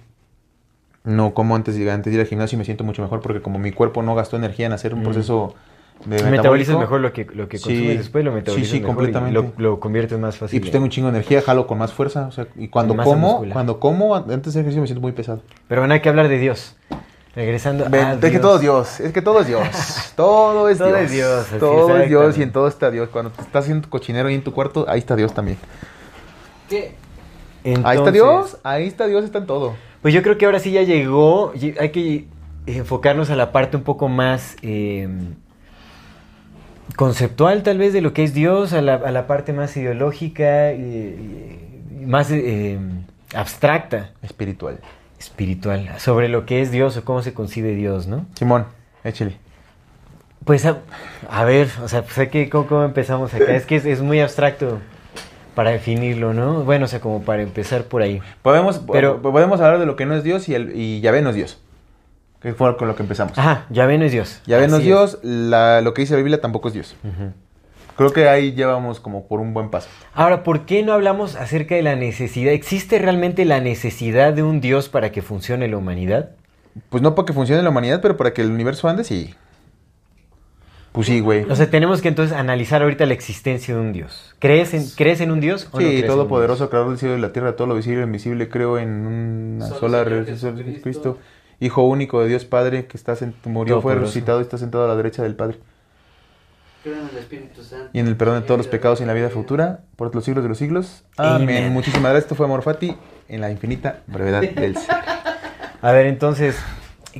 No 1.03 1.33
como 1.33 1.55
antes 1.55 1.75
de, 1.75 1.91
antes 1.91 2.11
de 2.11 2.15
ir 2.15 2.21
al 2.21 2.27
gimnasio 2.27 2.55
y 2.55 2.59
me 2.59 2.65
siento 2.65 2.83
mucho 2.83 3.01
mejor 3.01 3.19
porque 3.19 3.41
como 3.41 3.59
mi 3.59 3.71
cuerpo 3.71 4.01
no 4.01 4.15
gastó 4.15 4.37
energía 4.37 4.65
en 4.67 4.71
hacer 4.73 4.93
un 4.93 5.01
Mm. 5.01 5.03
proceso 5.03 5.53
de 6.05 6.21
Metabolizas 6.29 6.77
mejor 6.77 6.99
lo 6.99 7.13
que, 7.13 7.25
lo 7.25 7.47
que 7.47 7.57
Sí. 7.57 7.63
consumes 7.65 7.97
después, 7.99 8.25
lo 8.25 8.31
Sí, 8.31 8.35
metabolizas 8.35 8.69
sí, 8.71 8.79
mejor 8.79 8.91
y 8.91 8.95
completamente. 8.95 9.33
Lo, 9.39 9.53
lo 9.57 9.79
conviertes 9.79 10.17
más 10.19 10.37
fácil. 10.37 10.57
y 10.57 10.59
pues 10.59 10.71
tengo 10.71 10.83
un 10.85 10.89
chingo 10.91 11.07
de 11.09 11.17
energía, 11.17 11.41
jalo 11.41 11.67
con 11.67 11.77
más 11.77 11.93
fuerza, 11.93 12.27
o 12.27 12.31
sea, 12.31 12.47
y 12.57 12.67
cuando 12.67 12.95
como, 12.97 13.15
muscular. 13.29 13.53
cuando 13.53 13.79
como 13.79 14.15
antes 14.15 14.53
del 14.53 14.61
ejercicio 14.61 14.81
me 14.81 14.87
siento 14.87 15.01
muy 15.01 15.11
pesado. 15.13 15.41
Pero 15.67 15.81
bueno, 15.81 15.93
hay 15.93 16.01
que 16.01 16.09
hablar 16.09 16.27
de 16.27 16.37
Dios. 16.39 16.75
Regresando 17.35 17.89
Ven, 17.89 18.05
a 18.05 18.13
es 18.13 18.31
que 18.31 18.39
todo 18.39 18.55
es 18.55 18.61
Dios, 18.61 18.99
es 19.01 19.11
que 19.11 19.21
todo 19.21 19.41
es 19.41 19.47
Dios. 19.47 19.67
Todo 20.15 20.69
es 20.69 20.77
Todo 20.77 20.87
Dios. 20.87 21.01
es 21.01 21.11
Dios, 21.11 21.47
así 21.49 21.59
todo 21.59 21.97
es 21.97 22.07
Dios 22.07 22.37
y 22.37 22.43
en 22.43 22.51
todo 22.53 22.69
está 22.69 22.89
Dios. 22.89 23.09
Cuando 23.09 23.31
te 23.31 23.41
estás 23.41 23.65
haciendo 23.65 23.89
cochinero 23.89 24.29
ahí 24.29 24.35
en 24.35 24.43
tu 24.43 24.53
cuarto, 24.53 24.85
ahí 24.87 24.99
está 24.99 25.17
Dios 25.17 25.33
también. 25.33 25.57
¿Qué? 26.69 26.95
ahí 27.83 27.97
está 27.97 28.11
Dios, 28.11 28.57
ahí 28.63 28.87
está 28.87 29.07
Dios, 29.07 29.25
está 29.25 29.39
en 29.39 29.47
todo. 29.47 29.75
Pues 30.01 30.13
yo 30.13 30.23
creo 30.23 30.37
que 30.37 30.45
ahora 30.45 30.59
sí 30.59 30.71
ya 30.71 30.83
llegó. 30.83 31.51
Hay 31.79 31.89
que 31.89 32.27
enfocarnos 32.67 33.29
a 33.29 33.35
la 33.35 33.51
parte 33.51 33.75
un 33.75 33.83
poco 33.83 34.07
más 34.07 34.55
eh, 34.61 35.09
conceptual, 36.95 37.63
tal 37.63 37.77
vez, 37.77 37.91
de 37.91 37.99
lo 37.99 38.13
que 38.13 38.23
es 38.23 38.33
Dios, 38.33 38.71
a 38.71 38.81
la, 38.81 38.95
a 38.95 39.11
la 39.11 39.27
parte 39.27 39.51
más 39.51 39.75
ideológica 39.75 40.71
y, 40.71 41.59
y 42.01 42.05
más 42.05 42.31
eh, 42.31 42.79
abstracta, 43.33 44.11
Espiritual. 44.21 44.79
Espiritual, 45.19 45.89
sobre 45.97 46.29
lo 46.29 46.45
que 46.45 46.61
es 46.61 46.71
Dios 46.71 46.97
o 46.97 47.03
cómo 47.05 47.21
se 47.21 47.33
concibe 47.33 47.73
Dios, 47.75 48.07
¿no? 48.07 48.25
Simón, 48.35 48.65
échale. 49.03 49.37
Pues 50.43 50.65
a, 50.65 50.77
a 51.29 51.43
ver, 51.43 51.67
o 51.83 51.87
sea, 51.87 52.03
pues 52.03 52.17
hay 52.19 52.27
que, 52.27 52.49
¿cómo, 52.49 52.67
cómo 52.67 52.83
empezamos 52.83 53.33
acá? 53.33 53.55
Es 53.55 53.65
que 53.65 53.75
es, 53.77 53.85
es 53.85 54.01
muy 54.01 54.19
abstracto 54.19 54.79
para 55.55 55.71
definirlo, 55.71 56.33
¿no? 56.33 56.63
Bueno, 56.63 56.85
o 56.85 56.87
sea, 56.87 56.99
como 56.99 57.23
para 57.23 57.41
empezar 57.41 57.85
por 57.85 58.01
ahí. 58.01 58.21
Podemos, 58.43 58.81
Pero- 58.91 59.21
podemos 59.21 59.59
hablar 59.61 59.79
de 59.79 59.85
lo 59.85 59.95
que 59.95 60.05
no 60.05 60.15
es 60.15 60.23
Dios 60.23 60.47
y, 60.49 60.53
el, 60.53 60.73
y 60.75 61.01
Yahvé 61.01 61.21
no 61.21 61.29
es 61.31 61.35
Dios. 61.35 61.59
Que 62.41 62.53
fue 62.53 62.77
con 62.77 62.87
lo 62.87 62.95
que 62.95 63.01
empezamos. 63.01 63.35
Ajá, 63.39 63.65
Yahvé 63.71 63.97
no 63.97 64.05
es 64.05 64.11
Dios. 64.11 64.41
Yahvé 64.45 64.67
no 64.67 64.77
es 64.77 64.83
Dios, 64.83 65.17
la- 65.23 65.81
lo 65.81 65.93
que 65.95 66.01
dice 66.03 66.13
la 66.13 66.17
Biblia 66.17 66.41
tampoco 66.41 66.67
es 66.67 66.73
Dios. 66.75 66.95
Ujú. 67.03 67.31
Creo 67.97 68.11
que 68.11 68.27
ahí 68.27 68.53
llevamos 68.53 68.99
como 68.99 69.25
por 69.27 69.39
un 69.39 69.53
buen 69.53 69.69
paso. 69.69 69.87
Ahora, 70.13 70.43
¿por 70.43 70.65
qué 70.65 70.83
no 70.83 70.91
hablamos 70.93 71.35
acerca 71.35 71.75
de 71.75 71.81
la 71.81 71.95
necesidad? 71.95 72.51
¿Existe 72.53 72.99
realmente 72.99 73.45
la 73.45 73.61
necesidad 73.61 74.33
de 74.33 74.43
un 74.43 74.59
Dios 74.59 74.89
para 74.89 75.11
que 75.11 75.21
funcione 75.21 75.67
la 75.69 75.77
humanidad? 75.77 76.31
Pues 76.89 77.01
no 77.01 77.15
para 77.15 77.25
que 77.25 77.33
funcione 77.33 77.61
la 77.63 77.69
humanidad, 77.69 78.01
pero 78.01 78.17
para 78.17 78.33
que 78.33 78.41
el 78.41 78.51
universo 78.51 78.89
ande, 78.89 79.05
sí. 79.05 79.33
Pues 80.91 81.07
sí, 81.07 81.19
güey. 81.19 81.43
O 81.49 81.55
sea, 81.55 81.69
tenemos 81.69 82.01
que 82.01 82.07
entonces 82.07 82.35
analizar 82.37 82.81
ahorita 82.81 83.05
la 83.05 83.13
existencia 83.13 83.73
de 83.75 83.81
un 83.81 83.91
Dios. 83.91 84.33
¿Crees 84.39 84.73
en, 84.73 84.85
¿crees 84.95 85.19
en 85.21 85.31
un 85.31 85.41
Dios? 85.41 85.67
o 85.71 85.79
no 85.79 85.85
Sí, 85.85 85.91
crees 85.97 86.07
todopoderoso, 86.07 86.69
creador 86.69 86.89
del 86.89 86.99
cielo 86.99 87.17
y 87.17 87.21
la 87.21 87.33
tierra, 87.33 87.55
todo 87.57 87.67
lo 87.67 87.75
visible 87.75 88.01
e 88.01 88.05
invisible, 88.05 88.47
creo 88.47 88.77
en 88.77 88.89
una 89.05 89.67
sola 89.67 90.03
resurrección 90.05 90.55
de 90.55 90.63
Jesucristo. 90.63 90.81
Cristo, 91.15 91.19
Hijo 91.61 91.83
único 91.83 92.21
de 92.21 92.27
Dios 92.27 92.43
Padre, 92.45 92.85
que 92.85 92.97
está 92.97 93.13
sent- 93.15 93.33
murió, 93.45 93.81
fue 93.81 93.95
resucitado 93.95 94.39
y 94.39 94.43
está 94.43 94.57
sentado 94.57 94.83
a 94.85 94.87
la 94.89 94.95
derecha 94.97 95.23
del 95.23 95.35
Padre. 95.35 95.57
Creo 96.85 97.01
en 97.01 97.09
el 97.09 97.17
Espíritu 97.17 97.63
Santo. 97.63 97.89
Y 97.93 97.99
en 97.99 98.07
el 98.07 98.15
perdón 98.15 98.41
de 98.41 98.45
todos 98.47 98.59
los 98.59 98.67
pecados 98.67 98.99
y 98.99 99.03
en 99.03 99.07
la 99.07 99.13
vida 99.15 99.29
futura, 99.29 99.79
por 99.95 100.13
los 100.13 100.23
siglos 100.23 100.43
de 100.43 100.49
los 100.49 100.57
siglos. 100.59 101.03
Amén. 101.17 101.41
Amen. 101.57 101.73
Muchísimas 101.73 102.03
gracias. 102.11 102.25
Esto 102.25 102.35
fue 102.35 102.45
Amor 102.45 102.61
Fati 102.61 102.95
en 103.27 103.41
la 103.41 103.49
infinita 103.49 104.01
brevedad 104.05 104.41
del 104.55 104.77
ser. 104.77 104.95
A 105.81 105.91
ver, 105.91 106.05
entonces, 106.05 106.57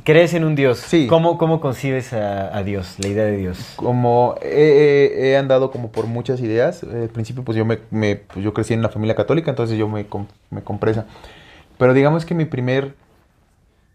¿crees 0.04 0.36
en 0.36 0.44
un 0.44 0.54
Dios? 0.56 0.78
Sí. 0.78 1.08
¿Cómo, 1.08 1.38
cómo 1.40 1.60
concibes 1.62 2.14
a, 2.14 2.56
a 2.56 2.62
Dios, 2.64 2.96
la 3.00 3.08
idea 3.08 3.26
de 3.26 3.38
Dios? 3.38 3.74
Como 3.76 4.36
he, 4.42 5.10
he- 5.16 5.30
he 5.32 5.38
andado 5.38 5.72
como 5.72 5.92
por 5.92 6.06
muchas 6.06 6.40
ideas, 6.42 6.84
al 6.84 7.10
principio 7.10 7.44
pues 7.44 7.58
yo 7.58 7.66
me, 7.66 7.80
me- 7.90 8.18
pues, 8.18 8.44
yo 8.46 8.54
crecí 8.54 8.74
en 8.74 8.80
una 8.82 8.90
familia 8.90 9.16
católica, 9.16 9.50
entonces 9.50 9.78
yo 9.80 9.88
me, 9.88 10.06
me 10.52 10.62
compré 10.64 10.92
esa. 10.92 11.06
Pero 11.80 11.94
digamos 11.96 12.24
que 12.26 12.36
mi 12.36 12.46
primer 12.46 12.94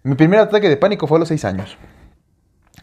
mi 0.02 0.14
primer 0.14 0.40
ataque 0.40 0.68
de 0.68 0.76
pánico 0.76 1.06
fue 1.06 1.18
a 1.18 1.20
los 1.20 1.28
seis 1.28 1.44
años. 1.44 1.76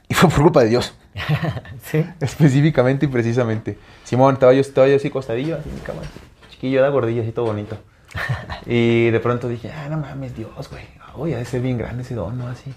Y 0.07 0.13
fue 0.13 0.29
por 0.29 0.41
culpa 0.43 0.61
de 0.63 0.69
Dios, 0.69 0.95
¿Sí? 1.83 2.05
específicamente 2.19 3.05
y 3.05 3.09
precisamente. 3.09 3.77
Simón, 4.03 4.35
estaba 4.35 4.53
yo, 4.53 4.61
estaba 4.61 4.87
yo 4.87 4.95
así 4.95 5.09
costadillo, 5.09 5.57
así 5.57 5.69
en 5.69 5.75
mi 5.75 5.81
cama, 5.81 6.01
chiquillo, 6.49 6.81
da 6.81 6.89
gordillo, 6.89 7.21
así 7.21 7.31
todo 7.31 7.45
bonito. 7.45 7.77
Y 8.65 9.09
de 9.09 9.19
pronto 9.19 9.47
dije, 9.47 9.71
ah, 9.71 9.87
no 9.89 9.97
mames, 9.97 10.35
Dios, 10.35 10.69
güey, 10.69 10.83
oye, 11.15 11.35
ha 11.35 11.39
de 11.39 11.45
ser 11.45 11.61
bien 11.61 11.77
grande 11.77 12.03
ese 12.03 12.15
don, 12.15 12.37
¿no? 12.37 12.47
Así. 12.47 12.73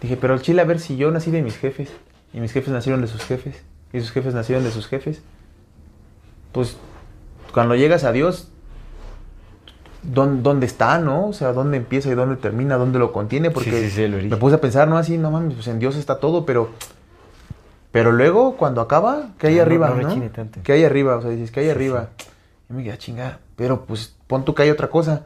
Dije, 0.00 0.16
pero 0.16 0.34
el 0.34 0.42
chile, 0.42 0.62
a 0.62 0.64
ver 0.64 0.80
si 0.80 0.96
yo 0.96 1.10
nací 1.10 1.30
de 1.30 1.42
mis 1.42 1.56
jefes, 1.56 1.90
y 2.32 2.40
mis 2.40 2.52
jefes 2.52 2.72
nacieron 2.72 3.00
de 3.00 3.06
sus 3.06 3.22
jefes, 3.22 3.62
y 3.92 4.00
sus 4.00 4.10
jefes 4.10 4.34
nacieron 4.34 4.64
de 4.64 4.70
sus 4.70 4.88
jefes. 4.88 5.22
Pues, 6.52 6.76
cuando 7.52 7.76
llegas 7.76 8.04
a 8.04 8.12
Dios, 8.12 8.48
¿dónde, 10.02 10.66
está, 10.66 10.98
no? 10.98 11.28
O 11.28 11.32
sea, 11.32 11.52
¿dónde 11.52 11.76
empieza 11.76 12.10
y 12.10 12.14
dónde 12.14 12.36
termina? 12.36 12.76
¿Dónde 12.76 12.98
lo 12.98 13.12
contiene? 13.12 13.50
Porque 13.50 13.70
Sí, 13.70 13.84
sí, 13.84 13.90
sí, 13.90 14.02
el 14.02 14.14
origen. 14.14 14.30
me 14.30 14.36
puse 14.36 14.56
a 14.56 14.60
pensar, 14.60 14.88
¿no? 14.88 14.98
Así, 14.98 15.18
no 15.18 15.30
mames, 15.30 15.54
pues 15.54 15.68
en 15.68 15.78
Dios 15.78 15.96
está 15.96 16.18
todo, 16.18 16.44
pero... 16.44 16.70
Pero 17.92 18.10
luego, 18.10 18.56
cuando 18.56 18.80
acaba, 18.80 19.28
¿qué 19.38 19.48
hay 19.48 19.54
Ah, 19.54 19.56
no- 19.58 19.62
arriba, 19.62 19.90
no 19.90 20.08
no? 20.16 20.30
tanto. 20.30 20.60
¿Qué 20.64 20.72
hay 20.72 20.84
arriba? 20.84 21.16
O 21.16 21.22
sea, 21.22 21.30
dices, 21.30 21.50
¿qué 21.50 21.60
hay 21.60 21.66
Sí, 21.66 21.70
arriba? 21.72 22.08
Yo 22.68 22.74
me 22.76 22.82
quedé 22.82 22.92
a 22.94 22.98
chingar. 22.98 23.38
Pero 23.54 23.84
pues 23.84 24.16
pon 24.26 24.44
tú 24.44 24.54
que 24.54 24.62
hay 24.62 24.70
otra 24.70 24.88
cosa. 24.88 25.22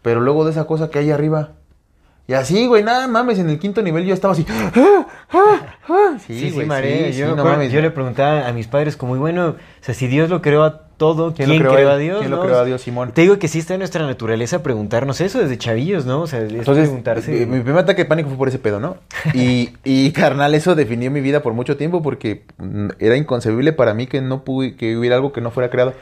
Pero 0.00 0.20
luego 0.20 0.44
de 0.44 0.52
esa 0.52 0.64
cosa 0.66 0.90
que 0.90 0.98
hay 1.00 1.10
arriba. 1.10 1.50
Y 2.26 2.32
así, 2.34 2.66
güey, 2.66 2.82
nada 2.82 3.06
mames, 3.08 3.38
en 3.38 3.50
el 3.50 3.58
quinto 3.58 3.82
nivel 3.82 4.04
yo 4.06 4.14
estaba 4.14 4.32
así. 4.32 4.46
¡ah, 4.48 5.06
ah, 5.32 5.76
ah! 5.88 6.16
Sí, 6.24 6.38
sí, 6.38 6.50
güey, 6.52 6.66
sí, 7.12 7.18
yo, 7.18 7.26
sí, 7.26 7.30
me 7.32 7.36
no 7.36 7.44
mames. 7.44 7.70
yo 7.72 7.82
le 7.82 7.90
preguntaba 7.90 8.46
a 8.48 8.52
mis 8.52 8.66
padres 8.66 8.96
como, 8.96 9.14
y 9.16 9.18
bueno, 9.18 9.48
o 9.48 9.56
sea, 9.82 9.94
si 9.94 10.06
Dios 10.06 10.30
lo 10.30 10.40
creó 10.40 10.62
a 10.64 10.83
todo, 10.96 11.34
¿quién, 11.34 11.48
¿Quién 11.48 11.62
lo 11.62 11.70
creó, 11.70 11.74
creó 11.74 11.90
a? 11.90 11.98
Dios? 11.98 12.18
¿Quién 12.20 12.30
lo 12.30 12.40
creó 12.40 12.58
a 12.58 12.64
Dios, 12.64 12.82
Simón? 12.82 13.12
Te 13.12 13.22
digo 13.22 13.38
que 13.38 13.48
sí 13.48 13.58
está 13.58 13.74
en 13.74 13.80
nuestra 13.80 14.06
naturaleza 14.06 14.62
preguntarnos 14.62 15.20
eso 15.20 15.38
desde 15.40 15.58
chavillos, 15.58 16.06
¿no? 16.06 16.22
O 16.22 16.26
sea, 16.26 16.40
es 16.40 16.52
Entonces, 16.52 16.84
preguntarse... 16.84 17.42
eh, 17.42 17.46
mi 17.46 17.60
primer 17.60 17.82
ataque 17.82 18.02
de 18.02 18.08
pánico 18.08 18.28
fue 18.28 18.38
por 18.38 18.48
ese 18.48 18.58
pedo, 18.58 18.80
¿no? 18.80 18.96
Y, 19.34 19.70
y 19.84 20.12
carnal, 20.12 20.54
eso 20.54 20.74
definió 20.74 21.10
mi 21.10 21.20
vida 21.20 21.42
por 21.42 21.52
mucho 21.54 21.76
tiempo 21.76 22.02
porque 22.02 22.44
mm, 22.58 22.88
era 22.98 23.16
inconcebible 23.16 23.72
para 23.72 23.94
mí 23.94 24.06
que 24.06 24.20
no 24.20 24.44
pude, 24.44 24.76
que 24.76 24.96
hubiera 24.96 25.16
algo 25.16 25.32
que 25.32 25.40
no 25.40 25.50
fuera 25.50 25.70
creado. 25.70 25.94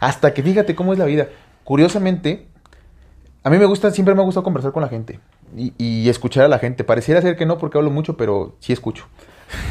Hasta 0.00 0.32
que 0.34 0.42
fíjate 0.42 0.74
cómo 0.74 0.92
es 0.92 0.98
la 0.98 1.04
vida. 1.04 1.28
Curiosamente, 1.64 2.46
a 3.44 3.50
mí 3.50 3.58
me 3.58 3.66
gusta, 3.66 3.90
siempre 3.90 4.14
me 4.14 4.22
ha 4.22 4.24
gustado 4.24 4.44
conversar 4.44 4.72
con 4.72 4.82
la 4.82 4.88
gente 4.88 5.20
y, 5.56 5.72
y 5.78 6.08
escuchar 6.08 6.44
a 6.44 6.48
la 6.48 6.58
gente. 6.58 6.84
Pareciera 6.84 7.20
ser 7.20 7.36
que 7.36 7.46
no 7.46 7.58
porque 7.58 7.78
hablo 7.78 7.90
mucho, 7.90 8.16
pero 8.16 8.56
sí 8.60 8.72
escucho. 8.72 9.06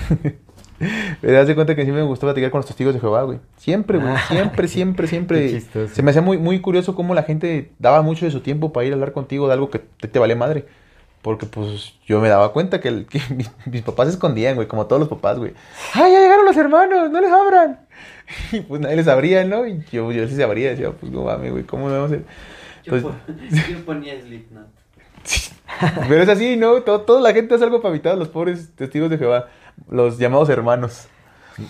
Me 0.79 1.31
das 1.31 1.47
de 1.47 1.55
cuenta 1.55 1.75
que 1.75 1.83
siempre 1.83 2.03
me 2.03 2.07
gustó 2.07 2.27
platicar 2.27 2.51
con 2.51 2.59
los 2.59 2.65
testigos 2.67 2.93
de 2.93 2.99
Jehová, 2.99 3.23
güey. 3.23 3.39
Siempre, 3.57 3.97
güey. 3.97 4.11
Ah, 4.13 4.21
Siempre, 4.27 4.67
siempre, 4.67 5.05
qué 5.05 5.09
siempre. 5.09 5.49
chistoso. 5.49 5.93
Se 5.95 6.03
me 6.03 6.11
hacía 6.11 6.21
muy, 6.21 6.37
muy 6.37 6.59
curioso 6.61 6.93
cómo 6.95 7.13
la 7.15 7.23
gente 7.23 7.71
daba 7.79 8.01
mucho 8.01 8.25
de 8.25 8.31
su 8.31 8.41
tiempo 8.41 8.71
para 8.71 8.85
ir 8.85 8.93
a 8.93 8.95
hablar 8.95 9.11
contigo 9.13 9.47
de 9.47 9.53
algo 9.53 9.69
que 9.71 9.79
te, 9.79 10.07
te 10.07 10.19
vale 10.19 10.35
madre. 10.35 10.65
Porque 11.23 11.45
pues 11.47 11.93
yo 12.05 12.21
me 12.21 12.29
daba 12.29 12.53
cuenta 12.53 12.79
que, 12.79 12.87
el- 12.89 13.05
que 13.07 13.19
mis, 13.35 13.49
mis 13.65 13.81
papás 13.81 14.07
se 14.07 14.13
escondían, 14.13 14.55
güey, 14.55 14.67
como 14.67 14.85
todos 14.85 14.99
los 14.99 15.09
papás, 15.09 15.39
güey. 15.39 15.53
¡Ay, 15.93 16.13
ya 16.13 16.19
llegaron 16.19 16.45
los 16.45 16.55
hermanos! 16.57 17.09
¡No 17.11 17.21
les 17.21 17.31
abran! 17.31 17.79
Y 18.51 18.59
pues 18.59 18.81
nadie 18.81 18.97
les 18.97 19.07
abría, 19.07 19.43
¿no? 19.45 19.65
Y 19.65 19.83
yo, 19.91 20.11
yo 20.11 20.27
sí 20.27 20.35
se 20.35 20.43
abría, 20.43 20.69
decía, 20.71 20.91
pues 20.91 21.11
no 21.11 21.23
mames, 21.23 21.51
güey, 21.51 21.63
¿cómo 21.63 21.85
vamos 21.85 22.01
a 22.01 22.05
hacer? 22.05 22.23
Yo, 22.83 22.91
Pues- 22.91 23.03
pon- 23.03 23.15
yo 23.71 23.85
ponía 23.85 24.19
Slipknot. 24.21 24.67
Pero 26.07 26.23
es 26.23 26.29
así, 26.29 26.55
¿no? 26.55 26.81
Todo- 26.83 27.01
toda 27.01 27.21
la 27.21 27.33
gente 27.33 27.55
hace 27.55 27.63
algo 27.63 27.81
para 27.81 27.93
evitar 27.93 28.13
a 28.13 28.15
los 28.15 28.27
pobres 28.29 28.71
testigos 28.75 29.09
de 29.09 29.17
Jehová, 29.17 29.47
los 29.89 30.17
llamados 30.17 30.49
hermanos. 30.49 31.07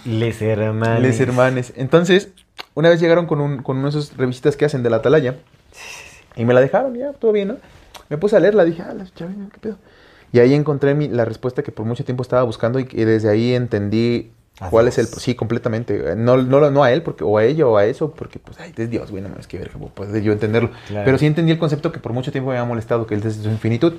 Les 0.06 0.42
hermanos. 0.42 1.02
Les 1.02 1.20
hermanes. 1.20 1.74
Entonces, 1.76 2.30
una 2.74 2.90
vez 2.90 3.00
llegaron 3.00 3.26
con, 3.26 3.40
un, 3.40 3.64
con 3.64 3.78
uno 3.78 3.90
de 3.90 3.98
esos 3.98 4.18
revistas 4.18 4.58
que 4.58 4.66
hacen 4.66 4.84
de 4.84 4.90
la 4.90 4.98
atalaya. 4.98 5.38
Y 6.36 6.46
me 6.46 6.54
la 6.54 6.62
dejaron, 6.62 6.96
ya, 6.96 7.14
todo 7.14 7.32
bien, 7.32 7.48
¿no? 7.50 7.58
Me 8.10 8.18
puse 8.18 8.36
a 8.36 8.40
leerla, 8.40 8.64
dije, 8.64 8.82
ah, 8.84 8.94
la 8.94 9.06
chava, 9.14 9.32
¿qué 9.52 9.60
pedo? 9.60 9.78
Y 10.32 10.40
ahí 10.40 10.54
encontré 10.54 10.94
mi- 10.94 11.08
la 11.08 11.26
respuesta 11.26 11.64
que 11.64 11.72
por 11.72 11.86
mucho 11.86 12.06
tiempo 12.06 12.22
estaba 12.22 12.44
buscando 12.44 12.80
y, 12.80 12.84
desde 12.86 13.30
ahí 13.30 13.54
entendí 13.54 14.32
cuál 14.70 14.88
es 14.88 14.98
el... 14.98 15.08
Sí, 15.08 15.36
completamente. 15.36 16.16
No, 16.16 16.38
no, 16.38 16.70
no 16.70 16.84
a 16.84 16.92
él, 16.92 17.02
porque, 17.02 17.24
o 17.24 17.38
a 17.38 17.44
ella, 17.44 17.66
o 17.66 17.78
a 17.78 17.86
eso, 17.86 18.12
porque 18.12 18.40
pues, 18.40 18.60
ay, 18.60 18.74
es 18.76 18.90
Dios, 18.90 19.10
güey, 19.10 19.24
no 19.24 19.30
mames, 19.30 19.48
que 19.48 19.58
verga, 19.58 19.80
puedo 19.94 20.18
yo 20.18 20.32
entenderlo. 20.32 20.72
Claro. 20.88 21.06
Pero 21.06 21.18
sí 21.18 21.26
entendí 21.26 21.52
el 21.52 21.60
concepto 21.60 21.92
que 21.92 22.00
por 22.00 22.14
mucho 22.14 22.32
tiempo 22.32 22.50
me 22.52 22.58
había 22.58 22.68
molestado, 22.68 23.08
que 23.08 23.16
es 23.16 23.24
desde 23.24 23.44
su 23.44 23.50
infinitud. 23.50 23.94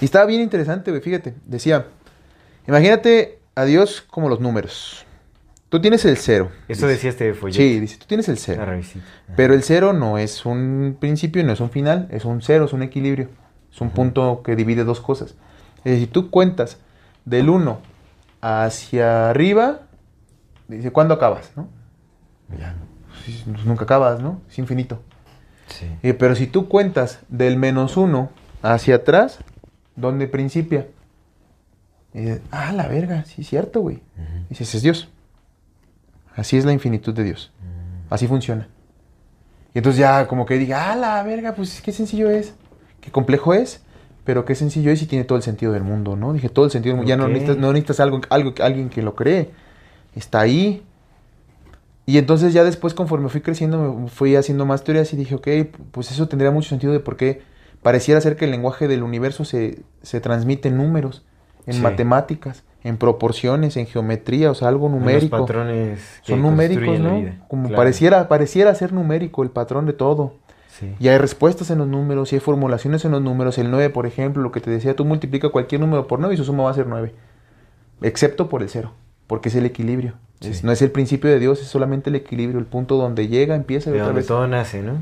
Y 0.00 0.04
estaba 0.04 0.26
bien 0.26 0.40
interesante, 0.42 0.90
güey, 0.90 1.02
fíjate. 1.02 1.34
Decía, 1.46 1.86
imagínate 2.68 3.39
a 3.60 3.64
Dios 3.64 4.02
como 4.02 4.28
los 4.28 4.40
números. 4.40 5.04
Tú 5.68 5.80
tienes 5.80 6.04
el 6.04 6.16
cero. 6.16 6.50
Eso 6.66 6.86
dice. 6.86 6.96
decía 6.96 7.10
este 7.10 7.32
folleto. 7.32 7.58
Sí, 7.58 7.78
dice, 7.78 7.96
tú 7.96 8.06
tienes 8.06 8.28
el 8.28 8.38
cero. 8.38 8.66
Pero 9.36 9.54
el 9.54 9.62
cero 9.62 9.92
no 9.92 10.18
es 10.18 10.44
un 10.44 10.96
principio, 10.98 11.44
no 11.44 11.52
es 11.52 11.60
un 11.60 11.70
final, 11.70 12.08
es 12.10 12.24
un 12.24 12.42
cero, 12.42 12.64
es 12.64 12.72
un 12.72 12.82
equilibrio. 12.82 13.28
Es 13.72 13.80
un 13.80 13.90
punto 13.90 14.42
que 14.42 14.56
divide 14.56 14.82
dos 14.82 15.00
cosas. 15.00 15.36
Es 15.84 15.92
decir, 15.92 16.10
tú 16.10 16.30
cuentas 16.30 16.78
del 17.24 17.48
1 17.48 17.80
hacia 18.40 19.30
arriba, 19.30 19.82
dice, 20.66 20.90
¿cuándo 20.90 21.14
acabas? 21.14 21.52
¿no? 21.54 21.68
Ya, 22.58 22.74
pues, 23.24 23.46
nunca 23.64 23.84
acabas, 23.84 24.20
¿no? 24.20 24.40
Es 24.50 24.58
infinito. 24.58 25.00
Sí. 25.68 25.86
Eh, 26.02 26.14
pero 26.14 26.34
si 26.34 26.48
tú 26.48 26.68
cuentas 26.68 27.20
del 27.28 27.56
menos 27.56 27.96
1 27.96 28.28
hacia 28.62 28.96
atrás, 28.96 29.38
¿dónde 29.94 30.26
principia? 30.26 30.88
Y 32.14 32.20
dices, 32.20 32.40
ah, 32.50 32.72
la 32.72 32.88
verga, 32.88 33.24
sí 33.24 33.42
es 33.42 33.48
cierto, 33.48 33.80
güey. 33.80 34.00
Dices, 34.48 34.74
es 34.74 34.82
Dios. 34.82 35.08
Así 36.34 36.56
es 36.56 36.64
la 36.64 36.72
infinitud 36.72 37.14
de 37.14 37.24
Dios. 37.24 37.52
Así 38.08 38.26
funciona. 38.26 38.68
Y 39.74 39.78
entonces 39.78 40.00
ya 40.00 40.26
como 40.26 40.46
que 40.46 40.58
diga, 40.58 40.92
ah, 40.92 40.96
la 40.96 41.22
verga, 41.22 41.54
pues 41.54 41.80
qué 41.80 41.92
sencillo 41.92 42.28
es. 42.30 42.54
Qué 43.00 43.10
complejo 43.10 43.54
es, 43.54 43.82
pero 44.24 44.44
qué 44.44 44.54
sencillo 44.54 44.90
es 44.90 45.00
y 45.02 45.06
tiene 45.06 45.24
todo 45.24 45.36
el 45.36 45.42
sentido 45.42 45.72
del 45.72 45.84
mundo, 45.84 46.16
¿no? 46.16 46.32
Dije, 46.32 46.48
todo 46.48 46.64
el 46.64 46.70
sentido 46.70 46.94
del 46.94 46.98
mundo. 46.98 47.08
Ya 47.08 47.16
no 47.16 47.28
necesitas, 47.28 47.56
no 47.56 47.72
necesitas 47.72 48.00
algo, 48.00 48.20
algo, 48.30 48.54
alguien 48.60 48.88
que 48.88 49.02
lo 49.02 49.14
cree. 49.14 49.50
Está 50.16 50.40
ahí. 50.40 50.82
Y 52.04 52.18
entonces 52.18 52.52
ya 52.52 52.64
después, 52.64 52.94
conforme 52.94 53.28
fui 53.28 53.40
creciendo, 53.40 53.94
me 53.94 54.08
fui 54.08 54.34
haciendo 54.34 54.66
más 54.66 54.82
teorías 54.82 55.12
y 55.12 55.16
dije, 55.16 55.36
ok, 55.36 55.48
pues 55.92 56.10
eso 56.10 56.26
tendría 56.26 56.50
mucho 56.50 56.68
sentido 56.68 56.92
de 56.92 56.98
por 56.98 57.16
qué 57.16 57.42
pareciera 57.82 58.20
ser 58.20 58.36
que 58.36 58.46
el 58.46 58.50
lenguaje 58.50 58.88
del 58.88 59.04
universo 59.04 59.44
se, 59.44 59.82
se 60.02 60.20
transmite 60.20 60.68
en 60.68 60.76
números. 60.76 61.24
En 61.66 61.74
Sí. 61.74 61.80
matemáticas, 61.80 62.62
en 62.82 62.96
proporciones, 62.96 63.76
en 63.76 63.86
geometría, 63.86 64.50
o 64.50 64.54
sea, 64.54 64.68
algo 64.68 64.88
numérico. 64.88 65.36
Los 65.36 65.46
patrones 65.46 66.20
que 66.24 66.32
Son 66.32 66.42
numéricos, 66.42 66.98
la 66.98 67.08
¿no? 67.10 67.20
vida. 67.20 67.34
Como 67.48 67.64
Claro. 67.68 67.76
pareciera, 67.76 68.28
pareciera 68.28 68.74
ser 68.74 68.92
numérico 68.92 69.42
el 69.42 69.50
patrón 69.50 69.86
de 69.86 69.92
todo. 69.92 70.34
Sí. 70.68 70.94
Y 70.98 71.08
hay 71.08 71.18
respuestas 71.18 71.70
en 71.70 71.78
los 71.78 71.88
números, 71.88 72.32
y 72.32 72.36
hay 72.36 72.40
formulaciones 72.40 73.04
en 73.04 73.10
los 73.10 73.20
números. 73.20 73.58
El 73.58 73.70
9, 73.70 73.90
por 73.90 74.06
ejemplo, 74.06 74.42
lo 74.42 74.50
que 74.50 74.60
te 74.60 74.70
decía, 74.70 74.96
tú 74.96 75.04
multiplica 75.04 75.50
cualquier 75.50 75.80
número 75.82 76.06
por 76.06 76.20
9 76.20 76.34
y 76.34 76.38
su 76.38 76.44
suma 76.44 76.64
va 76.64 76.70
a 76.70 76.74
ser 76.74 76.86
9. 76.86 77.12
Excepto 78.02 78.48
por 78.48 78.62
el 78.62 78.70
0, 78.70 78.92
porque 79.26 79.50
es 79.50 79.54
el 79.56 79.66
equilibrio. 79.66 80.14
Sí. 80.40 80.48
Es- 80.50 80.64
no 80.64 80.72
es 80.72 80.80
el 80.80 80.90
principio 80.90 81.28
de 81.28 81.38
Dios, 81.38 81.60
es 81.60 81.66
solamente 81.68 82.08
el 82.08 82.16
equilibrio, 82.16 82.58
el 82.58 82.64
punto 82.64 82.96
donde 82.96 83.28
llega, 83.28 83.54
empieza 83.56 83.90
y 83.90 83.92
De 83.92 83.98
otra 83.98 84.06
donde 84.06 84.20
vez. 84.20 84.26
todo 84.26 84.46
nace, 84.48 84.80
¿no? 84.82 84.94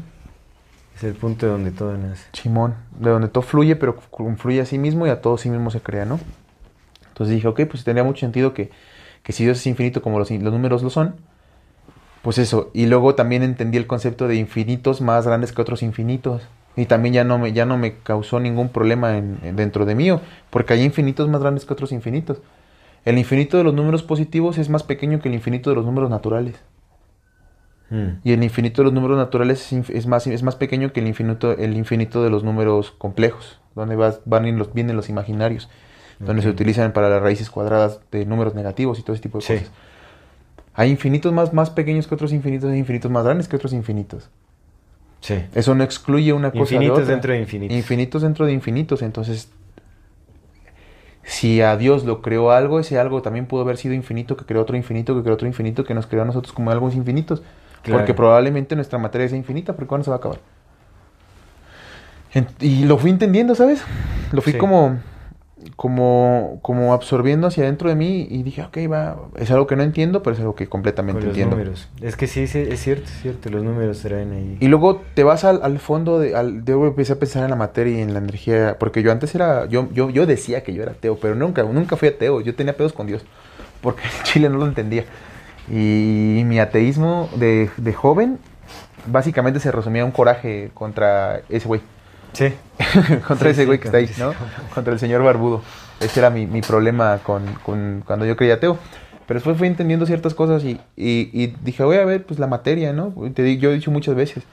Es 0.96 1.04
el 1.04 1.14
punto 1.14 1.46
de 1.46 1.52
donde 1.52 1.70
todo 1.70 1.96
nace. 1.96 2.24
Simón, 2.32 2.74
de 2.98 3.10
donde 3.10 3.28
todo 3.28 3.42
fluye, 3.42 3.76
pero 3.76 3.94
confluye 4.10 4.60
a 4.60 4.64
sí 4.66 4.78
mismo 4.78 5.06
y 5.06 5.10
a 5.10 5.20
todo 5.20 5.38
sí 5.38 5.48
mismo 5.48 5.70
se 5.70 5.80
crea, 5.80 6.04
¿no? 6.06 6.18
Entonces 7.18 7.34
dije, 7.34 7.48
ok, 7.48 7.62
pues 7.68 7.82
tendría 7.82 8.04
mucho 8.04 8.20
sentido 8.20 8.54
que, 8.54 8.70
que 9.24 9.32
si 9.32 9.44
Dios 9.44 9.58
es 9.58 9.66
infinito 9.66 10.02
como 10.02 10.20
los, 10.20 10.30
los 10.30 10.52
números 10.52 10.84
lo 10.84 10.90
son, 10.90 11.16
pues 12.22 12.38
eso. 12.38 12.70
Y 12.74 12.86
luego 12.86 13.14
también 13.14 13.42
entendí 13.42 13.76
el 13.78 13.86
concepto 13.86 14.28
de 14.28 14.36
infinitos 14.36 15.00
más 15.00 15.26
grandes 15.26 15.52
que 15.52 15.62
otros 15.62 15.82
infinitos. 15.82 16.42
Y 16.76 16.86
también 16.86 17.12
ya 17.14 17.24
no 17.24 17.38
me, 17.38 17.52
ya 17.52 17.66
no 17.66 17.76
me 17.76 17.96
causó 17.98 18.38
ningún 18.38 18.68
problema 18.68 19.18
en, 19.18 19.38
en- 19.42 19.56
dentro 19.56 19.84
de 19.84 19.96
mío, 19.96 20.20
porque 20.50 20.74
hay 20.74 20.82
infinitos 20.84 21.28
más 21.28 21.40
grandes 21.40 21.64
que 21.64 21.72
otros 21.72 21.90
infinitos. 21.90 22.38
El 23.04 23.18
infinito 23.18 23.56
de 23.56 23.64
los 23.64 23.74
números 23.74 24.02
positivos 24.04 24.58
es 24.58 24.68
más 24.68 24.84
pequeño 24.84 25.20
que 25.20 25.28
el 25.28 25.34
infinito 25.34 25.70
de 25.70 25.76
los 25.76 25.84
números 25.84 26.10
naturales. 26.10 26.56
Mm. 27.90 28.20
Y 28.22 28.32
el 28.32 28.42
infinito 28.44 28.82
de 28.82 28.84
los 28.84 28.92
números 28.92 29.16
naturales 29.16 29.72
es, 29.72 30.06
más, 30.06 30.26
es 30.26 30.42
más 30.42 30.56
pequeño 30.56 30.92
que 30.92 31.00
el 31.00 31.06
infinito, 31.08 31.52
el 31.52 31.76
infinito 31.76 32.22
de 32.22 32.30
los 32.30 32.44
números 32.44 32.90
complejos, 32.92 33.60
donde 33.74 33.96
vas- 33.96 34.20
van 34.26 34.58
los, 34.58 34.72
vienen 34.74 34.94
los 34.96 35.08
imaginarios, 35.08 35.68
donde 36.18 36.42
se 36.42 36.48
utilizan 36.48 36.92
para 36.92 37.08
las 37.08 37.22
raíces 37.22 37.48
cuadradas 37.50 38.00
de 38.10 38.26
números 38.26 38.54
negativos 38.54 38.98
y 38.98 39.02
todo 39.02 39.14
ese 39.14 39.22
tipo 39.22 39.38
de 39.38 39.44
Sí. 39.44 39.54
cosas. 39.54 39.70
Hay 40.74 40.90
infinitos 40.90 41.32
más, 41.32 41.52
más 41.52 41.70
pequeños 41.70 42.06
que 42.06 42.14
otros 42.14 42.32
infinitos, 42.32 42.70
hay 42.70 42.78
infinitos 42.78 43.10
más 43.10 43.24
grandes 43.24 43.48
que 43.48 43.56
otros 43.56 43.72
infinitos. 43.72 44.28
Sí. 45.20 45.44
Eso 45.54 45.74
no 45.74 45.82
excluye 45.82 46.32
una 46.32 46.50
cosa 46.50 46.58
de 46.58 46.74
Infinitos 46.76 46.98
otra. 47.00 47.10
dentro 47.12 47.32
de 47.32 47.40
infinitos. 47.40 47.76
Infinitos 47.76 48.22
dentro 48.22 48.46
de 48.46 48.52
infinitos. 48.52 49.02
Entonces, 49.02 49.48
si 51.24 51.60
a 51.60 51.76
Dios 51.76 52.04
lo 52.04 52.22
creó 52.22 52.52
algo, 52.52 52.78
ese 52.80 52.98
algo 52.98 53.20
también 53.22 53.46
pudo 53.46 53.62
haber 53.62 53.76
sido 53.76 53.94
infinito, 53.94 54.36
que 54.36 54.44
creó 54.44 54.62
otro 54.62 54.76
infinito, 54.76 55.14
que 55.16 55.22
creó 55.22 55.34
otro 55.34 55.46
infinito, 55.48 55.84
que 55.84 55.94
nos 55.94 56.06
creó 56.06 56.22
a 56.22 56.24
nosotros 56.24 56.52
como 56.52 56.70
algo 56.70 56.88
infinitos. 56.90 57.42
Claro. 57.82 57.98
Porque 58.00 58.14
probablemente 58.14 58.74
nuestra 58.76 58.98
materia 58.98 59.28
sea 59.28 59.38
infinita, 59.38 59.72
pero 59.74 59.86
¿cuándo 59.86 60.04
se 60.04 60.10
va 60.10 60.16
a 60.16 60.18
acabar? 60.18 60.38
En- 62.34 62.46
y 62.60 62.84
lo 62.84 62.98
fui 62.98 63.10
entendiendo, 63.10 63.54
¿sabes? 63.54 63.82
Lo 64.32 64.42
fui 64.42 64.52
Sí. 64.52 64.58
como, 64.58 64.98
como, 65.76 66.58
como 66.62 66.92
absorbiendo 66.92 67.46
hacia 67.46 67.64
adentro 67.64 67.88
de 67.88 67.96
mí 67.96 68.26
y 68.30 68.42
dije, 68.42 68.62
ok, 68.62 68.76
va, 68.90 69.16
es 69.36 69.50
algo 69.50 69.66
que 69.66 69.76
no 69.76 69.82
entiendo, 69.82 70.22
pero 70.22 70.34
es 70.34 70.40
algo 70.40 70.54
que 70.54 70.68
completamente 70.68 71.20
los 71.20 71.28
entiendo. 71.30 71.56
números. 71.56 71.88
Es 72.00 72.16
que 72.16 72.26
sí, 72.26 72.46
sí, 72.46 72.58
es 72.58 72.80
cierto, 72.80 73.04
es 73.04 73.22
cierto. 73.22 73.50
Los 73.50 73.62
números 73.62 74.00
traen 74.00 74.32
ahí. 74.32 74.56
Y 74.60 74.68
luego 74.68 75.02
te 75.14 75.24
vas 75.24 75.44
al, 75.44 75.60
al 75.62 75.78
fondo 75.78 76.18
de, 76.18 76.34
al, 76.36 76.64
yo 76.64 76.86
empecé 76.86 77.12
a 77.14 77.18
pensar 77.18 77.44
en 77.44 77.50
la 77.50 77.56
materia 77.56 77.98
y 77.98 78.02
en 78.02 78.12
la 78.12 78.18
energía, 78.20 78.76
porque 78.78 79.02
yo 79.02 79.12
antes 79.12 79.34
era, 79.34 79.66
yo, 79.66 79.88
yo, 79.92 80.10
yo 80.10 80.26
decía 80.26 80.62
que 80.62 80.72
yo 80.74 80.82
era 80.82 80.92
ateo, 80.92 81.18
pero 81.20 81.34
nunca, 81.34 81.62
nunca 81.62 81.96
fui 81.96 82.08
ateo, 82.08 82.40
yo 82.40 82.54
tenía 82.54 82.76
pedos 82.76 82.92
con 82.92 83.06
Dios, 83.06 83.24
porque 83.80 84.02
en 84.02 84.24
Chile 84.24 84.48
no 84.48 84.58
lo 84.58 84.66
entendía. 84.66 85.04
Y 85.70 86.42
mi 86.46 86.58
ateísmo 86.60 87.28
de, 87.36 87.70
de 87.76 87.92
joven 87.92 88.38
básicamente 89.06 89.60
se 89.60 89.70
resumía 89.70 90.02
a 90.02 90.04
un 90.04 90.12
coraje 90.12 90.70
contra 90.74 91.40
ese 91.48 91.66
güey, 91.68 91.80
Sí. 92.32 92.52
contra 93.26 93.48
Sí, 93.48 93.52
ese 93.52 93.60
sí, 93.62 93.64
güey 93.66 93.78
que 93.80 93.88
está 93.88 93.98
ahí, 93.98 94.10
¿no? 94.18 94.32
Contra 94.74 94.92
el 94.92 94.98
señor 95.00 95.22
barbudo. 95.22 95.62
Ese 96.00 96.20
era 96.20 96.30
mi, 96.30 96.46
mi 96.46 96.60
problema 96.62 97.18
con, 97.24 97.44
con- 97.64 98.02
cuando 98.06 98.24
yo 98.26 98.36
creía 98.36 98.54
ateo. 98.54 98.78
Pero 99.26 99.38
después 99.38 99.58
fui 99.58 99.66
entendiendo 99.66 100.06
ciertas 100.06 100.32
cosas 100.34 100.64
y, 100.64 100.80
y- 100.96 101.30
y 101.32 101.54
dije, 101.62 101.82
voy 101.82 101.96
a 101.98 102.04
ver, 102.04 102.24
pues 102.24 102.38
la 102.40 102.46
materia, 102.46 102.92
¿no? 102.92 103.12
Te 103.34 103.56
yo 103.58 103.70
he 103.70 103.74
dicho 103.74 103.90
muchas 103.90 104.14
veces 104.14 104.44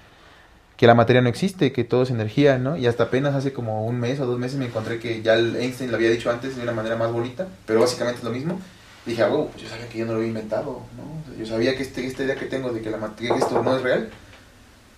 que 0.75 0.87
la 0.87 0.95
materia 0.95 1.21
no 1.21 1.29
existe, 1.29 1.71
que 1.71 1.85
todo 1.85 2.03
es 2.03 2.09
energía, 2.09 2.57
¿no? 2.57 2.75
Y 2.75 2.85
hasta 2.87 3.03
apenas 3.03 3.33
hace 3.35 3.53
como 3.53 3.85
un 3.85 3.97
mes 3.99 4.19
o 4.19 4.25
dos 4.25 4.37
meses 4.37 4.57
me 4.59 4.65
encontré 4.65 4.99
que 4.99 5.21
ya 5.21 5.35
el 5.35 5.55
Einstein 5.55 5.89
lo 5.91 5.95
había 5.95 6.09
dicho 6.09 6.29
antes 6.29 6.57
de 6.57 6.63
una 6.63 6.73
manera 6.73 6.97
más 6.97 7.13
bonita, 7.13 7.47
pero 7.65 7.79
básicamente 7.79 8.17
es 8.19 8.23
lo 8.25 8.31
mismo. 8.31 8.59
Dije, 9.05 9.21
ah, 9.23 9.27
wow, 9.27 9.49
pues 9.51 9.63
yo 9.63 9.69
sabía 9.69 9.87
que 9.87 9.99
yo 9.99 10.05
no 10.05 10.11
lo 10.13 10.17
había 10.17 10.29
inventado, 10.29 10.81
¿no? 10.97 11.37
Yo 11.37 11.45
sabía 11.45 11.77
que 11.77 11.83
este, 11.83 12.05
esta 12.05 12.23
idea 12.23 12.35
que 12.35 12.47
tengo 12.47 12.71
de 12.73 12.81
que, 12.81 12.89
la, 12.89 12.97
que 13.15 13.27
esto 13.27 13.61
no 13.63 13.77
es 13.77 13.83
real, 13.83 14.09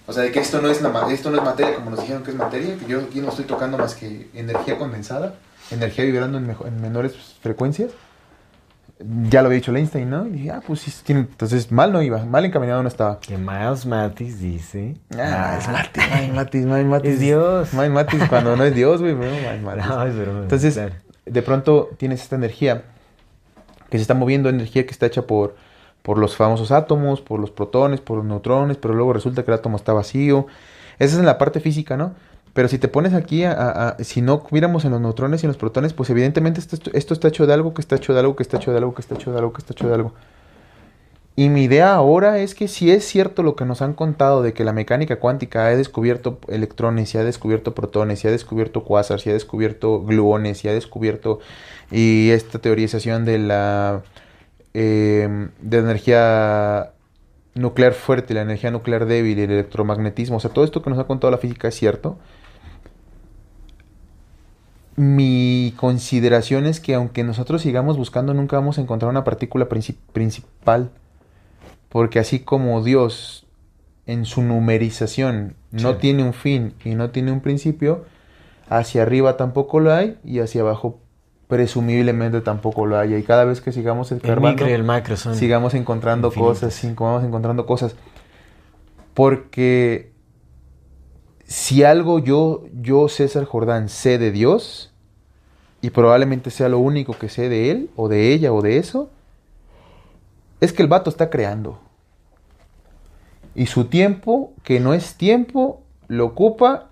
o 0.07 0.13
sea, 0.13 0.23
de 0.23 0.31
que 0.31 0.39
esto 0.39 0.61
no 0.61 0.69
es 0.71 0.81
la 0.81 0.89
esto 1.11 1.29
no 1.29 1.37
es 1.37 1.43
materia 1.43 1.75
como 1.75 1.91
nos 1.91 1.99
dijeron 2.01 2.23
que 2.23 2.31
es 2.31 2.37
materia, 2.37 2.75
que 2.77 2.85
yo 2.87 3.01
aquí 3.01 3.19
no 3.21 3.29
estoy 3.29 3.45
tocando 3.45 3.77
más 3.77 3.93
que 3.93 4.29
energía 4.33 4.77
condensada, 4.77 5.35
energía 5.69 6.05
vibrando 6.05 6.37
en, 6.39 6.49
en 6.65 6.81
menores 6.81 7.13
frecuencias. 7.41 7.91
Ya 9.29 9.43
lo 9.43 9.47
había 9.47 9.57
dicho 9.57 9.75
Einstein, 9.75 10.09
¿no? 10.09 10.25
Y 10.25 10.31
dije, 10.31 10.49
ah, 10.51 10.61
pues 10.65 10.79
sí, 10.79 10.91
tiene- 11.03 11.21
entonces 11.21 11.71
mal 11.71 11.91
no 11.91 12.01
iba, 12.01 12.25
mal 12.25 12.43
encaminado 12.45 12.81
no 12.81 12.87
estaba. 12.87 13.19
Que 13.19 13.37
Miles 13.37 13.85
Matis 13.85 14.39
dice. 14.39 14.95
Ah, 15.15 15.57
es 15.59 15.67
Matis, 15.67 16.03
May 16.09 16.31
Matis, 16.31 16.65
Matis. 16.65 17.11
Es 17.11 17.19
Dios. 17.19 17.73
May 17.75 17.89
Matis 17.91 18.23
cuando 18.27 18.55
no 18.55 18.63
es 18.63 18.73
Dios, 18.73 18.99
güey, 19.01 19.13
no, 19.13 19.19
May 19.21 19.59
Matis. 19.63 19.85
No, 19.85 20.03
es 20.03 20.15
broma. 20.17 20.39
Entonces, 20.41 20.73
claro. 20.73 20.93
de 21.27 21.41
pronto 21.43 21.91
tienes 21.97 22.23
esta 22.23 22.37
energía 22.37 22.85
que 23.91 23.99
se 23.99 24.01
está 24.01 24.15
moviendo, 24.15 24.49
energía 24.49 24.83
que 24.87 24.91
está 24.91 25.05
hecha 25.05 25.21
por, 25.21 25.55
por 26.07 26.19
los 26.19 26.37
famosos 26.37 26.71
átomos, 26.71 27.19
por 27.19 27.37
los 27.37 27.51
protones, 27.51 27.99
por 27.99 28.15
los 28.15 28.25
neutrones, 28.25 28.77
pero 28.77 28.93
luego 28.93 29.11
resulta 29.11 29.43
que 29.43 29.51
el 29.51 29.55
átomo 29.55 29.75
está 29.75 29.91
vacío. 29.91 30.47
Esa 30.99 31.15
es 31.15 31.19
en 31.19 31.25
la 31.25 31.37
parte 31.37 31.59
física, 31.59 31.97
¿no? 31.97 32.13
Pero 32.53 32.69
si 32.69 32.77
te 32.77 32.87
pones 32.87 33.13
aquí, 33.13 33.43
a, 33.43 33.97
si 33.99 34.21
no 34.21 34.41
hubiéramos 34.49 34.85
en 34.85 34.91
los 34.91 35.01
neutrones 35.01 35.43
y 35.43 35.47
en 35.47 35.49
los 35.49 35.57
protones, 35.57 35.91
pues 35.91 36.09
evidentemente 36.09 36.61
esto, 36.61 36.77
esto 36.93 37.13
está 37.13 37.27
hecho 37.27 37.45
de 37.45 37.53
algo, 37.53 37.73
que 37.73 37.81
está 37.81 37.97
hecho 37.97 38.13
de 38.13 38.21
algo, 38.21 38.37
que 38.37 38.43
está 38.43 38.55
hecho 38.55 38.71
de 38.71 38.77
algo, 38.77 38.93
que 38.93 39.01
está 39.01 39.15
hecho 39.15 39.33
de 39.33 39.37
algo, 39.37 39.51
que 39.51 39.59
está 39.59 39.73
hecho 39.73 39.89
de 39.89 39.95
algo. 39.95 40.13
Y 41.35 41.49
mi 41.49 41.63
idea 41.63 41.93
ahora 41.93 42.39
es 42.39 42.55
que 42.55 42.69
si 42.69 42.89
es 42.89 43.03
cierto 43.03 43.43
lo 43.43 43.57
que 43.57 43.65
nos 43.65 43.81
han 43.81 43.93
contado 43.93 44.41
de 44.43 44.53
que 44.53 44.63
la 44.63 44.71
mecánica 44.71 45.19
cuántica 45.19 45.65
ha 45.65 45.75
descubierto 45.75 46.39
electrones, 46.47 47.13
y 47.13 47.17
ha 47.17 47.25
descubierto 47.25 47.75
protones, 47.75 48.23
y 48.23 48.29
ha 48.29 48.31
descubierto 48.31 48.85
cuásars, 48.85 49.27
y 49.27 49.31
ha 49.31 49.33
descubierto 49.33 50.01
gluones, 50.03 50.63
y 50.63 50.69
ha 50.69 50.73
descubierto 50.73 51.39
y 51.91 52.29
esta 52.29 52.59
teorización 52.59 53.25
de 53.25 53.39
la 53.39 54.03
eh, 54.79 55.49
de 55.59 55.77
energía 55.79 56.91
nuclear 57.55 57.93
fuerte, 57.93 58.35
la 58.35 58.43
energía 58.43 58.69
nuclear 58.69 59.07
débil, 59.07 59.39
el 59.39 59.49
electromagnetismo, 59.49 60.37
o 60.37 60.39
sea, 60.39 60.51
todo 60.51 60.63
esto 60.65 60.83
que 60.83 60.91
nos 60.91 60.99
ha 60.99 61.05
contado 61.05 61.31
la 61.31 61.39
física 61.39 61.67
es 61.67 61.73
cierto. 61.75 62.19
Mi 64.95 65.73
consideración 65.77 66.65
es 66.65 66.79
que 66.79 66.95
aunque 66.95 67.23
nosotros 67.23 67.61
sigamos 67.61 67.97
buscando, 67.97 68.33
nunca 68.33 68.57
vamos 68.57 68.77
a 68.77 68.81
encontrar 68.81 69.09
una 69.11 69.23
partícula 69.23 69.69
princi- 69.69 69.95
principal. 70.13 70.89
Porque 71.89 72.19
así 72.19 72.39
como 72.39 72.83
Dios 72.83 73.45
en 74.07 74.25
su 74.25 74.41
numerización 74.41 75.55
no 75.71 75.93
Sí. 75.93 75.97
tiene 76.01 76.23
un 76.23 76.33
fin 76.33 76.73
y 76.83 76.95
no 76.95 77.09
tiene 77.11 77.31
un 77.31 77.41
principio, 77.41 78.05
hacia 78.69 79.01
arriba 79.03 79.37
tampoco 79.37 79.79
lo 79.79 79.93
hay 79.93 80.17
y 80.23 80.39
hacia 80.39 80.61
abajo 80.61 80.99
presumiblemente 81.47 82.41
tampoco 82.41 82.85
lo 82.85 82.97
hay. 82.97 83.15
Y 83.15 83.23
cada 83.23 83.45
vez 83.45 83.61
que 83.61 83.71
sigamos 83.71 84.11
El 84.11 84.41
micro 84.41 84.69
y 84.69 84.73
el 84.73 84.83
macro 84.83 85.15
son. 85.17 85.35
sigamos 85.35 85.73
encontrando 85.73 86.27
infinitos. 86.27 86.59
cosas, 86.59 86.73
sigamos 86.73 87.23
encontrando 87.23 87.65
cosas. 87.65 87.95
Porque 89.13 90.11
si 91.45 91.83
algo 91.83 92.19
yo, 92.19 92.65
yo, 92.73 93.07
César 93.07 93.45
Jordán, 93.45 93.89
sé 93.89 94.17
de 94.17 94.31
Dios, 94.31 94.93
y 95.81 95.91
probablemente 95.91 96.51
sea 96.51 96.69
lo 96.69 96.79
único 96.79 97.13
que 97.17 97.29
sé 97.29 97.49
de 97.49 97.71
él, 97.71 97.89
o 97.95 98.09
de 98.09 98.33
ella, 98.33 98.51
o 98.51 98.61
de 98.61 98.77
eso, 98.77 99.09
es 100.59 100.73
que 100.73 100.81
el 100.81 100.89
vato 100.89 101.09
está 101.09 101.29
creando. 101.29 101.79
Y 103.55 103.67
su 103.67 103.85
tiempo, 103.85 104.53
que 104.63 104.79
no 104.79 104.93
es 104.93 105.15
tiempo, 105.15 105.81
lo 106.07 106.25
ocupa 106.25 106.89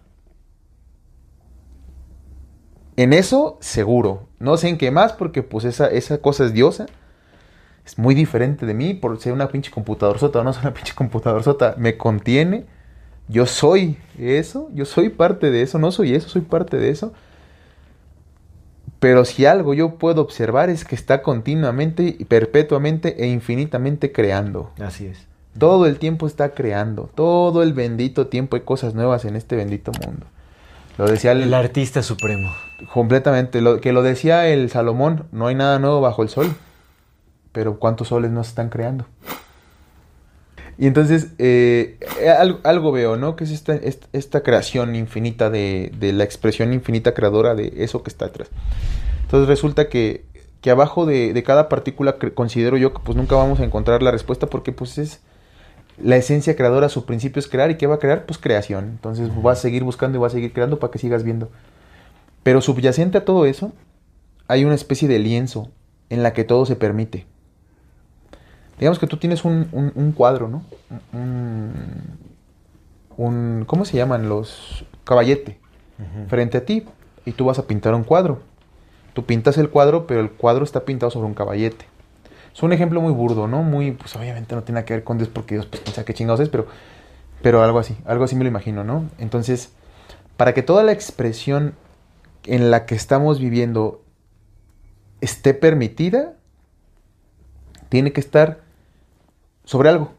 en 2.98 3.14
eso, 3.14 3.58
seguro. 3.62 4.28
No 4.40 4.58
sé 4.58 4.70
en 4.70 4.78
qué 4.78 4.92
más, 4.92 5.14
porque 5.14 5.44
pues 5.44 5.66
esa, 5.66 5.88
esa 5.88 6.20
cosa 6.20 6.46
es 6.46 6.54
diosa. 6.54 6.86
Es 7.86 7.98
muy 7.98 8.16
diferente 8.16 8.66
de 8.66 8.74
mí 8.74 8.94
por 8.94 9.20
ser 9.20 9.34
una 9.34 9.50
pinche 9.50 9.70
computador 9.70 10.18
sota 10.18 10.40
o 10.40 10.44
no 10.44 10.54
soy 10.54 10.62
una 10.62 10.74
pinche 10.74 10.94
computador 10.96 11.44
sota. 11.44 11.76
Me 11.78 11.98
contiene. 11.98 12.66
Yo 13.28 13.46
soy 13.46 13.98
eso. 14.18 14.70
Yo 14.74 14.86
soy 14.86 15.10
parte 15.10 15.52
de 15.52 15.62
eso. 15.62 15.78
No 15.78 15.92
soy 15.92 16.16
eso, 16.16 16.30
soy 16.30 16.42
parte 16.42 16.78
de 16.78 16.90
eso. 16.90 17.14
Pero 19.00 19.26
si 19.26 19.46
algo 19.46 19.74
yo 19.74 19.96
puedo 19.96 20.22
observar 20.22 20.70
es 20.70 20.86
que 20.86 20.96
está 20.96 21.22
continuamente, 21.22 22.18
perpetuamente 22.28 23.24
e 23.24 23.28
infinitamente 23.28 24.12
creando. 24.12 24.72
Así 24.80 25.06
es. 25.06 25.28
Todo 25.58 25.86
el 25.86 26.00
tiempo 26.00 26.28
está 26.28 26.54
creando. 26.54 27.10
Todo 27.14 27.62
el 27.62 27.74
bendito 27.74 28.28
tiempo 28.28 28.56
hay 28.56 28.64
cosas 28.64 28.96
nuevas 28.96 29.26
en 29.26 29.36
este 29.36 29.56
bendito 29.56 29.92
mundo. 30.06 30.26
Lo 30.98 31.06
decía 31.08 31.32
el, 31.34 31.44
El 31.44 31.54
artista 31.54 32.02
supremo. 32.04 32.56
completamente. 32.94 33.62
Lo, 33.62 33.82
que 33.82 33.92
lo 33.92 34.02
decía 34.04 34.48
el 34.48 34.70
Salomón. 34.70 35.28
No 35.32 35.48
hay 35.48 35.56
nada 35.56 35.80
nuevo 35.80 36.02
bajo 36.02 36.24
el 36.24 36.30
sol. 36.30 36.56
Pero 37.52 37.80
¿cuántos 37.80 38.10
soles 38.10 38.32
no 38.32 38.44
se 38.44 38.50
están 38.50 38.70
creando? 38.70 39.06
Y 40.78 40.88
entonces, 40.88 41.30
eh, 41.38 42.00
algo, 42.38 42.60
algo 42.64 42.92
veo, 42.92 43.16
¿no? 43.16 43.38
Que 43.38 43.46
es 43.46 43.52
esta, 43.52 43.76
esta, 43.76 44.08
esta 44.12 44.44
creación 44.44 44.94
infinita 44.96 45.50
de, 45.50 45.92
de 45.98 46.12
la 46.12 46.26
expresión 46.26 46.74
infinita 46.74 47.14
creadora 47.14 47.56
de 47.56 47.74
eso 47.78 48.04
que 48.04 48.10
está 48.10 48.26
atrás. 48.26 48.50
Entonces 49.22 49.48
resulta 49.48 49.88
que, 49.88 50.26
que 50.60 50.72
abajo 50.72 51.06
de, 51.06 51.32
de 51.32 51.44
cada 51.44 51.70
partícula 51.70 52.18
considero 52.34 52.76
yo 52.76 52.94
que 52.94 53.00
pues 53.04 53.16
nunca 53.16 53.36
vamos 53.36 53.62
a 53.62 53.64
encontrar 53.64 54.04
la 54.04 54.12
respuesta 54.12 54.48
porque 54.48 54.74
pues 54.74 54.98
es 54.98 55.22
la 55.98 56.18
esencia 56.18 56.56
creadora, 56.56 56.90
su 56.90 57.06
principio 57.06 57.40
es 57.40 57.48
crear 57.48 57.72
y 57.72 57.76
¿qué 57.78 57.88
va 57.88 57.96
a 57.96 58.00
crear? 58.00 58.26
Pues 58.26 58.38
creación. 58.38 58.86
Entonces 58.86 59.30
vas 59.42 59.60
a 59.60 59.62
seguir 59.62 59.84
buscando 59.84 60.18
y 60.18 60.22
vas 60.22 60.34
a 60.34 60.36
seguir 60.36 60.54
creando 60.54 60.80
para 60.80 60.92
que 60.92 61.00
sigas 61.00 61.24
viendo. 61.24 61.50
Pero 62.44 62.62
subyacente 62.62 63.18
a 63.18 63.26
todo 63.26 63.46
eso 63.46 63.72
hay 64.48 64.66
una 64.66 64.76
especie 64.76 65.08
de 65.08 65.20
lienzo 65.20 65.70
en 66.10 66.22
la 66.24 66.34
que 66.34 66.44
todo 66.44 66.66
se 66.66 66.76
permite. 66.76 67.26
Digamos 68.78 69.00
que 69.00 69.08
tú 69.08 69.18
tienes 69.18 69.46
un, 69.46 69.68
un- 69.72 69.92
un 69.96 70.12
cuadro, 70.12 70.48
¿no? 70.50 70.64
Un, 71.14 71.72
un- 73.18 73.64
¿Cómo 73.66 73.86
se 73.86 73.98
llaman 73.98 74.28
los? 74.30 74.86
Caballete. 75.06 75.60
Frente 76.28 76.58
a 76.58 76.66
ti. 76.66 76.84
Y 77.26 77.32
tú 77.32 77.46
vas 77.46 77.58
a 77.58 77.66
pintar 77.68 77.96
un 77.96 78.04
cuadro. 78.04 78.42
Tú 79.14 79.26
pintas 79.26 79.58
el 79.58 79.70
cuadro, 79.70 80.06
pero 80.08 80.20
el 80.20 80.30
cuadro 80.32 80.64
está 80.66 80.84
pintado 80.86 81.10
sobre 81.10 81.28
un 81.28 81.34
caballete. 81.34 81.86
Es 82.56 82.64
un 82.64 82.72
ejemplo 82.72 83.02
muy 83.02 83.12
burdo, 83.12 83.50
¿no? 83.50 83.64
Muy, 83.64 83.92
pues 83.92 84.16
obviamente 84.16 84.56
no 84.56 84.64
tiene 84.64 84.78
nada 84.78 84.86
que 84.86 84.94
ver 84.94 85.04
con 85.04 85.18
Dios 85.18 85.30
porque 85.30 85.56
Dios 85.56 85.66
pues 85.66 85.82
piensa 85.82 86.06
qué 86.06 86.14
chingados 86.14 86.40
es, 86.40 86.48
pero, 86.48 86.68
pero 87.42 87.62
algo 87.62 87.80
así, 87.80 87.98
algo 88.06 88.24
así 88.24 88.38
me 88.38 88.46
lo 88.46 88.50
imagino, 88.50 88.86
¿no? 88.86 89.10
Entonces, 89.18 89.74
para 90.38 90.54
que 90.54 90.64
toda 90.64 90.82
la 90.84 90.94
expresión 90.94 91.76
en 92.46 92.72
la 92.72 92.86
que 92.86 92.96
estamos 92.96 93.42
viviendo 93.42 94.02
esté 95.20 95.54
permitida, 95.54 96.36
tiene 97.90 98.14
que 98.14 98.22
estar 98.22 98.62
sobre 99.66 99.90
algo. 99.90 100.14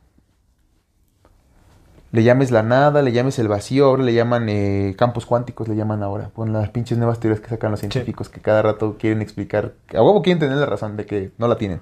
Le 2.12 2.22
llames 2.22 2.50
la 2.50 2.62
nada, 2.62 3.00
le 3.00 3.12
llames 3.12 3.38
el 3.38 3.48
vacío, 3.48 3.86
ahora 3.86 4.02
le 4.02 4.12
llaman 4.12 4.46
eh, 4.50 4.94
campos 4.98 5.24
cuánticos, 5.24 5.68
le 5.68 5.76
llaman 5.76 6.02
ahora, 6.02 6.30
con 6.34 6.52
las 6.52 6.68
pinches 6.68 6.98
nuevas 6.98 7.18
teorías 7.18 7.40
que 7.40 7.48
sacan 7.48 7.70
los 7.70 7.80
científicos 7.80 8.28
que 8.28 8.40
cada 8.40 8.60
rato 8.60 8.96
quieren 8.98 9.22
explicar, 9.22 9.72
a 9.94 10.02
huevo 10.02 10.20
quieren 10.20 10.38
tener 10.38 10.58
la 10.58 10.66
razón 10.66 10.98
de 10.98 11.06
que 11.06 11.32
no 11.38 11.48
la 11.48 11.56
tienen, 11.56 11.80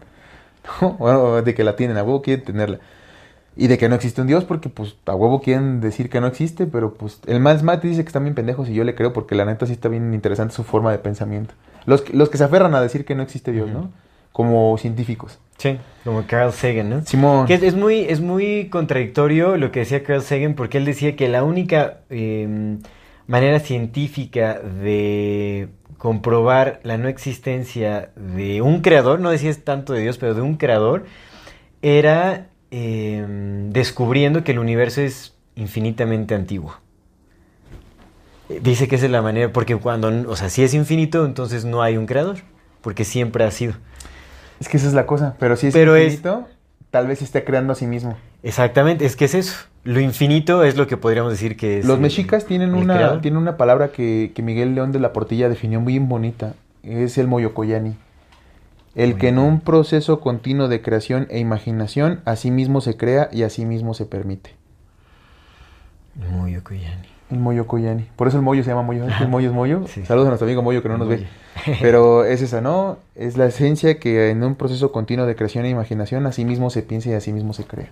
¿no? 0.81 0.93
Bueno, 0.95 1.43
de 1.43 1.55
que 1.55 1.65
la 1.65 1.77
tienen, 1.77 1.97
a 1.97 2.03
huevo 2.03 2.23
quieren 2.23 2.45
tenerla. 2.45 2.81
Y 3.57 3.69
de 3.69 3.78
que 3.78 3.89
no 3.89 3.95
existe 3.95 4.20
un 4.20 4.27
Dios, 4.27 4.45
porque 4.45 4.69
pues 4.69 4.97
a 5.07 5.15
huevo 5.15 5.41
quieren 5.41 5.81
decir 5.81 6.11
que 6.11 6.20
no 6.20 6.27
existe, 6.27 6.66
pero 6.66 6.95
pues 6.95 7.20
el 7.27 7.39
más 7.39 7.62
mate 7.62 7.86
dice 7.86 8.03
que 8.03 8.09
están 8.09 8.24
bien 8.24 8.35
pendejos 8.35 8.69
y 8.69 8.74
yo 8.74 8.82
le 8.82 8.97
creo 8.97 9.12
porque 9.12 9.36
la 9.36 9.45
neta 9.45 9.66
sí 9.66 9.73
está 9.73 9.89
bien 9.89 10.12
interesante 10.12 10.55
su 10.55 10.65
forma 10.65 10.91
de 10.91 10.99
pensamiento. 10.99 11.55
Los, 11.86 12.03
que- 12.03 12.16
los 12.16 12.31
que 12.31 12.39
se 12.39 12.45
aferran 12.45 12.74
a 12.74 12.81
decir 12.81 13.05
que 13.05 13.15
no 13.15 13.23
existe 13.23 13.53
Dios, 13.53 13.70
¿no? 13.70 13.91
Como 14.32 14.77
científicos. 14.78 15.39
Sí, 15.59 15.78
como 16.03 16.27
Carl 16.27 16.53
Sagan, 16.53 16.91
¿no? 16.91 17.03
Simón. 17.03 17.47
Que 17.47 17.55
es, 17.55 17.62
es 17.62 17.77
muy, 17.77 18.01
es 18.01 18.20
muy 18.20 18.69
contradictorio 18.70 19.57
lo 19.57 19.70
que 19.70 19.81
decía 19.81 20.03
Carl 20.03 20.23
Sagan, 20.23 20.55
porque 20.55 20.78
él 20.78 20.85
decía 20.85 21.15
que 21.15 21.28
la 21.28 21.45
única 21.45 21.99
eh, 22.11 22.78
manera 23.28 23.61
científica 23.61 24.59
de 24.59 25.69
comprobar 26.05 26.81
la 26.82 26.98
no 26.98 27.09
existencia 27.09 28.10
de 28.14 28.60
un 28.60 28.82
creador, 28.82 29.20
no 29.20 29.31
decía 29.31 29.51
tanto 29.64 29.94
de 29.94 30.02
Dios, 30.02 30.18
pero 30.18 30.35
de 30.35 30.43
un 30.43 30.56
creador, 30.59 31.06
era 31.81 32.48
eh, 32.70 33.24
descubriendo 33.70 34.44
que 34.44 34.52
el 34.52 34.59
universo 34.59 35.01
es 35.01 35.32
infinitamente 35.56 36.35
antiguo. 36.35 36.76
Eh, 38.51 38.60
Dice 38.62 38.86
que 38.86 38.97
esa 38.97 39.06
es 39.06 39.12
la 39.12 39.22
manera, 39.22 39.51
porque 39.51 39.76
cuando, 39.76 40.09
o 40.31 40.36
sea, 40.36 40.51
si 40.51 40.62
es 40.62 40.74
infinito, 40.74 41.24
entonces 41.24 41.64
no 41.64 41.81
hay 41.81 41.97
un 41.97 42.05
creador, 42.05 42.36
porque 42.82 43.06
siempre 43.06 43.43
ha 43.44 43.51
sido. 43.51 43.72
Es 44.60 44.68
que 44.68 44.76
esa 44.76 44.89
es 44.89 44.93
la 44.93 45.06
cosa, 45.06 45.36
pero 45.39 45.56
si 45.56 45.68
es 45.68 45.72
Pero 45.72 45.97
es- 45.97 46.05
infinito, 46.16 46.47
tal 46.90 47.06
vez 47.06 47.20
se 47.20 47.24
esté 47.24 47.44
creando 47.44 47.72
a 47.72 47.76
sí 47.76 47.86
mismo. 47.86 48.18
Exactamente, 48.45 49.07
es 49.07 49.16
que 49.16 49.25
es 49.25 49.35
eso. 49.35 49.57
Lo 49.85 50.01
infinito 50.01 50.65
es 50.65 50.77
lo 50.77 50.87
que 50.87 50.99
podríamos 50.99 51.33
decir 51.33 51.57
que 51.57 51.79
es. 51.79 51.87
Los 51.87 51.99
mexicas 51.99 52.45
tienen 52.45 52.75
una, 52.75 52.95
creador. 52.95 53.21
tienen 53.23 53.39
una 53.39 53.57
palabra 53.57 53.89
que, 53.89 54.33
que 54.35 54.43
Miguel 54.43 54.75
León 54.75 54.93
de 54.93 55.01
la 55.01 55.12
Portilla 55.12 55.49
definió 55.49 55.81
muy 55.81 55.99
bonita. 55.99 56.55
Es 56.83 57.16
el 57.16 57.27
moyocoyani. 57.27 57.97
El 58.95 59.16
que 59.16 59.29
en 59.29 59.39
un 59.39 59.61
proceso 59.61 60.21
continuo 60.21 60.69
de 60.69 60.83
creación 60.83 61.27
e 61.31 61.39
imaginación, 61.39 62.21
a 62.27 62.37
sí 62.37 62.51
mismo 62.51 62.81
se 62.81 62.97
crea 62.97 63.29
y 63.33 63.43
a 63.43 63.51
sí 63.51 63.65
mismo 63.65 63.95
se 63.95 64.07
permite. 64.07 64.55
Muy 66.31 66.55
El 67.35 67.40
moyocoyani. 67.40 68.06
Por 68.16 68.28
eso 68.28 68.36
el 68.36 68.43
moyo 68.43 68.62
se 68.62 68.70
llama 68.70 68.82
moyo. 68.82 69.06
¿Es 69.09 69.16
que 69.16 69.24
El 69.24 69.28
moyo 69.31 69.48
es 69.48 69.55
moyo. 69.55 69.86
Sí. 69.89 70.05
Saludos 70.06 70.27
a 70.27 70.31
nuestro 70.31 70.47
amigo 70.47 70.62
moyo 70.62 70.82
que 70.82 70.89
no 70.89 70.98
nos 70.98 71.09
ve. 71.09 71.16
moyo. 71.16 71.78
Pero 71.82 72.24
es 72.24 72.43
esa, 72.43 72.61
¿no? 72.61 72.98
Es 73.15 73.36
la 73.36 73.47
esencia 73.47 73.98
que 73.98 74.31
en 74.31 74.43
un 74.43 74.55
proceso 74.55 74.93
continuo 74.93 75.27
de 75.27 75.35
creación 75.36 75.65
e 75.65 75.70
imaginación, 75.70 76.27
a 76.27 76.32
sí 76.32 76.44
mismo 76.44 76.70
se 76.70 76.82
piensa 76.82 77.11
y 77.11 77.12
a 77.15 77.20
sí 77.20 77.32
mismo 77.32 77.52
se 77.52 77.65
crea. 77.65 77.89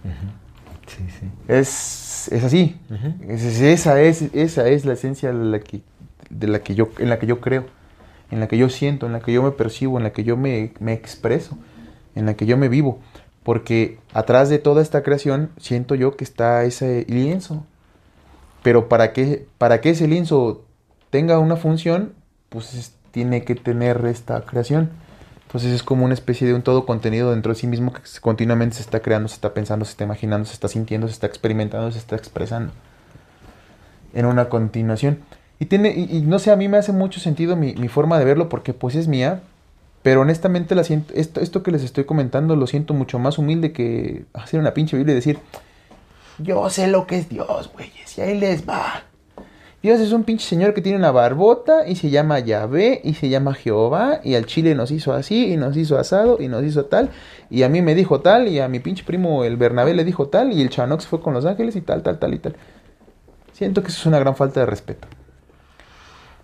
Sí, 0.87 1.05
sí. 1.21 1.27
Es, 1.49 2.29
es 2.33 2.45
así. 2.45 2.79
Ujú. 2.91 3.33
Es- 3.33 3.45
es- 3.45 3.61
esa, 3.61 4.01
es, 4.01 4.23
esa 4.35 4.69
es 4.69 4.85
la 4.85 4.93
esencia 4.95 5.33
de 5.33 5.45
la, 5.45 5.61
que, 5.61 5.81
de 6.31 6.47
la 6.49 6.61
que 6.61 6.75
yo, 6.75 6.89
en 6.99 7.09
la 7.09 7.19
que 7.19 7.27
yo 7.27 7.41
creo, 7.41 7.65
en 8.31 8.41
la 8.41 8.49
que 8.49 8.57
yo 8.59 8.69
siento, 8.69 9.07
en 9.07 9.13
la 9.13 9.21
que 9.21 9.33
yo 9.33 9.43
me 9.43 9.51
percibo, 9.51 9.99
en 9.99 10.05
la 10.05 10.11
que 10.13 10.25
yo 10.25 10.37
me, 10.37 10.73
me 10.81 10.93
expreso, 10.93 11.57
en 12.15 12.27
la 12.27 12.35
que 12.35 12.47
yo 12.47 12.57
me 12.57 12.69
vivo. 12.69 12.99
Porque 13.43 13.99
atrás 14.15 14.49
de 14.51 14.59
toda 14.59 14.83
esta 14.83 15.03
creación 15.03 15.51
siento 15.59 15.95
yo 15.97 16.17
que 16.17 16.23
está 16.25 16.63
ese 16.65 17.05
lienzo. 17.09 17.65
Pero 18.63 18.89
para 18.89 19.13
que, 19.13 19.47
para 19.59 19.81
que 19.81 19.91
ese 19.91 20.07
lienzo 20.09 20.65
tenga 21.11 21.39
una 21.39 21.57
función, 21.57 22.13
pues 22.49 22.75
es- 22.75 22.95
tiene 23.11 23.45
que 23.45 23.55
tener 23.55 24.05
esta 24.07 24.41
creación. 24.43 24.91
Entonces 25.47 25.73
es 25.73 25.83
como 25.83 26.05
una 26.07 26.15
especie 26.15 26.47
de 26.47 26.55
un 26.55 26.63
todo 26.63 26.87
contenido 26.87 27.31
dentro 27.33 27.53
de 27.53 27.59
sí 27.59 27.67
mismo 27.67 27.93
que 27.93 28.01
continuamente 28.23 28.77
se 28.77 28.83
está 28.83 29.01
creando, 29.01 29.29
se 29.29 29.35
está 29.35 29.53
pensando, 29.53 29.85
se 29.85 29.91
está 29.91 30.05
imaginando, 30.05 30.47
se 30.47 30.55
está 30.55 30.69
sintiendo, 30.69 31.09
se 31.09 31.13
está 31.13 31.27
experimentando, 31.27 31.91
se 31.93 31.99
está 31.99 32.17
expresando. 32.17 32.73
En 34.15 34.27
una 34.27 34.49
continuación. 34.49 35.19
Y 35.59 35.67
tiene, 35.67 35.91
y, 35.91 36.23
no 36.23 36.39
sé, 36.39 36.51
a 36.51 36.57
mí 36.57 36.69
me 36.69 36.77
hace 36.77 36.93
mucho 36.93 37.21
sentido 37.21 37.55
mi, 37.57 37.75
mi 37.75 37.89
forma 37.89 38.19
de 38.19 38.25
verlo 38.25 38.49
porque 38.49 38.75
pues 38.75 38.95
es 38.95 39.09
mía. 39.09 39.43
Pero 40.03 40.23
honestamente 40.23 40.75
la 40.75 40.83
esto, 40.83 41.41
esto 41.41 41.63
que 41.63 41.71
les 41.71 41.85
estoy 41.85 42.05
comentando 42.05 42.57
lo 42.57 42.67
siento 42.67 42.93
mucho 42.93 43.19
más 43.21 43.39
humilde 43.39 43.73
que 43.73 44.25
hacer 44.33 44.59
una 44.59 44.75
pinche 44.75 44.97
Biblia 44.97 45.13
y 45.13 45.17
decir, 45.17 45.39
yo 46.39 46.69
sé 46.71 46.87
lo 46.87 47.07
que 47.07 47.19
es 47.19 47.29
Dios, 47.29 47.71
güeyes, 47.73 48.19
y 48.19 48.21
ahí 48.21 48.39
les 48.39 48.69
va. 48.69 49.05
Dios 49.83 49.99
es 50.01 50.13
un 50.13 50.23
pinche 50.23 50.47
señor 50.47 50.75
que 50.75 50.81
tiene 50.81 50.97
una 50.97 51.11
barbota 51.11 51.89
y 51.89 51.97
se 51.97 52.09
llama 52.09 52.39
Yahvé 52.39 53.01
y 53.03 53.15
se 53.15 53.29
llama 53.29 53.53
Jehová 53.53 54.21
y 54.23 54.37
al 54.37 54.47
chile 54.47 54.77
nos 54.77 54.93
hizo 54.93 55.13
así 55.13 55.53
y 55.53 55.57
nos 55.57 55.77
hizo 55.77 55.99
asado 55.99 56.37
y 56.41 56.47
nos 56.47 56.63
hizo 56.63 56.85
tal 56.85 57.11
y 57.51 57.65
a 57.65 57.69
mí 57.69 57.83
me 57.83 57.97
dijo 57.97 58.21
tal 58.21 58.47
y 58.47 58.61
a 58.61 58.69
mi 58.69 58.79
pinche 58.79 59.03
primo 59.03 59.43
el 59.43 59.57
Bernabé 59.57 59.93
le 59.95 60.05
dijo 60.05 60.29
tal 60.29 60.53
y 60.53 60.63
el 60.63 60.71
Chanox 60.71 61.07
fue 61.07 61.21
con 61.21 61.35
los 61.35 61.47
ángeles 61.47 61.75
y 61.75 61.81
tal, 61.81 62.05
tal, 62.05 62.21
tal 62.21 62.33
y 62.33 62.39
tal. 62.39 62.55
Siento 63.53 63.83
que 63.83 63.89
eso 63.89 63.99
es 63.99 64.07
una 64.07 64.21
gran 64.21 64.37
falta 64.37 64.61
de 64.61 64.67
respeto. 64.67 65.09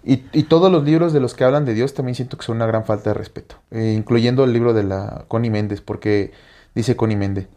Y, 0.05 0.17
todos 0.45 0.73
los 0.73 0.85
libros 0.85 1.13
de 1.13 1.21
los 1.21 1.35
que 1.35 1.45
hablan 1.45 1.65
de 1.65 1.75
Dios 1.75 1.93
también 1.93 2.15
siento 2.15 2.39
que 2.39 2.45
son 2.45 2.57
una 2.57 2.67
gran 2.67 2.87
falta 2.87 3.11
de 3.11 3.15
respeto, 3.15 3.57
eh, 3.71 3.93
incluyendo 3.95 4.45
el 4.45 4.53
libro 4.53 4.73
de 4.73 4.83
la 4.83 5.27
Connie 5.29 5.51
Méndez, 5.51 5.83
porque 5.83 6.33
dice 6.75 6.97
Connie 6.97 7.17
Méndez, 7.17 7.49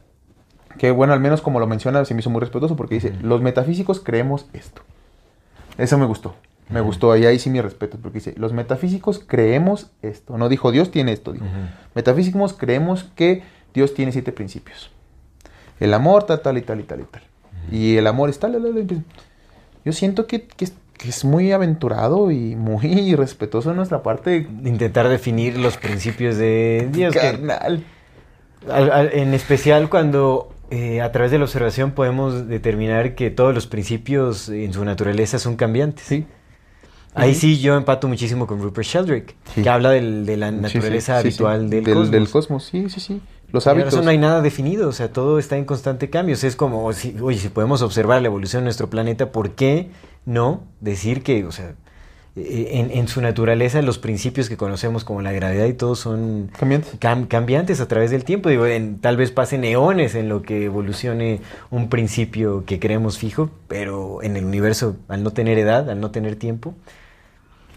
que 0.78 0.92
bueno, 0.92 1.14
al 1.14 1.20
menos 1.20 1.42
como 1.42 1.60
lo 1.60 1.68
menciona, 1.68 2.04
se 2.06 2.14
me 2.14 2.20
hizo 2.22 2.30
muy 2.30 2.40
respetuoso 2.42 2.76
porque 2.76 2.96
dice, 2.96 3.14
los 3.22 3.42
metafísicos 3.42 4.00
creemos 4.00 4.46
esto. 4.54 4.82
Eso 5.78 5.98
me 5.98 6.06
gustó, 6.06 6.36
me 6.70 6.82
gustó, 6.82 7.16
y 7.18 7.26
ahí 7.26 7.40
sí 7.40 7.50
mi 7.50 7.62
respeto, 7.62 7.98
porque 8.02 8.20
dice, 8.20 8.34
los 8.38 8.54
metafísicos 8.54 9.22
creemos 9.26 9.92
esto, 10.02 10.38
no 10.38 10.50
dijo 10.50 10.72
Dios 10.72 10.92
tiene 10.92 11.12
esto, 11.14 11.34
dijo, 11.34 11.46
metafísicos 11.96 12.54
creemos 12.54 13.06
que 13.16 13.44
Dios 13.74 13.94
tiene 13.94 14.12
siete 14.12 14.32
principios. 14.32 14.92
El 15.80 15.94
amor, 15.94 16.24
tal, 16.26 16.42
tal 16.42 16.58
y 16.58 16.62
tal 16.62 16.80
y 16.80 16.84
tal 16.84 17.00
y 17.00 17.04
tal. 17.06 17.22
Y 17.72 17.98
el 17.98 18.06
amor 18.08 18.30
es 18.30 18.38
tal, 18.40 18.52
tal, 18.54 18.64
tal. 18.88 19.04
Yo 19.86 19.94
siento 19.94 20.28
que, 20.28 20.44
que 20.46 20.66
es, 20.66 20.74
que 20.98 21.10
es 21.10 21.26
muy 21.26 21.52
aventurado 21.52 22.30
y 22.32 22.56
muy 22.56 23.16
respetuoso 23.16 23.70
de 23.72 23.76
nuestra 23.78 24.04
parte 24.04 24.48
Intentar 24.64 25.10
definir 25.10 25.58
los 25.58 25.78
principios 25.78 26.38
de 26.38 26.88
Dios. 26.92 27.14
que- 27.14 27.20
carnal. 27.20 27.84
al- 28.70 28.92
al- 28.92 29.14
en 29.14 29.34
especial 29.34 29.90
cuando 29.90 30.54
eh, 30.72 31.02
a 31.02 31.12
través 31.12 31.32
de 31.32 31.38
la 31.38 31.44
observación 31.44 31.92
podemos 31.92 32.48
determinar 32.48 33.14
que 33.16 33.30
todos 33.30 33.54
los 33.54 33.68
principios 33.68 34.50
en 34.50 34.74
su 34.74 34.84
naturaleza 34.84 35.38
son 35.38 35.56
cambiantes. 35.56 36.06
Sí. 36.06 36.26
Ahí 37.14 37.36
sí 37.36 37.60
yo 37.60 37.76
empato 37.76 38.08
muchísimo 38.08 38.48
con 38.48 38.62
Rupert 38.62 38.88
Sheldrake, 38.88 39.36
Sí. 39.54 39.64
que 39.64 39.70
habla 39.70 39.90
del- 39.92 40.26
de 40.26 40.38
la 40.38 40.50
naturaleza 40.52 41.18
sí, 41.18 41.22
sí. 41.22 41.28
habitual 41.28 41.70
del, 41.70 41.84
del, 41.84 41.94
cosmos. 41.94 42.12
del 42.12 42.30
cosmos. 42.30 42.64
Sí, 42.66 42.90
sí, 42.90 43.00
sí. 43.02 43.22
Los 43.52 43.68
hábitos. 43.68 43.94
eso 43.94 44.02
no 44.02 44.10
hay 44.12 44.18
nada 44.18 44.42
definido, 44.42 44.88
o 44.88 44.94
sea, 44.94 45.12
todo 45.12 45.38
está 45.38 45.58
en 45.58 45.66
constante 45.66 46.10
cambio. 46.10 46.36
O 46.36 46.38
sea, 46.38 46.48
es 46.48 46.56
como, 46.56 46.92
si, 46.94 47.18
oye, 47.22 47.38
si 47.38 47.50
podemos 47.50 47.82
observar 47.82 48.22
la 48.22 48.28
evolución 48.28 48.62
de 48.62 48.66
nuestro 48.66 48.90
planeta, 48.90 49.34
¿por 49.34 49.52
qué 49.56 49.90
no 50.26 50.64
decir 50.80 51.22
que, 51.22 51.44
o 51.44 51.52
sea, 51.52 51.74
en, 52.36 52.92
en 52.92 53.08
su 53.10 53.22
naturaleza 53.22 53.82
los 53.82 53.98
principios 54.00 54.48
que 54.48 54.56
conocemos 54.58 55.04
como 55.04 55.22
la 55.22 55.32
gravedad 55.34 55.66
y 55.66 55.74
todo 55.74 55.96
son 55.96 56.50
Cambiantes. 56.58 56.98
cam- 57.00 57.28
cambiantes 57.28 57.82
a 57.82 57.88
través 57.88 58.10
del 58.12 58.24
tiempo? 58.24 58.50
Digo, 58.50 58.66
en- 58.66 59.00
tal 59.00 59.18
vez 59.18 59.32
pasen 59.32 59.64
eones 59.66 60.16
en 60.16 60.30
lo 60.30 60.42
que 60.42 60.66
evolucione 60.66 61.42
un 61.72 61.90
principio 61.90 62.64
que 62.66 62.80
creemos 62.80 63.18
fijo, 63.18 63.50
pero 63.68 64.24
en 64.24 64.38
el 64.38 64.46
universo, 64.46 64.96
al 65.10 65.24
no 65.24 65.32
tener 65.32 65.58
edad, 65.58 65.90
al 65.90 66.00
no 66.00 66.12
tener 66.12 66.36
tiempo, 66.38 66.74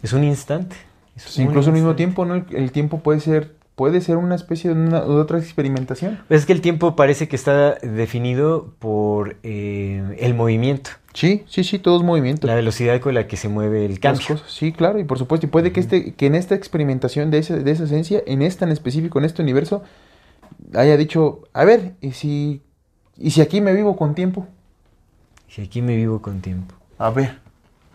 es 0.03 0.13
un 0.13 0.23
instante. 0.25 0.77
Es 1.17 1.25
Pues 1.25 1.39
incluso 1.39 1.69
al 1.71 1.75
mismo 1.75 1.95
tiempo, 1.97 2.25
¿no? 2.25 2.35
El, 2.35 2.45
el 2.55 2.73
tiempo 2.73 3.01
puede 3.01 3.21
ser 3.21 3.55
puede 3.75 4.01
ser 4.01 4.17
una 4.17 4.35
especie 4.35 4.71
de, 4.71 4.77
una, 4.77 5.01
de 5.01 5.15
otra 5.15 5.39
experimentación. 5.39 6.21
Pues 6.29 6.41
es 6.41 6.47
que 6.47 6.53
el 6.53 6.61
tiempo 6.61 6.97
parece 6.97 7.29
que 7.29 7.37
está 7.37 7.75
definido 7.77 8.75
por 8.79 9.37
eh, 9.43 10.17
el 10.21 10.35
movimiento, 10.35 10.91
Sí, 11.15 11.45
sí, 11.47 11.63
sí, 11.63 11.79
todo 11.79 11.97
es 11.97 12.03
movimiento. 12.03 12.49
la 12.49 12.57
velocidad 12.57 13.01
con 13.01 13.15
la 13.15 13.29
que 13.29 13.37
se 13.37 13.49
mueve 13.49 13.87
el 13.87 14.01
cosas, 14.01 14.43
Sí, 14.49 14.73
claro, 14.73 14.99
y 14.99 15.05
por 15.05 15.17
supuesto, 15.17 15.47
y 15.47 15.49
puede 15.49 15.71
que 15.71 15.79
este, 15.79 16.13
que 16.15 16.27
en 16.27 16.35
esta 16.35 16.57
experimentación 16.57 17.31
de 17.31 17.39
esa, 17.39 17.57
de 17.57 17.71
esa 17.71 17.85
esencia, 17.85 18.21
en 18.27 18.43
esta 18.43 18.65
en 18.65 18.73
específico, 18.73 19.21
en 19.21 19.25
este 19.25 19.41
universo, 19.41 19.85
haya 20.75 20.97
dicho, 20.97 21.43
a 21.53 21.65
ver, 21.65 21.95
¿y 22.01 22.13
si, 22.13 22.63
y 23.17 23.31
si 23.31 23.41
aquí 23.41 23.61
me 23.61 23.73
vivo 23.73 23.97
con 23.97 24.17
tiempo? 24.17 24.49
Si 25.49 25.63
aquí 25.63 25.83
me 25.83 25.95
vivo 25.95 26.21
con 26.21 26.41
tiempo. 26.41 26.75
A 26.99 27.11
ver, 27.11 27.39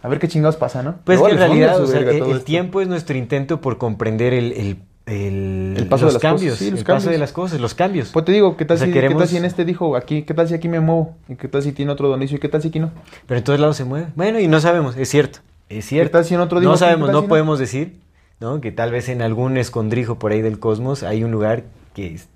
a 0.01 0.07
ver 0.07 0.19
qué 0.19 0.29
chingados 0.29 0.55
pasa, 0.55 0.81
¿no? 0.81 0.99
Pues 1.03 1.21
que 1.21 1.31
en 1.31 1.37
realidad 1.37 1.81
o 1.81 1.87
sea, 1.87 1.99
verga 1.99 2.25
el, 2.25 2.43
tiempo 2.45 2.79
es 2.79 2.87
nuestro 2.87 3.17
intento 3.17 3.59
por 3.59 3.77
comprender 3.77 4.33
el, 4.33 4.53
el, 4.53 4.77
el- 5.09 5.73
El 5.77 5.87
paso 5.87 6.05
los 6.05 6.13
de 6.13 6.17
las 6.17 6.21
cambios, 6.21 6.53
cosas, 6.53 6.59
sí, 6.59 6.71
los 6.71 6.79
el 6.79 6.85
paso 6.85 6.95
cambios. 6.97 7.11
de 7.11 7.17
las 7.17 7.31
cosas, 7.33 7.59
los 7.59 7.73
cambios. 7.73 8.09
Pues 8.11 8.25
te 8.25 8.31
digo, 8.31 8.55
¿qué 8.57 8.65
tal, 8.65 8.75
O 8.75 8.77
sea, 8.77 8.87
si, 8.87 8.93
¿qué 8.93 9.01
tal 9.01 9.27
si 9.27 9.37
en 9.37 9.45
este 9.45 9.65
dijo 9.65 9.95
aquí, 9.95 10.23
qué 10.23 10.33
tal 10.33 10.47
si 10.47 10.53
aquí 10.53 10.67
me 10.67 10.79
muevo? 10.79 11.15
¿Y 11.27 11.35
qué 11.35 11.47
tal 11.47 11.63
si 11.63 11.71
tiene 11.71 11.91
otro 11.91 12.09
¿y 12.37 12.39
qué 12.39 12.47
tal 12.49 12.61
si 12.61 12.67
aquí 12.69 12.79
no? 12.79 12.91
Pero 13.27 13.37
en 13.39 13.43
todos 13.43 13.59
lados 13.59 13.75
se 13.77 13.83
mueve. 13.85 14.07
Bueno, 14.15 14.39
y 14.39 14.47
no 14.47 14.59
sabemos, 14.59 14.95
es 14.97 15.09
cierto. 15.09 15.39
Es 15.69 15.85
cierto. 15.85 16.11
tal 16.13 16.25
si 16.25 16.33
en 16.35 16.39
otro 16.41 16.59
digo 16.59 16.71
no 16.71 16.75
qué 16.75 16.79
sabemos, 16.79 17.09
no 17.11 17.19
si 17.19 17.23
no? 17.23 17.29
podemos 17.29 17.59
decir, 17.59 17.99
¿no? 18.39 18.61
Que 18.61 18.71
tal 18.71 18.91
vez 18.91 19.09
en 19.09 19.21
algún 19.21 19.57
escondrijo 19.57 20.17
por 20.19 20.31
ahí 20.31 20.41
del 20.41 20.59
cosmos 20.59 21.03
hay 21.03 21.23
un 21.23 21.31
lugar 21.31 21.63
que 21.93 22.15
es- 22.15 22.27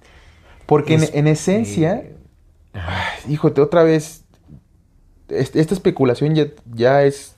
Porque 0.66 0.96
es, 0.96 1.10
en, 1.14 1.20
en 1.20 1.28
esencia, 1.28 1.96
eh, 1.96 2.16
híjote, 3.28 3.62
otra 3.62 3.84
vez, 3.84 4.24
est- 5.30 5.56
esta 5.56 5.74
especulación 5.74 6.36
ya, 6.36 6.46
ya 6.74 7.04
es, 7.04 7.36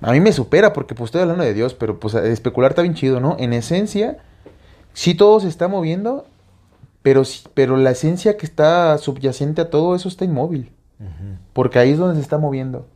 a 0.00 0.12
mí 0.12 0.20
me 0.20 0.32
supera 0.32 0.72
porque 0.72 0.94
pues 0.94 1.08
estoy 1.08 1.22
hablando 1.22 1.44
de 1.44 1.54
Dios, 1.54 1.74
pero 1.74 1.98
pues 1.98 2.14
especular 2.14 2.70
está 2.72 2.82
bien 2.82 2.94
chido, 2.94 3.20
¿no? 3.20 3.36
En 3.38 3.52
esencia, 3.52 4.18
sí 4.94 5.14
todo 5.14 5.40
se 5.40 5.48
está 5.48 5.68
moviendo, 5.68 6.24
pero, 7.02 7.22
pero 7.52 7.76
la 7.76 7.90
esencia 7.90 8.38
que 8.38 8.46
está 8.46 8.96
subyacente 8.96 9.60
a 9.60 9.68
todo 9.68 9.94
eso 9.94 10.08
está 10.08 10.24
inmóvil, 10.24 10.70
porque 11.52 11.78
ahí 11.78 11.90
es 11.92 11.98
donde 11.98 12.14
se 12.16 12.22
está 12.22 12.38
moviendo. 12.38 12.86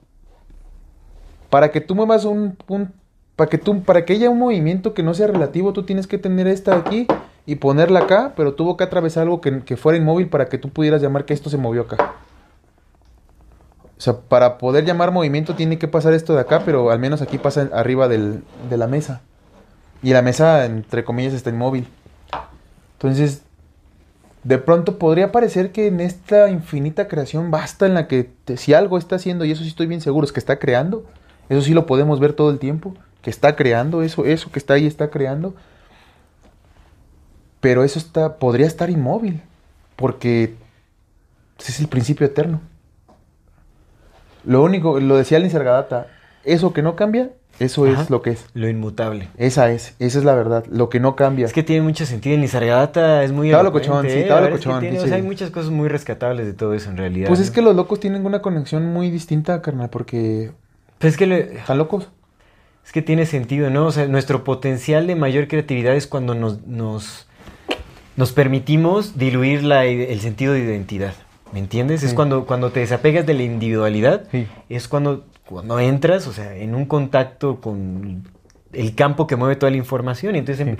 Para 1.51 1.70
que 1.70 1.81
tú 1.83 1.95
muevas 1.95 2.25
un, 2.25 2.57
un- 2.69 2.93
para 3.37 3.49
que 3.51 3.59
tú, 3.59 3.83
para 3.83 4.05
que 4.05 4.15
haya 4.15 4.31
un 4.31 4.39
movimiento 4.39 4.95
que 4.95 5.03
no 5.03 5.15
sea 5.15 5.27
relativo, 5.29 5.73
tú 5.73 5.83
tienes 5.85 6.07
que 6.07 6.19
tener 6.19 6.47
esta 6.49 6.77
aquí 6.77 7.07
y 7.47 7.55
ponerla 7.57 8.01
acá, 8.01 8.33
pero 8.37 8.55
tuvo 8.55 8.77
que 8.77 8.85
atravesar 8.85 9.23
algo 9.25 9.41
que, 9.41 9.61
que 9.62 9.77
fuera 9.77 9.97
inmóvil 9.99 10.29
para 10.29 10.47
que 10.49 10.59
tú 10.59 10.70
pudieras 10.70 11.01
llamar 11.03 11.25
que 11.25 11.35
esto 11.35 11.49
se 11.51 11.57
movió 11.57 11.83
acá. 11.83 12.15
O 13.97 14.01
sea, 14.01 14.16
para 14.20 14.59
poder 14.59 14.85
llamar 14.85 15.11
movimiento 15.12 15.55
tiene 15.55 15.79
que 15.79 15.89
pasar 15.89 16.15
esto 16.15 16.35
de 16.35 16.41
acá, 16.41 16.62
pero 16.65 16.91
al 16.91 16.99
menos 16.99 17.20
aquí 17.23 17.39
pasa 17.39 17.69
arriba 17.73 18.09
del- 18.09 18.43
de 18.69 18.77
la 18.77 18.87
mesa. 18.87 19.23
Y 20.03 20.12
la 20.12 20.23
mesa, 20.23 20.65
entre 20.65 21.05
comillas, 21.05 21.35
está 21.35 21.51
inmóvil. 21.51 21.89
Entonces, 22.95 23.43
de 24.45 24.59
pronto 24.59 24.99
podría 24.99 25.33
parecer 25.33 25.73
que 25.73 25.89
en 25.89 26.01
esta 26.01 26.49
infinita 26.49 27.09
creación 27.09 27.51
basta 27.51 27.87
en 27.87 27.95
la 27.95 28.07
que 28.07 28.31
si 28.57 28.75
algo 28.75 28.99
está 28.99 29.16
haciendo, 29.16 29.45
y 29.45 29.53
eso 29.53 29.62
sí 29.62 29.69
estoy 29.69 29.87
bien 29.87 30.01
seguro, 30.01 30.25
es 30.25 30.33
que 30.33 30.41
está 30.41 30.59
creando. 30.59 31.05
Eso 31.49 31.62
sí 31.62 31.75
lo 31.75 31.87
podemos 31.87 32.20
ver 32.20 32.33
todo 32.33 32.51
el 32.51 32.59
tiempo, 32.59 32.95
que 33.23 33.31
está 33.31 33.57
creando, 33.57 34.03
eso, 34.03 34.25
eso 34.25 34.51
que 34.51 34.59
está 34.59 34.75
ahí 34.75 34.87
está 34.87 35.11
creando. 35.11 35.55
Pero 37.61 37.83
eso 37.83 37.99
está, 37.99 38.37
podría 38.37 38.66
estar 38.66 38.91
inmóvil, 38.91 39.43
porque 39.97 40.55
es 41.59 41.81
el 41.81 41.89
principio 41.89 42.27
eterno. 42.27 42.61
Lo 44.45 44.62
único, 44.62 45.01
lo 45.01 45.16
decía 45.16 45.39
el 45.39 45.45
Nisargadatta, 45.45 46.07
eso 46.45 46.73
que 46.73 46.83
no 46.83 46.95
cambia, 46.97 47.31
eso 47.60 47.86
Ajá. 47.86 48.02
es 48.02 48.10
lo 48.10 48.22
que 48.22 48.30
es. 48.30 48.44
lo 48.55 48.68
inmutable. 48.68 49.28
Esa 49.36 49.70
es, 49.70 49.94
esa 49.98 50.18
es 50.18 50.24
la 50.24 50.35
verdad, 50.35 50.64
lo 50.70 50.89
que 50.89 51.01
no 51.01 51.16
cambia. 51.16 51.47
Es 51.47 51.52
que 51.52 51.62
tiene 51.62 51.82
mucho 51.82 52.06
sentido. 52.06 52.35
El 52.35 52.40
Nisargadatta 52.40 53.24
es 53.24 53.32
muy 53.32 53.51
locochón, 53.51 54.02
sí, 54.06 54.12
¿eh? 54.12 54.20
es 54.20 54.60
que 54.60 54.98
o 54.98 55.06
sea, 55.06 55.16
hay 55.16 55.22
muchas 55.22 55.51
cosas 55.51 55.70
muy 55.70 55.89
rescatables 55.89 56.47
de 56.47 56.52
todo 56.52 56.74
eso 56.74 56.90
en 56.90 56.97
realidad. 56.97 57.28
pues 57.28 57.40
¿no? 57.40 57.44
es 57.44 57.51
que 57.51 57.62
los 57.62 57.74
locos 57.74 58.01
tienen 58.01 58.24
una 58.24 58.40
conexión 58.43 58.86
muy 58.93 59.10
distinta, 59.10 59.60
carnal, 59.62 59.90
porque 59.90 60.52
Pues 60.98 61.14
es 61.14 61.18
que 61.18 61.26
le- 61.26 61.56
están 61.59 61.78
locos. 61.78 62.09
Es 62.85 62.93
que 62.93 63.02
tiene 63.02 63.26
sentido, 63.26 63.68
¿no? 63.68 63.86
O 63.86 63.93
sea, 63.93 64.06
nuestro 64.06 64.44
potencial 64.44 65.06
de 65.06 65.14
mayor 65.14 65.47
creatividad 65.47 65.94
es 65.94 66.06
cuando 66.06 66.35
nos, 66.35 66.66
nos, 66.66 67.26
nos 68.16 68.32
permitimos 68.32 69.18
diluir 69.18 69.62
la, 69.62 69.85
el 69.85 70.20
sentido 70.20 70.55
de 70.55 70.60
identidad. 70.60 71.12
¿Me 71.53 71.59
entiendes? 71.61 72.03
Es 72.03 72.15
cuando, 72.15 72.45
cuando 72.47 72.70
te 72.70 72.81
desapegas 72.81 73.25
de 73.27 73.35
la 73.35 73.43
individualidad, 73.43 74.25
Sí. 74.31 74.47
es 74.69 74.87
cuando, 74.89 75.25
cuando 75.47 75.79
entras, 75.81 76.27
o 76.27 76.33
sea, 76.33 76.55
en 76.57 76.75
un 76.75 76.85
contacto 76.85 77.61
con 77.61 78.25
el 78.73 78.95
campo 78.95 79.27
que 79.27 79.37
mueve 79.37 79.57
toda 79.57 79.70
la 79.70 79.79
información. 79.79 80.37
Y 80.37 80.41
entonces, 80.41 80.77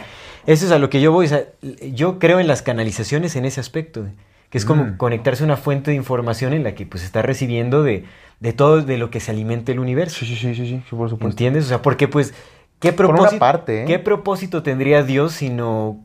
eso 0.47 0.67
es 0.67 0.71
a 0.73 0.79
lo 0.79 0.91
que 0.91 1.01
yo 1.01 1.11
voy. 1.13 1.27
o 1.27 1.29
sea, 1.29 1.45
yo 1.93 2.19
creo 2.19 2.39
en 2.39 2.47
las 2.47 2.61
canalizaciones 2.63 3.35
en 3.37 3.47
ese 3.47 3.61
aspecto, 3.61 4.07
que 4.51 4.59
es 4.59 4.65
como 4.67 4.85
Mm. 4.85 4.97
conectarse 4.99 5.43
a 5.43 5.47
una 5.47 5.57
fuente 5.57 5.91
de 5.91 5.97
información 5.97 6.53
en 6.53 6.65
la 6.65 6.75
que 6.75 6.85
pues 6.87 7.03
está 7.03 7.23
recibiendo 7.23 7.83
de, 7.83 8.05
de 8.41 8.53
todo 8.53 8.83
de 8.83 8.99
lo 8.99 9.11
que 9.11 9.21
se 9.21 9.31
alimenta 9.31 9.73
el 9.73 9.79
universo. 9.79 10.19
Sí, 10.21 10.27
sí, 10.27 10.37
sí, 10.37 10.55
sí, 10.55 10.67
sí, 10.67 10.83
por 10.91 11.09
supuesto. 11.09 11.29
¿Entiendes? 11.31 11.65
O 11.65 11.69
sea, 11.69 11.81
porque 11.83 12.09
pues, 12.09 12.35
¿qué 12.79 12.93
propósito, 12.93 13.39
parte, 13.39 13.83
¿eh? 13.83 13.85
¿qué 13.87 13.99
propósito 13.99 14.63
tendría 14.63 15.03
Dios 15.03 15.33
sino 15.33 15.99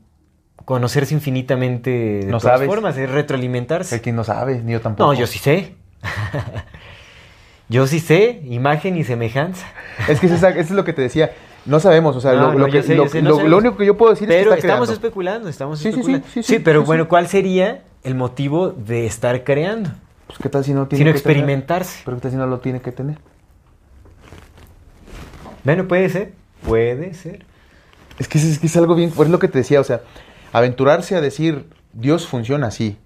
conocerse 0.65 1.13
infinitamente 1.13 1.89
de 1.89 2.25
No 2.25 2.39
todas 2.39 2.53
sabes. 2.55 2.67
formas? 2.67 2.97
Es 2.97 3.09
retroalimentarse. 3.09 3.95
Hay 3.95 4.01
quien 4.01 4.15
no 4.15 4.23
sabe, 4.23 4.61
ni 4.61 4.73
yo 4.73 4.81
tampoco. 4.81 5.11
No, 5.13 5.17
yo 5.19 5.27
sí 5.27 5.39
sé. 5.39 5.75
yo 7.69 7.87
sí 7.87 7.99
sé, 7.99 8.41
imagen 8.45 8.97
y 8.97 9.03
semejanza. 9.03 9.65
Es 10.07 10.19
que 10.19 10.27
eso 10.27 10.47
es, 10.47 10.71
lo 10.71 10.83
que 10.83 10.93
te 10.93 11.01
decía. 11.01 11.31
No 11.65 11.79
sabemos, 11.79 12.15
o 12.15 12.21
sea, 12.21 12.33
No, 12.33 12.41
lo, 12.41 12.51
no, 12.53 12.57
lo 12.59 12.67
yo 12.67 12.73
que, 12.73 12.83
sé, 12.83 12.95
lo, 12.95 13.07
sé, 13.07 13.21
no 13.21 13.35
único 13.35 13.77
que 13.77 13.85
yo 13.85 13.95
puedo 13.97 14.11
decir 14.11 14.27
Pero 14.27 14.41
es 14.41 14.47
que 14.47 14.53
está 14.55 14.67
estamos 14.67 14.87
creando. 14.89 14.93
especulando, 15.07 15.49
estamos 15.49 15.79
Sí, 15.79 15.85
sí, 15.85 15.91
sí, 15.93 15.99
especulando. 15.99 16.27
sí, 16.33 16.43
sí, 16.43 16.59
pero 16.59 16.83
bueno. 16.83 17.07
¿cuál 17.07 17.27
sería 17.27 17.83
el 18.03 18.15
motivo 18.15 18.69
de 18.71 19.05
estar 19.05 19.43
creando? 19.45 19.89
Pues 20.27 20.39
qué 20.39 20.49
tal 20.49 20.63
si 20.65 20.73
no 20.73 20.87
tiene 20.87 20.99
Sino 21.05 21.13
que 21.13 21.19
tener? 21.21 21.37
experimentarse. 21.37 22.01
Pero 22.03 22.17
qué 22.17 22.21
tal 22.23 22.31
si 22.31 22.37
no 22.37 22.47
lo 22.47 22.59
tiene 22.59 22.81
que 22.81 22.91
tener. 22.91 23.17
Bueno, 25.63 25.87
puede 25.87 26.09
ser, 26.09 26.33
puede 26.67 27.13
ser. 27.13 27.45
Es 28.19 28.27
que 28.27 28.37
es, 28.37 28.43
es 28.43 28.59
que 28.59 28.67
es 28.67 28.77
algo 28.77 28.95
bien, 28.95 29.11
es 29.17 29.29
lo 29.29 29.39
que 29.39 29.47
te 29.47 29.59
decía, 29.59 29.79
o 29.79 29.83
sea, 29.83 30.01
aventurarse 30.53 31.15
a 31.15 31.21
decir 31.21 31.65
Dios 31.91 32.25
funciona 32.27 32.67
así. 32.67 32.97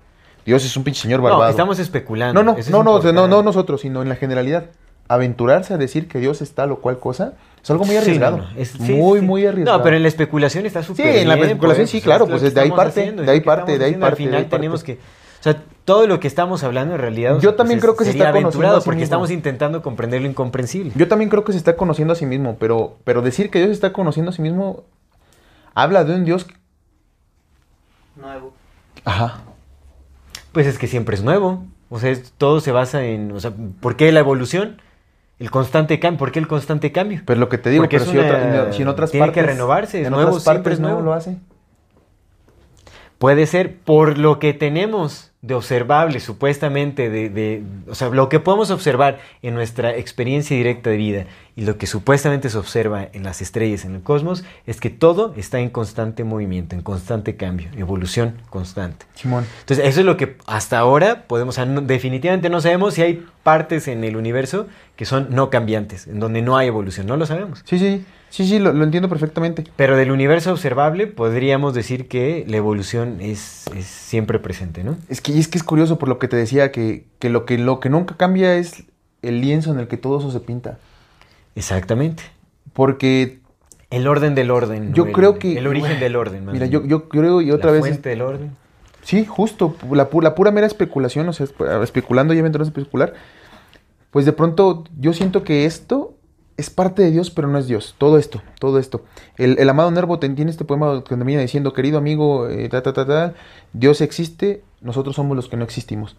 Dios 0.45 0.63
es 0.63 0.77
un 0.77 0.83
pinche 0.83 1.01
señor 1.01 1.19
No, 1.19 1.25
barbado. 1.25 1.49
estamos 1.49 1.79
especulando. 1.79 2.41
No, 2.43 2.51
no, 2.53 2.57
eso 2.57 2.71
no, 2.71 2.83
no, 2.83 3.11
no, 3.11 3.27
no 3.27 3.43
nosotros, 3.43 3.81
sino 3.81 4.01
en 4.01 4.09
la 4.09 4.15
generalidad. 4.15 4.65
Aventurarse 5.09 5.73
a 5.73 5.77
decir 5.77 6.07
que 6.07 6.19
Dios 6.19 6.41
es 6.41 6.53
tal 6.53 6.71
o 6.73 6.79
cual 6.79 6.99
cosa 6.99 7.33
es 7.63 7.69
algo 7.71 7.85
muy 7.85 7.95
Sí, 7.95 8.01
arriesgado. 8.01 8.37
no, 8.37 8.43
no, 8.43 8.49
es- 8.59 8.69
sí, 8.71 8.93
muy, 8.93 9.19
sí. 9.19 9.25
muy 9.25 9.45
arriesgado. 9.45 9.77
No, 9.77 9.83
pero 9.83 9.95
en 9.97 10.01
la 10.03 10.07
especulación 10.09 10.65
está 10.65 10.83
súper 10.83 11.05
Sí, 11.13 11.19
en 11.19 11.27
la 11.29 11.35
bien, 11.35 11.47
especulación 11.47 11.83
pues, 11.83 11.89
sí, 11.91 12.01
claro, 12.01 12.27
pues 12.27 12.53
de 12.53 12.59
ahí 12.61 12.69
parte, 12.71 12.99
haciendo, 13.01 13.23
de 13.23 13.31
ahí 13.31 13.39
parte, 13.41 13.77
de 13.77 13.85
ahí. 13.85 13.93
Al 13.93 13.99
parte, 13.99 14.21
de 14.23 14.25
final 14.29 14.41
parte. 14.43 14.55
tenemos 14.57 14.83
que... 14.83 14.93
O 15.39 15.43
sea, 15.43 15.61
todo 15.85 16.07
lo 16.07 16.19
que 16.19 16.27
estamos 16.27 16.63
hablando 16.63 16.95
en 16.95 16.99
realidad... 17.01 17.33
o 17.37 17.39
Yo 17.39 17.49
sea, 17.51 17.57
también 17.57 17.79
pues, 17.79 17.85
creo 17.85 17.97
que 17.97 18.03
se 18.05 18.09
está 18.11 18.25
conociendo 18.25 18.47
aventurado 18.49 18.77
a 18.77 18.81
sí 18.81 18.85
porque 18.85 19.03
estamos 19.03 19.31
intentando 19.31 19.81
comprender 19.81 20.21
lo 20.21 20.27
incomprensible. 20.27 20.91
Yo 20.95 21.07
también 21.07 21.29
creo 21.29 21.43
que 21.45 21.51
se 21.53 21.57
está 21.57 21.77
conociendo 21.77 22.11
a 22.13 22.15
sí 22.15 22.25
mismo, 22.25 22.57
pero, 22.59 22.97
pero 23.05 23.21
decir 23.21 23.49
que 23.49 23.59
Dios 23.59 23.71
está 23.71 23.93
conociendo 23.93 24.31
a 24.31 24.33
sí 24.33 24.41
mismo 24.41 24.83
habla 25.73 26.03
de 26.03 26.15
un 26.15 26.25
Dios. 26.25 26.47
Nuevo. 28.19 28.53
Ajá. 29.05 29.41
Pues 30.51 30.65
es 30.67 30.77
que 30.77 30.87
siempre 30.87 31.15
es 31.15 31.23
nuevo. 31.23 31.65
O 31.89 31.99
sea, 31.99 32.09
es- 32.11 32.33
todo 32.37 32.59
se 32.59 32.71
basa 32.71 33.03
en... 33.05 33.31
O 33.31 33.39
sea, 33.39 33.51
¿por 33.79 33.95
qué 33.95 34.11
la 34.11 34.19
evolución? 34.19 34.81
El 35.39 35.51
constante 35.51 35.99
cambio. 35.99 36.17
¿Por 36.19 36.31
qué 36.31 36.39
el 36.39 36.47
constante 36.47 36.91
cambio? 36.91 37.21
Pero 37.25 37.39
lo 37.39 37.47
que 37.49 37.57
te 37.57 37.69
digo, 37.69 37.83
Porque 37.83 37.97
pero 37.99 38.05
es 38.05 38.11
si, 38.11 38.17
una- 38.17 38.27
otra- 38.27 38.73
si 38.73 38.81
en 38.81 38.87
otras 38.87 39.11
tiene 39.11 39.27
partes. 39.27 39.43
que 39.43 39.47
renovarse, 39.51 40.01
es 40.01 40.07
en 40.07 40.13
nuevo, 40.13 40.29
otras 40.31 40.43
siempre 40.43 40.73
es 40.73 40.79
no 40.79 40.87
nuevo. 40.89 41.01
lo 41.03 41.13
hace. 41.13 41.37
Puede 43.19 43.47
ser 43.47 43.75
por 43.75 44.17
lo 44.17 44.37
que 44.39 44.53
tenemos 44.53 45.31
de 45.41 45.53
observable, 45.55 46.19
supuestamente, 46.19 47.09
de, 47.09 47.29
de- 47.29 47.63
o 47.89 47.95
sea, 47.95 48.09
lo 48.09 48.27
que 48.29 48.39
podemos 48.39 48.69
observar 48.69 49.19
en 49.41 49.53
nuestra 49.55 49.95
experiencia 49.95 50.57
directa 50.57 50.89
de 50.89 50.97
vida 50.97 51.25
y 51.55 51.61
lo 51.63 51.77
que 51.77 51.87
supuestamente 51.87 52.49
se 52.49 52.57
observa 52.57 53.07
en 53.13 53.23
las 53.23 53.41
estrellas, 53.41 53.85
en 53.85 53.95
el 53.95 54.01
cosmos, 54.01 54.43
es 54.65 54.79
que 54.81 54.89
todo 54.89 55.33
está 55.37 55.59
en 55.59 55.69
constante 55.69 56.23
movimiento, 56.23 56.75
en 56.75 56.81
constante 56.81 57.35
cambio, 57.37 57.69
evolución 57.77 58.35
constante. 58.49 59.05
Simón. 59.15 59.45
Entonces, 59.61 59.85
eso 59.87 60.01
es 60.01 60.05
lo 60.05 60.17
que 60.17 60.35
hasta 60.45 60.77
ahora 60.79 61.23
podemos, 61.27 61.55
o 61.55 61.57
sea, 61.57 61.65
no- 61.65 61.81
definitivamente 61.81 62.49
no 62.49 62.59
sabemos 62.61 62.95
si 62.95 63.01
hay 63.03 63.25
partes 63.43 63.87
en 63.87 64.03
el 64.03 64.17
universo 64.17 64.67
que 64.95 65.05
son 65.05 65.27
no 65.31 65.49
cambiantes, 65.49 66.07
en 66.07 66.19
donde 66.19 66.41
no 66.41 66.57
hay 66.57 66.67
evolución, 66.67 67.07
no 67.07 67.15
lo 67.17 67.25
sabemos. 67.25 67.61
Sí, 67.65 67.79
sí, 67.79 68.03
sí, 68.29 68.47
sí, 68.47 68.59
lo, 68.59 68.73
lo 68.73 68.83
entiendo 68.83 69.09
perfectamente. 69.09 69.63
Pero 69.75 69.95
del 69.97 70.11
universo 70.11 70.51
observable 70.51 71.07
podríamos 71.07 71.73
decir 71.73 72.07
que 72.07 72.45
la 72.47 72.57
evolución 72.57 73.17
es, 73.21 73.65
es 73.75 73.85
siempre 73.85 74.39
presente, 74.39 74.83
¿no? 74.83 74.97
Es 75.09 75.21
que, 75.21 75.31
y 75.31 75.39
es 75.39 75.47
que 75.47 75.57
es 75.57 75.63
curioso 75.63 75.97
por 75.99 76.09
lo 76.09 76.19
que 76.19 76.27
te 76.27 76.35
decía, 76.35 76.71
que, 76.71 77.05
que, 77.19 77.29
lo 77.29 77.45
que 77.45 77.57
lo 77.57 77.79
que 77.79 77.89
nunca 77.89 78.15
cambia 78.17 78.55
es 78.55 78.83
el 79.21 79.41
lienzo 79.41 79.71
en 79.71 79.79
el 79.79 79.87
que 79.87 79.97
todo 79.97 80.19
eso 80.19 80.31
se 80.31 80.39
pinta. 80.39 80.77
Exactamente. 81.55 82.23
Porque, 82.73 83.39
El 83.89 84.07
orden 84.07 84.35
del 84.35 84.51
orden. 84.51 84.93
Yo 84.93 85.05
El- 85.05 85.13
creo 85.13 85.39
que- 85.39 85.57
El 85.57 85.65
origen 85.67 85.99
del 85.99 86.15
orden. 86.15 86.45
más 86.45 86.53
mira, 86.53 86.65
yo, 86.67 86.85
yo 86.85 87.07
creo 87.09 87.41
y 87.41 87.51
otra 87.51 87.67
La 87.67 87.73
vez. 87.73 87.79
fuente 87.81 88.09
del 88.09 88.21
orden. 88.21 88.51
Sí, 89.01 89.25
justo, 89.25 89.75
la, 89.91 90.09
pu- 90.09 90.21
la 90.21 90.35
pura 90.35 90.51
mera 90.51 90.67
especulación, 90.67 91.29
o 91.29 91.33
sea, 91.33 91.45
espe- 91.47 91.81
especulando 91.81 92.33
y 92.33 92.39
a 92.39 92.45
especular, 92.45 93.13
pues 94.11 94.25
de 94.25 94.33
pronto 94.33 94.83
yo 94.99 95.13
siento 95.13 95.43
que 95.45 95.63
esto 95.65 96.16
es 96.57 96.69
parte 96.71 97.03
de 97.03 97.11
Dios, 97.11 97.29
pero 97.29 97.47
no 97.47 97.57
es 97.59 97.67
Dios. 97.67 97.95
Todo 97.97 98.17
esto, 98.17 98.41
todo 98.59 98.79
esto. 98.79 99.05
El, 99.37 99.59
el 99.59 99.69
amado 99.69 99.91
Nervo 99.91 100.17
tiene 100.19 100.49
este 100.49 100.65
poema 100.65 101.03
que 101.03 101.15
termina 101.15 101.39
diciendo, 101.41 101.71
querido 101.73 101.97
amigo, 101.99 102.47
eh, 102.49 102.67
ta, 102.69 102.81
ta, 102.81 102.93
ta, 102.93 103.05
ta, 103.05 103.33
Dios 103.73 104.01
existe, 104.01 104.63
nosotros 104.81 105.15
somos 105.15 105.35
los 105.35 105.47
que 105.49 105.57
no 105.57 105.63
existimos. 105.63 106.17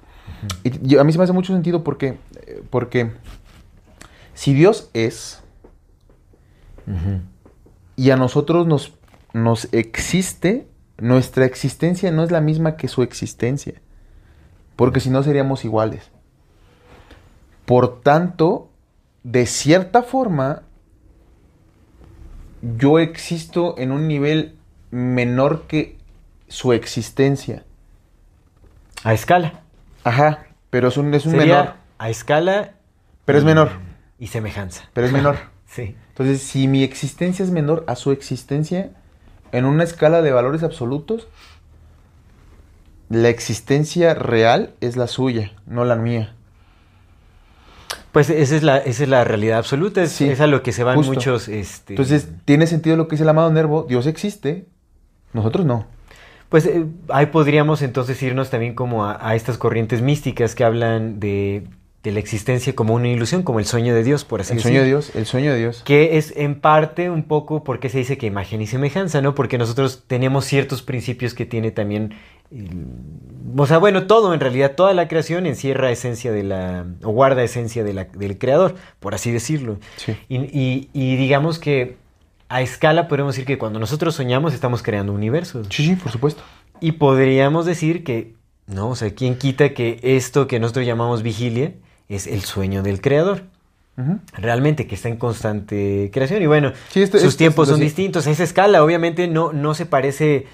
Y 0.63 0.87
yo- 0.87 1.01
a 1.01 1.05
mí 1.05 1.13
se 1.13 1.19
me 1.19 1.25
hace 1.25 1.33
mucho 1.33 1.53
sentido 1.53 1.83
porque, 1.83 2.19
eh, 2.47 2.63
porque 2.71 3.13
si 4.35 4.55
Dios 4.55 4.91
es 4.95 5.43
y 7.97 8.11
a 8.11 8.17
nosotros 8.17 8.67
nos, 8.67 8.95
nos 9.33 9.69
existe, 9.73 10.69
nuestra 10.99 11.45
existencia 11.45 12.11
no 12.13 12.23
es 12.23 12.31
la 12.31 12.41
misma 12.41 12.77
que 12.77 12.89
su 12.89 13.03
existencia. 13.03 13.75
Porque 14.77 15.01
si 15.01 15.11
no 15.11 15.23
seríamos 15.23 15.65
iguales. 15.65 16.11
Por 17.67 18.01
tanto, 18.01 18.68
de 19.23 19.47
cierta 19.47 20.03
forma, 20.03 20.63
yo 22.63 22.99
existo 22.99 23.77
en 23.79 23.93
un 23.93 24.09
nivel 24.09 24.57
menor 24.91 25.67
que 25.67 25.99
su 26.49 26.73
existencia. 26.73 27.65
A 29.05 29.15
escala. 29.15 29.61
Ajá, 30.05 30.47
pero 30.71 30.89
es 30.89 30.97
un, 30.97 31.13
es 31.15 31.27
un 31.27 31.33
Sería 31.33 31.47
menor. 31.59 31.75
a 31.99 32.11
escala. 32.11 32.75
Pero 33.25 33.39
es 33.39 33.45
menor. 33.45 33.71
Y 34.19 34.29
semejanza. 34.29 34.89
Pero 34.93 35.07
es 35.07 35.13
menor. 35.13 35.37
Sí. 35.69 35.95
Entonces, 36.09 36.41
si 36.41 36.67
mi 36.67 36.83
existencia 36.83 37.45
es 37.45 37.51
menor 37.51 37.85
a 37.89 37.95
su 37.95 38.11
existencia, 38.11 38.91
en 39.53 39.67
una 39.67 39.85
escala 39.85 40.23
de 40.23 40.33
valores 40.33 40.63
absolutos, 40.63 41.29
la 43.11 43.29
existencia 43.29 44.15
real 44.15 44.75
es 44.81 44.97
la 44.97 45.07
suya, 45.07 45.53
no 45.67 45.85
la 45.85 45.97
mía. 45.97 46.35
Pues 48.13 48.31
esa 48.31 48.57
es 48.57 48.63
la, 48.63 48.79
esa 48.79 49.03
es 49.05 49.09
la 49.09 49.25
realidad 49.25 49.59
absoluta. 49.59 50.03
Es, 50.03 50.13
Sí, 50.13 50.29
es 50.29 50.41
a 50.41 50.47
lo 50.47 50.63
que 50.63 50.73
se 50.73 50.83
van 50.85 50.97
justo. 50.97 51.13
muchos. 51.13 51.49
Este, 51.49 51.93
Entonces, 51.93 52.29
tiene 52.45 52.67
sentido 52.67 52.97
lo 52.97 53.07
que 53.09 53.13
dice 53.17 53.23
el 53.25 53.29
amado 53.29 53.51
Nervo, 53.53 53.85
Dios 53.89 54.07
existe, 54.07 54.67
nosotros 55.33 55.67
no. 55.67 55.87
Pues 56.49 56.65
eh, 56.65 56.87
ahí 57.11 57.27
podríamos 57.27 57.83
entonces 57.83 58.23
irnos 58.23 58.49
también 58.49 58.75
como 58.75 59.05
a, 59.05 59.19
a 59.21 59.35
estas 59.35 59.59
corrientes 59.59 60.01
místicas 60.01 60.55
que 60.55 60.65
hablan 60.65 61.21
de, 61.21 61.65
de 62.03 62.11
la 62.13 62.21
existencia 62.21 62.75
como 62.75 62.95
una 62.95 63.09
ilusión, 63.09 63.43
como 63.43 63.59
el 63.59 63.67
sueño 63.67 63.95
de 63.95 64.03
Dios, 64.03 64.25
por 64.25 64.41
así 64.41 64.55
El 64.55 64.61
sueño 64.61 64.79
de 64.81 64.87
decirlo. 64.87 65.01
Dios, 65.03 65.15
el 65.17 65.27
sueño 65.27 65.53
de 65.53 65.59
Dios. 65.59 65.83
Que 65.85 66.17
es 66.17 66.33
en 66.35 66.59
parte 66.59 67.11
un 67.11 67.25
poco 67.25 67.63
porque 67.65 67.91
se 67.91 67.99
dice 67.99 68.17
que 68.17 68.25
imagen 68.27 68.63
y 68.63 68.67
semejanza, 68.67 69.21
¿no? 69.21 69.35
Porque 69.35 69.59
nosotros 69.59 70.05
tenemos 70.07 70.47
ciertos 70.47 70.81
principios 70.81 71.35
que 71.35 71.45
tiene 71.45 71.71
también. 71.71 72.15
el- 72.51 72.87
o 73.57 73.67
sea, 73.67 73.79
bueno, 73.79 74.07
todo 74.07 74.35
en 74.35 74.41
realidad, 74.41 74.73
toda 74.77 74.95
la 74.95 75.09
creación 75.09 75.47
encierra 75.47 75.91
esencia 75.91 76.33
de 76.33 76.43
la. 76.43 76.85
o 77.03 77.11
guarda 77.11 77.43
esencia 77.43 77.85
de 77.85 77.93
la- 77.95 78.05
del 78.05 78.39
creador, 78.39 78.75
por 79.01 79.15
así 79.15 79.31
decirlo. 79.31 79.79
Sí. 79.97 80.17
Y, 80.29 80.37
y- 80.37 80.89
y 80.93 81.17
digamos 81.17 81.59
que 81.59 81.97
a 82.49 82.63
escala 82.63 83.09
podemos 83.09 83.35
decir 83.35 83.47
que 83.47 83.59
cuando 83.59 83.79
nosotros 83.79 84.15
soñamos 84.15 84.55
estamos 84.55 84.83
creando 84.83 85.13
universos. 85.13 85.67
Sí, 85.71 85.85
sí, 85.87 85.95
por 85.97 86.11
supuesto. 86.13 86.43
Y 86.81 86.93
podríamos 86.93 87.67
decir 87.67 88.05
que, 88.05 88.35
no, 88.67 88.89
o 88.91 88.97
sea, 88.97 89.11
¿quién 89.15 89.37
quita 89.37 89.75
que 89.75 89.99
esto 90.03 90.47
que 90.47 90.59
nosotros 90.61 90.87
llamamos 90.87 91.23
vigilia 91.23 91.73
es 92.09 92.27
el 92.27 92.43
sueño 92.43 92.83
del 92.83 93.01
creador? 93.01 93.43
Realmente, 94.35 94.87
que 94.87 94.95
está 94.95 95.09
en 95.09 95.17
constante 95.17 96.11
creación. 96.13 96.41
Y 96.41 96.47
bueno, 96.47 96.73
Sí, 96.91 97.03
esto- 97.03 97.19
sus 97.19 97.29
esto- 97.31 97.39
tiempos 97.39 97.65
esto 97.65 97.73
son 97.75 97.79
sí. 97.81 97.85
distintos. 97.87 98.27
A 98.29 98.31
esa 98.31 98.45
escala, 98.45 98.85
obviamente, 98.85 99.27
no, 99.27 99.53
no 99.53 99.75
se 99.75 99.87
parece. 99.87 100.47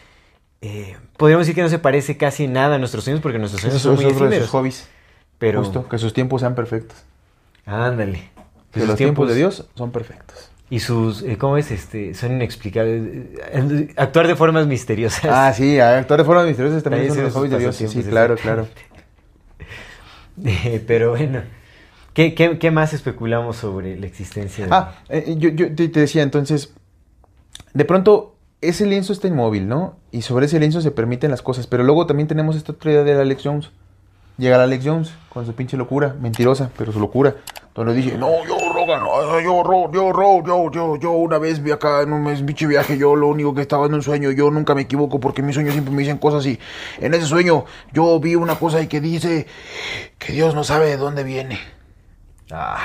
Eh, 0.67 0.97
podríamos 1.19 1.47
decir 1.47 1.55
que 1.55 1.61
no 1.63 1.69
se 1.69 1.79
parece 1.79 2.17
casi 2.17 2.49
nada 2.49 2.77
a 2.77 2.79
nuestros 2.79 3.05
sueños 3.05 3.21
porque 3.23 3.39
nuestros 3.39 3.61
sueños 3.61 3.83
son 3.83 3.97
muy 3.97 4.05
otro 4.07 4.15
de 4.15 4.15
sus 4.19 4.27
efímeros. 4.29 4.51
hobbies. 4.51 4.89
Pero, 5.39 5.63
Justo, 5.63 5.87
que 5.89 5.99
sus 5.99 6.15
tiempos 6.15 6.41
sean 6.41 6.55
perfectos. 6.55 6.97
ándale. 7.67 8.31
Que 8.73 8.87
los 8.87 8.97
tiempos 8.97 9.29
de 9.29 9.35
Dios 9.35 9.69
son 9.75 9.93
perfectos. 9.93 10.51
Y 10.71 10.81
sus, 10.81 11.23
eh, 11.23 11.37
¿cómo 11.37 11.59
es? 11.59 11.71
Este, 11.71 12.15
son 12.15 12.33
inexplicables. 12.33 13.03
Eh, 13.53 13.95
Actuar 13.97 14.27
de 14.27 14.35
formas 14.37 14.67
misteriosas. 14.67 15.27
Ah, 15.27 15.53
sí, 15.53 15.79
actuar 15.79 16.21
de 16.21 16.25
forma 16.25 16.43
misteriosa 16.45 16.81
también 16.81 17.09
También 17.09 17.15
son 17.15 17.25
los 17.25 17.33
hobbies 17.35 17.53
de 17.53 17.59
Dios. 17.59 17.77
Sí, 17.77 18.03
claro, 18.03 18.37
claro. 18.37 18.67
Eh, 20.45 20.83
pero 20.85 21.11
bueno, 21.11 21.43
¿qué, 22.13 22.35
qué, 22.35 22.59
qué 22.59 22.71
más 22.73 22.93
especulamos 22.93 23.57
sobre 23.57 23.97
la 23.97 24.07
existencia 24.07 24.65
de... 24.67 24.71
Ah, 24.75 24.97
eh, 25.09 25.37
yo, 25.39 25.51
yo 25.51 25.73
te, 25.73 25.87
te 25.89 26.01
decía 26.01 26.25
entonces, 26.25 26.75
de 27.73 27.85
pronto 27.85 28.34
ese 28.69 28.87
lienzo 28.87 29.13
está 29.13 29.29
inmóvil, 29.29 29.69
¿no? 29.69 29.97
Y 30.11 30.23
sobre 30.23 30.47
ese 30.47 30.59
lienzo 30.59 30.81
se 30.81 30.91
permiten 30.91 31.31
las 31.31 31.43
cosas, 31.43 31.67
pero 31.67 31.83
luego 31.85 32.07
también 32.07 32.29
tenemos 32.29 32.57
esta 32.57 32.73
otra 32.73 32.93
idea 32.93 33.05
del 33.05 33.21
Alex 33.21 33.43
Jones. 33.45 33.71
Llega 34.37 34.57
el 34.57 34.63
Alex 34.63 34.85
Jones 34.85 35.13
con 35.29 35.47
su 35.47 35.55
pinche 35.55 35.77
locura, 35.77 36.17
mentirosa, 36.21 36.71
pero 36.77 36.93
su 36.93 36.99
locura. 36.99 37.37
Donde 37.75 37.93
dice, 37.95 38.17
no, 38.17 38.45
yo, 38.47 38.57
Rogan, 38.73 39.03
yo, 39.43 39.63
Ro, 39.65 39.91
yo, 39.93 40.13
Ro, 40.13 40.45
yo, 40.47 40.71
yo, 40.71 40.97
yo 40.97 41.11
una 41.11 41.39
vez 41.39 41.61
vi 41.61 41.73
acá 41.73 42.03
en 42.03 42.13
un 42.13 42.25
pinche 42.47 42.69
viaje, 42.69 42.97
yo 42.97 43.17
lo 43.17 43.27
único 43.27 43.53
que 43.53 43.63
estaba 43.63 43.87
en 43.87 43.95
un 43.95 44.03
sueño, 44.03 44.31
yo 44.31 44.51
nunca 44.51 44.77
me 44.77 44.83
equivoco 44.83 45.19
porque 45.19 45.41
en 45.41 45.47
mis 45.47 45.55
sueños 45.55 45.73
siempre 45.73 45.93
me 45.93 46.03
dicen 46.03 46.19
cosas 46.19 46.47
y 46.47 46.61
en 47.01 47.15
ese 47.15 47.27
sueño 47.27 47.65
yo 47.93 48.21
vi 48.21 48.37
una 48.37 48.55
cosa 48.57 48.81
y 48.81 48.87
que 48.87 49.01
dice 49.01 49.47
que 50.19 50.33
Dios 50.33 50.55
no 50.55 50.63
sabe 50.63 50.87
de 50.87 50.97
dónde 50.97 51.25
viene. 51.25 51.59
Ah, 52.53 52.79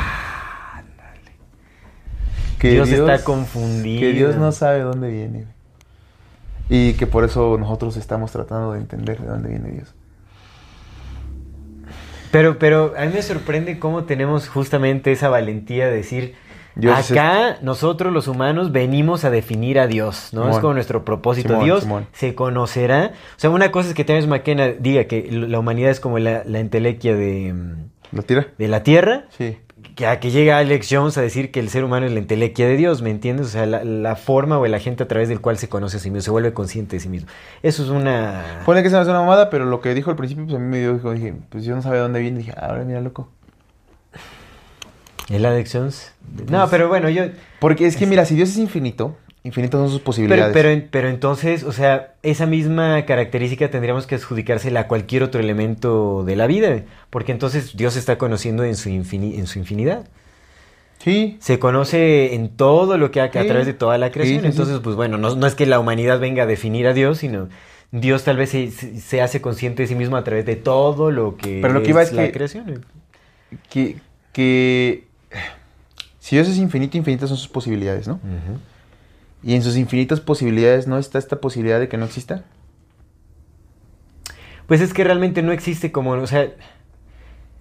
Que 2.58 2.72
Dios 2.72 2.90
está 2.90 3.24
confundido. 3.24 4.02
Que 4.02 4.12
Dios 4.12 4.36
no 4.36 4.52
sabe 4.52 4.82
dónde 4.82 5.10
viene. 5.10 5.46
Y 6.70 6.94
que 6.94 7.08
por 7.08 7.24
eso 7.24 7.58
nosotros 7.58 7.98
estamos 7.98 8.32
tratando 8.32 8.74
de 8.74 8.80
entender 8.80 9.20
de 9.20 9.28
dónde 9.28 9.50
viene 9.50 9.72
Dios. 9.72 9.94
Pero, 12.32 12.60
pero 12.60 12.94
a 12.98 13.06
mí 13.06 13.12
me 13.14 13.22
sorprende 13.22 13.80
cómo 13.80 14.04
tenemos 14.04 14.48
justamente 14.48 15.12
esa 15.12 15.30
valentía 15.30 15.88
de 15.88 15.96
decir, 15.96 16.36
Dios 16.76 16.98
es 17.00 17.12
acá 17.12 17.58
nosotros 17.62 18.14
los 18.14 18.28
humanos 18.28 18.72
venimos 18.72 19.26
a 19.26 19.32
definir 19.32 19.80
a 19.80 19.88
Dios, 19.88 20.30
¿no? 20.32 20.50
Es 20.50 20.60
como 20.60 20.74
nuestro 20.76 21.04
propósito. 21.04 21.50
Simón, 21.50 21.66
Dios 21.66 21.84
Simón. 21.84 22.08
se 22.14 22.36
conocerá. 22.36 23.14
O 23.36 23.40
sea, 23.40 23.50
una 23.50 23.72
cosa 23.72 23.90
es 23.90 23.96
que 23.96 24.06
Terence 24.06 24.28
McKenna 24.28 24.68
diga 24.68 25.06
que 25.06 25.28
la 25.32 25.58
humanidad 25.60 25.90
es 25.90 26.00
como 26.00 26.20
la, 26.20 26.44
la 26.46 26.60
entelequia 26.60 27.16
de, 27.16 27.54
¿Lo 28.12 28.22
tira? 28.22 28.48
de 28.60 28.68
la 28.68 28.84
Tierra, 28.84 29.24
Sí. 29.36 29.58
Que 29.96 30.08
a 30.08 30.20
que 30.20 30.32
llega 30.32 30.58
Alex 30.58 30.88
Jones 30.90 31.18
a 31.18 31.22
decir 31.22 31.52
que 31.52 31.60
el 31.60 31.70
ser 31.70 31.84
humano 31.84 32.06
es 32.06 32.12
la 32.12 32.20
entelequia 32.20 32.68
de 32.68 32.78
Dios, 32.78 33.02
¿me 33.02 33.10
entiendes? 33.10 33.48
O 33.48 33.50
sea, 33.50 33.66
la, 33.66 33.84
la 33.84 34.16
forma 34.16 34.58
o 34.58 34.66
el 34.66 34.74
agente 34.74 35.04
a 35.04 35.08
través 35.08 35.30
del 35.30 35.42
cual 35.42 35.58
se 35.58 35.70
conoce 35.70 35.98
a 35.98 36.00
sí 36.00 36.10
mismo, 36.10 36.22
se 36.22 36.32
vuelve 36.32 36.54
consciente 36.54 36.96
de 36.96 37.00
sí 37.00 37.10
mismo. 37.10 37.30
Eso 37.64 37.84
es 37.84 37.90
una... 37.90 38.62
Pone 38.66 38.84
que 38.84 38.90
se 38.90 38.96
me 38.96 39.02
hace 39.02 39.12
una 39.12 39.20
mamada, 39.22 39.50
pero 39.50 39.66
lo 39.66 39.82
que 39.82 39.94
dijo 39.94 40.10
al 40.10 40.16
principio, 40.16 40.46
pues 40.46 40.56
a 40.56 40.60
mí 40.60 40.68
me 40.68 40.80
dio, 40.80 40.94
dije, 40.94 41.34
pues 41.50 41.64
yo 41.64 41.76
no 41.76 41.82
sabía 41.82 41.98
de 41.98 42.04
dónde 42.04 42.20
viene. 42.20 42.40
Dije, 42.40 42.54
ahora 42.58 42.84
mira, 42.84 43.02
loco. 43.02 43.30
¿El 45.30 45.46
Alex 45.46 45.72
Jones? 45.74 46.14
No, 46.50 46.68
pero 46.70 46.88
bueno, 46.88 47.10
yo... 47.10 47.24
Porque 47.60 47.86
es 47.86 47.96
que, 47.96 48.06
mira, 48.06 48.26
si 48.26 48.36
Dios 48.36 48.50
es 48.50 48.58
infinito, 48.58 49.18
infinitas 49.44 49.80
son 49.80 49.90
sus 49.90 50.02
posibilidades. 50.02 50.54
pero, 50.54 50.84
pero 50.92 51.08
entonces, 51.10 51.64
o 51.64 51.72
sea, 51.72 52.14
esa 52.24 52.46
misma 52.46 53.06
característica 53.06 53.70
tendríamos 53.72 54.06
que 54.08 54.16
adjudicársela 54.16 54.82
a 54.82 54.88
cualquier 54.88 55.24
otro 55.24 55.40
elemento 55.40 56.24
de 56.26 56.36
la 56.36 56.46
vida, 56.48 56.84
porque 57.10 57.32
entonces 57.32 57.76
Dios 57.78 57.94
se 57.94 58.00
está 58.00 58.18
conociendo 58.18 58.64
en 58.64 58.76
su, 58.76 58.90
infini- 58.90 59.38
en 59.40 59.48
su 59.48 59.60
infinidad. 59.60 60.08
Sí. 61.00 61.38
Se 61.40 61.60
conoce 61.60 62.36
en 62.36 62.50
todo 62.50 62.98
lo 62.98 63.10
que 63.12 63.22
hay 63.22 63.30
a 63.30 63.42
Sí. 63.42 63.48
través 63.48 63.66
de 63.66 63.74
toda 63.74 63.98
la 63.98 64.12
creación. 64.12 64.40
Sí, 64.42 64.46
sí, 64.46 64.52
sí. 64.52 64.52
entonces, 64.52 64.80
pues 64.84 64.98
bueno, 64.98 65.18
no, 65.18 65.34
no 65.36 65.48
es 65.48 65.56
que 65.56 65.66
la 65.66 65.80
humanidad 65.80 66.20
venga 66.20 66.44
a 66.44 66.46
definir 66.46 66.88
a 66.88 66.94
Dios, 66.94 67.20
sino 67.20 67.48
Dios 67.92 68.26
tal 68.26 68.36
vez 68.36 68.50
se, 68.50 68.70
se- 68.72 69.22
hace 69.22 69.40
consciente 69.42 69.84
de 69.84 69.88
sí 69.88 69.96
mismo 69.96 70.18
a 70.18 70.24
través 70.26 70.46
de 70.46 70.58
todo 70.58 71.10
lo 71.12 71.38
que, 71.38 71.60
Pero 71.62 71.74
lo 71.74 71.82
que 71.84 71.90
iba 71.92 72.02
es 72.02 72.12
la 72.12 72.26
que- 72.26 72.32
creación. 72.34 72.86
Que, 73.70 73.96
que 74.34 75.06
si 76.20 76.36
Dios 76.36 76.50
es 76.50 76.58
infinito, 76.58 76.98
infinitas 76.98 77.30
son 77.30 77.38
sus 77.38 77.48
posibilidades, 77.48 78.06
¿no? 78.08 78.16
Ujú. 78.16 78.60
Y 79.44 79.56
en 79.56 79.64
sus 79.64 79.78
infinitas 79.78 80.20
posibilidades 80.20 80.88
no 80.88 80.98
está 80.98 81.18
esta 81.18 81.40
posibilidad 81.40 81.80
de 81.80 81.88
que 81.88 81.98
no 81.98 82.06
exista. 82.06 82.44
Pues 84.68 84.82
es 84.82 84.94
que 84.94 85.04
realmente 85.04 85.42
no 85.42 85.52
existe 85.52 85.92
como, 85.92 86.12
o 86.12 86.28
sea, 86.28 86.50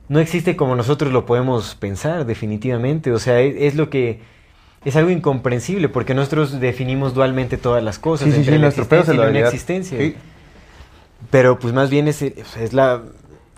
no 0.09 0.19
existe 0.21 0.57
como 0.57 0.75
nosotros 0.77 1.13
lo 1.13 1.25
podemos 1.25 1.75
pensar, 1.75 2.27
definitivamente. 2.27 3.13
O 3.13 3.19
sea, 3.19 3.41
es, 3.41 3.55
es 3.59 3.75
lo 3.77 3.89
que 3.91 4.21
es 4.85 4.97
algo 4.97 5.11
incomprensible 5.11 5.89
porque 5.89 6.15
nosotros 6.15 6.61
definimos 6.61 7.15
dualmente 7.15 7.57
todas 7.57 7.83
las 7.83 7.99
cosas. 7.99 8.27
Sí, 8.27 8.33
sí, 8.33 8.39
entre 8.41 8.53
sí, 8.55 8.59
la 8.59 8.63
nuestro 8.65 8.89
pedo 8.89 9.01
es 9.03 9.09
existencia 9.09 9.15
y 9.15 9.27
la 9.27 9.33
la 9.33 9.39
inexistencia. 9.41 9.99
Sí. 9.99 10.17
Pero 11.31 11.59
pues 11.59 11.73
más 11.75 11.91
bien 11.91 12.09
es, 12.09 12.23
es 12.23 12.73
la, 12.73 13.03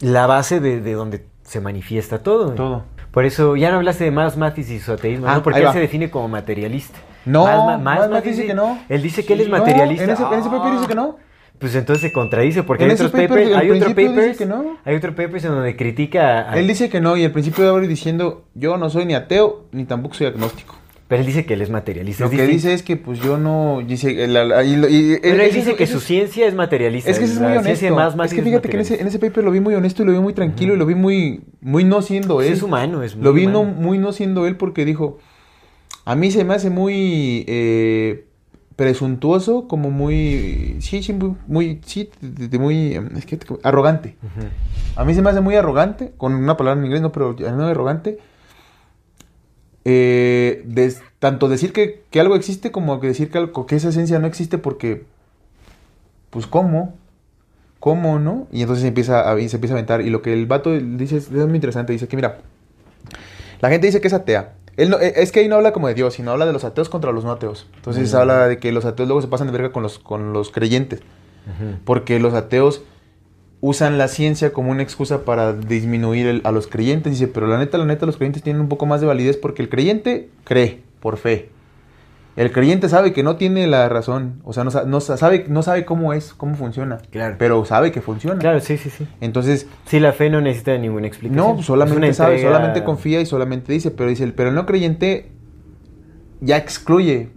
la 0.01 0.27
base 0.27 0.61
de, 0.61 0.81
de 0.81 0.93
donde 0.93 1.25
se 1.43 1.61
manifiesta 1.61 2.23
todo. 2.23 2.53
Todo. 2.53 2.85
Por 3.11 3.25
eso, 3.25 3.57
ya 3.57 3.71
no 3.73 3.79
hablaste 3.79 4.05
de 4.05 4.13
más 4.13 4.37
Matis 4.37 4.71
y 4.71 4.79
su 4.79 4.93
ateísmo, 4.93 5.27
Ah, 5.27 5.35
¿no? 5.37 5.43
Porque 5.43 5.59
él 5.59 5.67
va. 5.67 5.73
se 5.73 5.81
define 5.81 6.11
como 6.11 6.29
materialista. 6.29 6.99
No, 7.27 7.45
Ma- 7.67 7.79
Más 7.79 8.09
Matis 8.11 8.37
dice 8.37 8.47
que 8.47 8.55
no. 8.55 8.79
Él 8.89 9.03
dice 9.03 9.25
que 9.25 9.35
él 9.35 9.41
es 9.43 9.49
No, 9.49 9.59
materialista. 9.59 10.05
en 10.05 10.11
ese, 10.11 10.23
en 10.23 10.35
ese 10.41 10.49
paper 10.51 10.73
dice 10.73 10.87
que 10.87 10.95
no. 10.95 11.17
Pues 11.59 11.75
entonces 11.75 12.01
se 12.01 12.13
contradice 12.13 12.63
porque 12.63 12.85
En 12.85 12.91
hay 12.91 12.95
otros 12.95 13.11
paper, 13.11 13.29
papers, 13.29 13.55
hay 13.57 13.71
otro 13.71 13.89
dice 13.89 14.09
papers, 14.09 14.39
que 14.39 14.47
no. 14.47 14.79
hay 14.83 14.97
otro 14.97 15.15
papers 15.15 15.45
en 15.45 15.51
donde 15.51 15.77
critica, 15.77 16.51
a- 16.51 16.59
Él 16.59 16.67
dice 16.67 16.89
que 16.89 17.03
no 17.03 17.19
y 17.19 17.25
al 17.25 17.33
principio 17.33 17.65
de 17.65 17.71
abrir 17.71 17.87
diciendo 17.89 18.45
yo 18.55 18.79
no 18.79 18.89
soy 18.89 19.05
ni 19.05 19.15
ateo 19.15 19.67
ni 19.73 19.85
tampoco 19.85 20.15
soy 20.15 20.29
agnóstico. 20.29 20.77
pero 21.07 21.21
él 21.21 21.27
dice 21.27 21.45
que 21.45 21.55
él 21.55 21.61
es 21.61 21.69
materialista. 21.71 22.25
Lo 22.25 22.31
es 22.31 22.37
que 22.37 22.47
dice 22.47 22.73
es 22.73 22.83
que 22.85 22.97
pues 22.97 23.19
yo 23.21 23.37
no 23.37 23.83
dice 23.87 24.25
el- 24.25 24.33
la- 24.33 24.63
y, 24.65 24.75
y- 24.75 25.19
pero 25.21 25.43
él 25.43 25.53
dice 25.53 25.75
que 25.77 25.85
ese- 25.85 25.93
su 25.93 26.01
ciencia 26.01 26.47
es 26.47 26.55
materialista. 26.55 27.11
es 27.11 27.19
que 27.19 27.25
eso 27.27 27.35
es 27.35 27.41
muy 27.41 27.57
honesto. 27.59 27.95
más- 27.95 28.17
más 28.17 28.31
es 28.31 28.37
que 28.39 28.43
fíjate 28.43 28.69
que 28.71 28.77
en 28.77 28.81
ese, 28.83 29.01
en 29.01 29.07
ese 29.09 29.19
paper 29.19 29.45
lo 29.45 29.51
vi 29.51 29.59
muy 29.61 29.75
honesto 29.75 30.03
y 30.03 30.07
lo 30.07 30.13
vi 30.13 30.19
muy 30.21 30.33
tranquilo 30.33 30.73
y 30.75 30.79
lo 30.79 30.87
vi 30.87 30.95
muy 30.95 31.43
muy 31.61 31.85
no 31.85 32.01
siendo 32.01 32.41
él. 32.41 32.53
es 32.55 32.63
humano, 32.63 33.03
es 33.03 33.17
Lo 33.17 33.33
muy 33.33 33.41
vi 33.43 33.47
no- 33.49 33.61
humano. 33.61 33.77
muy 33.81 33.99
no 33.99 34.13
siendo 34.13 34.47
él 34.47 34.57
porque 34.57 34.85
dijo 34.87 35.19
A 36.11 36.17
mí 36.17 36.33
se 36.33 36.43
me 36.43 36.55
hace 36.55 36.71
muy 36.71 37.45
eh, 37.47 38.25
presuntuoso, 38.75 39.69
como 39.69 39.91
muy, 39.93 40.77
sí, 40.81 41.05
sí, 41.05 41.13
muy, 41.13 41.37
muy 41.47 41.81
sí, 41.87 42.11
de- 42.21 42.49
de 42.49 42.59
muy, 42.59 42.95
em, 42.95 43.17
es 43.17 43.27
que, 43.27 43.39
arrogante. 43.63 44.17
A 44.97 45.05
mí 45.05 45.15
se 45.15 45.23
me 45.23 45.31
hace 45.31 45.41
muy 45.41 45.55
arrogante, 45.55 46.13
con 46.17 46.35
una 46.35 46.57
palabra 46.57 46.81
en 46.81 46.87
inglés, 46.87 47.01
no, 47.01 47.13
pero 47.13 47.37
no 47.39 47.65
arrogante. 47.67 48.19
Eh, 49.85 50.63
des- 50.67 51.01
tanto 51.21 51.49
decir 51.49 51.73
que, 51.73 52.03
que 52.11 52.19
algo 52.19 52.35
existe 52.35 52.73
como 52.73 52.99
que 52.99 53.07
decir 53.07 53.31
que, 53.31 53.39
algo, 53.39 53.67
que 53.67 53.77
esa 53.77 53.91
esencia 53.91 54.19
no 54.19 54.27
existe 54.27 54.59
porque, 54.59 55.05
pues, 56.31 56.49
¿cómo? 56.49 56.97
¿Cómo, 57.79 58.19
no? 58.19 58.49
Y 58.51 58.63
entonces 58.63 58.83
se 58.83 58.89
empieza, 58.89 59.31
a, 59.31 59.37
se 59.37 59.57
empieza 59.57 59.75
a 59.75 59.77
aventar. 59.79 60.01
Y 60.03 60.11
lo 60.11 60.23
que 60.23 60.33
el 60.33 60.47
vato 60.47 60.73
dice 60.73 61.19
es, 61.19 61.27
es 61.31 61.47
muy 61.47 61.55
interesante. 61.55 61.93
Dice 61.93 62.09
que, 62.09 62.17
mira, 62.17 62.39
la 63.61 63.71
gente 63.71 63.87
dice 63.87 64.01
que 64.01 64.09
es 64.09 64.15
atea. 64.15 64.55
Él 64.83 64.91
no- 64.91 64.99
eh, 65.01 65.13
es 65.17 65.31
que 65.33 65.41
ahí 65.41 65.49
no 65.49 65.57
habla 65.57 65.73
como 65.73 65.89
de 65.89 65.95
Dios, 65.95 66.15
sino 66.15 66.31
habla 66.31 66.47
de 66.47 66.53
los 66.53 66.65
ateos 66.65 66.89
contra 66.89 67.13
los 67.13 67.25
no 67.25 67.33
ateos. 67.33 67.67
Entonces 67.77 68.11
habla 68.21 68.49
de 68.49 68.59
que 68.59 68.73
los 68.73 68.85
ateos 68.85 69.09
luego 69.09 69.21
se 69.23 69.29
pasan 69.29 69.47
de 69.49 69.53
verga 69.53 69.73
con 69.73 69.83
los, 69.83 69.99
con 69.99 70.33
los 70.33 70.51
creyentes. 70.51 71.01
Porque 71.85 72.19
los 72.21 72.35
ateos 72.35 72.83
usan 73.61 73.99
la 73.99 74.09
ciencia 74.09 74.53
como 74.53 74.71
una 74.71 74.83
excusa 74.83 75.25
para 75.25 75.53
disminuir 75.53 76.27
el- 76.27 76.41
a 76.45 76.53
los 76.53 76.67
creyentes. 76.67 77.13
Dice, 77.13 77.29
pero 77.29 77.47
la 77.47 77.59
neta, 77.59 77.77
la 77.79 77.85
neta, 77.85 78.07
los 78.07 78.17
creyentes 78.17 78.43
tienen 78.43 78.63
un 78.63 78.69
poco 78.69 78.87
más 78.87 79.01
de 79.01 79.07
validez 79.07 79.37
porque 79.37 79.63
el 79.63 79.69
creyente 79.69 80.29
cree 80.45 80.81
por 81.01 81.17
fe. 81.19 81.51
El 82.37 82.53
creyente 82.53 82.89
sabe 82.89 83.13
que 83.13 83.23
no 83.23 83.37
tiene 83.37 83.67
la 83.67 83.89
razón, 83.89 84.41
o 84.45 84.53
sea, 84.53 84.63
no, 84.65 84.71
sa- 84.71 84.85
no 84.85 85.01
sa- 85.01 85.17
sabe, 85.17 85.47
no 85.49 85.63
sabe 85.63 85.85
cómo 85.85 86.13
es, 86.13 86.33
cómo 86.33 86.55
funciona, 86.55 86.99
Claro. 87.11 87.35
pero 87.39 87.65
sabe 87.65 87.91
que 87.93 88.01
funciona. 88.01 88.39
Claro, 88.39 88.61
sí, 88.61 88.77
sí, 88.79 88.89
sí. 88.89 89.07
Entonces, 89.21 89.67
Sí, 89.87 89.99
la 90.01 90.13
fe 90.13 90.31
no 90.31 90.41
necesita 90.41 90.77
ninguna 90.79 91.07
explicación. 91.09 91.57
no, 91.57 91.63
solamente 91.63 92.15
sabe, 92.15 92.37
entrega- 92.37 92.53
solamente 92.53 92.85
confía 92.85 93.21
y 93.21 93.27
solamente 93.27 93.73
dice, 93.73 93.91
pero 93.91 94.09
dice, 94.09 94.27
pero 94.29 94.49
el 94.51 94.55
no 94.55 94.65
creyente 94.65 95.33
ya 96.41 96.57
excluye 96.57 97.31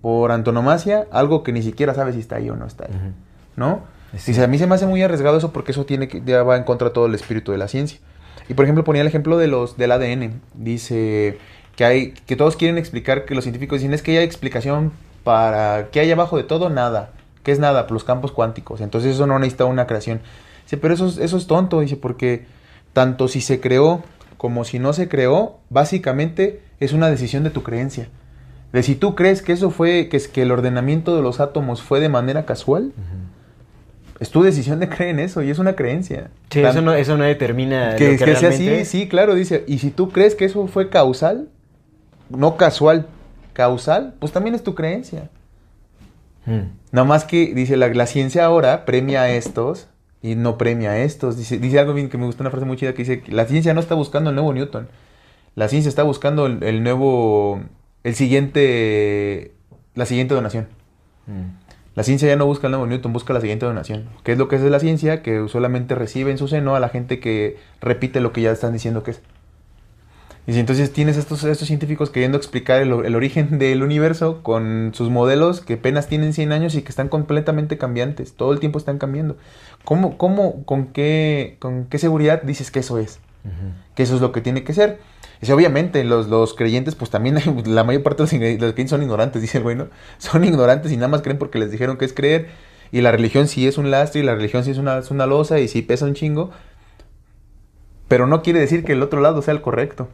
por 0.00 0.32
antonomasia 0.32 1.06
algo 1.12 1.42
que 1.42 1.52
ni 1.52 1.62
siquiera 1.62 1.94
sabe 1.94 2.12
si 2.12 2.20
está 2.20 2.36
ahí 2.36 2.50
o 2.50 2.56
no 2.56 2.66
está 2.66 2.86
ahí. 2.86 3.12
¿no? 3.54 3.82
Sí. 4.16 4.32
Dice, 4.32 4.42
a 4.42 4.46
mí 4.46 4.58
se 4.58 4.66
me 4.66 4.74
hace 4.74 4.86
muy 4.86 5.02
arriesgado 5.02 5.36
eso 5.36 5.52
porque 5.52 5.72
eso 5.72 5.84
tiene 5.86 6.08
que, 6.08 6.22
ya 6.24 6.42
va 6.42 6.56
en 6.56 6.64
contra 6.64 6.88
de 6.88 6.94
todo 6.94 7.06
el 7.06 7.14
espíritu 7.14 7.52
de 7.52 7.58
la 7.58 7.68
ciencia. 7.68 8.00
Y 8.48 8.54
por 8.54 8.64
ejemplo 8.64 8.82
ponía 8.82 9.02
el 9.02 9.08
ejemplo 9.08 9.38
de 9.38 9.46
los 9.46 9.76
del 9.76 9.92
ADN. 9.92 10.40
Dice 10.54 11.38
que 11.82 11.86
hay 11.86 12.10
que 12.26 12.36
todos 12.36 12.54
quieren 12.56 12.78
explicar 12.78 13.24
que 13.24 13.34
los 13.34 13.42
científicos 13.42 13.80
dicen 13.80 13.92
es 13.92 14.02
que 14.02 14.16
hay 14.16 14.24
explicación 14.24 14.92
para 15.24 15.88
qué 15.90 15.98
hay 15.98 16.12
abajo 16.12 16.36
de 16.36 16.44
todo 16.44 16.70
nada. 16.70 17.10
¿Qué 17.42 17.50
es 17.50 17.58
nada? 17.58 17.82
Pues 17.88 17.92
los 17.92 18.04
campos 18.04 18.30
cuánticos. 18.30 18.80
Entonces 18.80 19.14
eso 19.16 19.26
no 19.26 19.36
necesita 19.40 19.64
una 19.64 19.88
creación. 19.88 20.20
Dice, 20.64 20.76
pero 20.76 20.94
eso 20.94 21.08
es, 21.08 21.18
eso 21.18 21.36
es 21.36 21.48
tonto, 21.48 21.80
dice, 21.80 21.96
porque 21.96 22.44
tanto 22.92 23.26
si 23.26 23.40
se 23.40 23.58
creó 23.60 24.04
como 24.36 24.64
si 24.64 24.78
no 24.78 24.92
se 24.92 25.08
creó, 25.08 25.58
básicamente 25.70 26.60
es 26.78 26.92
una 26.92 27.10
decisión 27.10 27.42
de 27.42 27.50
tu 27.50 27.64
creencia. 27.64 28.06
De 28.72 28.84
si 28.84 28.94
tú 28.94 29.16
crees 29.16 29.42
que 29.42 29.52
eso 29.52 29.70
fue, 29.70 30.08
que 30.08 30.16
es 30.16 30.28
que 30.28 30.42
el 30.42 30.52
ordenamiento 30.52 31.16
de 31.16 31.22
los 31.22 31.40
átomos 31.40 31.82
fue 31.82 31.98
de 31.98 32.08
manera 32.08 32.44
casual, 32.46 32.92
es 34.20 34.30
tu 34.30 34.42
decisión 34.44 34.78
de 34.78 34.88
creer 34.88 35.10
en 35.10 35.18
eso 35.18 35.42
y 35.42 35.50
es 35.50 35.58
una 35.58 35.74
creencia. 35.74 36.30
Sí, 36.50 36.62
Tan- 36.62 36.70
eso 36.70 36.80
no, 36.82 36.94
eso 36.94 37.16
no 37.16 37.24
determina 37.24 37.96
que, 37.96 38.12
lo 38.12 38.18
que, 38.18 38.24
que 38.24 38.36
sea 38.36 38.50
así, 38.50 38.84
sí, 38.84 39.08
claro, 39.08 39.34
dice. 39.34 39.64
Y 39.66 39.78
si 39.78 39.90
tú 39.90 40.10
crees 40.10 40.36
que 40.36 40.44
eso 40.44 40.68
fue 40.68 40.88
causal, 40.90 41.48
no 42.28 42.56
casual, 42.56 43.06
causal, 43.52 44.14
pues 44.18 44.32
también 44.32 44.54
es 44.54 44.62
tu 44.62 44.74
creencia. 44.74 45.30
Mm. 46.46 46.62
Nada 46.92 47.06
más 47.06 47.24
que, 47.24 47.54
dice, 47.54 47.76
la, 47.76 47.88
la 47.88 48.06
ciencia 48.06 48.44
ahora 48.44 48.84
premia 48.84 49.22
a 49.22 49.30
estos 49.30 49.88
y 50.22 50.34
no 50.34 50.58
premia 50.58 50.92
a 50.92 50.98
estos. 50.98 51.36
Dice, 51.36 51.58
dice 51.58 51.78
algo 51.78 51.94
bien 51.94 52.08
que 52.08 52.18
me 52.18 52.26
gusta, 52.26 52.42
una 52.42 52.50
frase 52.50 52.66
muy 52.66 52.76
chida 52.76 52.92
que 52.92 53.02
dice, 53.02 53.20
que 53.22 53.32
la 53.32 53.44
ciencia 53.46 53.74
no 53.74 53.80
está 53.80 53.94
buscando 53.94 54.30
el 54.30 54.36
nuevo 54.36 54.52
Newton. 54.52 54.88
La 55.54 55.68
ciencia 55.68 55.88
está 55.88 56.02
buscando 56.02 56.46
el, 56.46 56.62
el 56.62 56.82
nuevo, 56.82 57.60
el 58.04 58.14
siguiente, 58.14 59.52
la 59.94 60.06
siguiente 60.06 60.34
donación. 60.34 60.68
Mm. 61.26 61.62
La 61.94 62.04
ciencia 62.04 62.26
ya 62.26 62.36
no 62.36 62.46
busca 62.46 62.68
el 62.68 62.70
nuevo 62.70 62.86
Newton, 62.86 63.12
busca 63.12 63.34
la 63.34 63.40
siguiente 63.40 63.66
donación. 63.66 64.08
¿Qué 64.24 64.32
es 64.32 64.38
lo 64.38 64.48
que 64.48 64.56
es 64.56 64.62
de 64.62 64.70
la 64.70 64.80
ciencia? 64.80 65.22
Que 65.22 65.46
solamente 65.48 65.94
recibe 65.94 66.30
en 66.30 66.38
su 66.38 66.48
seno 66.48 66.74
a 66.74 66.80
la 66.80 66.88
gente 66.88 67.20
que 67.20 67.58
repite 67.82 68.20
lo 68.20 68.32
que 68.32 68.40
ya 68.40 68.50
están 68.50 68.72
diciendo 68.72 69.02
que 69.02 69.10
es. 69.10 69.22
Y 70.46 70.54
si 70.54 70.60
entonces 70.60 70.92
tienes 70.92 71.16
estos, 71.16 71.44
estos 71.44 71.68
científicos 71.68 72.10
queriendo 72.10 72.36
explicar 72.36 72.82
el, 72.82 72.92
el 73.04 73.14
origen 73.14 73.58
del 73.58 73.82
universo 73.82 74.42
con 74.42 74.90
sus 74.94 75.08
modelos 75.08 75.60
que 75.60 75.74
apenas 75.74 76.08
tienen 76.08 76.32
100 76.32 76.52
años 76.52 76.74
y 76.74 76.82
que 76.82 76.88
están 76.88 77.08
completamente 77.08 77.78
cambiantes, 77.78 78.34
todo 78.34 78.52
el 78.52 78.58
tiempo 78.60 78.78
están 78.78 78.98
cambiando. 78.98 79.36
¿Cómo, 79.84 80.18
cómo, 80.18 80.64
con 80.64 80.86
qué, 80.88 81.56
con 81.60 81.84
qué 81.84 81.98
seguridad 81.98 82.42
dices 82.42 82.70
que 82.70 82.80
eso 82.80 82.98
es? 82.98 83.20
Que 83.94 84.02
eso 84.04 84.14
es 84.16 84.20
lo 84.20 84.32
que 84.32 84.40
tiene 84.40 84.64
que 84.64 84.72
ser. 84.72 85.00
Y 85.40 85.46
si 85.46 85.52
obviamente 85.52 86.04
los, 86.04 86.28
los 86.28 86.54
creyentes, 86.54 86.94
pues 86.94 87.10
también 87.10 87.36
hay- 87.36 87.62
la 87.66 87.84
mayor 87.84 88.02
parte 88.02 88.24
de 88.24 88.50
los, 88.52 88.60
los 88.60 88.72
creyentes 88.72 88.90
son 88.90 89.02
ignorantes, 89.02 89.42
dice 89.42 89.58
el 89.58 89.64
güey, 89.64 89.76
¿no? 89.76 89.88
Son 90.18 90.44
ignorantes 90.44 90.90
y 90.92 90.96
nada 90.96 91.08
más 91.08 91.22
creen 91.22 91.38
porque 91.38 91.58
les 91.58 91.70
dijeron 91.70 91.96
que 91.98 92.04
es 92.04 92.12
creer. 92.12 92.48
Y 92.90 93.00
la 93.00 93.10
religión 93.12 93.46
sí 93.48 93.66
es 93.66 93.78
un 93.78 93.90
lastre 93.90 94.20
y 94.20 94.24
la 94.24 94.34
religión 94.34 94.64
sí 94.64 94.70
es 94.72 94.78
una, 94.78 94.98
es 94.98 95.10
una 95.10 95.26
losa 95.26 95.60
y 95.60 95.68
sí 95.68 95.82
pesa 95.82 96.04
un 96.04 96.14
chingo. 96.14 96.50
Pero 98.08 98.26
no 98.26 98.42
quiere 98.42 98.60
decir 98.60 98.84
que 98.84 98.92
el 98.92 99.02
otro 99.02 99.20
lado 99.20 99.40
sea 99.42 99.54
el 99.54 99.62
correcto. 99.62 100.08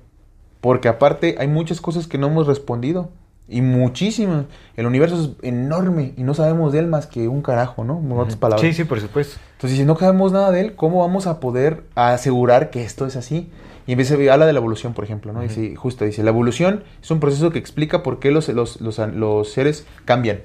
Porque 0.60 0.88
aparte 0.88 1.36
hay 1.38 1.48
muchas 1.48 1.80
cosas 1.80 2.06
que 2.06 2.18
no 2.18 2.28
hemos 2.28 2.46
respondido. 2.46 3.10
Y 3.50 3.62
muchísimas. 3.62 4.44
El 4.76 4.84
universo 4.84 5.18
es 5.18 5.30
enorme 5.42 6.12
y 6.18 6.22
no 6.22 6.34
sabemos 6.34 6.72
de 6.72 6.80
él 6.80 6.86
más 6.86 7.06
que 7.06 7.28
un 7.28 7.40
carajo, 7.40 7.82
¿no? 7.82 7.98
En 7.98 8.12
otras 8.12 8.36
palabras. 8.36 8.60
Sí, 8.60 8.74
sí, 8.74 8.84
por 8.84 9.00
supuesto. 9.00 9.38
Entonces, 9.52 9.78
si 9.78 9.86
no 9.86 9.96
sabemos 9.96 10.32
nada 10.32 10.50
de 10.50 10.60
él, 10.60 10.74
¿cómo 10.74 11.00
vamos 11.00 11.26
a 11.26 11.40
poder 11.40 11.84
asegurar 11.94 12.68
que 12.68 12.82
esto 12.82 13.06
es 13.06 13.16
así? 13.16 13.50
Y 13.86 13.92
en 13.92 13.98
vez 13.98 14.10
de 14.10 14.30
habla 14.30 14.44
de 14.44 14.52
la 14.52 14.58
evolución, 14.58 14.92
por 14.92 15.04
ejemplo, 15.04 15.32
¿no? 15.32 15.40
Dice, 15.40 15.74
justo 15.76 16.04
dice, 16.04 16.22
la 16.22 16.28
evolución 16.28 16.84
es 17.02 17.10
un 17.10 17.20
proceso 17.20 17.50
que 17.50 17.58
explica 17.58 18.02
por 18.02 18.18
qué 18.18 18.30
los, 18.30 18.50
los, 18.50 18.82
los, 18.82 18.98
los 18.98 19.50
seres 19.50 19.86
cambian. 20.04 20.40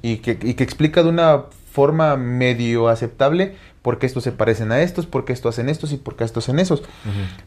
Y 0.00 0.18
que, 0.18 0.38
y 0.40 0.54
que 0.54 0.64
explica 0.64 1.02
de 1.02 1.10
una 1.10 1.44
forma 1.70 2.16
medio 2.16 2.88
aceptable 2.88 3.56
por 3.82 3.98
qué 3.98 4.06
estos 4.06 4.24
se 4.24 4.32
parecen 4.32 4.72
a 4.72 4.80
estos, 4.82 5.06
por 5.06 5.24
qué 5.24 5.32
estos 5.32 5.54
hacen 5.54 5.68
estos 5.68 5.92
y 5.92 5.96
por 5.96 6.16
qué 6.16 6.24
estos 6.24 6.44
hacen 6.44 6.58
esos. 6.58 6.82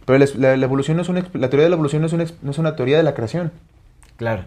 Pero 0.06 0.18
la, 0.20 0.26
la- 0.38 0.58
la 0.58 0.66
evolución 0.66 0.98
no 0.98 1.04
es 1.04 1.10
una, 1.10 1.26
la 1.34 1.50
teoría 1.50 1.66
de 1.66 1.70
la 1.70 1.76
evolución 1.76 2.02
no 2.02 2.08
es, 2.08 2.14
una, 2.14 2.26
no 2.42 2.52
es 2.52 2.58
una 2.58 2.76
teoría 2.76 2.98
de 2.98 3.04
la 3.04 3.14
creación. 3.14 3.52
Claro. 4.18 4.44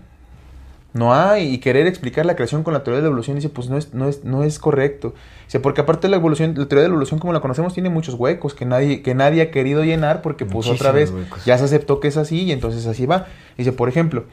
No 0.93 1.12
hay, 1.12 1.52
y 1.52 1.59
querer 1.59 1.89
explicar 1.89 2.24
la 2.24 2.36
creación 2.36 2.62
con 2.62 2.73
la 2.73 2.85
teoría 2.85 2.98
de 2.98 3.02
la 3.02 3.09
evolución, 3.09 3.35
dice, 3.35 3.48
pues 3.48 3.69
no 3.69 3.77
es, 3.77 3.93
no 3.94 4.09
es, 4.09 4.23
no 4.24 4.44
es 4.44 4.61
correcto. 4.61 5.12
Dice, 5.47 5.59
porque 5.59 5.81
aparte 5.81 6.09
la 6.09 6.15
evolución, 6.16 6.51
la 6.56 6.66
teoría 6.66 6.82
de 6.85 6.89
la 6.89 6.93
evolución 6.94 7.19
como 7.19 7.32
la 7.32 7.40
conocemos 7.40 7.74
tiene 7.74 7.90
muchos 7.90 8.15
huecos 8.15 8.55
que 8.55 8.65
nadie, 8.65 9.02
que 9.02 9.12
nadie 9.16 9.43
ha 9.43 9.51
querido 9.51 9.82
llenar 9.82 10.23
porque 10.23 10.47
pues 10.47 10.69
otra 10.69 10.93
vez 10.93 11.11
huecos. 11.11 11.44
ya 11.44 11.59
se 11.59 11.65
aceptó 11.65 11.98
que 11.98 12.06
es 12.06 12.16
así 12.16 12.43
y 12.44 12.52
entonces 12.52 12.86
así 12.86 13.06
va. 13.06 13.27
Dice, 13.59 13.73
por 13.73 13.89
ejemplo, 13.89 14.24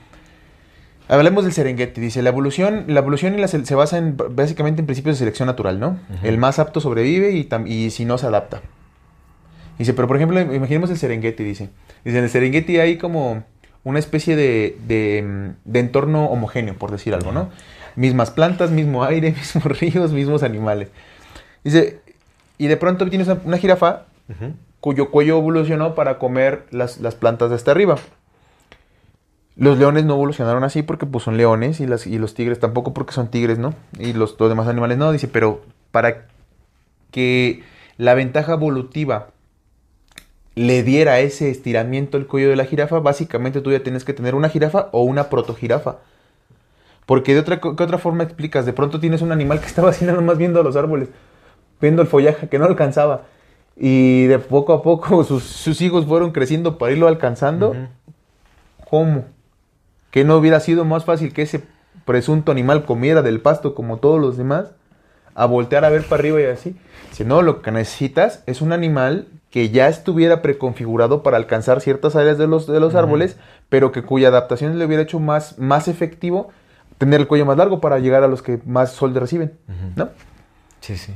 hablemos 1.17 1.43
del 1.43 1.53
Serengeti. 1.53 2.01
Dice, 2.01 2.21
la 2.21 2.29
evolución, 2.29 2.85
la 2.87 2.99
evolución 2.99 3.35
y 3.35 3.41
la 3.41 3.47
se, 3.47 3.63
se 3.65 3.75
basa 3.75 3.97
en, 3.97 4.17
básicamente 4.31 4.81
en 4.81 4.85
principios 4.85 5.15
de 5.15 5.19
selección 5.19 5.47
natural, 5.47 5.79
¿no? 5.79 5.99
El 6.23 6.37
más 6.37 6.59
apto 6.59 6.79
sobrevive 6.79 7.31
y, 7.31 7.89
si 7.91 8.05
no 8.05 8.17
se 8.17 8.27
adapta. 8.27 8.61
Dice, 9.77 9.93
pero 9.93 10.07
por 10.07 10.17
ejemplo, 10.17 10.39
imaginemos 10.39 10.89
el 10.89 10.97
Serengeti, 10.97 11.43
dice. 11.43 11.69
Dice, 12.05 12.17
en 12.17 12.23
el 12.23 12.29
Serengeti 12.29 12.79
hay 12.79 12.97
como 12.97 13.43
una 13.83 13.99
especie 13.99 14.35
de, 14.35 14.77
de, 14.87 15.53
de 15.65 15.79
entorno 15.79 16.25
homogéneo, 16.25 16.75
por 16.75 16.91
decir 16.91 17.13
algo, 17.13 17.31
¿no? 17.31 17.49
Mismas 17.95 18.31
plantas, 18.31 18.71
mismo 18.71 19.03
aire, 19.03 19.31
mismos 19.37 19.79
ríos, 19.79 20.11
mismos 20.11 20.43
animales. 20.43 20.89
Dice, 21.63 21.99
y 22.57 22.67
de 22.67 22.77
pronto 22.77 23.09
tienes 23.09 23.27
una, 23.27 23.41
una 23.43 23.57
jirafa 23.57 24.05
cuyo 24.79 25.11
cuello 25.11 25.37
evolucionó 25.37 25.93
para 25.93 26.17
comer 26.17 26.65
las, 26.71 26.99
las 26.99 27.15
plantas 27.15 27.49
de 27.49 27.55
hasta 27.55 27.71
arriba. 27.71 27.97
Los 29.55 29.77
leones 29.77 30.05
no 30.05 30.13
evolucionaron 30.13 30.63
así 30.63 30.81
porque 30.81 31.05
pues 31.05 31.23
son 31.23 31.37
leones 31.37 31.79
y, 31.81 31.87
las, 31.87 32.07
y 32.07 32.17
los 32.17 32.33
tigres 32.33 32.59
tampoco 32.59 32.93
porque 32.93 33.13
son 33.13 33.29
tigres, 33.29 33.59
¿no? 33.59 33.73
Y 33.99 34.13
los, 34.13 34.39
los 34.39 34.49
demás 34.49 34.67
animales 34.67 34.97
no, 34.97 35.11
dice, 35.11 35.27
pero 35.27 35.61
para 35.91 36.27
que 37.11 37.63
la 37.97 38.13
ventaja 38.13 38.53
evolutiva 38.53 39.27
le 40.55 40.83
diera 40.83 41.19
ese 41.19 41.49
estiramiento 41.49 42.17
al 42.17 42.27
cuello 42.27 42.49
de 42.49 42.55
la 42.55 42.65
jirafa, 42.65 42.99
básicamente 42.99 43.61
tú 43.61 43.71
ya 43.71 43.83
tienes 43.83 44.03
que 44.03 44.13
tener 44.13 44.35
una 44.35 44.49
jirafa 44.49 44.89
o 44.91 45.03
una 45.03 45.29
protojirafa. 45.29 45.97
Porque 47.05 47.33
de 47.33 47.41
otra, 47.41 47.59
¿qué 47.59 47.67
otra 47.67 47.97
forma 47.97 48.23
explicas? 48.23 48.65
De 48.65 48.73
pronto 48.73 48.99
tienes 48.99 49.21
un 49.21 49.31
animal 49.31 49.59
que 49.59 49.65
estaba 49.65 49.89
así 49.89 50.05
nada 50.05 50.21
más 50.21 50.37
viendo 50.37 50.61
los 50.63 50.75
árboles, 50.75 51.09
viendo 51.79 52.01
el 52.01 52.07
follaje, 52.07 52.47
que 52.47 52.59
no 52.59 52.65
alcanzaba. 52.65 53.23
Y 53.75 54.25
de 54.25 54.39
poco 54.39 54.73
a 54.73 54.81
poco 54.81 55.23
sus, 55.25 55.43
sus 55.43 55.81
hijos 55.81 56.05
fueron 56.05 56.31
creciendo 56.31 56.77
para 56.77 56.91
irlo 56.91 57.07
alcanzando. 57.07 57.75
¿Cómo? 58.89 59.25
¿Que 60.11 60.23
no 60.23 60.37
hubiera 60.37 60.59
sido 60.59 60.85
más 60.85 61.05
fácil 61.05 61.33
que 61.33 61.41
ese 61.41 61.63
presunto 62.05 62.51
animal 62.51 62.85
comiera 62.85 63.21
del 63.21 63.41
pasto 63.41 63.73
como 63.73 63.97
todos 63.97 64.19
los 64.19 64.37
demás? 64.37 64.71
A 65.33 65.45
voltear 65.45 65.85
a 65.85 65.89
ver 65.89 66.03
para 66.03 66.19
arriba 66.19 66.41
y 66.41 66.45
así. 66.45 66.75
Si 67.11 67.23
no, 67.23 67.41
lo 67.41 67.61
que 67.61 67.71
necesitas 67.71 68.43
es 68.45 68.61
un 68.61 68.73
animal 68.73 69.27
que 69.49 69.69
ya 69.69 69.87
estuviera 69.87 70.41
preconfigurado 70.41 71.23
para 71.23 71.37
alcanzar 71.37 71.81
ciertas 71.81 72.15
áreas 72.15 72.37
de 72.37 72.47
los, 72.47 72.67
de 72.67 72.79
los 72.79 72.95
árboles, 72.95 73.37
pero 73.69 73.91
que 73.91 74.03
cuya 74.03 74.29
adaptación 74.29 74.77
le 74.77 74.85
hubiera 74.85 75.03
hecho 75.03 75.19
más, 75.19 75.57
más 75.57 75.87
efectivo 75.87 76.49
tener 76.97 77.19
el 77.19 77.27
cuello 77.27 77.45
más 77.45 77.57
largo 77.57 77.81
para 77.81 77.99
llegar 77.99 78.23
a 78.23 78.27
los 78.27 78.41
que 78.41 78.59
más 78.65 78.91
sol 78.91 79.13
reciben, 79.15 79.53
¿no? 79.95 80.09
Sí, 80.81 80.97
sí. 80.97 81.13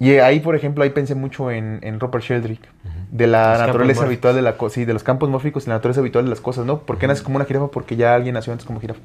Y 0.00 0.12
ahí, 0.16 0.40
por 0.40 0.56
ejemplo, 0.56 0.82
ahí 0.82 0.90
pensé 0.90 1.14
mucho 1.14 1.50
en, 1.50 1.78
en 1.82 2.00
Rupert 2.00 2.24
Sheldrake. 2.24 2.68
de 3.12 3.26
la 3.26 3.58
Los 3.58 3.66
naturaleza 3.66 4.04
habitual 4.04 4.34
de 4.34 4.42
la 4.42 4.56
cosa, 4.56 4.76
sí, 4.76 4.84
de 4.86 4.94
los 4.94 5.02
campos 5.02 5.28
mórficos 5.28 5.66
y 5.66 5.68
la 5.68 5.74
naturaleza 5.74 6.00
habitual 6.00 6.24
de 6.24 6.30
las 6.30 6.40
cosas, 6.40 6.64
¿no? 6.64 6.80
¿Por 6.80 6.96
qué 6.96 7.06
naces 7.06 7.22
como 7.22 7.36
una 7.36 7.44
jirafa? 7.44 7.68
Porque 7.68 7.96
ya 7.96 8.14
alguien 8.14 8.34
nació 8.34 8.52
antes 8.52 8.66
como 8.66 8.80
jirafa. 8.80 9.00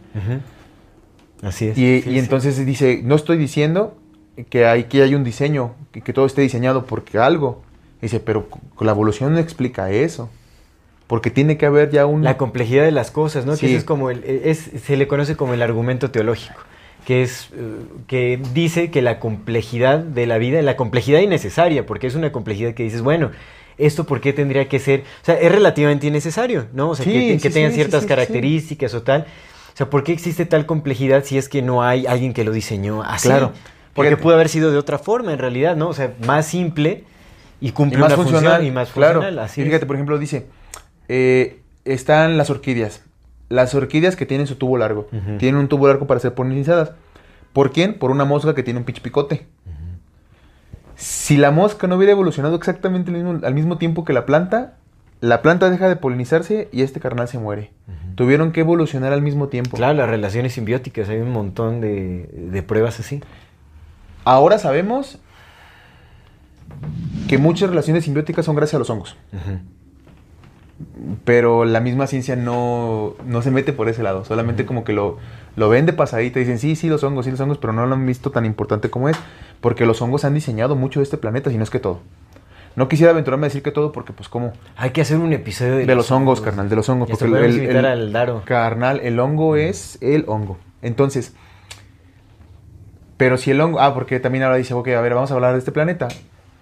Así 1.43 1.67
es. 1.67 1.77
Y, 1.77 2.01
sí, 2.01 2.09
y 2.09 2.13
sí. 2.13 2.19
entonces 2.19 2.65
dice, 2.65 3.01
no 3.03 3.15
estoy 3.15 3.38
diciendo 3.38 3.97
que 4.49 4.65
hay, 4.65 4.85
que 4.85 5.03
hay 5.03 5.15
un 5.15 5.26
diseño, 5.26 5.73
que, 5.91 6.01
que 6.01 6.13
todo 6.13 6.26
esté 6.26 6.41
diseñado 6.41 6.85
porque 6.85 7.19
algo. 7.19 7.61
Dice, 8.01 8.22
pero 8.22 8.47
la 8.80 8.91
evolución 8.91 9.34
no 9.34 9.39
explica 9.39 9.91
eso. 9.91 10.30
Porque 11.07 11.30
tiene 11.30 11.57
que 11.57 11.65
haber 11.65 11.91
ya 11.91 12.05
un... 12.05 12.23
La 12.23 12.38
complejidad 12.38 12.84
de 12.84 12.91
las 12.91 13.11
cosas, 13.11 13.45
¿no? 13.45 13.55
Sí. 13.55 13.61
Que 13.61 13.65
ese 13.67 13.77
es 13.77 13.84
como 13.84 14.09
el, 14.09 14.23
es, 14.23 14.72
se 14.84 14.97
le 14.97 15.07
conoce 15.07 15.35
como 15.35 15.53
el 15.53 15.61
argumento 15.61 16.09
teológico, 16.09 16.61
que 17.06 17.22
es 17.22 17.49
eh, 17.53 17.77
que 18.07 18.40
dice 18.53 18.91
que 18.91 19.02
la 19.02 19.19
complejidad 19.19 19.99
de 19.99 20.26
la 20.27 20.38
vida, 20.38 20.61
la 20.61 20.76
complejidad 20.76 21.19
innecesaria, 21.19 21.86
porque 21.86 22.07
es 22.07 22.15
una 22.15 22.32
complejidad 22.32 22.73
que 22.73 22.84
dices, 22.84 23.02
bueno, 23.02 23.32
esto 23.77 24.06
por 24.06 24.22
qué 24.22 24.34
tendría 24.34 24.68
que 24.68 24.80
ser, 24.80 25.02
o 25.22 25.26
sea, 25.26 25.36
es 25.36 25.52
relativamente 25.52 26.07
innecesario, 26.07 26.68
¿no? 26.73 26.90
O 26.90 26.95
sea, 26.95 27.06
Sí, 27.06 27.38
que, 27.41 27.49
tengan 27.49 27.72
sí, 27.72 27.76
ciertas 27.76 28.06
características 28.06 28.94
o 28.94 29.03
tal. 29.03 29.22
O 29.73 29.77
sea, 29.77 29.90
¿por 29.90 30.03
qué 30.03 30.14
existe 30.14 30.45
tal 30.45 30.65
complejidad 30.65 31.23
si 31.26 31.38
es 31.38 31.49
que 31.49 31.61
no 31.61 31.84
hay 31.84 32.07
alguien 32.07 32.34
que 32.34 32.44
lo 32.44 32.52
diseñó 32.52 33.03
así? 33.03 33.27
Claro. 33.27 33.52
Porque 33.94 34.10
Fíjate. 34.10 34.23
pudo 34.23 34.34
haber 34.36 34.49
sido 34.49 34.72
de 34.72 34.77
otra 34.77 34.98
forma 34.98 35.34
en 35.34 35.40
realidad, 35.40 35.76
¿no? 35.76 35.90
O 35.90 35.94
sea, 35.94 36.14
más 36.26 36.48
simple 36.48 37.03
y 37.61 37.69
y 37.69 37.72
cumple 37.72 37.99
más 37.99 38.10
una 38.10 38.15
funcional. 38.18 38.52
función 38.53 38.68
y 38.68 38.72
más 38.72 38.90
claro. 38.91 39.22
funcional. 39.22 39.40
Así 39.45 39.61
y 39.61 39.64
fíjate, 39.64 39.84
es. 39.84 39.88
por 39.88 39.95
ejemplo, 39.95 40.18
dice, 40.18 40.48
eh, 41.07 41.60
están 41.86 42.38
las 42.38 42.49
orquídeas. 42.49 43.02
Las 43.49 43.76
orquídeas 43.76 44.15
que 44.15 44.26
tienen 44.26 44.47
su 44.47 44.55
tubo 44.55 44.77
largo. 44.77 45.07
Tienen 45.38 45.59
un 45.59 45.67
tubo 45.67 45.88
largo 45.88 46.07
para 46.07 46.19
ser 46.19 46.34
polinizadas. 46.34 46.91
¿Por 47.53 47.72
quién? 47.72 47.97
Por 47.97 48.11
una 48.11 48.26
mosca 48.26 48.55
que 48.55 48.63
tiene 48.63 48.80
un 48.80 48.85
pinche 48.85 49.01
picote. 49.01 49.47
Si 50.95 51.38
la 51.38 51.51
mosca 51.51 51.88
no 51.88 51.97
hubiera 51.97 52.11
evolucionado 52.13 52.55
exactamente 52.55 53.11
al 53.11 53.17
mismo, 53.17 53.45
al 53.45 53.53
mismo 53.53 53.77
tiempo 53.77 54.05
que 54.05 54.13
la 54.13 54.26
planta, 54.26 54.76
la 55.22 55.41
planta 55.41 55.69
deja 55.69 55.89
de 55.89 55.95
polinizarse 55.95 56.69
y 56.72 56.81
este 56.81 56.99
carnal 56.99 57.27
se 57.27 57.38
muere. 57.38 57.72
Tuvieron 58.15 58.51
que 58.51 58.61
evolucionar 58.61 59.11
al 59.11 59.22
mismo 59.22 59.47
tiempo. 59.49 59.76
Claro, 59.76 59.97
las 59.97 60.09
relaciones 60.09 60.53
simbióticas, 60.53 61.09
hay 61.09 61.19
un 61.19 61.31
montón 61.31 61.81
de, 61.81 62.30
de 62.34 62.63
pruebas 62.63 62.99
así. 62.99 63.22
Ahora 64.23 64.57
sabemos 64.57 65.19
que 67.27 67.38
muchas 67.38 67.69
relaciones 67.69 68.05
simbióticas 68.05 68.45
son 68.45 68.55
gracias 68.55 68.76
a 68.76 68.80
los 68.80 68.89
hongos. 68.89 69.17
Pero 71.23 71.64
la 71.65 71.80
misma 71.80 72.06
ciencia 72.07 72.35
no, 72.35 73.14
no 73.26 73.41
se 73.41 73.49
mete 73.52 73.72
por 73.73 73.88
ese 73.88 74.03
lado. 74.03 74.26
Solamente 74.26 74.65
como 74.65 74.84
que 74.84 74.91
lo, 74.93 75.18
lo 75.56 75.69
ven 75.69 75.85
de 75.85 75.93
pasadita 75.93 76.39
y 76.39 76.43
dicen, 76.43 76.60
sí, 76.60 76.76
sí, 76.76 76.89
los 76.89 77.03
hongos, 77.03 77.26
sí, 77.26 77.31
los 77.31 77.39
hongos, 77.39 77.57
pero 77.60 77.72
no 77.73 77.85
lo 77.85 77.93
han 77.95 78.06
visto 78.06 78.30
tan 78.31 78.45
importante 78.45 78.89
como 78.89 79.07
es. 79.10 79.18
Porque 79.61 79.85
los 79.85 80.02
hongos 80.02 80.26
han 80.26 80.34
diseñado 80.34 80.76
mucho 80.76 80.99
de 80.99 81.03
este 81.06 81.18
planeta, 81.18 81.49
si 81.49 81.57
no 81.57 81.64
es 81.64 81.69
que 81.69 81.80
todo. 81.80 82.02
No 82.76 82.89
quisiera 82.89 83.11
aventurarme 83.14 83.45
a 83.45 83.47
decir 83.49 83.64
que 83.64 83.72
todo 83.72 83.93
porque, 83.93 84.11
pues, 84.11 84.27
como... 84.27 84.52
Hay 84.76 84.89
que 84.89 84.99
hacer 84.99 85.18
un 85.18 85.31
episodio 85.31 85.77
de, 85.77 85.85
De 85.85 85.95
los 85.95 86.11
hongos, 86.11 86.41
carnal, 86.41 86.68
de 86.68 86.76
los 86.76 86.89
hongos. 86.89 87.10
Porque 87.10 87.26
el, 87.26 87.35
el- 87.61 87.76
el- 87.77 87.85
al 87.85 88.11
Daro. 88.11 88.41
Carnal, 88.43 88.99
el 89.02 89.18
hongo 89.22 89.56
es 89.56 89.97
el 90.02 90.26
hongo. 90.27 90.57
Entonces, 90.81 91.34
pero 93.18 93.38
si 93.38 93.52
el 93.52 93.61
hongo... 93.61 93.80
Ah, 93.80 93.93
porque 93.93 94.19
también 94.19 94.43
ahora 94.43 94.57
dice, 94.57 94.73
ok, 94.73 94.89
a 94.89 94.99
ver, 95.02 95.14
vamos 95.14 95.31
a 95.31 95.35
hablar 95.35 95.53
de 95.53 95.60
este 95.60 95.72
planeta. 95.72 96.10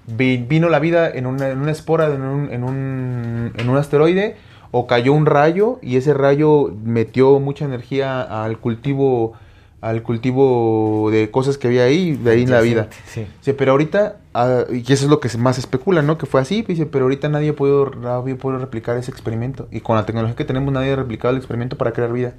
Vi- 0.07 0.37
vino 0.37 0.69
la 0.69 0.79
vida 0.79 1.09
en 1.09 1.25
una, 1.25 1.49
en 1.49 1.59
una 1.59 1.71
espora, 1.71 2.07
en 2.13 2.21
un, 2.21 2.51
en, 2.51 2.63
un, 2.63 3.53
en 3.55 3.69
un 3.69 3.77
asteroide, 3.77 4.35
o 4.71 4.87
cayó 4.87 5.13
un 5.13 5.25
rayo 5.25 5.79
y 5.81 5.97
ese 5.97 6.13
rayo 6.13 6.73
metió 6.83 7.39
mucha 7.39 7.65
energía 7.65 8.21
al 8.43 8.57
cultivo 8.59 9.33
al 9.81 10.01
cultivo 10.01 11.09
de 11.11 11.29
cosas 11.29 11.57
que 11.57 11.67
había 11.67 11.83
ahí, 11.83 12.13
de 12.15 12.31
ahí 12.31 12.43
en 12.43 12.51
la 12.51 12.61
vida. 12.61 12.87
Sí. 13.05 13.27
Dice, 13.39 13.53
pero 13.53 13.73
ahorita, 13.73 14.15
ah, 14.33 14.63
y 14.71 14.79
eso 14.79 15.03
es 15.05 15.09
lo 15.09 15.19
que 15.19 15.27
se- 15.27 15.37
más 15.37 15.57
especula, 15.57 16.01
¿no? 16.01 16.17
Que 16.17 16.25
fue 16.25 16.39
así, 16.39 16.61
dice, 16.61 16.85
pero 16.85 17.03
ahorita 17.03 17.27
nadie 17.27 17.49
ha 17.49 17.53
podido, 17.53 17.91
nadie 18.01 18.35
podido 18.35 18.59
replicar 18.59 18.95
ese 18.95 19.11
experimento. 19.11 19.67
Y 19.71 19.81
con 19.81 19.97
la 19.97 20.05
tecnología 20.05 20.37
que 20.37 20.45
tenemos, 20.45 20.73
nadie 20.73 20.93
ha 20.93 20.95
replicado 20.95 21.31
el 21.33 21.37
experimento 21.37 21.77
para 21.77 21.91
crear 21.91 22.13
vida. 22.13 22.33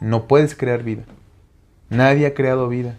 No 0.00 0.28
puedes 0.28 0.54
crear 0.54 0.84
vida. 0.84 1.02
Nadie 1.90 2.24
ha 2.26 2.34
creado 2.34 2.68
vida. 2.68 2.98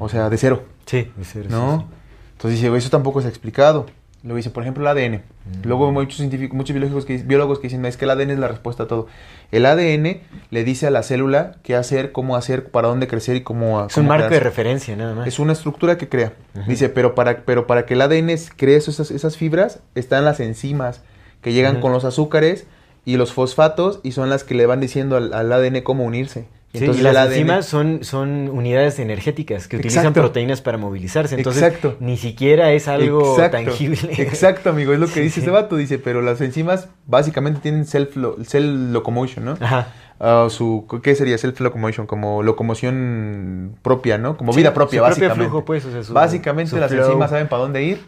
O 0.00 0.08
sea, 0.08 0.28
de 0.28 0.36
cero, 0.36 0.64
Sí, 0.86 1.08
de 1.16 1.24
sí, 1.24 1.38
¿no? 1.48 1.86
sí. 1.88 1.96
Entonces 2.40 2.60
dice, 2.62 2.74
eso 2.74 2.88
tampoco 2.90 3.20
se 3.20 3.26
ha 3.26 3.30
explicado. 3.30 3.86
Luego 4.22 4.36
dice, 4.36 4.50
por 4.50 4.62
ejemplo, 4.62 4.82
el 4.82 4.88
ADN. 4.88 5.22
Luego 5.62 5.86
hay 5.86 5.92
muchos 5.92 6.16
científicos, 6.16 6.54
muchos 6.56 6.74
biólogos 6.74 7.04
que, 7.06 7.16
biólogos 7.18 7.58
que 7.58 7.68
dicen, 7.68 7.84
es 7.86 7.96
que 7.96 8.04
el 8.06 8.10
ADN 8.10 8.30
es 8.32 8.38
la 8.38 8.48
respuesta 8.48 8.82
a 8.82 8.86
todo. 8.86 9.06
El 9.50 9.64
ADN 9.64 10.20
le 10.50 10.64
dice 10.64 10.86
a 10.86 10.90
la 10.90 11.02
célula 11.02 11.52
qué 11.62 11.74
hacer, 11.74 12.12
cómo 12.12 12.36
hacer, 12.36 12.70
para 12.70 12.88
dónde 12.88 13.06
crecer 13.08 13.36
y 13.36 13.42
cómo... 13.42 13.86
Es 13.86 13.96
un 13.96 14.06
marco 14.06 14.24
de 14.34 14.40
referencia, 14.40 14.94
nada 14.96 15.14
más. 15.14 15.26
Es 15.26 15.38
una 15.38 15.52
estructura 15.54 15.96
que 15.96 16.08
crea. 16.10 16.34
Dice, 16.66 16.88
pero 16.90 17.14
para, 17.14 17.44
pero 17.46 17.66
para 17.66 17.86
que 17.86 17.94
el 17.94 18.02
ADN 18.02 18.28
es- 18.30 18.50
cree 18.54 18.76
esas, 18.76 19.10
esas 19.10 19.36
fibras, 19.38 19.80
están 19.94 20.24
las 20.26 20.38
enzimas 20.40 21.00
que 21.40 21.52
llegan 21.54 21.80
con 21.80 21.92
los 21.92 22.04
azúcares 22.04 22.66
y 23.06 23.16
los 23.16 23.32
fosfatos 23.32 24.00
y 24.02 24.12
son 24.12 24.28
las 24.28 24.44
que 24.44 24.54
le 24.54 24.66
van 24.66 24.80
diciendo 24.80 25.16
al, 25.16 25.32
al 25.32 25.50
ADN 25.52 25.80
cómo 25.82 26.04
unirse. 26.04 26.46
Sí, 26.72 26.78
entonces 26.78 27.00
y 27.00 27.04
las 27.04 27.26
enzimas 27.28 27.66
son, 27.66 28.04
son 28.04 28.48
unidades 28.48 29.00
energéticas 29.00 29.66
que 29.66 29.76
utilizan 29.76 30.02
Exacto. 30.04 30.20
proteínas 30.20 30.62
para 30.62 30.78
movilizarse. 30.78 31.34
Entonces, 31.34 31.62
Exacto. 31.64 31.96
ni 31.98 32.16
siquiera 32.16 32.72
es 32.72 32.86
algo 32.86 33.32
Exacto, 33.34 33.56
tangible. 33.56 33.98
Exacto, 34.22 34.70
amigo, 34.70 34.92
es 34.92 35.00
lo 35.00 35.06
que 35.08 35.14
Sí, 35.14 35.20
dice 35.22 35.34
sí. 35.36 35.40
ese 35.40 35.50
vato. 35.50 35.74
Dice, 35.76 35.98
pero 35.98 36.22
las 36.22 36.40
enzimas 36.40 36.88
básicamente 37.06 37.58
tienen 37.60 37.86
self 37.86 38.14
lo- 38.16 38.36
cell 38.44 38.92
locomotion, 38.92 39.44
¿no? 39.44 39.56
Ajá. 39.60 39.88
Ah, 40.20 40.46
su, 40.48 40.86
¿Qué 41.02 41.14
sería 41.16 41.38
self 41.38 41.58
locomotion? 41.60 42.06
Como 42.06 42.42
locomoción 42.44 43.76
propia, 43.82 44.18
¿no? 44.18 44.36
Como 44.36 44.52
vida 44.52 44.72
propia, 44.74 45.00
su 45.00 45.04
propio 45.06 45.10
básicamente. 45.28 45.44
flujo, 45.50 45.64
pues, 45.64 45.84
o 45.86 45.90
sea, 45.90 46.04
su- 46.04 46.12
básicamente 46.12 46.70
su 46.70 46.76
las 46.76 46.90
flow. 46.92 47.04
enzimas 47.06 47.30
saben 47.30 47.48
para 47.48 47.62
dónde 47.62 47.82
ir, 47.82 48.00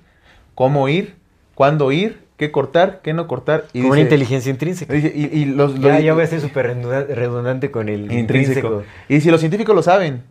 cómo 0.55 0.89
ir, 0.89 1.17
cuándo 1.55 1.91
ir, 1.91 2.22
qué 2.43 2.51
cortar, 2.51 3.01
qué 3.05 3.13
no 3.13 3.29
cortar. 3.29 3.67
Y 3.73 3.79
Como 3.83 3.93
una 3.93 3.97
dice- 3.99 4.03
inteligencia 4.07 4.51
intrínseca. 4.51 4.93
dice- 4.93 5.13
y, 5.15 5.27
y 5.39 5.45
los, 5.45 5.79
Ya, 5.81 5.95
los- 5.95 6.03
ya 6.03 6.15
voy 6.15 6.25
a 6.25 6.27
ser 6.27 6.41
súper 6.41 6.67
redunda- 6.67 7.07
redundante 7.07 7.71
con 7.71 7.89
el 7.89 8.11
intrínseco. 8.11 8.69
intrínseco. 8.69 8.83
Y 9.09 9.21
si 9.21 9.31
los 9.31 9.39
científicos 9.41 9.75
lo 9.77 9.83
saben, 9.83 10.23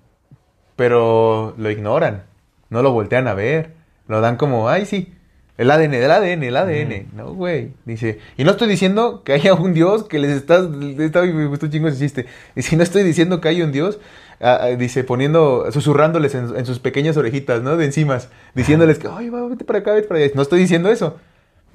pero 0.75 1.53
lo 1.57 1.69
ignoran, 1.71 2.23
no 2.69 2.81
lo 2.81 2.91
voltean 2.91 3.27
a 3.27 3.33
ver, 3.33 3.71
lo 4.07 4.19
dan 4.21 4.35
como, 4.37 4.67
ay, 4.69 4.85
sí, 4.85 5.13
el 5.57 5.69
ADN, 5.69 5.93
el 5.93 6.11
ADN, 6.11 6.43
el 6.47 6.57
ADN. 6.57 7.07
No, 7.15 7.33
güey. 7.33 7.71
Dice, 7.85 8.19
y 8.35 8.43
no 8.43 8.51
estoy 8.51 8.67
diciendo 8.67 9.21
que 9.23 9.33
haya 9.33 9.53
un 9.53 9.73
Dios 9.73 10.05
que 10.05 10.17
les 10.19 10.31
está, 10.31 10.67
está 10.99 11.21
me 11.21 11.45
gustó 11.47 11.67
un 11.67 11.71
chingo 11.71 11.87
ese 11.87 11.99
chiste. 11.99 12.25
Y 12.55 12.63
si 12.63 12.75
no 12.75 12.83
estoy 12.83 13.03
diciendo 13.03 13.39
que 13.41 13.49
hay 13.49 13.61
un 13.61 13.71
Dios, 13.71 13.99
ah, 14.41 14.59
ah, 14.63 14.67
dice, 14.69 15.03
poniendo, 15.03 15.71
susurrándoles 15.71 16.33
en, 16.33 16.57
en 16.57 16.65
sus 16.65 16.79
pequeñas 16.79 17.15
orejitas, 17.15 17.61
¿no? 17.61 17.77
De 17.77 17.85
enzimas, 17.85 18.29
diciéndoles 18.55 18.97
que, 18.97 19.07
ay, 19.11 19.29
va, 19.29 19.47
vete 19.47 19.63
para 19.63 19.79
acá, 19.79 19.93
vete 19.93 20.07
para 20.07 20.19
allá. 20.21 20.31
No 20.33 20.41
estoy 20.41 20.59
diciendo 20.59 20.89
eso. 20.89 21.17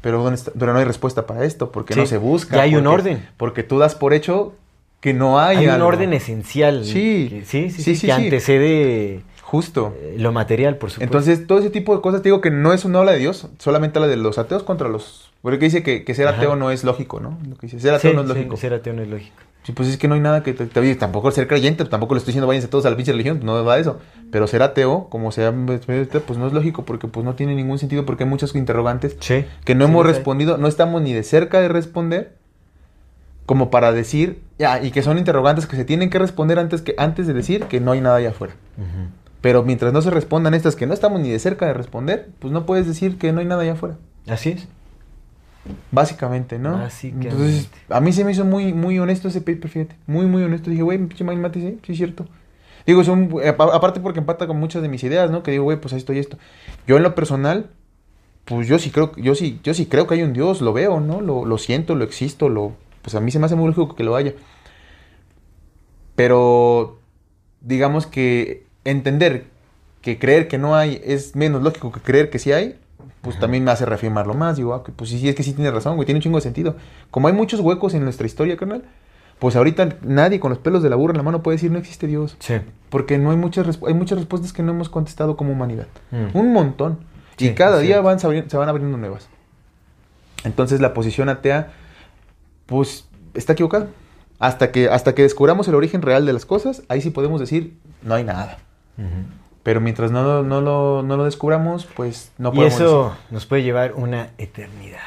Pero, 0.00 0.22
¿dónde 0.22 0.36
está? 0.36 0.52
pero 0.58 0.72
no 0.72 0.78
hay 0.78 0.84
respuesta 0.84 1.26
para 1.26 1.44
esto, 1.44 1.70
porque 1.72 1.94
Sí, 1.94 2.00
no 2.00 2.06
se 2.06 2.18
busca. 2.18 2.56
ya 2.56 2.62
hay 2.62 2.76
un 2.76 2.86
orden. 2.86 3.26
Porque 3.36 3.62
tú 3.62 3.78
das 3.78 3.94
por 3.94 4.14
hecho 4.14 4.52
que 5.00 5.12
no 5.14 5.38
hay 5.40 5.58
Hay 5.58 5.68
un 5.68 5.82
orden 5.82 6.12
esencial. 6.12 6.84
Sí. 6.84 7.28
que- 7.30 7.44
sí, 7.44 7.70
sí, 7.70 7.76
Sí, 7.76 7.82
sí, 7.82 7.96
sí, 7.96 8.06
que 8.06 8.12
antecede 8.12 9.20
Justo. 9.42 9.94
eh, 10.00 10.16
lo 10.18 10.32
material, 10.32 10.76
por 10.76 10.90
supuesto. 10.90 11.04
Entonces, 11.18 11.46
todo 11.46 11.58
ese 11.60 11.70
tipo 11.70 11.94
de 11.94 12.02
cosas, 12.02 12.22
te 12.22 12.28
digo 12.28 12.40
que 12.40 12.50
no 12.50 12.72
es 12.72 12.84
una 12.84 12.98
habla 13.00 13.12
de 13.12 13.18
Dios, 13.18 13.48
solamente 13.58 13.98
habla 13.98 14.08
de 14.08 14.16
los 14.16 14.38
ateos 14.38 14.62
contra 14.64 14.88
los... 14.88 15.30
Porque 15.46 15.66
dice 15.66 15.84
que, 15.84 16.02
que 16.02 16.12
ser 16.12 16.26
Ajá. 16.26 16.38
ateo 16.38 16.56
no 16.56 16.72
es 16.72 16.82
lógico, 16.82 17.20
¿no? 17.20 17.38
Lo 17.48 17.54
que 17.54 17.68
dice, 17.68 17.78
ser 17.78 17.94
ateo 17.94 18.10
Sí, 18.10 18.16
no 18.16 18.22
es 18.22 18.28
sí, 18.28 18.34
lógico. 18.34 18.56
ser 18.56 18.74
ateo 18.74 18.92
no 18.94 19.02
es 19.02 19.08
lógico. 19.08 19.36
Sí, 19.62 19.70
pues 19.70 19.88
es 19.88 19.96
que 19.96 20.08
no 20.08 20.14
hay 20.16 20.20
nada 20.20 20.42
que... 20.42 20.52
te- 20.52 20.66
te- 20.66 20.94
tampoco 20.96 21.30
ser 21.30 21.46
creyente, 21.46 21.84
tampoco 21.84 22.14
le 22.14 22.18
estoy 22.18 22.32
diciendo 22.32 22.48
váyanse 22.48 22.66
todos 22.66 22.84
a 22.84 22.90
la 22.90 22.96
pinche 22.96 23.12
religión, 23.12 23.38
no 23.44 23.64
va 23.64 23.78
eso. 23.78 24.00
Pero 24.32 24.48
ser 24.48 24.62
ateo, 24.62 25.06
como 25.08 25.30
sea, 25.30 25.52
pues 25.54 26.36
no 26.38 26.46
es 26.48 26.52
lógico 26.52 26.84
porque 26.84 27.06
pues 27.06 27.24
no 27.24 27.34
tiene 27.36 27.54
ningún 27.54 27.78
sentido 27.78 28.04
porque 28.04 28.24
hay 28.24 28.28
muchos 28.30 28.56
interrogantes 28.56 29.16
Sí. 29.20 29.44
que 29.64 29.76
no 29.76 29.84
Sí, 29.86 29.90
hemos 29.92 30.04
respondido, 30.04 30.58
no 30.58 30.66
estamos 30.66 31.00
ni 31.00 31.12
de 31.12 31.22
cerca 31.22 31.60
de 31.60 31.68
responder, 31.68 32.32
como 33.44 33.70
para 33.70 33.92
decir, 33.92 34.40
ya, 34.58 34.82
y 34.82 34.90
que 34.90 35.02
son 35.02 35.16
interrogantes 35.16 35.66
que 35.66 35.76
se 35.76 35.84
tienen 35.84 36.10
que 36.10 36.18
responder 36.18 36.58
antes, 36.58 36.82
que, 36.82 36.96
antes 36.98 37.28
de 37.28 37.34
decir 37.34 37.66
que 37.66 37.78
no 37.80 37.92
hay 37.92 38.00
nada 38.00 38.16
allá 38.16 38.30
afuera. 38.30 38.54
Pero 39.40 39.62
mientras 39.62 39.92
no 39.92 40.02
se 40.02 40.10
respondan 40.10 40.54
estas 40.54 40.74
que 40.74 40.86
no 40.88 40.94
estamos 40.94 41.20
ni 41.20 41.30
de 41.30 41.38
cerca 41.38 41.66
de 41.66 41.72
responder, 41.74 42.30
pues 42.40 42.52
no 42.52 42.66
puedes 42.66 42.88
decir 42.88 43.16
que 43.16 43.32
no 43.32 43.38
hay 43.38 43.46
nada 43.46 43.62
allá 43.62 43.74
afuera. 43.74 43.94
Así 44.26 44.50
es. 44.50 44.66
Básicamente, 45.90 46.58
¿no? 46.58 46.72
Básicamente. 46.78 47.28
Entonces, 47.30 47.70
a 47.88 48.00
mí 48.00 48.12
se 48.12 48.24
me 48.24 48.32
hizo 48.32 48.44
muy, 48.44 48.72
muy 48.72 48.98
honesto 48.98 49.28
ese 49.28 49.40
paper, 49.40 49.68
fíjate. 49.70 49.96
Muy, 50.06 50.26
muy 50.26 50.42
honesto. 50.42 50.70
Dije, 50.70 50.82
güey, 50.82 50.98
pinche 50.98 51.24
Mind 51.24 51.40
Mate, 51.40 51.60
sí, 51.60 51.78
sí 51.84 51.92
es 51.92 51.98
cierto. 51.98 52.26
Digo, 52.86 53.02
son, 53.04 53.30
apa- 53.46 53.74
aparte 53.74 54.00
porque 54.00 54.20
empata 54.20 54.46
con 54.46 54.58
muchas 54.58 54.82
de 54.82 54.88
mis 54.88 55.02
ideas, 55.04 55.30
¿no? 55.30 55.42
Que 55.42 55.50
digo, 55.50 55.64
güey, 55.64 55.80
pues 55.80 55.92
esto 55.94 56.12
y 56.12 56.18
esto. 56.18 56.38
Yo 56.86 56.96
en 56.96 57.02
lo 57.02 57.14
personal, 57.14 57.70
pues 58.44 58.68
yo 58.68 58.78
sí 58.78 58.90
creo, 58.90 59.12
yo 59.16 59.34
sí, 59.34 59.58
yo 59.64 59.74
sí 59.74 59.86
creo 59.86 60.06
que 60.06 60.14
hay 60.14 60.22
un 60.22 60.32
Dios, 60.32 60.60
lo 60.60 60.72
veo, 60.72 61.00
¿no? 61.00 61.20
Lo, 61.20 61.44
lo 61.44 61.58
siento, 61.58 61.94
lo 61.96 62.04
existo, 62.04 62.48
lo, 62.48 62.74
pues 63.02 63.14
a 63.16 63.20
mí 63.20 63.30
se 63.30 63.38
me 63.40 63.46
hace 63.46 63.56
muy 63.56 63.66
lógico 63.66 63.94
que 63.96 64.04
lo 64.04 64.14
haya. 64.14 64.34
Pero, 66.14 66.98
digamos 67.60 68.06
que 68.06 68.66
entender 68.84 69.46
que 70.00 70.18
creer 70.18 70.48
que 70.48 70.58
no 70.58 70.76
hay 70.76 71.00
es 71.04 71.34
menos 71.36 71.62
lógico 71.62 71.90
que 71.92 72.00
creer 72.00 72.30
que 72.30 72.38
sí 72.38 72.52
hay, 72.52 72.78
pues 73.22 73.38
también 73.38 73.64
me 73.64 73.70
hace 73.70 73.86
reafirmarlo 73.86 74.34
más. 74.34 74.56
Digo, 74.56 74.74
ah, 74.74 74.82
pues 74.84 75.10
sí, 75.10 75.28
es 75.28 75.34
que 75.34 75.42
sí 75.42 75.52
tiene 75.52 75.70
razón, 75.70 75.96
güey, 75.96 76.06
tiene 76.06 76.18
un 76.18 76.22
chingo 76.22 76.38
de 76.38 76.42
sentido. 76.42 76.76
Como 77.10 77.28
hay 77.28 77.34
muchos 77.34 77.60
huecos 77.60 77.94
en 77.94 78.04
nuestra 78.04 78.26
historia, 78.26 78.56
carnal, 78.56 78.84
pues 79.38 79.56
ahorita 79.56 79.96
nadie 80.02 80.40
con 80.40 80.50
los 80.50 80.58
pelos 80.58 80.82
de 80.82 80.90
la 80.90 80.96
burra 80.96 81.12
en 81.12 81.18
la 81.18 81.22
mano 81.22 81.42
puede 81.42 81.56
decir 81.56 81.70
no 81.70 81.78
existe 81.78 82.06
Dios. 82.06 82.36
Sí. 82.38 82.54
Porque 82.90 83.18
no 83.18 83.30
hay 83.30 83.36
muchas, 83.36 83.78
hay 83.86 83.94
muchas 83.94 84.18
respuestas 84.18 84.52
que 84.52 84.62
no 84.62 84.72
hemos 84.72 84.88
contestado 84.88 85.36
como 85.36 85.52
humanidad. 85.52 85.86
Mm. 86.10 86.36
Un 86.36 86.52
montón. 86.52 86.98
Sí, 87.36 87.48
y 87.48 87.54
cada 87.54 87.78
día 87.78 88.00
van, 88.00 88.18
se 88.18 88.56
van 88.56 88.68
abriendo 88.68 88.96
nuevas. 88.96 89.28
Entonces 90.44 90.80
la 90.80 90.94
posición 90.94 91.28
atea, 91.28 91.72
pues, 92.66 93.08
está 93.34 93.52
equivocada. 93.52 93.88
Hasta 94.38 94.70
que, 94.70 94.88
hasta 94.88 95.14
que 95.14 95.22
descubramos 95.22 95.66
el 95.68 95.74
origen 95.74 96.02
real 96.02 96.26
de 96.26 96.32
las 96.32 96.46
cosas, 96.46 96.82
ahí 96.88 97.00
sí 97.00 97.10
podemos 97.10 97.40
decir, 97.40 97.76
no 98.02 98.14
hay 98.14 98.24
nada. 98.24 98.58
Pero 99.66 99.80
mientras 99.80 100.12
no, 100.12 100.22
lo- 100.22 100.42
no, 100.44 100.60
lo, 100.60 101.02
no 101.02 101.16
lo 101.16 101.24
descubramos, 101.24 101.86
pues 101.96 102.30
no 102.38 102.50
y 102.52 102.56
podemos 102.56 102.74
eso 102.80 103.16
nos 103.32 103.46
puede 103.46 103.64
llevar 103.64 103.94
una 103.94 104.28
eternidad. 104.38 105.00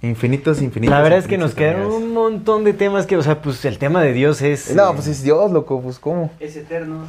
decir. 0.00 0.08
Infinitas, 0.10 0.62
infinitas. 0.62 0.96
La 0.96 1.02
verdad 1.02 1.18
es 1.18 1.26
que 1.26 1.36
nos 1.36 1.54
quedaron 1.54 1.82
eternidades. 1.82 2.06
un 2.08 2.14
montón 2.14 2.64
de 2.64 2.72
temas 2.72 3.04
que, 3.04 3.18
o 3.18 3.22
sea, 3.22 3.42
pues 3.42 3.62
el 3.66 3.76
tema 3.78 4.00
de 4.00 4.12
Dios 4.14 4.40
es 4.40 4.74
No, 4.74 4.88
eh, 4.90 4.92
pues 4.94 5.08
es 5.08 5.22
Dios, 5.22 5.50
loco, 5.50 5.82
pues 5.82 5.98
¿cómo? 5.98 6.30
Es 6.40 6.56
eterno. 6.56 7.04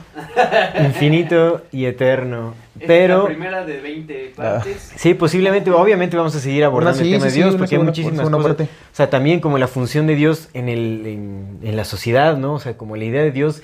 infinito 0.85 1.61
y 1.71 1.85
eterno. 1.85 2.53
Es 2.75 2.81
la 2.81 2.87
Pero 2.87 3.25
primera 3.25 3.65
de 3.65 3.79
20 3.79 4.33
partes. 4.35 4.91
sí, 4.95 5.13
posiblemente, 5.13 5.69
obviamente 5.71 6.17
vamos 6.17 6.35
a 6.35 6.39
seguir 6.39 6.63
abordando 6.63 6.99
sí, 7.01 7.13
el 7.13 7.19
tema 7.19 7.29
sí, 7.29 7.37
de 7.39 7.43
Dios 7.45 7.55
porque 7.57 7.75
hay 7.75 7.83
muchísimas 7.83 8.29
cosas. 8.29 8.43
parte. 8.43 8.63
O 8.63 8.95
sea, 8.95 9.09
también 9.09 9.39
como 9.39 9.57
la 9.57 9.67
función 9.67 10.07
de 10.07 10.15
Dios 10.15 10.49
en, 10.53 10.69
el, 10.69 11.05
en, 11.05 11.59
en 11.63 11.75
la 11.77 11.83
sociedad, 11.85 12.37
¿no? 12.37 12.53
O 12.55 12.59
sea, 12.59 12.77
como 12.77 12.95
la 12.95 13.03
idea 13.05 13.21
de 13.23 13.31
Dios, 13.31 13.61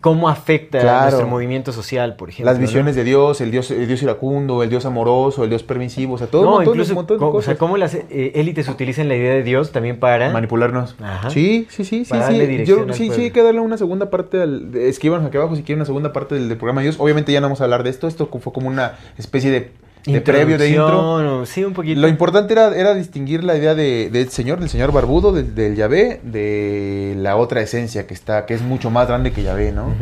cómo 0.00 0.28
afecta 0.28 0.80
Claro. 0.80 1.02
nuestro 1.10 1.28
movimiento 1.28 1.72
social, 1.72 2.16
por 2.16 2.28
ejemplo. 2.28 2.50
Las 2.50 2.58
¿no? 2.58 2.66
visiones 2.66 2.96
de 2.96 3.04
Dios, 3.04 3.40
el 3.40 3.50
Dios, 3.52 3.70
el 3.70 3.86
Dios 3.86 4.02
iracundo, 4.02 4.62
el 4.64 4.68
Dios 4.70 4.84
amoroso, 4.84 5.44
el 5.44 5.50
Dios 5.50 5.62
permisivo, 5.62 6.14
o 6.14 6.18
sea, 6.18 6.26
todo 6.26 6.42
un 6.42 6.46
no, 6.46 6.54
montón, 6.56 6.74
incluso, 6.74 6.92
un 6.92 6.96
montón 6.96 7.16
de 7.16 7.20
co- 7.20 7.28
o 7.28 7.32
cosas. 7.32 7.44
sea, 7.46 7.56
cómo 7.56 7.76
las 7.76 7.94
eh, 7.94 8.32
élites 8.34 8.68
utilizan 8.68 9.08
la 9.08 9.14
idea 9.16 9.32
de 9.34 9.42
Dios 9.44 9.70
también 9.72 10.00
para... 10.00 10.30
Manipularnos. 10.32 10.96
Ajá. 11.00 11.30
Sí, 11.30 11.66
sí, 11.70 11.84
sí, 11.84 12.04
sí, 12.04 12.10
Para 12.10 12.26
sí. 12.26 12.32
darle 12.32 12.46
dirección 12.48 12.78
Yo, 12.78 12.84
al 12.84 12.94
sí, 12.94 13.02
sí, 13.04 13.06
pueblo. 13.08 13.24
hay 13.24 13.30
que 13.30 13.42
darle 13.42 13.60
una 13.60 13.78
segunda 13.78 14.10
parte 14.10 14.42
al... 14.42 14.74
Escriban 14.74 15.24
aquí 15.24 15.36
abajo 15.36 15.54
si 15.54 15.62
quieren 15.62 15.78
una 15.78 15.86
segunda 15.86 16.12
parte 16.12 16.34
del, 16.34 16.48
del 16.48 16.58
programa 16.58 16.80
de 16.80 16.86
Dios. 16.88 16.96
Obviamente 16.98 17.30
ya 17.32 17.40
no 17.40 17.46
vamos 17.46 17.60
a 17.60 17.64
hablar 17.64 17.82
de 17.84 17.90
esto, 17.90 18.08
esto 18.08 18.26
fue 18.40 18.52
como 18.52 18.66
una 18.68 18.96
especie 19.18 19.50
de, 19.52 19.70
de 20.12 20.20
previo, 20.20 20.56
de 20.58 20.68
intro. 20.68 21.40
O- 21.42 21.46
Sí, 21.46 21.64
un 21.64 21.72
poquito. 21.72 22.00
Lo 22.00 22.08
importante 22.08 22.52
era, 22.52 22.74
era 22.76 22.94
distinguir 22.94 23.44
la 23.44 23.56
idea 23.56 23.74
de- 23.74 24.10
del 24.10 24.28
Señor, 24.30 24.60
del 24.60 24.68
Señor 24.68 24.92
barbudo, 24.92 25.32
del, 25.32 25.54
del 25.54 25.74
Yahvé, 25.76 26.20
de 26.22 27.14
la 27.18 27.36
otra 27.36 27.60
esencia 27.60 28.06
que 28.06 28.14
está, 28.14 28.46
que 28.46 28.54
es 28.54 28.62
mucho 28.62 28.90
más 28.90 29.08
grande 29.08 29.32
que 29.32 29.42
Yahvé, 29.42 29.72
¿no? 29.72 29.94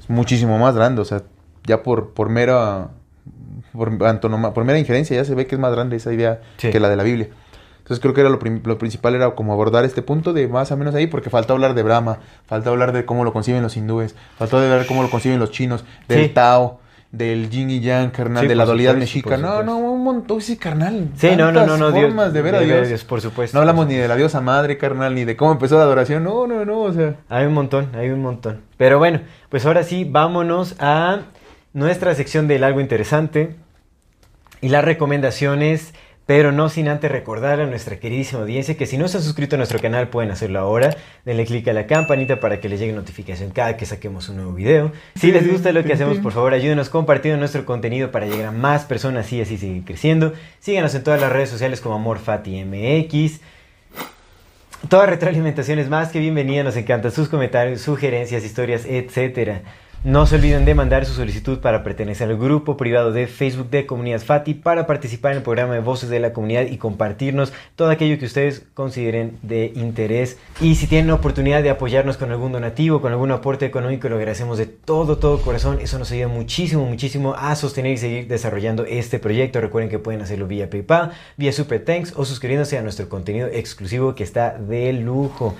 Es 0.00 0.08
muchísimo 0.10 0.58
más 0.58 0.74
grande, 0.74 1.00
o 1.00 1.04
sea, 1.04 1.22
ya 1.66 1.82
por, 1.82 2.10
por 2.10 2.28
mera 2.28 2.88
por, 3.72 3.90
antonoma- 4.04 4.52
por 4.52 4.64
mera 4.64 4.78
injerencia 4.78 5.16
ya 5.16 5.24
se 5.24 5.34
ve 5.34 5.46
que 5.46 5.56
es 5.56 5.60
más 5.60 5.72
grande 5.72 5.96
esa 5.96 6.12
idea 6.12 6.40
Sí. 6.58 6.70
que 6.70 6.78
la 6.80 6.88
de 6.88 6.96
la 6.96 7.02
Biblia. 7.02 7.28
Entonces 7.78 8.00
creo 8.00 8.14
que 8.14 8.20
era 8.22 8.30
lo, 8.30 8.38
lo 8.64 8.78
principal 8.78 9.14
era 9.14 9.30
como 9.34 9.52
abordar 9.52 9.84
este 9.84 10.00
punto 10.00 10.32
de 10.32 10.46
más 10.48 10.70
o 10.72 10.76
menos 10.76 10.94
ahí, 10.94 11.06
porque 11.06 11.28
falta 11.28 11.52
hablar 11.52 11.74
de 11.74 11.82
Brahma, 11.82 12.18
falta 12.46 12.70
hablar 12.70 12.92
de 12.92 13.04
cómo 13.04 13.24
lo 13.24 13.32
conciben 13.32 13.62
los 13.62 13.76
hindúes, 13.76 14.14
faltó 14.38 14.60
de 14.60 14.68
ver 14.70 14.86
cómo 14.86 15.02
lo 15.02 15.10
conciben 15.10 15.38
los 15.38 15.50
chinos, 15.50 15.84
del 16.08 16.24
Sí. 16.24 16.28
Tao, 16.30 16.80
del 17.16 17.48
yin 17.48 17.70
y 17.70 17.80
yang, 17.80 18.10
carnal, 18.10 18.42
Sí, 18.42 18.48
de 18.48 18.54
la 18.54 18.64
dualidad 18.64 18.96
mexica. 18.96 19.36
No, 19.36 19.62
no, 19.62 19.78
un 19.78 20.02
montón, 20.02 20.40
sí, 20.40 20.56
carnal. 20.56 21.10
Sí, 21.16 21.30
no, 21.36 21.52
no, 21.52 21.64
no, 21.66 21.76
no, 21.76 21.92
Dios, 21.92 22.06
formas 22.06 22.32
de 22.32 22.42
ver 22.42 22.56
a 22.56 22.60
Dios. 22.60 23.04
por 23.04 23.20
supuesto. 23.20 23.56
No 23.56 23.60
hablamos 23.60 23.86
ni 23.86 23.94
de 23.94 24.08
la 24.08 24.16
diosa 24.16 24.40
madre, 24.40 24.78
carnal, 24.78 25.14
ni 25.14 25.24
de 25.24 25.36
cómo 25.36 25.52
empezó 25.52 25.76
la 25.76 25.84
adoración. 25.84 26.24
No, 26.24 26.46
no, 26.46 26.64
no, 26.64 26.80
o 26.80 26.92
sea. 26.92 27.16
Hay 27.28 27.46
un 27.46 27.54
montón, 27.54 27.90
hay 27.94 28.10
un 28.10 28.20
montón. 28.20 28.62
Pero 28.76 28.98
bueno, 28.98 29.20
pues 29.48 29.64
ahora 29.66 29.84
sí, 29.84 30.04
vámonos 30.04 30.76
a 30.80 31.20
nuestra 31.72 32.14
sección 32.14 32.48
del 32.48 32.64
algo 32.64 32.80
interesante 32.80 33.56
y 34.60 34.68
las 34.68 34.84
recomendaciones, 34.84 35.94
pero 36.26 36.52
no 36.52 36.68
sin 36.68 36.88
antes 36.88 37.10
recordar 37.10 37.60
a 37.60 37.66
nuestra 37.66 37.98
queridísima 37.98 38.42
audiencia 38.42 38.76
que 38.76 38.86
si 38.86 38.96
no 38.96 39.08
se 39.08 39.18
han 39.18 39.22
suscrito 39.22 39.56
a 39.56 39.58
nuestro 39.58 39.78
canal 39.78 40.08
pueden 40.08 40.30
hacerlo 40.30 40.58
ahora. 40.58 40.96
Denle 41.24 41.44
click 41.44 41.68
a 41.68 41.72
la 41.72 41.86
campanita 41.86 42.40
para 42.40 42.60
que 42.60 42.68
les 42.68 42.80
llegue 42.80 42.92
notificación 42.92 43.50
cada 43.50 43.76
que 43.76 43.84
saquemos 43.84 44.28
un 44.28 44.36
nuevo 44.36 44.52
video. 44.52 44.92
Si 45.16 45.32
les 45.32 45.50
gusta 45.50 45.72
lo 45.72 45.84
que 45.84 45.92
hacemos, 45.92 46.18
por 46.18 46.32
favor 46.32 46.54
ayúdenos 46.54 46.88
compartiendo 46.88 47.38
nuestro 47.38 47.66
contenido 47.66 48.10
para 48.10 48.26
llegar 48.26 48.46
a 48.46 48.52
más 48.52 48.84
personas 48.84 49.30
y 49.32 49.40
así 49.42 49.58
seguir 49.58 49.84
creciendo. 49.84 50.32
Síganos 50.60 50.94
en 50.94 51.04
todas 51.04 51.20
las 51.20 51.30
redes 51.30 51.50
sociales 51.50 51.80
como 51.80 51.96
AmorFatiMX. 51.96 53.40
Toda 54.88 55.06
retroalimentación 55.06 55.78
es 55.78 55.88
más 55.88 56.10
que 56.10 56.20
bienvenida, 56.20 56.62
nos 56.62 56.76
encantan 56.76 57.10
sus 57.10 57.28
comentarios, 57.28 57.80
sugerencias, 57.80 58.44
historias, 58.44 58.84
etcétera. 58.84 59.62
No 60.04 60.26
se 60.26 60.36
olviden 60.36 60.66
de 60.66 60.74
mandar 60.74 61.06
su 61.06 61.14
solicitud 61.14 61.60
para 61.60 61.82
pertenecer 61.82 62.28
al 62.28 62.36
grupo 62.36 62.76
privado 62.76 63.10
de 63.10 63.26
Facebook 63.26 63.70
de 63.70 63.86
Comunidad 63.86 64.20
Fati 64.20 64.52
para 64.52 64.86
participar 64.86 65.32
en 65.32 65.38
el 65.38 65.42
programa 65.42 65.72
de 65.72 65.80
Voces 65.80 66.10
de 66.10 66.20
la 66.20 66.34
Comunidad 66.34 66.66
y 66.66 66.76
compartirnos 66.76 67.54
todo 67.74 67.88
aquello 67.88 68.18
que 68.18 68.26
ustedes 68.26 68.66
consideren 68.74 69.38
de 69.40 69.72
interés. 69.74 70.36
Y 70.60 70.74
si 70.74 70.88
tienen 70.88 71.06
la 71.06 71.14
oportunidad 71.14 71.62
de 71.62 71.70
apoyarnos 71.70 72.18
con 72.18 72.30
algún 72.30 72.52
donativo, 72.52 73.00
con 73.00 73.12
algún 73.12 73.30
aporte 73.30 73.64
económico, 73.64 74.10
lo 74.10 74.16
agradecemos 74.16 74.58
de 74.58 74.66
todo, 74.66 75.16
todo 75.16 75.40
corazón. 75.40 75.78
Eso 75.80 75.98
nos 75.98 76.12
ayuda 76.12 76.28
muchísimo, 76.28 76.84
muchísimo 76.84 77.34
a 77.38 77.56
sostener 77.56 77.94
y 77.94 77.96
seguir 77.96 78.28
desarrollando 78.28 78.84
este 78.84 79.18
proyecto. 79.18 79.62
Recuerden 79.62 79.88
que 79.88 79.98
pueden 79.98 80.20
hacerlo 80.20 80.46
vía 80.46 80.68
PayPal, 80.68 81.12
vía 81.38 81.50
Super 81.50 81.82
Thanks 81.82 82.12
o 82.14 82.26
suscribiéndose 82.26 82.76
a 82.76 82.82
nuestro 82.82 83.08
contenido 83.08 83.46
exclusivo 83.46 84.14
que 84.14 84.24
está 84.24 84.58
de 84.58 84.92
lujo. 84.92 85.54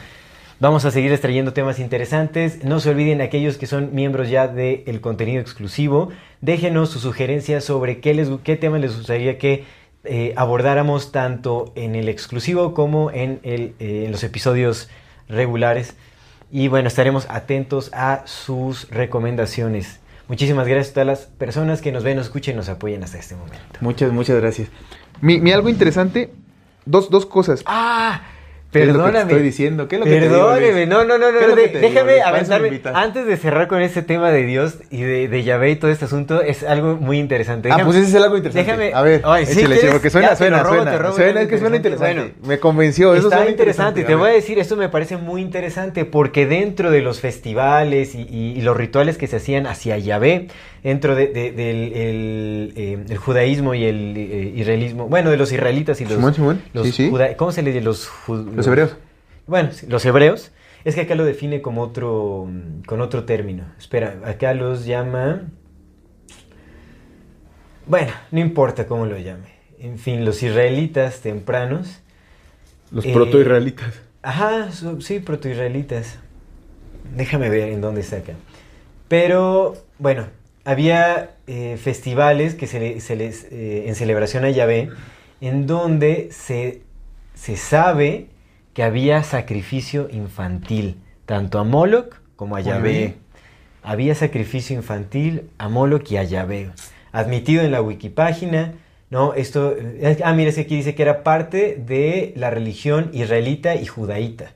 Vamos 0.64 0.86
a 0.86 0.90
seguir 0.90 1.12
extrayendo 1.12 1.52
temas 1.52 1.78
interesantes. 1.78 2.64
No 2.64 2.80
se 2.80 2.88
olviden 2.88 3.20
aquellos 3.20 3.58
que 3.58 3.66
son 3.66 3.94
miembros 3.94 4.30
ya 4.30 4.48
del 4.48 5.02
contenido 5.02 5.42
exclusivo. 5.42 6.08
Déjenos 6.40 6.88
sus 6.88 7.02
sugerencias 7.02 7.64
sobre 7.64 8.00
qué, 8.00 8.14
les, 8.14 8.30
qué 8.42 8.56
temas 8.56 8.80
les 8.80 8.96
gustaría 8.96 9.36
que 9.36 9.66
eh, 10.04 10.32
abordáramos 10.38 11.12
tanto 11.12 11.70
en 11.76 11.94
el 11.94 12.08
exclusivo 12.08 12.72
como 12.72 13.10
en, 13.10 13.40
el, 13.42 13.74
eh, 13.78 14.04
en 14.06 14.12
los 14.12 14.24
episodios 14.24 14.88
regulares. 15.28 15.96
Y 16.50 16.68
bueno, 16.68 16.88
estaremos 16.88 17.26
atentos 17.28 17.90
a 17.92 18.22
sus 18.24 18.88
recomendaciones. 18.88 20.00
Muchísimas 20.28 20.66
gracias 20.66 20.92
a 20.92 20.94
todas 20.94 21.06
las 21.06 21.20
personas 21.26 21.82
que 21.82 21.92
nos 21.92 22.04
ven, 22.04 22.16
nos 22.16 22.28
escuchen 22.28 22.54
y 22.54 22.56
nos 22.56 22.70
apoyan 22.70 23.04
hasta 23.04 23.18
este 23.18 23.36
momento. 23.36 23.58
Muchas, 23.82 24.10
muchas 24.12 24.40
gracias. 24.40 24.68
Mi, 25.20 25.40
mi 25.40 25.52
algo 25.52 25.68
interesante, 25.68 26.32
dos, 26.86 27.10
dos 27.10 27.26
cosas. 27.26 27.62
¡Ah! 27.66 28.22
¿Qué 28.74 28.82
es 28.82 28.86
lo 28.88 28.92
que 28.94 28.98
te 28.98 29.04
Perdóname. 29.04 29.32
estoy 29.32 29.42
diciendo? 29.44 29.88
¿Qué 29.88 29.96
es 29.96 30.00
lo 30.00 30.04
que 30.04 30.10
te 30.10 30.20
digo, 30.20 30.48
Perdóneme, 30.48 30.86
no, 30.86 31.04
no, 31.04 31.16
no, 31.18 31.30
no, 31.32 31.38
¿Qué 31.38 31.44
es 31.44 31.50
lo 31.50 31.56
de- 31.56 31.62
que 31.62 31.68
te 31.68 31.78
digo, 31.78 31.90
déjame 31.90 32.14
me 32.16 32.22
aventarme. 32.22 32.80
Antes 32.94 33.26
de 33.26 33.36
cerrar 33.36 33.68
con 33.68 33.80
este 33.82 34.02
tema 34.02 34.30
de 34.30 34.44
Dios 34.44 34.78
y 34.90 35.02
de, 35.02 35.28
de 35.28 35.42
Yahvé 35.44 35.70
y 35.70 35.76
todo 35.76 35.90
este 35.90 36.04
asunto, 36.06 36.42
es 36.42 36.62
algo 36.64 36.96
muy 36.96 37.18
interesante. 37.18 37.70
Ah, 37.72 37.78
pues 37.84 37.96
ese 37.96 38.08
es 38.08 38.22
algo 38.22 38.36
interesante. 38.36 38.70
Déjame. 38.70 38.92
A 38.94 39.02
ver, 39.02 39.22
Ay, 39.24 39.46
¿sí 39.46 39.60
échale, 39.60 39.76
porque 39.92 40.10
suena, 40.10 40.26
Ya, 40.28 40.32
te 40.32 40.38
suena, 40.38 40.62
robo, 40.62 40.74
suena. 40.74 40.90
te 40.90 40.98
robo, 40.98 41.14
Suena, 41.14 41.30
algo 41.30 41.40
es 41.42 41.48
que 41.48 41.58
suena 41.58 41.76
interesante. 41.76 42.14
Bueno, 42.20 42.34
Me 42.46 42.58
convenció, 42.58 43.14
eso 43.14 43.28
Está 43.28 43.36
suena 43.36 43.50
interesante, 43.50 44.04
te 44.04 44.12
A 44.12 44.16
voy 44.16 44.30
a 44.30 44.32
decir, 44.32 44.58
esto 44.58 44.76
me 44.76 44.88
parece 44.88 45.16
muy 45.16 45.40
interesante 45.40 46.04
porque 46.04 46.46
dentro 46.46 46.90
de 46.90 47.00
los 47.00 47.20
festivales 47.20 48.14
y, 48.14 48.22
y- 48.22 48.54
y 48.58 48.60
los 48.62 48.76
rituales 48.76 49.18
que 49.18 49.26
se 49.26 49.36
hacían 49.36 49.66
hacia 49.66 49.96
Yahvé, 49.98 50.48
dentro 50.84 51.16
de- 51.16 51.26
de- 51.28 51.50
del 51.50 51.92
el, 51.94 52.72
eh, 52.76 53.04
el 53.08 53.16
judaísmo 53.16 53.74
y 53.74 53.84
el 53.84 54.14
eh, 54.16 54.52
israelismo, 54.54 55.08
bueno, 55.08 55.30
de 55.30 55.36
los 55.36 55.50
israelitas 55.50 56.00
y 56.00 56.04
los, 56.04 56.14
Simón, 56.14 56.34
Simón, 56.34 56.62
los 56.74 56.86
sí, 56.86 56.92
sí. 56.92 57.10
juda- 57.10 57.36
¿cómo 57.36 57.50
se 57.50 57.62
le 57.62 57.72
dice? 57.72 57.82
Los, 57.82 58.08
ju- 58.08 58.52
Los 58.54 58.66
hebreos. 58.68 58.96
Bueno, 59.46 59.70
los 59.88 60.04
hebreos, 60.04 60.52
es 60.84 60.94
que 60.94 61.00
acá 61.00 61.14
lo 61.16 61.24
define 61.24 61.60
como 61.62 61.82
otro, 61.82 62.48
con 62.86 63.00
otro 63.00 63.24
término. 63.24 63.64
Espera, 63.78 64.20
acá 64.24 64.54
los 64.54 64.84
llama... 64.86 65.42
Bueno, 67.86 68.12
no 68.30 68.40
importa 68.40 68.86
cómo 68.86 69.04
lo 69.06 69.18
llame. 69.18 69.48
En 69.78 69.98
fin, 69.98 70.24
los 70.24 70.42
israelitas 70.42 71.20
tempranos. 71.20 72.00
Los 72.90 73.04
Eh, 73.04 73.12
proto-israelitas. 73.12 74.00
Ajá, 74.22 74.70
sí, 75.00 75.20
protoisraelitas. 75.20 76.18
Déjame 77.14 77.50
ver 77.50 77.68
en 77.70 77.80
dónde 77.82 78.00
está 78.00 78.16
acá. 78.18 78.32
Pero, 79.08 79.76
bueno, 79.98 80.26
había 80.64 81.30
eh, 81.46 81.76
festivales 81.82 82.54
que 82.54 82.66
se, 82.66 82.80
le- 82.80 83.00
se 83.00 83.16
les, 83.16 83.44
eh, 83.50 83.84
en 83.88 83.94
celebración 83.94 84.44
a 84.44 84.50
Yahvé, 84.50 84.90
en 85.40 85.66
donde 85.66 86.28
se, 86.32 86.82
se 87.34 87.56
sabe 87.56 88.26
que 88.72 88.82
había 88.82 89.22
sacrificio 89.22 90.08
infantil, 90.10 90.96
tanto 91.26 91.58
a 91.58 91.64
Moloch 91.64 92.16
como 92.36 92.56
a 92.56 92.60
Yahvé. 92.60 93.14
Había 93.82 94.14
sacrificio 94.14 94.74
infantil 94.74 95.50
a 95.58 95.68
Moloch 95.68 96.10
y 96.10 96.16
a 96.16 96.22
Yahvé. 96.24 96.70
Admitido 97.12 97.62
en 97.62 97.70
la 97.70 97.82
wikipágina, 97.82 98.72
¿no? 99.10 99.34
Esto, 99.34 99.76
eh, 99.78 100.18
ah, 100.24 100.32
mira, 100.32 100.48
es 100.48 100.56
que 100.56 100.62
aquí 100.62 100.76
dice 100.76 100.94
que 100.94 101.02
era 101.02 101.22
parte 101.22 101.76
de 101.76 102.32
la 102.36 102.50
religión 102.50 103.10
israelita 103.12 103.76
y 103.76 103.86
judaíta. 103.86 104.54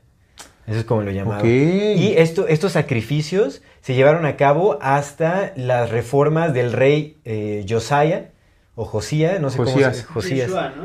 Eso 0.69 0.79
es 0.79 0.85
como 0.85 1.01
lo 1.01 1.11
llamaban. 1.11 1.45
Y 1.45 2.13
esto, 2.17 2.47
estos 2.47 2.73
sacrificios 2.73 3.61
se 3.81 3.93
llevaron 3.95 4.25
a 4.25 4.35
cabo 4.37 4.77
hasta 4.81 5.53
las 5.55 5.89
reformas 5.89 6.53
del 6.53 6.71
rey 6.73 7.17
eh, 7.25 7.65
Josiah, 7.67 8.29
o 8.75 8.85
Josía, 8.85 9.39
no 9.39 9.49
sé 9.49 9.57
Josías. 9.57 10.03
cómo 10.07 10.21
se 10.21 10.29
Josías. 10.29 10.47
Yeshua, 10.47 10.73
¿no? 10.75 10.83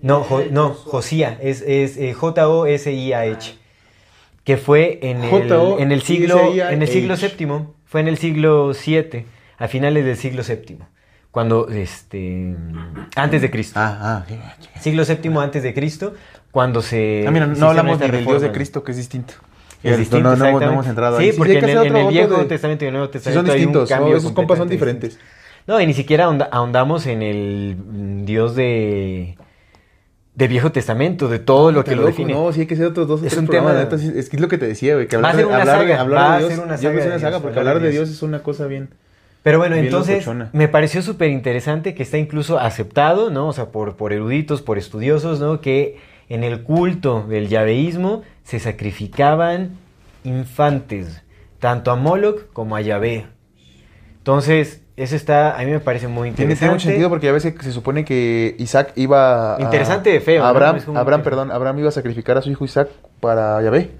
No, 0.00 0.20
jo- 0.24 0.40
Eh, 0.40 0.48
no. 0.50 0.70
Josía, 0.70 1.38
es, 1.42 1.62
es 1.62 1.96
eh, 1.96 2.12
J-O-S-I-A-H, 2.14 3.54
que 4.44 4.56
fue 4.56 4.98
en 5.02 5.22
el, 5.24 5.30
J-O-S-I-A-H. 5.30 5.82
en 5.82 5.92
el 5.92 6.02
siglo 6.02 6.52
en 6.54 6.82
el 6.82 6.88
siglo 6.88 7.14
VII, 7.16 7.66
fue 7.84 8.00
en 8.00 8.08
el 8.08 8.18
siglo 8.18 8.72
VII, 8.72 9.24
a 9.58 9.68
finales 9.68 10.04
del 10.04 10.16
siglo 10.16 10.42
VII, 10.46 10.78
cuando, 11.30 11.68
este, 11.68 12.54
antes 13.16 13.42
de 13.42 13.50
Cristo, 13.50 13.78
Ah, 13.80 14.24
ah. 14.24 14.26
sí. 14.28 14.38
siglo 14.80 15.02
VII 15.06 15.36
antes 15.38 15.62
de 15.62 15.74
Cristo, 15.74 16.14
cuando 16.54 16.80
se... 16.82 17.24
Ah, 17.26 17.32
mira, 17.32 17.52
se 17.52 17.60
no 17.60 17.68
hablamos 17.70 17.98
ni 17.98 18.06
del 18.08 18.24
Dios 18.24 18.40
de. 18.40 18.52
Cristo, 18.52 18.84
que 18.84 18.92
es 18.92 18.96
distinto. 18.96 19.34
Es 19.82 19.98
distinto, 19.98 20.30
no, 20.30 20.36
no, 20.36 20.36
hemos- 20.36 20.38
no 20.38 20.46
exactamente. 20.46 20.72
hemos 20.72 20.86
entrado 20.86 21.18
Sí, 21.18 21.24
ahí. 21.24 21.32
porque 21.36 21.50
hay 21.50 21.58
en 21.58 21.64
que 21.64 21.72
el, 21.72 21.96
en 21.96 22.08
Viejo 22.08 22.36
de- 22.38 22.44
Testamento 22.44 22.84
y 22.84 22.86
el 22.88 22.92
Nuevo 22.94 23.06
Sí, 23.08 23.12
Testamento 23.12 23.40
son 23.40 23.50
hay 23.50 23.56
un 23.56 23.66
distintos. 23.66 23.88
cambio 23.90 24.12
¿no? 24.12 24.18
Esos 24.18 24.32
compas 24.32 24.58
son 24.58 24.68
diferentes. 24.68 25.18
No, 25.66 25.80
y 25.80 25.86
ni 25.86 25.94
siquiera 25.94 26.26
ahonda- 26.26 26.48
ahondamos 26.52 27.06
en 27.06 27.22
el 27.22 27.76
mm, 27.76 28.24
dios 28.24 28.54
de... 28.54 29.36
de 30.36 30.48
Viejo 30.48 30.70
Testamento, 30.72 31.28
de 31.28 31.38
todo 31.40 31.70
lo 31.72 31.82
que 31.84 31.90
Está 31.90 32.00
lo 32.02 32.06
define. 32.06 32.32
No, 32.34 32.52
sí 32.52 32.60
hay 32.60 32.66
que 32.66 32.76
ser 32.76 32.86
otros 32.86 33.08
dos 33.08 33.22
Es 33.24 33.36
un 33.36 33.46
tema- 33.48 33.74
sí, 33.98 34.12
es 34.14 34.30
que 34.30 34.36
es 34.36 34.40
lo 34.40 34.48
que 34.48 34.58
te 34.58 34.66
decía, 34.68 34.94
güey, 34.94 35.06
que 35.08 35.16
Va 35.16 35.28
a 35.28 35.32
hablar, 35.32 35.36
ser 35.36 35.44
de, 35.44 35.52
una 35.52 35.60
hablar, 35.60 35.78
de- 35.80 35.88
saga, 35.88 36.00
hablar 36.00 36.18
va 36.22 36.28
de 36.30 36.34
a 36.34 36.38
Dios, 36.38 36.50
ser 36.54 36.64
una 36.64 36.76
saga 36.78 36.90
ves 36.94 37.04
de 37.04 37.10
una 37.10 37.18
saga, 37.18 37.30
Dios, 37.30 37.42
porque 37.42 37.58
hablar 37.58 37.72
hablar 37.76 37.82
de 37.82 37.88
de 37.88 37.92
Dios. 37.92 38.08
Dios 38.08 38.16
es 38.16 38.22
una 38.22 38.42
cosa 38.42 38.66
bien. 38.66 38.88
Pero 39.42 39.58
bueno, 39.58 39.74
Bien 39.74 39.84
entonces 39.86 40.14
locochona. 40.26 40.48
me 40.54 40.68
pareció 40.68 41.02
súper 41.02 41.28
interesante 41.28 41.94
que 41.94 42.02
está 42.02 42.16
incluso 42.16 42.58
aceptado, 42.58 43.28
¿no? 43.28 43.48
O 43.48 43.52
sea, 43.52 43.66
por, 43.66 43.96
por 43.96 44.14
eruditos, 44.14 44.62
por 44.62 44.78
estudiosos, 44.78 45.38
¿no? 45.40 45.60
Que 45.60 45.98
en 46.28 46.44
el 46.44 46.62
culto 46.62 47.24
del 47.28 47.48
yaveísmo 47.48 48.22
se 48.44 48.58
sacrificaban 48.58 49.70
infantes, 50.24 51.22
tanto 51.58 51.90
a 51.90 51.96
Moloch 51.96 52.52
como 52.52 52.76
a 52.76 52.80
Yahvé. 52.80 53.26
Entonces, 54.18 54.82
eso 54.96 55.16
está, 55.16 55.58
a 55.58 55.64
mí 55.64 55.70
me 55.70 55.80
parece 55.80 56.08
muy 56.08 56.28
interesante. 56.28 56.58
tiene 56.60 56.72
mucho 56.72 56.86
sentido 56.88 57.08
porque 57.10 57.28
a 57.28 57.32
veces 57.32 57.54
se 57.60 57.72
supone 57.72 58.04
que 58.04 58.54
Isaac 58.58 58.92
iba 58.96 59.56
a... 59.56 59.60
Interesante 59.60 60.10
de 60.10 60.20
feo, 60.20 60.42
¿no? 60.42 60.48
Abraham, 60.48 60.78
Abraham, 60.94 61.20
que- 61.20 61.24
perdón, 61.24 61.50
Abraham 61.50 61.78
iba 61.80 61.88
a 61.88 61.92
sacrificar 61.92 62.38
a 62.38 62.42
su 62.42 62.50
hijo 62.50 62.64
Isaac 62.64 62.88
para 63.20 63.60
Yahvé. 63.62 63.90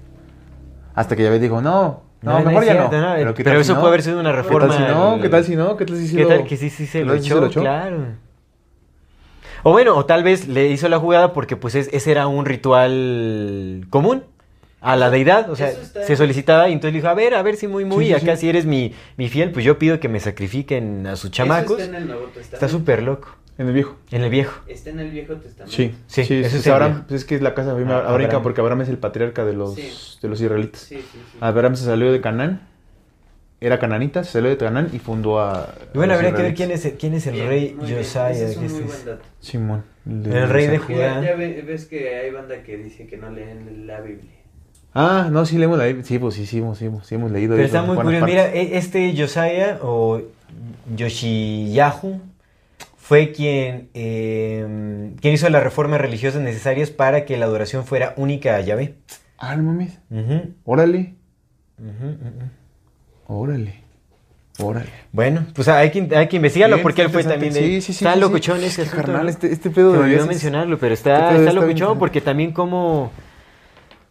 Hasta 0.95 1.15
que 1.15 1.23
Yahvé 1.23 1.39
dijo, 1.39 1.61
no, 1.61 2.03
no, 2.21 2.31
No, 2.31 2.39
no 2.39 2.45
mejor 2.45 2.63
es 2.63 2.67
ya 2.69 2.73
cierto, 2.73 3.01
no. 3.01 3.25
no, 3.25 3.33
¿qué 3.33 3.43
pero 3.43 3.59
eso 3.59 3.73
si 3.73 3.75
puede 3.75 3.87
haber 3.89 4.01
sido 4.01 4.19
una 4.19 4.31
¿Qué 4.31 4.37
reforma 4.37 4.67
tal 4.69 4.77
si 4.77 4.83
no? 4.91 5.21
¿Qué 5.21 5.29
tal 5.29 5.43
si 5.43 5.55
no? 5.55 5.77
¿Qué 5.77 5.85
tal 5.85 5.97
si 5.97 6.15
¿Qué 6.15 6.25
tal 6.25 6.43
que 6.45 6.57
sí, 6.57 6.69
sí 6.69 6.87
se 6.87 6.99
qué 6.99 7.05
lo 7.05 7.13
echó? 7.15 7.49
Claro. 7.51 8.24
O 9.67 9.71
bueno, 9.71 9.95
o 9.97 10.05
tal 10.05 10.23
vez 10.23 10.47
le 10.47 10.67
hizo 10.67 10.87
la 10.89 10.99
jugada 10.99 11.33
porque 11.33 11.55
pues 11.57 11.73
es- 11.73 11.89
ese 11.91 12.11
era 12.11 12.27
un 12.27 12.45
ritual 12.45 13.87
común 13.89 14.23
a 14.79 14.95
la 14.95 15.09
deidad, 15.09 15.49
o 15.49 15.55
sea, 15.55 15.71
se 15.71 16.15
solicitaba 16.15 16.69
y 16.69 16.73
entonces 16.73 16.93
le 16.93 16.99
dijo, 16.99 17.07
a 17.09 17.15
ver, 17.15 17.33
a 17.33 17.41
ver 17.41 17.55
si 17.55 17.67
muy, 17.67 17.83
muy, 17.83 18.05
Sí, 18.05 18.13
acá 18.13 18.35
sí. 18.35 18.41
si 18.41 18.49
eres 18.49 18.67
mi, 18.67 18.93
mi 19.17 19.27
fiel, 19.27 19.51
pues 19.51 19.65
yo 19.65 19.79
pido 19.79 19.99
que 19.99 20.07
me 20.07 20.19
sacrifiquen 20.19 21.07
a 21.07 21.15
sus 21.15 21.31
chamacos. 21.31 21.77
Eso 21.79 21.85
está 21.85 21.97
en 21.97 22.03
el 22.03 22.07
Nuevo 22.07 22.25
Testamento. 22.25 22.55
Está 22.57 22.69
súper 22.69 23.01
loco, 23.01 23.29
En 23.57 23.65
el 23.67 23.73
viejo. 23.73 23.95
en 24.11 24.21
el 24.21 24.29
viejo. 24.29 24.61
Está 24.67 24.91
en 24.91 24.99
el 24.99 25.09
Viejo 25.09 25.33
Testamento. 25.37 25.75
Sí, 25.75 25.95
Sí, 26.05 26.25
sí, 26.25 26.35
eso 26.41 26.57
es 26.57 26.67
Abraham, 26.67 27.05
pues 27.07 27.21
es 27.21 27.25
que 27.27 27.33
es 27.33 27.41
la 27.41 27.55
casa 27.55 27.73
de 27.73 27.81
Ah, 27.85 27.97
Abraham, 27.97 28.13
Abraham. 28.25 28.43
porque 28.43 28.61
Abraham 28.61 28.81
es 28.81 28.89
el 28.89 28.99
patriarca 28.99 29.43
de 29.45 29.53
los, 29.53 29.73
Sí. 29.73 29.91
de 30.21 30.27
los 30.27 30.39
israelitas. 30.39 30.81
Sí, 30.81 30.97
sí, 30.97 31.03
sí. 31.13 31.37
Abraham 31.41 31.75
se 31.75 31.85
salió 31.85 32.11
de 32.11 32.21
Canaán, 32.21 32.61
era 33.65 33.79
cananita, 33.79 34.23
se 34.23 34.31
salió 34.33 34.49
de 34.49 34.57
Canaán 34.57 34.89
y 34.93 34.99
fundó 34.99 35.39
a... 35.39 35.73
Y 35.93 35.97
bueno, 35.97 36.13
habría 36.13 36.33
que 36.33 36.41
ver 36.41 36.53
quién 36.53 36.71
es, 36.71 36.85
el- 36.85 36.93
quién 36.93 37.13
es 37.13 37.25
el 37.27 37.33
Bien, 37.33 37.47
rey. 37.47 37.77
Josiah. 37.79 38.29
Este. 38.31 38.67
Simón. 39.39 39.83
El 40.05 40.49
rey 40.49 40.67
de. 40.67 40.77
Judá. 40.77 41.21
Ya, 41.21 41.29
ya 41.31 41.35
ve- 41.35 41.63
ves 41.65 41.85
que 41.85 42.15
hay 42.15 42.29
banda 42.31 42.61
que 42.63 42.77
dice 42.77 43.07
que 43.07 43.17
no 43.17 43.29
leen 43.31 43.87
la 43.87 44.01
Biblia. 44.01 44.31
Ah, 44.93 45.29
no, 45.31 45.45
sí 45.45 45.57
leemos 45.57 45.77
la 45.77 45.85
Biblia. 45.85 46.05
Sí, 46.05 46.19
pues 46.19 46.35
sí, 46.35 46.45
sí, 46.45 46.59
hemos, 46.59 46.77
sí, 46.77 46.85
hemos, 46.85 47.05
sí 47.07 47.15
hemos 47.15 47.31
leído. 47.31 47.55
Pero 47.55 47.65
está 47.65 47.81
muy 47.81 47.95
curioso. 47.97 48.25
Mira, 48.25 48.43
partes. 48.43 48.71
e- 48.71 48.77
este 48.77 49.13
Josiah 49.17 49.79
o 49.81 50.21
Yoshiyahu 50.95 52.21
fue 52.97 53.31
quien, 53.31 53.89
eh, 53.93 55.11
quien 55.21 55.33
hizo 55.33 55.49
las 55.49 55.63
reformas 55.63 55.99
religiosas 55.99 56.41
necesarias 56.41 56.91
para 56.91 57.25
que 57.25 57.35
la 57.37 57.45
adoración 57.45 57.83
fuera 57.85 58.13
única 58.17 58.55
a 58.55 58.61
Yahvé. 58.61 58.95
Ah, 59.37 59.55
no 59.55 59.63
mames. 59.63 59.99
Ujú, 60.09 60.53
Órale. 60.63 61.15
Órale, 63.27 63.81
órale. 64.59 64.89
Bueno, 65.11 65.45
pues 65.53 65.67
hay 65.67 65.91
que, 65.91 66.07
hay 66.15 66.27
que 66.27 66.35
investigarlo 66.37 66.77
Bien, 66.77 66.83
porque 66.83 67.01
él 67.01 67.09
fue 67.09 67.23
también 67.23 67.53
de... 67.53 67.59
Sí, 67.59 67.81
sí, 67.81 67.93
sí, 67.93 68.05
está 68.05 68.13
sí, 68.13 68.19
locochón 68.19 68.59
sí. 68.59 68.65
ese 68.65 68.81
asunto, 68.83 68.97
carnal, 69.05 69.29
este, 69.29 69.51
este 69.51 69.69
pedo 69.69 69.91
Se 69.91 69.97
de 69.97 70.03
me 70.03 70.09
olvidó 70.09 70.27
mencionarlo, 70.27 70.77
pero 70.77 70.93
este 70.93 71.09
está, 71.11 71.29
pedo 71.29 71.39
está 71.39 71.49
está 71.49 71.53
locochón 71.53 71.71
interesante. 71.73 71.99
porque 71.99 72.21
también 72.21 72.51
como... 72.51 73.11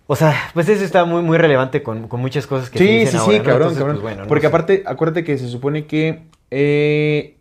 O 0.06 0.16
sea, 0.16 0.34
pues 0.52 0.68
eso 0.68 0.84
está 0.84 1.06
muy, 1.06 1.22
muy 1.22 1.38
relevante 1.38 1.82
con, 1.82 2.08
con 2.08 2.20
muchas 2.20 2.46
cosas 2.46 2.68
que 2.68 2.78
se 2.78 2.84
Sí, 2.84 2.90
dicen 2.98 3.12
sí, 3.12 3.16
ahora, 3.18 3.32
sí, 3.32 3.38
¿no? 3.38 3.44
cabrón, 3.44 3.68
Entonces, 3.68 3.78
cabrón. 3.78 3.96
pues, 3.96 4.02
bueno, 4.02 4.22
no 4.22 4.28
Porque 4.28 4.42
sé. 4.42 4.46
aparte, 4.48 4.82
acuérdate 4.86 5.24
que 5.24 5.38
se 5.38 5.48
supone 5.48 5.86
que... 5.86 6.22
Eh... 6.50 7.36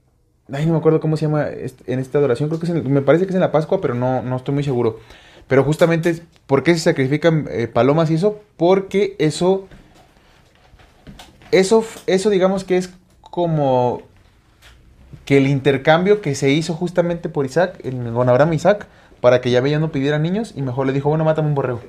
Ay, 0.51 0.65
no 0.65 0.73
me 0.73 0.77
acuerdo 0.79 0.99
cómo 0.99 1.15
se 1.17 1.25
llama 1.25 1.47
en 1.87 1.99
esta 1.99 2.17
adoración. 2.19 2.49
Creo 2.49 2.59
que 2.59 2.65
es 2.67 2.71
en- 2.71 2.91
me 2.91 3.01
parece 3.01 3.25
que 3.25 3.29
es 3.31 3.35
en 3.35 3.41
la 3.41 3.51
Pascua, 3.51 3.79
pero 3.81 3.95
no, 3.95 4.21
no 4.21 4.35
estoy 4.37 4.53
muy 4.53 4.63
seguro. 4.63 4.99
Pero 5.47 5.63
justamente, 5.63 6.21
¿por 6.47 6.63
qué 6.63 6.73
se 6.73 6.79
sacrifican 6.79 7.47
eh, 7.49 7.67
palomas 7.67 8.09
y 8.11 8.15
eso? 8.15 8.39
Porque 8.55 9.15
eso... 9.19 9.67
Eso, 11.53 11.85
eso 12.07 12.29
digamos 12.29 12.63
que 12.63 12.77
es 12.77 12.91
como 13.21 14.01
que 15.25 15.37
el 15.37 15.47
intercambio 15.47 16.21
que 16.21 16.35
se 16.35 16.49
hizo 16.49 16.73
justamente 16.73 17.29
por 17.29 17.45
Isaac, 17.45 17.79
en- 17.83 18.13
con 18.13 18.27
Abraham 18.29 18.53
y 18.53 18.55
Isaac, 18.57 18.87
para 19.21 19.39
que 19.39 19.51
Yahvé 19.51 19.69
ya 19.71 19.79
no 19.79 19.91
pidiera 19.91 20.19
niños 20.19 20.53
y 20.55 20.61
mejor 20.61 20.85
le 20.87 20.93
dijo, 20.93 21.09
bueno, 21.09 21.23
mátame 21.23 21.47
un 21.47 21.55
borrego. 21.55 21.81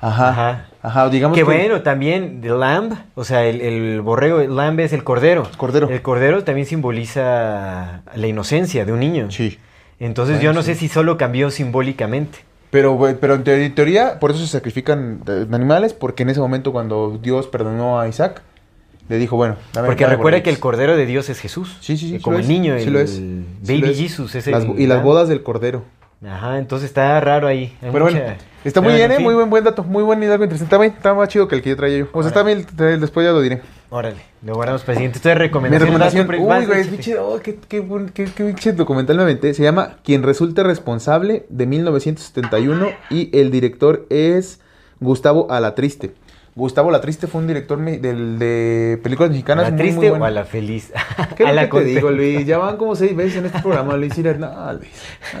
Ajá. 0.00 0.28
Ajá. 0.28 0.66
Ajá, 0.82 1.08
digamos 1.08 1.34
Que 1.34 1.40
que... 1.40 1.44
bueno, 1.44 1.82
también 1.82 2.40
the 2.40 2.50
lamb, 2.50 2.92
o 3.14 3.24
sea, 3.24 3.44
el, 3.44 3.60
el 3.60 4.00
borrego, 4.02 4.40
el 4.40 4.54
lamb 4.54 4.78
es 4.80 4.92
el 4.92 5.02
cordero. 5.02 5.48
Cordero. 5.56 5.88
El 5.90 6.02
cordero 6.02 6.44
también 6.44 6.66
simboliza 6.66 8.02
la 8.14 8.26
inocencia 8.26 8.84
de 8.84 8.92
un 8.92 9.00
niño. 9.00 9.30
Sí. 9.30 9.58
Entonces 9.98 10.36
Bueno, 10.36 10.50
yo 10.50 10.52
no 10.52 10.62
sí. 10.62 10.74
sé 10.74 10.80
si 10.80 10.88
solo 10.88 11.16
cambió 11.16 11.50
simbólicamente. 11.50 12.38
Pero, 12.70 12.94
güey, 12.94 13.14
pero 13.20 13.34
en 13.34 13.44
teoría, 13.44 13.74
teoría, 13.74 14.18
por 14.18 14.30
eso 14.32 14.40
se 14.40 14.48
sacrifican 14.48 15.20
eh, 15.26 15.46
animales, 15.52 15.92
porque 15.94 16.24
en 16.24 16.30
ese 16.30 16.40
momento 16.40 16.72
cuando 16.72 17.18
Dios 17.22 17.46
perdonó 17.46 18.00
a 18.00 18.08
Isaac, 18.08 18.42
le 19.08 19.18
dijo, 19.18 19.36
bueno, 19.36 19.56
dame 19.72 19.86
Porque 19.86 20.04
recuerda 20.06 20.42
que 20.42 20.50
el 20.50 20.58
cordero 20.58 20.96
de 20.96 21.06
Dios 21.06 21.28
es 21.28 21.38
Jesús. 21.38 21.76
Sí, 21.80 21.96
sí, 21.96 22.08
sí. 22.08 22.14
Eh, 22.14 22.18
sí 22.18 22.22
Como 22.24 22.36
el 22.36 22.42
es, 22.42 22.48
niño, 22.48 22.74
sí 22.78 22.88
el 22.88 22.96
es, 22.96 23.10
sí 23.12 23.44
baby 23.62 23.90
es. 23.90 23.98
Jesus. 23.98 24.34
Es 24.34 24.46
Las- 24.48 24.64
y 24.64 24.86
las 24.86 25.02
bodas 25.02 25.28
del 25.28 25.42
cordero. 25.44 25.84
Ajá, 26.26 26.58
entonces 26.58 26.88
está 26.88 27.20
raro 27.20 27.46
ahí. 27.46 27.76
Hay 27.82 27.90
Pero 27.92 28.06
mucha- 28.06 28.18
bueno, 28.18 28.34
está 28.68 28.80
muy 28.80 28.94
bien, 28.94 29.10
en 29.12 29.20
¿eh? 29.20 29.22
Muy 29.22 29.34
buen, 29.34 29.48
buen 29.50 29.64
dato, 29.64 29.82
muy 29.84 30.02
buen 30.02 30.22
y 30.22 30.26
algo 30.26 30.44
interesante. 30.44 30.64
Está 30.74 30.78
bien, 30.78 30.92
está 30.96 31.14
más 31.14 31.28
chido 31.28 31.46
que 31.48 31.54
el 31.56 31.62
que 31.62 31.70
yo 31.70 31.76
traía 31.76 31.98
yo. 31.98 32.08
O 32.12 32.22
sea, 32.22 32.28
está 32.28 32.42
bien, 32.42 32.64
te- 32.64 32.98
después 32.98 33.24
ya 33.26 33.32
lo 33.32 33.40
diré. 33.40 33.62
Órale, 33.90 34.16
lo 34.42 34.54
guardamos 34.54 34.82
para 34.82 34.92
el 34.94 34.96
siguiente. 34.98 35.18
Esto 35.18 35.28
es 35.30 35.36
Mi 35.36 35.40
recomendación. 35.42 36.28
recomendación, 36.28 36.28
uy, 36.40 36.66
güey, 36.66 36.80
es 36.80 36.86
pinche, 36.88 37.18
oh, 37.18 37.38
qué, 37.42 37.56
qué, 37.68 38.54
qué, 38.60 38.72
documental 38.72 39.16
me 39.16 39.22
aventé. 39.22 39.54
Se 39.54 39.62
llama 39.62 39.98
Quien 40.02 40.22
resulte 40.24 40.62
responsable 40.64 41.46
de 41.48 41.66
1971 41.66 42.88
y 43.10 43.30
el 43.38 43.50
director 43.50 44.06
es 44.10 44.60
Gustavo 45.00 45.46
Alatriste. 45.50 46.12
Gustavo 46.56 46.88
Alatriste 46.88 47.26
fue 47.26 47.42
un 47.42 47.46
director 47.46 47.78
me- 47.78 47.98
del, 47.98 48.38
de 48.38 48.98
películas 49.02 49.28
¿A 49.28 49.32
mexicanas 49.32 49.64
la 49.66 49.70
muy, 49.72 49.78
triste 49.78 50.10
muy 50.10 50.18
o 50.18 50.24
a 50.24 50.30
la 50.30 50.44
feliz? 50.46 50.90
¿Qué 51.36 51.44
a 51.44 51.50
es 51.50 51.54
la 51.54 51.64
lo 51.64 51.70
que 51.70 51.78
te 51.80 51.84
digo, 51.84 52.10
Luis? 52.10 52.46
Ya 52.46 52.56
van 52.56 52.78
como 52.78 52.96
seis 52.96 53.14
veces 53.14 53.36
en 53.36 53.46
este 53.46 53.60
programa, 53.60 53.94
Luis. 53.96 54.16
Mira, 54.16 54.32
No, 54.34 54.72
Luis. 54.72 54.90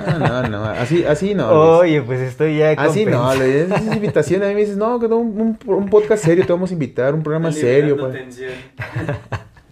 No, 0.06 0.18
no, 0.18 0.48
no. 0.48 0.64
Así, 0.66 1.04
así 1.06 1.34
no, 1.34 1.48
Luis. 1.48 1.80
Oye, 1.80 2.02
pues 2.02 2.20
estoy 2.20 2.58
ya 2.58 2.72
Así 2.72 3.06
no. 3.06 3.34
Luis. 3.34 3.48
Esa 3.48 3.76
es 3.76 3.86
invitación. 3.96 4.42
A 4.42 4.48
mí 4.48 4.54
me 4.54 4.60
dices, 4.60 4.76
no, 4.76 5.00
que 5.00 5.08
no, 5.08 5.16
un, 5.16 5.58
un, 5.66 5.74
un 5.74 5.88
podcast 5.88 6.22
serio, 6.22 6.44
te 6.46 6.52
vamos 6.52 6.68
a 6.70 6.74
invitar, 6.74 7.14
un 7.14 7.22
programa 7.22 7.50
serio. 7.50 7.96
Liberando 7.96 8.24
pues. 8.28 8.40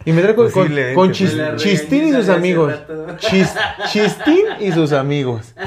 Y 0.06 0.12
me 0.12 0.22
trae 0.22 0.34
con, 0.34 0.50
con, 0.50 0.68
pues. 0.94 1.10
Chis- 1.12 1.32
La 1.34 1.56
Chistín 1.56 2.08
y 2.08 2.12
sus 2.12 2.28
amigos. 2.30 2.72
Chis- 3.18 3.54
Chistín 3.92 4.44
y 4.60 4.72
sus 4.72 4.92
amigos. 4.92 5.54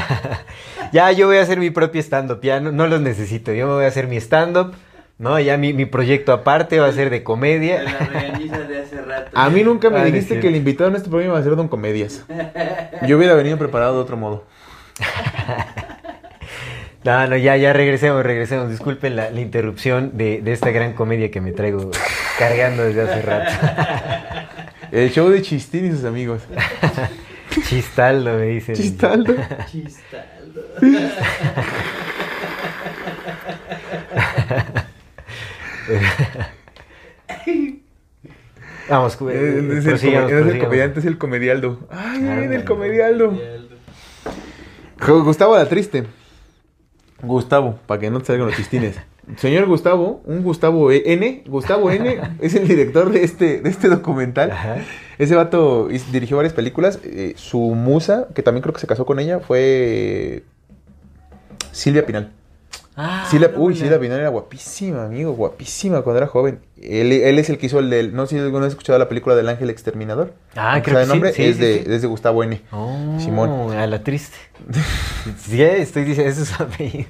Ya 0.93 1.11
yo 1.11 1.27
voy 1.27 1.35
a 1.35 1.41
hacer 1.41 1.59
mi 1.59 1.69
propio 1.69 1.99
stand-up, 2.01 2.39
ya 2.41 2.61
no, 2.61 2.71
no 2.71 2.87
los 2.87 3.01
necesito. 3.01 3.51
Yo 3.51 3.67
me 3.67 3.73
voy 3.73 3.83
a 3.83 3.89
hacer 3.89 4.07
mi 4.07 4.15
stand-up, 4.21 4.73
¿no? 5.17 5.39
Ya 5.39 5.57
mi, 5.57 5.73
mi 5.73 5.85
proyecto 5.85 6.31
aparte 6.33 6.79
va 6.79 6.87
a 6.87 6.91
ser 6.91 7.09
de 7.09 7.17
De 7.17 7.23
comedia. 7.23 7.83
la 7.83 7.97
regañiza 7.99 8.59
de 8.59 8.79
hace 8.81 9.01
rato. 9.01 9.31
A 9.33 9.49
mí 9.49 9.63
nunca 9.63 9.89
me 9.89 9.99
Ah, 9.99 10.05
dijiste 10.05 10.39
que 10.39 10.47
el 10.47 10.55
invitado 10.55 10.89
en 10.89 10.95
este 10.95 11.09
programa 11.09 11.33
iba 11.33 11.39
a 11.39 11.43
ser 11.43 11.55
Don 11.55 11.67
Comedias. 11.67 12.25
Yo 13.07 13.17
hubiera 13.17 13.33
venido 13.33 13.57
preparado 13.57 13.95
de 13.95 14.01
otro 14.01 14.17
modo. 14.17 14.45
No, 17.03 17.25
no, 17.27 17.37
ya, 17.37 17.55
ya 17.55 17.71
regresemos, 17.71 18.21
regresemos. 18.23 18.69
Disculpen 18.69 19.15
la, 19.15 19.29
la 19.29 19.39
interrupción 19.39 20.17
de, 20.17 20.41
de 20.41 20.51
esta 20.51 20.71
gran 20.71 20.91
comedia 20.91 21.31
que 21.31 21.39
me 21.39 21.53
traigo 21.53 21.89
cargando 22.37 22.83
desde 22.83 23.01
hace 23.03 23.21
rato. 23.21 23.51
El 24.91 25.09
show 25.11 25.29
de 25.29 25.41
Chistín 25.41 25.85
y 25.85 25.91
sus 25.91 26.03
amigos. 26.03 26.41
Chistaldo, 27.69 28.33
me 28.37 28.47
dicen. 28.47 28.75
Chistaldo. 28.75 29.35
Chistaldo. 29.71 30.61
Vamos, 38.89 39.13
Es, 39.13 39.19
el, 39.21 39.27
come- 39.27 39.79
es 39.79 39.85
el 39.85 40.59
comediante, 40.59 40.99
es 41.01 41.05
el 41.05 41.17
comedialdo. 41.17 41.79
Ay, 41.89 42.21
ay, 42.25 42.39
del 42.39 42.47
bueno. 42.47 42.65
comedialdo. 42.65 43.33
Gustavo 45.23 45.57
la 45.57 45.67
triste. 45.67 46.05
Gustavo, 47.21 47.79
para 47.85 47.99
que 47.99 48.09
no 48.09 48.19
te 48.19 48.27
salgan 48.27 48.47
los 48.47 48.55
chistines. 48.55 48.95
Señor 49.35 49.65
Gustavo, 49.65 50.21
un 50.23 50.41
Gustavo 50.41 50.89
E- 50.91 51.03
N, 51.05 51.43
Gustavo 51.47 51.91
N 51.91 52.17
es 52.41 52.55
el 52.55 52.65
director 52.67 53.11
de 53.11 53.23
este, 53.25 53.59
de 53.59 53.69
este 53.69 53.89
documental. 53.89 54.51
Ajá. 54.51 54.77
Ese 55.17 55.35
vato 55.35 55.89
dirigió 56.11 56.37
varias 56.37 56.53
películas. 56.53 56.99
eh, 57.03 57.33
su 57.35 57.59
musa, 57.59 58.27
que 58.33 58.41
también 58.41 58.61
creo 58.61 58.73
que 58.73 58.79
se 58.79 58.87
casó 58.87 59.05
con 59.05 59.19
ella, 59.19 59.39
fue 59.39 60.43
Silvia 61.73 62.05
Pinal. 62.05 62.31
Ah, 62.99 63.29
no, 63.31 63.59
uy, 63.61 63.75
la- 63.75 63.79
Silvia 63.79 63.99
Pinal 63.99 64.19
era 64.19 64.29
guapísima, 64.29 65.05
amigo, 65.05 65.31
guapísima 65.33 66.01
cuando 66.01 66.17
era 66.17 66.27
joven. 66.27 66.59
Él, 66.81 67.11
él 67.11 67.37
es 67.37 67.49
el 67.51 67.57
que 67.59 67.67
hizo 67.67 67.77
el 67.79 67.89
del, 67.91 68.15
no 68.15 68.25
sé 68.25 68.35
si 68.37 68.41
alguna 68.41 68.61
vez 68.63 68.67
has 68.69 68.73
escuchado 68.73 68.97
la 68.97 69.07
película 69.07 69.35
del 69.35 69.47
Ángel 69.49 69.69
Exterminador. 69.69 70.33
Ah, 70.55 70.81
creo 70.83 70.95
que 70.95 71.01
de 71.01 71.07
nombre, 71.07 71.29
sí, 71.31 71.43
sí, 71.43 71.49
es, 71.49 71.55
sí, 71.57 71.61
de, 71.61 71.73
sí. 71.85 71.91
es 71.91 72.01
de 72.01 72.07
Gustavo 72.07 72.43
N. 72.43 72.59
Oh, 72.71 73.17
Simón. 73.19 73.71
a 73.77 73.85
la 73.87 74.03
triste. 74.03 74.35
Sí, 75.39 75.61
estoy 75.61 76.05
diciendo, 76.05 76.31
ese 76.31 76.41
es 76.43 76.47
su 76.49 76.63
apellido. 76.63 77.05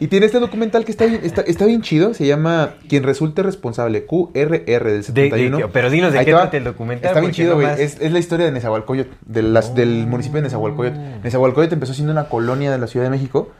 Y 0.00 0.08
tiene 0.08 0.26
este 0.26 0.40
documental 0.40 0.84
que 0.84 0.90
está 0.90 1.06
bien, 1.06 1.20
está, 1.22 1.42
está 1.42 1.64
bien 1.64 1.82
chido, 1.82 2.12
se 2.14 2.26
llama 2.26 2.74
Quien 2.88 3.04
resulte 3.04 3.42
responsable, 3.42 4.04
QRR 4.04 4.84
del 4.90 4.98
De- 4.98 5.02
71. 5.04 5.56
de- 5.58 5.68
pero 5.68 5.90
dinos 5.90 6.12
de 6.12 6.18
Ahí 6.18 6.24
qué 6.24 6.32
trata 6.32 6.56
el 6.56 6.64
documental. 6.64 7.08
Está 7.10 7.20
bien 7.20 7.32
chido, 7.32 7.54
güey. 7.54 7.66
nomás- 7.68 7.78
Es, 7.80 8.00
es 8.00 8.12
la 8.12 8.18
historia 8.18 8.46
de 8.46 8.52
Nezahualcóyotl, 8.52 9.10
de 9.24 9.42
las- 9.42 9.74
del 9.74 10.06
municipio 10.08 10.36
de 10.38 10.42
Nezahualcóyotl. 10.42 10.98
Nezahualcóyotl 11.22 11.74
empezó 11.74 11.94
siendo 11.94 12.12
una 12.12 12.28
colonia 12.28 12.70
de 12.72 12.78
la 12.78 12.86
Ciudad 12.88 13.06
de 13.06 13.10
México, 13.10 13.50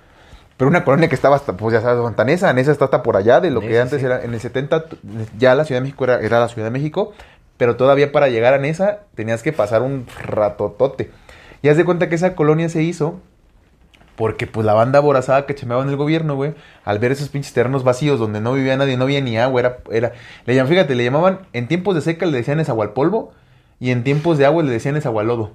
pero 0.57 0.69
una 0.69 0.85
colonia 0.85 1.09
que 1.09 1.15
estaba 1.15 1.37
hasta, 1.37 1.57
pues 1.57 1.73
ya 1.73 1.81
sabes, 1.81 2.01
Montanesa, 2.01 2.53
Nesa 2.53 2.73
está 2.73 2.85
hasta 2.87 3.03
por 3.03 3.17
allá 3.17 3.41
de 3.41 3.51
lo 3.51 3.61
que 3.61 3.81
antes 3.81 4.01
sí. 4.01 4.07
era, 4.07 4.23
en 4.23 4.35
el 4.35 4.41
70 4.41 4.85
t- 4.89 4.97
ya 5.39 5.55
la 5.55 5.65
Ciudad 5.65 5.81
de 5.81 5.85
México 5.85 6.05
era, 6.05 6.21
era 6.21 6.41
la 6.41 6.49
Ciudad 6.49 6.67
de 6.67 6.71
México, 6.73 7.13
pero 7.57 7.77
todavía 7.77 8.13
para 8.13 8.29
llegar 8.29 8.55
a 8.55 8.59
Nesa 8.59 9.01
tenías 9.15 9.43
que 9.43 9.53
pasar 9.53 9.83
un 9.83 10.07
ratotote. 10.25 11.11
Y 11.63 11.69
haz 11.69 11.77
de 11.77 11.85
cuenta 11.85 12.09
que 12.09 12.15
esa 12.17 12.35
colonia 12.35 12.69
se 12.69 12.83
hizo 12.83 13.21
porque 14.17 14.47
pues 14.47 14.67
la 14.67 14.75
banda 14.75 14.99
aborazada 14.99 15.47
que 15.47 15.55
chameaba 15.55 15.83
en 15.83 15.89
el 15.89 15.97
gobierno, 15.97 16.35
güey, 16.37 16.55
al 16.85 16.99
ver 16.99 17.13
esos 17.13 17.29
pinches 17.31 17.55
terrenos 17.55 17.83
vacíos 17.83 18.19
donde 18.21 18.41
no 18.41 18.53
vivía 18.53 18.77
nadie, 18.77 18.97
no 18.97 19.05
había 19.05 19.21
ni 19.21 19.39
agua, 19.39 19.61
era, 19.61 19.79
era, 19.91 20.13
le 20.45 20.55
llaman, 20.55 20.71
fíjate, 20.71 20.95
le 20.95 21.05
llamaban, 21.05 21.41
en 21.53 21.67
tiempos 21.67 21.95
de 21.95 22.03
seca 22.03 22.27
le 22.27 22.37
decían 22.37 22.61
esagualpolvo 22.61 23.33
y 23.81 23.91
en 23.91 24.05
tiempos 24.05 24.39
de 24.39 24.45
agua 24.47 24.63
le 24.63 24.71
decían 24.71 24.97
esagualodo. 24.97 25.53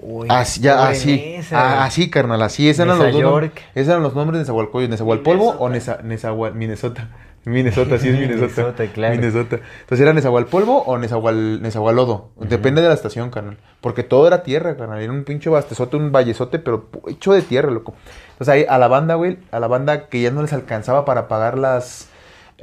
Uy, 0.00 0.26
Así, 0.30 0.60
ya, 0.60 0.76
pobre 0.76 0.90
así, 0.92 1.36
ah, 1.52 1.84
así, 1.84 2.10
carnal, 2.10 2.42
así, 2.42 2.68
esos 2.68 2.84
eran, 2.86 2.98
los 2.98 3.12
dos, 3.12 3.20
York. 3.20 3.62
esos 3.74 3.88
eran 3.90 4.02
los 4.02 4.14
nombres 4.14 4.38
de 4.38 4.42
Nezahualcóyotl, 4.42 4.90
Nezahualpolvo 4.90 5.50
o 5.58 5.68
Neza, 5.68 6.00
Nezahual- 6.02 6.54
Minnesota. 6.54 7.08
Minnesota, 7.44 7.98
sí 7.98 8.08
es 8.10 8.14
Minnesota. 8.18 8.62
Minnesota, 8.62 8.86
claro. 8.92 9.14
Minnesota. 9.16 9.56
Entonces 9.80 10.00
era 10.00 10.12
Nezahualpolvo 10.12 10.82
o 10.82 10.98
Nezahual, 10.98 11.62
Nezahualodo. 11.62 12.28
Depende 12.38 12.82
de 12.82 12.88
la 12.88 12.94
estación, 12.94 13.30
carnal. 13.30 13.56
Porque 13.80 14.02
todo 14.02 14.26
era 14.26 14.42
tierra, 14.42 14.76
carnal. 14.76 15.00
Era 15.00 15.10
un 15.12 15.24
pinche 15.24 15.48
bastezote, 15.48 15.96
un 15.96 16.12
vallezote, 16.12 16.58
pero 16.58 16.88
hecho 17.08 17.32
de 17.32 17.40
tierra, 17.42 17.70
loco. 17.70 17.94
Entonces 18.32 18.48
ahí 18.52 18.66
a 18.68 18.76
la 18.76 18.88
banda, 18.88 19.14
güey, 19.14 19.38
a 19.52 19.58
la 19.60 19.68
banda 19.68 20.08
que 20.08 20.20
ya 20.20 20.30
no 20.30 20.42
les 20.42 20.52
alcanzaba 20.52 21.04
para 21.06 21.28
pagar 21.28 21.56
las 21.56 22.08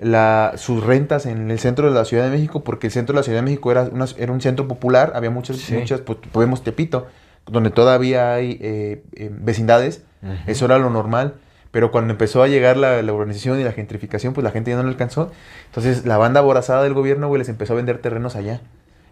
la, 0.02 0.54
sus 0.58 0.84
rentas 0.84 1.26
en 1.26 1.50
el 1.52 1.60
centro 1.60 1.88
de 1.88 1.94
la 1.94 2.06
Ciudad 2.06 2.26
de 2.26 2.30
México, 2.32 2.64
porque 2.64 2.88
el 2.88 2.94
centro 2.94 3.14
de 3.14 3.20
la 3.20 3.24
Ciudad 3.24 3.40
de 3.40 3.44
México 3.44 3.72
era, 3.72 3.84
una- 3.84 4.06
era 4.18 4.32
un 4.32 4.42
centro 4.42 4.68
popular, 4.68 5.14
había 5.16 5.30
muchas, 5.30 5.58
Sí. 5.58 5.74
muchas, 5.74 6.02
pues 6.02 6.20
podemos 6.32 6.64
Tepito, 6.64 7.08
donde 7.48 7.70
todavía 7.72 8.34
hay 8.34 8.58
eh, 8.62 9.04
eh, 9.14 9.30
vecindades, 9.32 10.04
eso 10.46 10.66
era 10.66 10.78
lo 10.80 10.90
normal, 10.90 11.36
pero 11.72 11.92
cuando 11.92 12.12
empezó 12.12 12.44
a 12.44 12.48
llegar 12.48 12.76
la, 12.78 13.02
la 13.02 13.14
urbanización 13.14 13.60
y 13.60 13.64
la 13.64 13.72
gentrificación, 13.72 14.34
pues 14.34 14.44
la 14.44 14.52
gente 14.52 14.72
ya 14.72 14.78
no 14.78 14.84
le 14.84 14.90
alcanzó, 14.90 15.32
entonces 15.68 16.06
la 16.06 16.18
banda 16.18 16.40
aborazada 16.42 16.84
del 16.84 16.94
gobierno, 16.94 17.28
güey, 17.28 17.40
les 17.40 17.50
empezó 17.50 17.74
a 17.74 17.76
vender 17.78 18.00
terrenos 18.00 18.36
allá, 18.36 18.62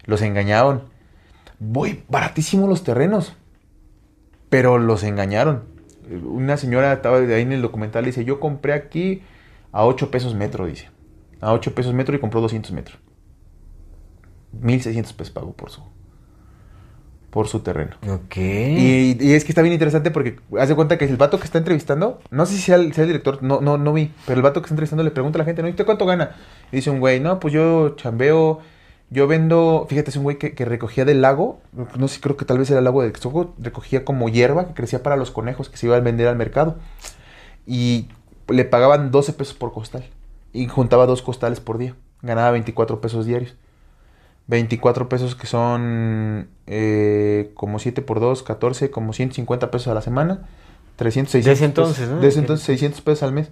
los 0.04 0.20
engañaban, 0.22 0.82
voy, 1.58 2.04
baratísimos 2.08 2.68
los 2.68 2.84
terrenos, 2.84 3.34
pero 4.50 4.78
los 4.78 5.02
engañaron. 5.02 5.64
Una 6.24 6.56
señora 6.56 6.92
estaba 6.92 7.20
de 7.20 7.34
ahí 7.34 7.42
en 7.42 7.52
el 7.52 7.62
documental 7.62 8.04
y 8.04 8.06
dice, 8.08 8.24
yo 8.24 8.38
compré 8.38 8.72
aquí 8.74 9.22
a 9.76 9.84
8 9.84 10.10
pesos 10.10 10.34
metro, 10.34 10.64
dice. 10.64 10.88
A 11.42 11.52
8 11.52 11.74
pesos 11.74 11.92
metro 11.92 12.16
y 12.16 12.18
compró 12.18 12.40
200 12.40 12.72
metros. 12.72 12.98
1600 14.58 15.12
pesos 15.12 15.30
pagó 15.30 15.52
por 15.52 15.70
su 15.70 15.82
por 17.28 17.48
su 17.48 17.60
terreno. 17.60 17.96
Ok. 18.08 18.38
Y, 18.38 19.18
y 19.20 19.34
es 19.34 19.44
que 19.44 19.52
está 19.52 19.60
bien 19.60 19.74
interesante 19.74 20.10
porque 20.10 20.38
haz 20.58 20.70
de 20.70 20.74
cuenta 20.74 20.96
que 20.96 21.04
el 21.04 21.18
vato 21.18 21.38
que 21.38 21.44
está 21.44 21.58
entrevistando, 21.58 22.22
no 22.30 22.46
sé 22.46 22.54
si 22.54 22.62
sea 22.62 22.76
el, 22.76 22.94
sea 22.94 23.04
el 23.04 23.08
director, 23.08 23.42
no, 23.42 23.60
no, 23.60 23.76
no 23.76 23.92
vi, 23.92 24.10
pero 24.24 24.38
el 24.38 24.42
vato 24.42 24.62
que 24.62 24.66
está 24.66 24.72
entrevistando 24.72 25.04
le 25.04 25.10
pregunta 25.10 25.36
a 25.36 25.40
la 25.40 25.44
gente, 25.44 25.60
¿no? 25.60 25.68
¿Y 25.68 25.72
usted 25.72 25.84
cuánto 25.84 26.06
gana? 26.06 26.30
Y 26.72 26.76
dice 26.76 26.88
un 26.88 26.98
güey, 26.98 27.20
no, 27.20 27.38
pues 27.38 27.52
yo 27.52 27.94
chambeo, 27.96 28.60
yo 29.10 29.26
vendo, 29.26 29.84
fíjate, 29.90 30.08
es 30.08 30.16
un 30.16 30.22
güey 30.22 30.38
que, 30.38 30.54
que 30.54 30.64
recogía 30.64 31.04
del 31.04 31.20
lago, 31.20 31.60
no 31.98 32.08
sé, 32.08 32.20
creo 32.20 32.38
que 32.38 32.46
tal 32.46 32.56
vez 32.56 32.70
era 32.70 32.78
el 32.78 32.84
lago 32.86 33.02
de 33.02 33.10
Texcoco, 33.10 33.54
recogía 33.58 34.06
como 34.06 34.30
hierba 34.30 34.68
que 34.68 34.72
crecía 34.72 35.02
para 35.02 35.16
los 35.16 35.30
conejos 35.30 35.68
que 35.68 35.76
se 35.76 35.84
iba 35.84 35.96
a 35.96 36.00
vender 36.00 36.28
al 36.28 36.36
mercado. 36.36 36.78
Y 37.66 38.08
le 38.48 38.64
pagaban 38.64 39.10
12 39.10 39.32
pesos 39.32 39.54
por 39.54 39.72
costal. 39.72 40.04
Y 40.52 40.66
juntaba 40.66 41.06
dos 41.06 41.22
costales 41.22 41.60
por 41.60 41.78
día. 41.78 41.94
Ganaba 42.22 42.50
24 42.52 43.00
pesos 43.00 43.26
diarios. 43.26 43.54
24 44.48 45.08
pesos 45.08 45.34
que 45.34 45.46
son 45.46 46.48
eh, 46.66 47.50
como 47.54 47.78
7 47.78 48.00
por 48.02 48.20
2, 48.20 48.42
14, 48.42 48.90
como 48.90 49.12
150 49.12 49.70
pesos 49.70 49.88
a 49.88 49.94
la 49.94 50.02
semana. 50.02 50.46
300, 50.96 51.32
600 51.32 51.44
De 51.46 51.52
ese 51.52 51.64
entonces, 51.64 51.98
pesos, 51.98 52.14
¿no? 52.14 52.20
De 52.20 52.28
ese 52.28 52.38
entonces, 52.38 52.66
600 52.66 53.00
pesos 53.00 53.22
al 53.22 53.32
mes. 53.32 53.50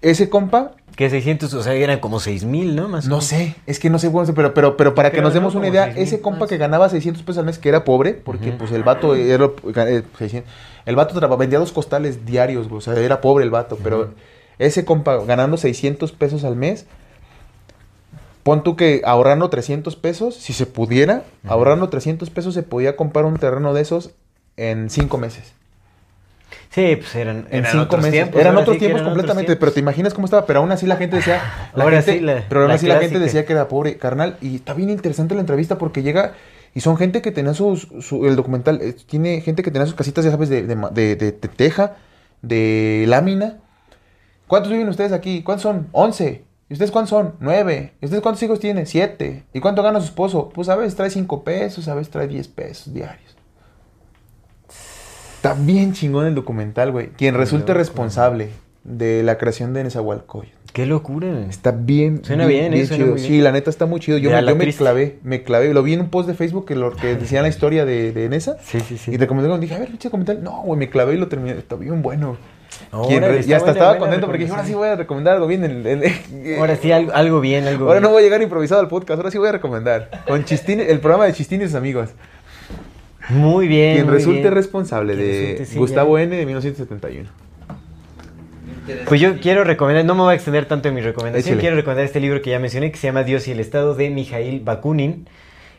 Ese 0.00 0.30
compa, 0.30 0.72
Que 0.98 1.08
600, 1.08 1.54
o 1.54 1.62
sea, 1.62 1.74
eran 1.74 2.00
como 2.00 2.18
6 2.18 2.42
mil, 2.44 2.74
¿no? 2.74 2.88
Más 2.88 3.06
no 3.06 3.20
sé, 3.20 3.54
es 3.66 3.78
que 3.78 3.88
no 3.88 4.00
sé 4.00 4.10
pero, 4.34 4.52
pero, 4.52 4.76
pero 4.76 4.96
para 4.96 5.12
que 5.12 5.20
nos 5.22 5.30
¿no? 5.32 5.34
demos 5.34 5.54
una 5.54 5.68
idea, 5.68 5.84
6,000 5.84 6.02
ese 6.02 6.20
compa 6.20 6.40
más. 6.40 6.48
que 6.48 6.56
ganaba 6.56 6.88
600 6.88 7.22
pesos 7.22 7.38
al 7.38 7.44
mes, 7.46 7.60
que 7.60 7.68
era 7.68 7.84
pobre, 7.84 8.14
porque 8.14 8.50
pues 8.50 8.72
el 8.72 8.82
vato 8.82 9.14
era, 9.14 9.48
eh, 9.86 10.02
600, 10.18 10.52
el 10.86 10.96
vato 10.96 11.14
traba- 11.14 11.36
vendía 11.36 11.60
dos 11.60 11.70
costales 11.70 12.26
diarios, 12.26 12.66
o 12.68 12.80
sea, 12.80 12.94
era 12.94 13.20
pobre 13.20 13.44
el 13.44 13.50
vato, 13.50 13.78
pero 13.80 14.12
ese 14.58 14.84
compa 14.84 15.18
ganando 15.24 15.56
600 15.56 16.10
pesos 16.10 16.42
al 16.42 16.56
mes, 16.56 16.86
pon 18.42 18.64
tú 18.64 18.74
que 18.74 19.02
ahorrando 19.04 19.50
300 19.50 19.94
pesos, 19.94 20.34
si 20.34 20.52
se 20.52 20.66
pudiera, 20.66 21.22
ahorrando 21.46 21.88
300 21.90 22.28
pesos 22.30 22.54
se 22.54 22.64
podía 22.64 22.96
comprar 22.96 23.24
un 23.24 23.36
terreno 23.36 23.72
de 23.72 23.82
esos 23.82 24.10
en 24.56 24.90
5 24.90 25.16
meses. 25.16 25.52
Sí, 26.78 26.96
pues 26.96 27.14
eran, 27.16 27.46
En 27.50 27.58
eran 27.60 27.72
cinco 27.72 27.84
otros 27.84 28.00
meses. 28.02 28.12
tiempos. 28.12 28.40
eran 28.40 28.56
otros 28.56 28.74
sí 28.74 28.78
tiempos 28.78 29.00
eran 29.00 29.06
otros 29.06 29.14
completamente, 29.16 29.46
tiempos. 29.46 29.60
pero 29.60 29.72
te 29.72 29.80
imaginas 29.80 30.14
cómo 30.14 30.24
estaba. 30.26 30.46
Pero 30.46 30.60
aún 30.60 30.70
así 30.72 30.86
la 30.86 30.96
gente 30.96 31.16
decía. 31.16 31.42
La 31.74 31.84
Ahora 31.84 32.02
gente- 32.02 32.18
sí, 32.20 32.24
la- 32.24 32.44
pero 32.48 32.60
aún 32.62 32.68
la 32.68 32.74
así 32.74 32.86
la 32.86 32.98
gente 33.00 33.18
decía 33.18 33.44
que 33.44 33.52
era 33.52 33.68
pobre, 33.68 33.96
carnal. 33.98 34.36
Y 34.40 34.56
está 34.56 34.74
bien 34.74 34.90
interesante 34.90 35.34
la 35.34 35.40
entrevista 35.40 35.78
porque 35.78 36.02
llega. 36.02 36.34
Y 36.74 36.80
son 36.80 36.96
gente 36.96 37.22
que 37.22 37.32
tenía 37.32 37.54
sus, 37.54 37.88
su- 38.00 38.26
el 38.26 38.36
documental, 38.36 38.80
eh, 38.82 38.94
tiene 39.06 39.40
gente 39.40 39.62
que 39.62 39.70
tenía 39.70 39.86
sus 39.86 39.94
casitas, 39.96 40.24
ya 40.24 40.30
sabes, 40.30 40.48
de, 40.50 40.62
de, 40.62 40.76
de- 40.92 41.16
de- 41.16 41.32
de 41.32 41.48
teja, 41.48 41.96
de 42.42 43.04
lámina. 43.08 43.56
¿Cuántos 44.46 44.70
viven 44.70 44.88
ustedes 44.88 45.12
aquí? 45.12 45.42
¿Cuántos 45.42 45.62
son? 45.62 45.88
11. 45.92 46.44
¿Y 46.68 46.74
ustedes 46.74 46.90
cuántos 46.90 47.10
son? 47.10 47.34
9. 47.40 47.94
¿Y 48.00 48.04
ustedes 48.04 48.22
cuántos 48.22 48.42
hijos 48.42 48.60
tienen? 48.60 48.86
7. 48.86 49.44
¿Y 49.52 49.60
cuánto 49.60 49.82
gana 49.82 49.98
su 50.00 50.06
esposo? 50.06 50.50
Pues 50.50 50.68
a 50.68 50.76
veces 50.76 50.94
trae 50.94 51.10
5 51.10 51.42
pesos, 51.42 51.88
a 51.88 51.94
veces 51.94 52.10
trae 52.10 52.28
10 52.28 52.46
pesos 52.48 52.92
diarios. 52.92 53.34
Está 55.38 55.54
bien 55.54 55.92
chingón 55.92 56.26
el 56.26 56.34
documental, 56.34 56.90
güey. 56.90 57.10
Quien 57.16 57.36
resulte 57.36 57.72
responsable 57.72 58.48
de 58.82 59.22
la 59.22 59.38
creación 59.38 59.72
de 59.72 59.84
Nezahualcóyotl. 59.84 60.52
Qué 60.72 60.84
locura. 60.84 61.28
Está 61.48 61.70
bien, 61.70 62.24
Suena 62.24 62.44
bien, 62.44 62.72
bien, 62.72 62.82
eh, 62.82 62.86
suena 62.86 63.04
chido. 63.04 63.16
muy 63.16 63.24
Sí, 63.24 63.40
la 63.40 63.52
neta 63.52 63.70
está 63.70 63.86
muy 63.86 64.00
chido. 64.00 64.18
Yo, 64.18 64.30
me, 64.30 64.44
yo 64.44 64.56
me 64.56 64.72
clavé, 64.72 65.18
me 65.22 65.44
clavé. 65.44 65.72
Lo 65.72 65.84
vi 65.84 65.94
en 65.94 66.00
un 66.00 66.10
post 66.10 66.28
de 66.28 66.34
Facebook 66.34 66.66
que 66.66 66.74
lo 66.74 66.90
que 66.90 67.14
decía 67.14 67.40
la 67.40 67.48
historia 67.48 67.84
de, 67.84 68.12
de 68.12 68.28
Nesa. 68.28 68.56
Sí, 68.64 68.80
sí, 68.80 68.98
sí. 68.98 69.12
Y 69.14 69.18
te 69.18 69.28
comenté, 69.28 69.56
dije, 69.58 69.74
a 69.76 69.78
ver, 69.78 69.88
pinche 69.88 70.08
documental. 70.08 70.42
No, 70.42 70.62
güey, 70.62 70.76
me 70.78 70.90
clavé 70.90 71.14
y 71.14 71.18
lo 71.18 71.28
terminé. 71.28 71.56
Está 71.56 71.76
bien 71.76 72.02
bueno. 72.02 72.36
Está 72.92 73.12
y 73.12 73.52
hasta 73.52 73.58
buena, 73.58 73.72
estaba 73.72 73.98
contento 73.98 74.26
porque 74.26 74.40
dije, 74.40 74.50
ahora 74.52 74.66
sí 74.66 74.74
voy 74.74 74.88
a 74.88 74.96
recomendar 74.96 75.34
algo 75.34 75.46
bien. 75.46 75.64
en- 75.64 75.86
en- 75.86 76.58
Ahora 76.58 76.76
sí, 76.76 76.90
algo, 76.92 77.12
algo 77.12 77.40
bien, 77.40 77.66
algo 77.66 77.86
Ahora 77.86 78.00
no 78.00 78.10
voy 78.10 78.20
a 78.22 78.24
llegar 78.24 78.42
improvisado 78.42 78.80
al 78.80 78.88
podcast, 78.88 79.18
ahora 79.18 79.30
sí 79.30 79.38
voy 79.38 79.48
a 79.48 79.52
recomendar. 79.52 80.10
Con 80.26 80.44
Chistini, 80.44 80.82
el 80.82 81.00
programa 81.00 81.24
de 81.26 81.32
Chistini 81.32 81.64
y 81.64 81.66
sus 81.68 81.76
amigos. 81.76 82.10
Muy 83.28 83.68
bien. 83.68 83.94
Quien 83.94 84.06
muy 84.06 84.14
resulte 84.14 84.40
bien. 84.40 84.54
responsable 84.54 85.14
Quien 85.14 85.26
de 85.26 85.40
resulte, 85.40 85.64
sí, 85.66 85.78
Gustavo 85.78 86.18
ya. 86.18 86.24
N. 86.24 86.36
de 86.36 86.46
1971. 86.46 87.28
Pues 89.06 89.20
yo 89.20 89.38
quiero 89.38 89.64
recomendar, 89.64 90.04
no 90.04 90.14
me 90.14 90.22
voy 90.22 90.32
a 90.32 90.34
extender 90.34 90.64
tanto 90.64 90.88
en 90.88 90.94
mi 90.94 91.02
recomendación, 91.02 91.54
Échale. 91.54 91.60
quiero 91.60 91.76
recomendar 91.76 92.06
este 92.06 92.20
libro 92.20 92.40
que 92.40 92.50
ya 92.50 92.58
mencioné, 92.58 92.90
que 92.90 92.96
se 92.96 93.06
llama 93.06 93.22
Dios 93.22 93.46
y 93.46 93.52
el 93.52 93.60
Estado, 93.60 93.94
de 93.94 94.08
Mijail 94.08 94.60
Bakunin. 94.60 95.28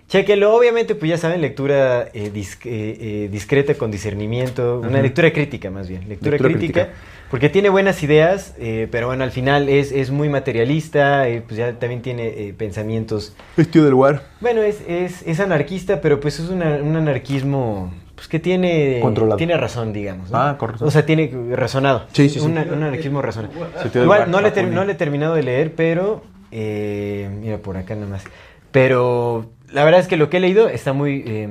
Chequelo, 0.10 0.56
obviamente, 0.56 0.95
pues 0.95 1.07
ya 1.10 1.18
saben, 1.19 1.40
lectura 1.40 2.10
eh, 2.14 2.31
dis- 2.34 2.57
eh, 2.65 2.98
eh, 2.99 3.30
discreta 3.31 3.76
con 3.76 3.91
discernimiento, 3.91 4.80
una 4.84 5.02
lectura 5.03 5.31
crítica 5.31 5.69
más 5.69 5.88
bien, 5.88 6.10
lectura, 6.10 6.31
Lectura 6.31 6.49
crítica, 6.56 6.81
crítica. 6.86 6.99
porque 7.30 7.49
tiene 7.49 7.69
buenas 7.69 8.02
ideas, 8.02 8.56
eh, 8.60 8.88
pero 8.90 9.06
bueno, 9.06 9.23
al 9.23 9.30
final 9.30 9.69
es, 9.69 9.91
es 9.91 10.10
muy 10.10 10.27
materialista, 10.27 11.27
eh, 11.30 11.44
pues 11.45 11.57
ya 11.60 11.73
también 11.73 12.02
tiene 12.02 12.27
eh, 12.27 12.56
pensamientos 12.57 13.36
Vestido 13.56 13.86
del 13.86 13.91
lugar. 13.91 14.23
bueno, 14.41 14.64
es, 14.64 14.81
es, 14.88 15.22
es 15.27 15.40
anarquista, 15.40 16.02
pero 16.02 16.19
pues 16.19 16.40
es 16.40 16.49
una- 16.49 16.77
un 16.77 16.95
anarquismo 16.95 17.94
pues 18.15 18.27
que 18.27 18.40
tiene 18.40 18.99
Controlado. 19.03 19.38
tiene 19.38 19.56
razón, 19.57 19.94
digamos. 19.94 20.31
¿no? 20.31 20.38
Ah, 20.40 20.57
correcto. 20.57 20.86
O 20.86 20.91
sea, 20.91 21.06
tiene 21.06 21.31
razonado. 21.56 22.06
Sí, 22.14 22.30
sí, 22.30 22.40
sí. 22.40 22.45
Un, 22.45 22.53
un 22.57 22.84
anarquismo 22.84 23.22
razonado. 23.22 23.53
Igual, 23.94 24.30
no 24.31 24.41
le, 24.41 24.49
ter- 24.49 24.68
no 24.68 24.84
le 24.86 24.94
he 24.94 24.95
terminado 24.95 25.36
de 25.36 25.44
leer, 25.44 25.73
pero 25.76 26.23
eh, 26.52 27.30
mira 27.40 27.60
por 27.60 27.77
acá 27.77 27.95
nomás. 27.95 28.23
Pero 28.72 29.49
la 29.71 29.83
verdad 29.83 29.99
es 29.99 30.07
que 30.07 30.17
lo 30.17 30.29
que 30.29 30.37
he 30.37 30.39
leído 30.39 30.69
está 30.69 30.93
muy 30.93 31.23
eh, 31.25 31.47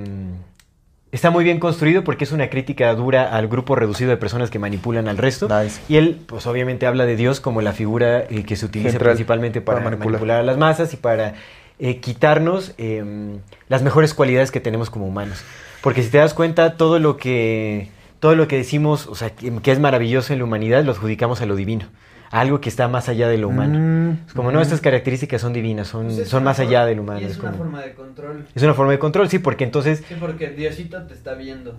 está 1.12 1.30
muy 1.30 1.44
bien 1.44 1.58
construido 1.58 2.04
porque 2.04 2.24
es 2.24 2.32
una 2.32 2.50
crítica 2.50 2.94
dura 2.94 3.34
al 3.34 3.48
grupo 3.48 3.74
reducido 3.74 4.10
de 4.10 4.16
personas 4.16 4.50
que 4.50 4.58
manipulan 4.58 5.08
al 5.08 5.16
resto. 5.16 5.48
Nice. 5.48 5.80
Y 5.88 5.96
él, 5.96 6.20
pues 6.26 6.46
obviamente 6.46 6.86
habla 6.86 7.06
de 7.06 7.16
Dios 7.16 7.40
como 7.40 7.62
la 7.62 7.72
figura 7.72 8.24
eh, 8.28 8.44
que 8.44 8.56
se 8.56 8.66
utiliza 8.66 8.90
Central 8.90 9.12
principalmente 9.12 9.60
para, 9.60 9.78
para 9.78 9.90
manipular. 9.90 10.12
manipular. 10.12 10.40
a 10.40 10.42
las 10.42 10.58
masas 10.58 10.92
y 10.92 10.96
para 10.96 11.34
eh, 11.78 11.98
quitarnos 12.00 12.74
eh, 12.78 13.38
las 13.68 13.82
mejores 13.82 14.14
cualidades 14.14 14.50
que 14.50 14.60
tenemos 14.60 14.90
como 14.90 15.06
humanos. 15.06 15.42
Porque 15.80 16.02
si 16.02 16.10
te 16.10 16.18
das 16.18 16.34
cuenta, 16.34 16.76
todo 16.76 16.98
lo 16.98 17.16
que, 17.16 17.88
todo 18.20 18.34
lo 18.34 18.48
que 18.48 18.56
decimos, 18.56 19.06
o 19.06 19.14
sea, 19.14 19.30
que, 19.30 19.52
que 19.62 19.72
es 19.72 19.78
maravilloso 19.78 20.32
en 20.32 20.40
la 20.40 20.44
humanidad, 20.44 20.82
lo 20.84 20.92
adjudicamos 20.92 21.40
a 21.40 21.46
lo 21.46 21.56
divino. 21.56 21.86
Algo 22.30 22.60
que 22.60 22.68
está 22.68 22.88
más 22.88 23.08
allá 23.08 23.28
de 23.28 23.38
lo 23.38 23.48
humano. 23.48 23.78
Mm, 23.78 24.26
Es 24.26 24.34
como, 24.34 24.52
no, 24.52 24.60
estas 24.60 24.80
características 24.80 25.40
son 25.40 25.52
divinas, 25.52 25.88
son, 25.88 26.06
Pues 26.06 26.18
es 26.18 26.28
son 26.28 26.44
más 26.44 26.56
forma- 26.58 26.68
allá 26.70 26.86
del 26.86 27.00
humano. 27.00 27.20
Y 27.20 27.24
es, 27.24 27.30
es 27.32 27.38
una 27.38 27.50
como- 27.52 27.62
forma 27.64 27.82
de 27.82 27.94
control. 27.94 28.44
es 28.54 28.62
una 28.62 28.74
forma 28.74 28.92
de 28.92 28.98
control, 28.98 29.28
sí, 29.30 29.38
porque 29.38 29.64
entonces 29.64 30.02
Sí, 30.06 30.14
porque 30.20 30.48
Diosito 30.50 31.02
te 31.04 31.14
está 31.14 31.34
viendo. 31.34 31.74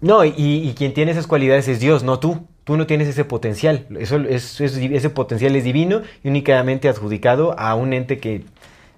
no, 0.00 0.24
y, 0.24 0.32
y 0.36 0.74
quien 0.76 0.94
tiene 0.94 1.12
esas 1.12 1.26
cualidades 1.26 1.68
es 1.68 1.80
Dios, 1.80 2.02
no 2.04 2.18
tú. 2.18 2.46
Tú 2.64 2.76
no 2.76 2.86
tienes 2.86 3.08
ese 3.08 3.24
potencial. 3.24 3.86
Eso, 3.98 4.16
es- 4.18 4.60
es- 4.60 4.76
ese 4.76 5.10
potencial 5.10 5.56
es 5.56 5.64
divino 5.64 6.02
y 6.22 6.28
únicamente 6.28 6.88
adjudicado 6.88 7.58
a 7.58 7.74
un 7.74 7.92
ente 7.92 8.18
que 8.18 8.44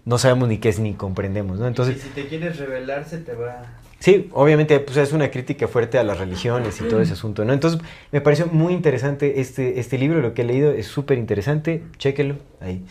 no 0.05 0.19
sabemos 0.19 0.51
ni 0.51 0.59
qué 0.59 0.69
es 0.69 0.79
ni 0.79 0.93
comprendemos, 0.93 1.59
¿no? 1.59 1.67
Entonces, 1.67 1.95
Entonces, 1.97 2.15
si 2.15 2.23
te 2.23 2.29
quieres 2.29 2.59
revelar, 2.59 3.07
se 3.07 3.19
te 3.19 3.33
va. 3.35 3.63
Sí, 4.05 4.29
obviamente 4.35 4.79
pues, 4.81 4.99
es 4.99 5.15
una 5.15 5.31
crítica 5.31 5.67
fuerte 5.67 5.97
a 5.99 6.05
las 6.05 6.19
religiones 6.19 6.79
y 6.79 6.85
todo 6.85 7.01
ese 7.01 7.15
asunto, 7.15 7.43
¿no? 7.47 7.55
Entonces 7.55 7.81
me 8.13 8.21
pareció 8.21 8.49
muy 8.49 8.75
interesante 8.75 9.41
este, 9.41 9.81
este 9.81 9.97
libro, 9.97 10.21
lo 10.21 10.35
que 10.35 10.43
he 10.43 10.45
leído 10.45 10.73
es 10.73 10.87
súper 10.89 11.17
interesante, 11.17 11.83
chéquelo 11.97 12.37
ahí. 12.61 12.85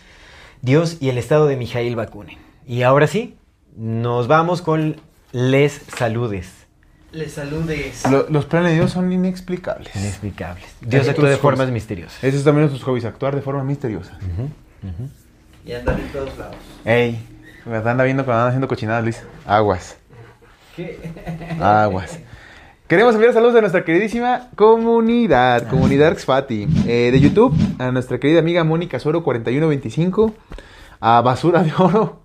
Dios 0.63 0.97
y 1.01 1.09
el 1.09 1.19
estado 1.19 1.45
de 1.45 1.55
Mijail 1.55 1.95
Bakunin. 1.95 2.39
Y 2.65 2.81
ahora 2.81 3.05
sí, 3.05 3.35
nos 3.77 4.27
vamos 4.27 4.63
con 4.63 4.95
les 5.31 5.73
saludes. 5.95 6.49
Le 7.11 7.29
saludes. 7.29 8.09
Lo- 8.09 8.27
los 8.31 8.45
planes 8.45 8.71
de 8.71 8.77
Dios 8.77 8.89
son 8.89 9.11
inexplicables. 9.11 9.95
Inexplicables. 9.95 10.65
Dios 10.81 11.07
actúa 11.07 11.25
de 11.25 11.35
hobbies. 11.35 11.41
formas 11.41 11.69
misteriosas. 11.69 12.23
Esos 12.23 12.43
también 12.43 12.69
son 12.69 12.77
sus 12.79 12.85
hobbies, 12.85 13.05
actuar 13.05 13.35
de 13.35 13.43
forma 13.43 13.63
misteriosa. 13.63 14.17
Y 15.63 15.73
andar 15.73 15.99
en 15.99 16.07
todos 16.07 16.35
lados. 16.39 16.55
Ey, 16.85 17.19
me 17.67 17.77
anda 17.77 18.03
viendo 18.03 18.25
cuando 18.25 18.39
andan 18.39 18.47
haciendo 18.47 18.67
cochinadas, 18.67 19.03
Luis. 19.03 19.21
Aguas. 19.45 19.97
¿Qué? 20.75 20.99
Aguas. 21.59 22.19
Queremos 22.87 23.15
enviar 23.15 23.33
saludos 23.33 23.55
a 23.55 23.61
nuestra 23.61 23.83
queridísima 23.85 24.49
comunidad, 24.55 25.67
comunidad 25.69 26.17
Xfati, 26.17 26.67
eh, 26.87 27.09
de 27.11 27.19
YouTube, 27.19 27.55
a 27.79 27.91
nuestra 27.91 28.19
querida 28.19 28.39
amiga 28.39 28.63
Mónica 28.63 28.99
Soro 28.99 29.23
4125, 29.23 30.33
a 30.99 31.21
Basura 31.21 31.63
de 31.63 31.71
Oro 31.77 32.23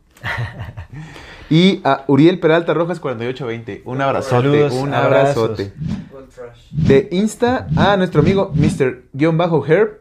y 1.50 1.80
a 1.84 2.04
Uriel 2.08 2.40
Peralta 2.40 2.74
Rojas 2.74 3.00
4820. 3.00 3.82
Un 3.84 4.00
abrazote, 4.00 4.30
Saludos, 4.30 4.72
un 4.74 4.92
abrazos. 4.94 5.44
abrazote. 5.44 5.72
De 6.72 7.08
Insta 7.12 7.66
a 7.76 7.96
nuestro 7.96 8.20
amigo 8.20 8.52
Mr-Herb, 8.54 9.98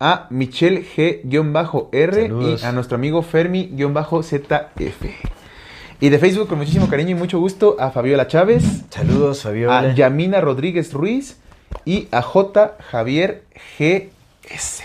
a 0.00 0.26
Michelle 0.30 0.84
G-R 0.84 2.12
Saludos. 2.22 2.62
y 2.62 2.64
a 2.64 2.72
nuestro 2.72 2.96
amigo 2.96 3.22
Fermi-ZF. 3.22 5.04
Y 6.00 6.10
de 6.10 6.18
Facebook 6.18 6.48
con 6.48 6.58
muchísimo 6.58 6.88
cariño 6.88 7.10
y 7.10 7.14
mucho 7.14 7.40
gusto 7.40 7.76
a 7.80 7.90
Fabiola 7.90 8.28
Chávez, 8.28 8.62
Saludos, 8.88 9.42
Fabiola. 9.42 9.80
a 9.80 9.94
Yamina 9.94 10.40
Rodríguez 10.40 10.92
Ruiz 10.92 11.38
y 11.84 12.06
a 12.12 12.22
J. 12.22 12.76
Javier 12.90 13.42
GS. 13.78 14.82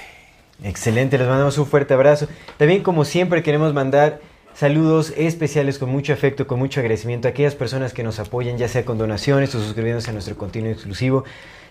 Excelente, 0.63 1.17
les 1.19 1.27
mandamos 1.27 1.57
un 1.59 1.67
fuerte 1.67 1.93
abrazo. 1.93 2.27
También, 2.57 2.81
como 2.81 3.05
siempre, 3.05 3.43
queremos 3.43 3.73
mandar 3.75 4.21
saludos 4.55 5.13
especiales 5.15 5.77
con 5.77 5.89
mucho 5.89 6.13
afecto, 6.13 6.47
con 6.47 6.57
mucho 6.57 6.79
agradecimiento 6.79 7.27
a 7.27 7.31
aquellas 7.31 7.53
personas 7.53 7.93
que 7.93 8.01
nos 8.01 8.19
apoyan, 8.19 8.57
ya 8.57 8.67
sea 8.67 8.83
con 8.83 8.97
donaciones 8.97 9.53
o 9.53 9.61
suscribiéndose 9.61 10.09
a 10.09 10.13
nuestro 10.13 10.35
contenido 10.35 10.71
exclusivo. 10.73 11.25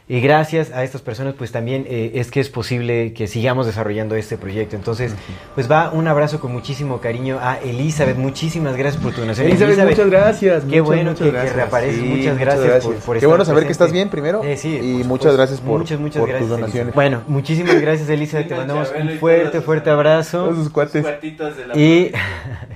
Y 0.08 0.20
gracias 0.20 0.72
a 0.72 0.82
estas 0.84 1.00
personas, 1.00 1.34
pues 1.38 1.52
también 1.52 1.86
eh, 1.88 2.12
es 2.16 2.30
que 2.30 2.40
es 2.40 2.48
posible 2.50 3.14
que 3.14 3.28
sigamos 3.28 3.66
desarrollando 3.66 4.14
este 4.16 4.36
proyecto. 4.36 4.76
Entonces, 4.76 5.14
pues 5.54 5.70
va 5.70 5.90
un 5.90 6.06
abrazo 6.08 6.40
con 6.40 6.52
muchísimo 6.52 7.00
cariño 7.00 7.38
a 7.40 7.58
Elizabeth. 7.58 8.16
Muchísimas 8.16 8.76
gracias 8.76 9.02
por 9.02 9.14
tu 9.14 9.20
donación. 9.20 9.46
Elizabeth, 9.46 9.88
muchas 9.88 10.10
gracias. 10.10 10.64
Qué 10.64 10.66
muchas, 10.82 10.84
bueno 10.84 11.10
muchas 11.12 11.18
que, 11.18 11.24
que 11.24 11.30
gracias. 11.30 11.56
reapareces. 11.56 12.00
Sí, 12.00 12.06
muchas 12.06 12.38
gracias, 12.38 12.84
por, 12.84 12.94
por 12.96 13.14
Qué 13.14 13.18
estar 13.18 13.28
bueno 13.28 13.44
saber 13.44 13.64
que 13.64 13.72
estás 13.72 13.92
bien 13.92 14.10
primero. 14.10 14.42
Eh, 14.44 14.56
sí, 14.56 14.76
y 14.76 15.04
muchas 15.04 15.36
gracias 15.36 15.60
por, 15.60 15.78
muchas, 15.78 15.98
muchas 16.00 16.20
por 16.20 16.28
gracias, 16.28 16.48
tus 16.48 16.58
Elizabeth. 16.58 16.60
donaciones. 16.60 16.94
Bueno, 16.94 17.22
muchísimas 17.28 17.80
gracias, 17.80 18.08
Elizabeth. 18.08 18.48
Te 18.48 18.54
mandamos 18.56 18.92
un 19.00 19.08
fuerte, 19.18 19.60
fuerte 19.60 19.90
abrazo. 19.90 20.54
Sus 20.54 20.68
cuates. 20.68 21.02
Cuatitos 21.02 21.56
de 21.56 21.66
la 21.66 21.78
Y. 21.78 22.12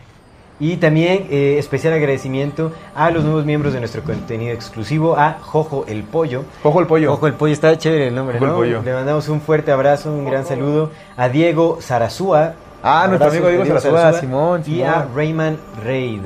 y 0.58 0.76
también 0.76 1.26
eh, 1.30 1.56
especial 1.58 1.92
agradecimiento 1.92 2.72
a 2.94 3.10
los 3.10 3.24
nuevos 3.24 3.44
miembros 3.44 3.72
de 3.74 3.80
nuestro 3.80 4.02
contenido 4.02 4.52
exclusivo, 4.54 5.16
a 5.18 5.38
Jojo 5.40 5.84
el 5.86 6.02
Pollo. 6.02 6.44
Ojo 6.62 6.80
el 6.80 6.86
pollo. 6.86 7.10
Jojo 7.10 7.26
el 7.26 7.34
Pollo, 7.34 7.52
está 7.52 7.76
chévere 7.76 8.08
el 8.08 8.14
nombre, 8.14 8.38
Jojo 8.38 8.50
el. 8.50 8.56
Pollo. 8.56 8.82
Le 8.82 8.92
mandamos 8.94 9.28
un 9.28 9.40
fuerte 9.40 9.70
abrazo, 9.72 10.10
un 10.12 10.24
gran 10.24 10.46
saludo 10.46 10.90
a 11.16 11.28
Diego 11.28 11.78
Zarazúa. 11.82 12.54
Ah, 12.82 13.06
nuestro 13.08 13.30
amigo 13.30 13.48
Diego 13.48 13.64
Zarazúa, 13.64 14.12
Simón, 14.20 14.62
Y 14.66 14.82
a. 14.82 15.08
Rayman 15.14 15.58
Reid. 15.84 16.20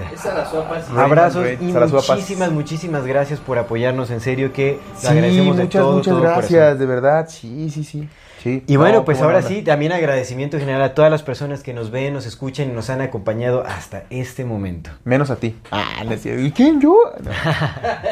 Abrazos 0.97 1.43
Reid, 1.43 1.61
y 1.61 1.73
Zarazúa 1.73 2.01
Paz. 2.03 2.11
muchísimas, 2.17 2.51
muchísimas 2.53 3.07
gracias 3.07 3.41
por 3.41 3.59
apoyarnos, 3.59 4.11
en 4.11 4.21
serio 4.21 4.53
que 4.53 4.79
Sí, 4.97 5.07
agradecemos 5.07 5.57
de 5.57 5.63
muchas, 5.65 5.83
todo, 5.83 5.93
muchas 5.97 6.13
todo 6.13 6.23
gracias, 6.23 6.51
corazón. 6.51 6.79
de 6.79 6.87
verdad. 6.87 7.27
Sí, 7.29 7.71
sí, 7.71 7.85
sí. 7.85 8.09
Sí. 8.43 8.63
Y 8.67 8.77
bueno, 8.77 8.99
No, 8.99 9.05
pues 9.05 9.21
ahora 9.21 9.39
onda. 9.39 9.49
sí, 9.49 9.63
también 9.63 9.93
agradecimiento 9.93 10.59
general 10.59 10.83
a 10.83 10.95
todas 10.95 11.11
las 11.11 11.23
personas 11.23 11.63
que 11.63 11.73
nos 11.75 11.91
ven, 11.91 12.13
nos 12.15 12.27
escuchan 12.27 12.69
y 12.71 12.73
nos 12.73 12.91
han 12.91 13.01
acompañado 13.01 13.65
hasta 13.67 14.05
este 14.11 14.45
momento. 14.45 14.91
Menos 15.05 15.31
a 15.31 15.37
ti. 15.37 15.57
Ah, 15.71 16.03
no. 16.05 16.13
¿Y 16.45 16.51
quién 16.53 16.81
yo? 16.81 16.97
No, 17.23 17.31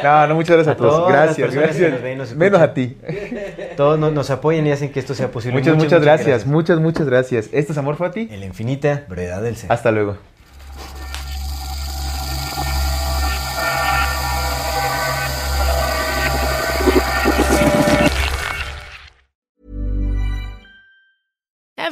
no, 0.02 0.26
no, 0.28 0.34
muchas 0.34 0.56
gracias 0.56 0.68
a, 0.68 0.72
A 0.72 0.76
todos. 0.76 1.08
Gracias, 1.08 1.54
gracias. 1.54 1.92
nos 1.92 2.02
ven 2.02 2.12
y 2.12 2.16
nos 2.16 2.34
Menos 2.34 2.60
a 2.60 2.74
ti. 2.74 2.96
Todos 3.76 3.98
no- 3.98 4.10
nos 4.10 4.30
apoyan 4.30 4.66
y 4.66 4.70
hacen 4.72 4.90
que 4.90 5.00
esto 5.00 5.14
sea 5.14 5.30
posible. 5.30 5.58
Muchas, 5.58 5.76
muchas, 5.76 6.00
gracias. 6.02 6.46
Muchas, 6.46 6.78
muchas 6.80 7.06
gracias. 7.06 7.48
Esto 7.52 7.72
es 7.72 7.78
Amor 7.78 7.96
Fati. 7.96 8.28
En 8.30 8.40
la 8.40 8.46
infinita 8.46 9.04
brevedad 9.08 9.42
del 9.42 9.56
ser. 9.56 9.70
Hasta 9.72 9.90
luego. 9.90 10.16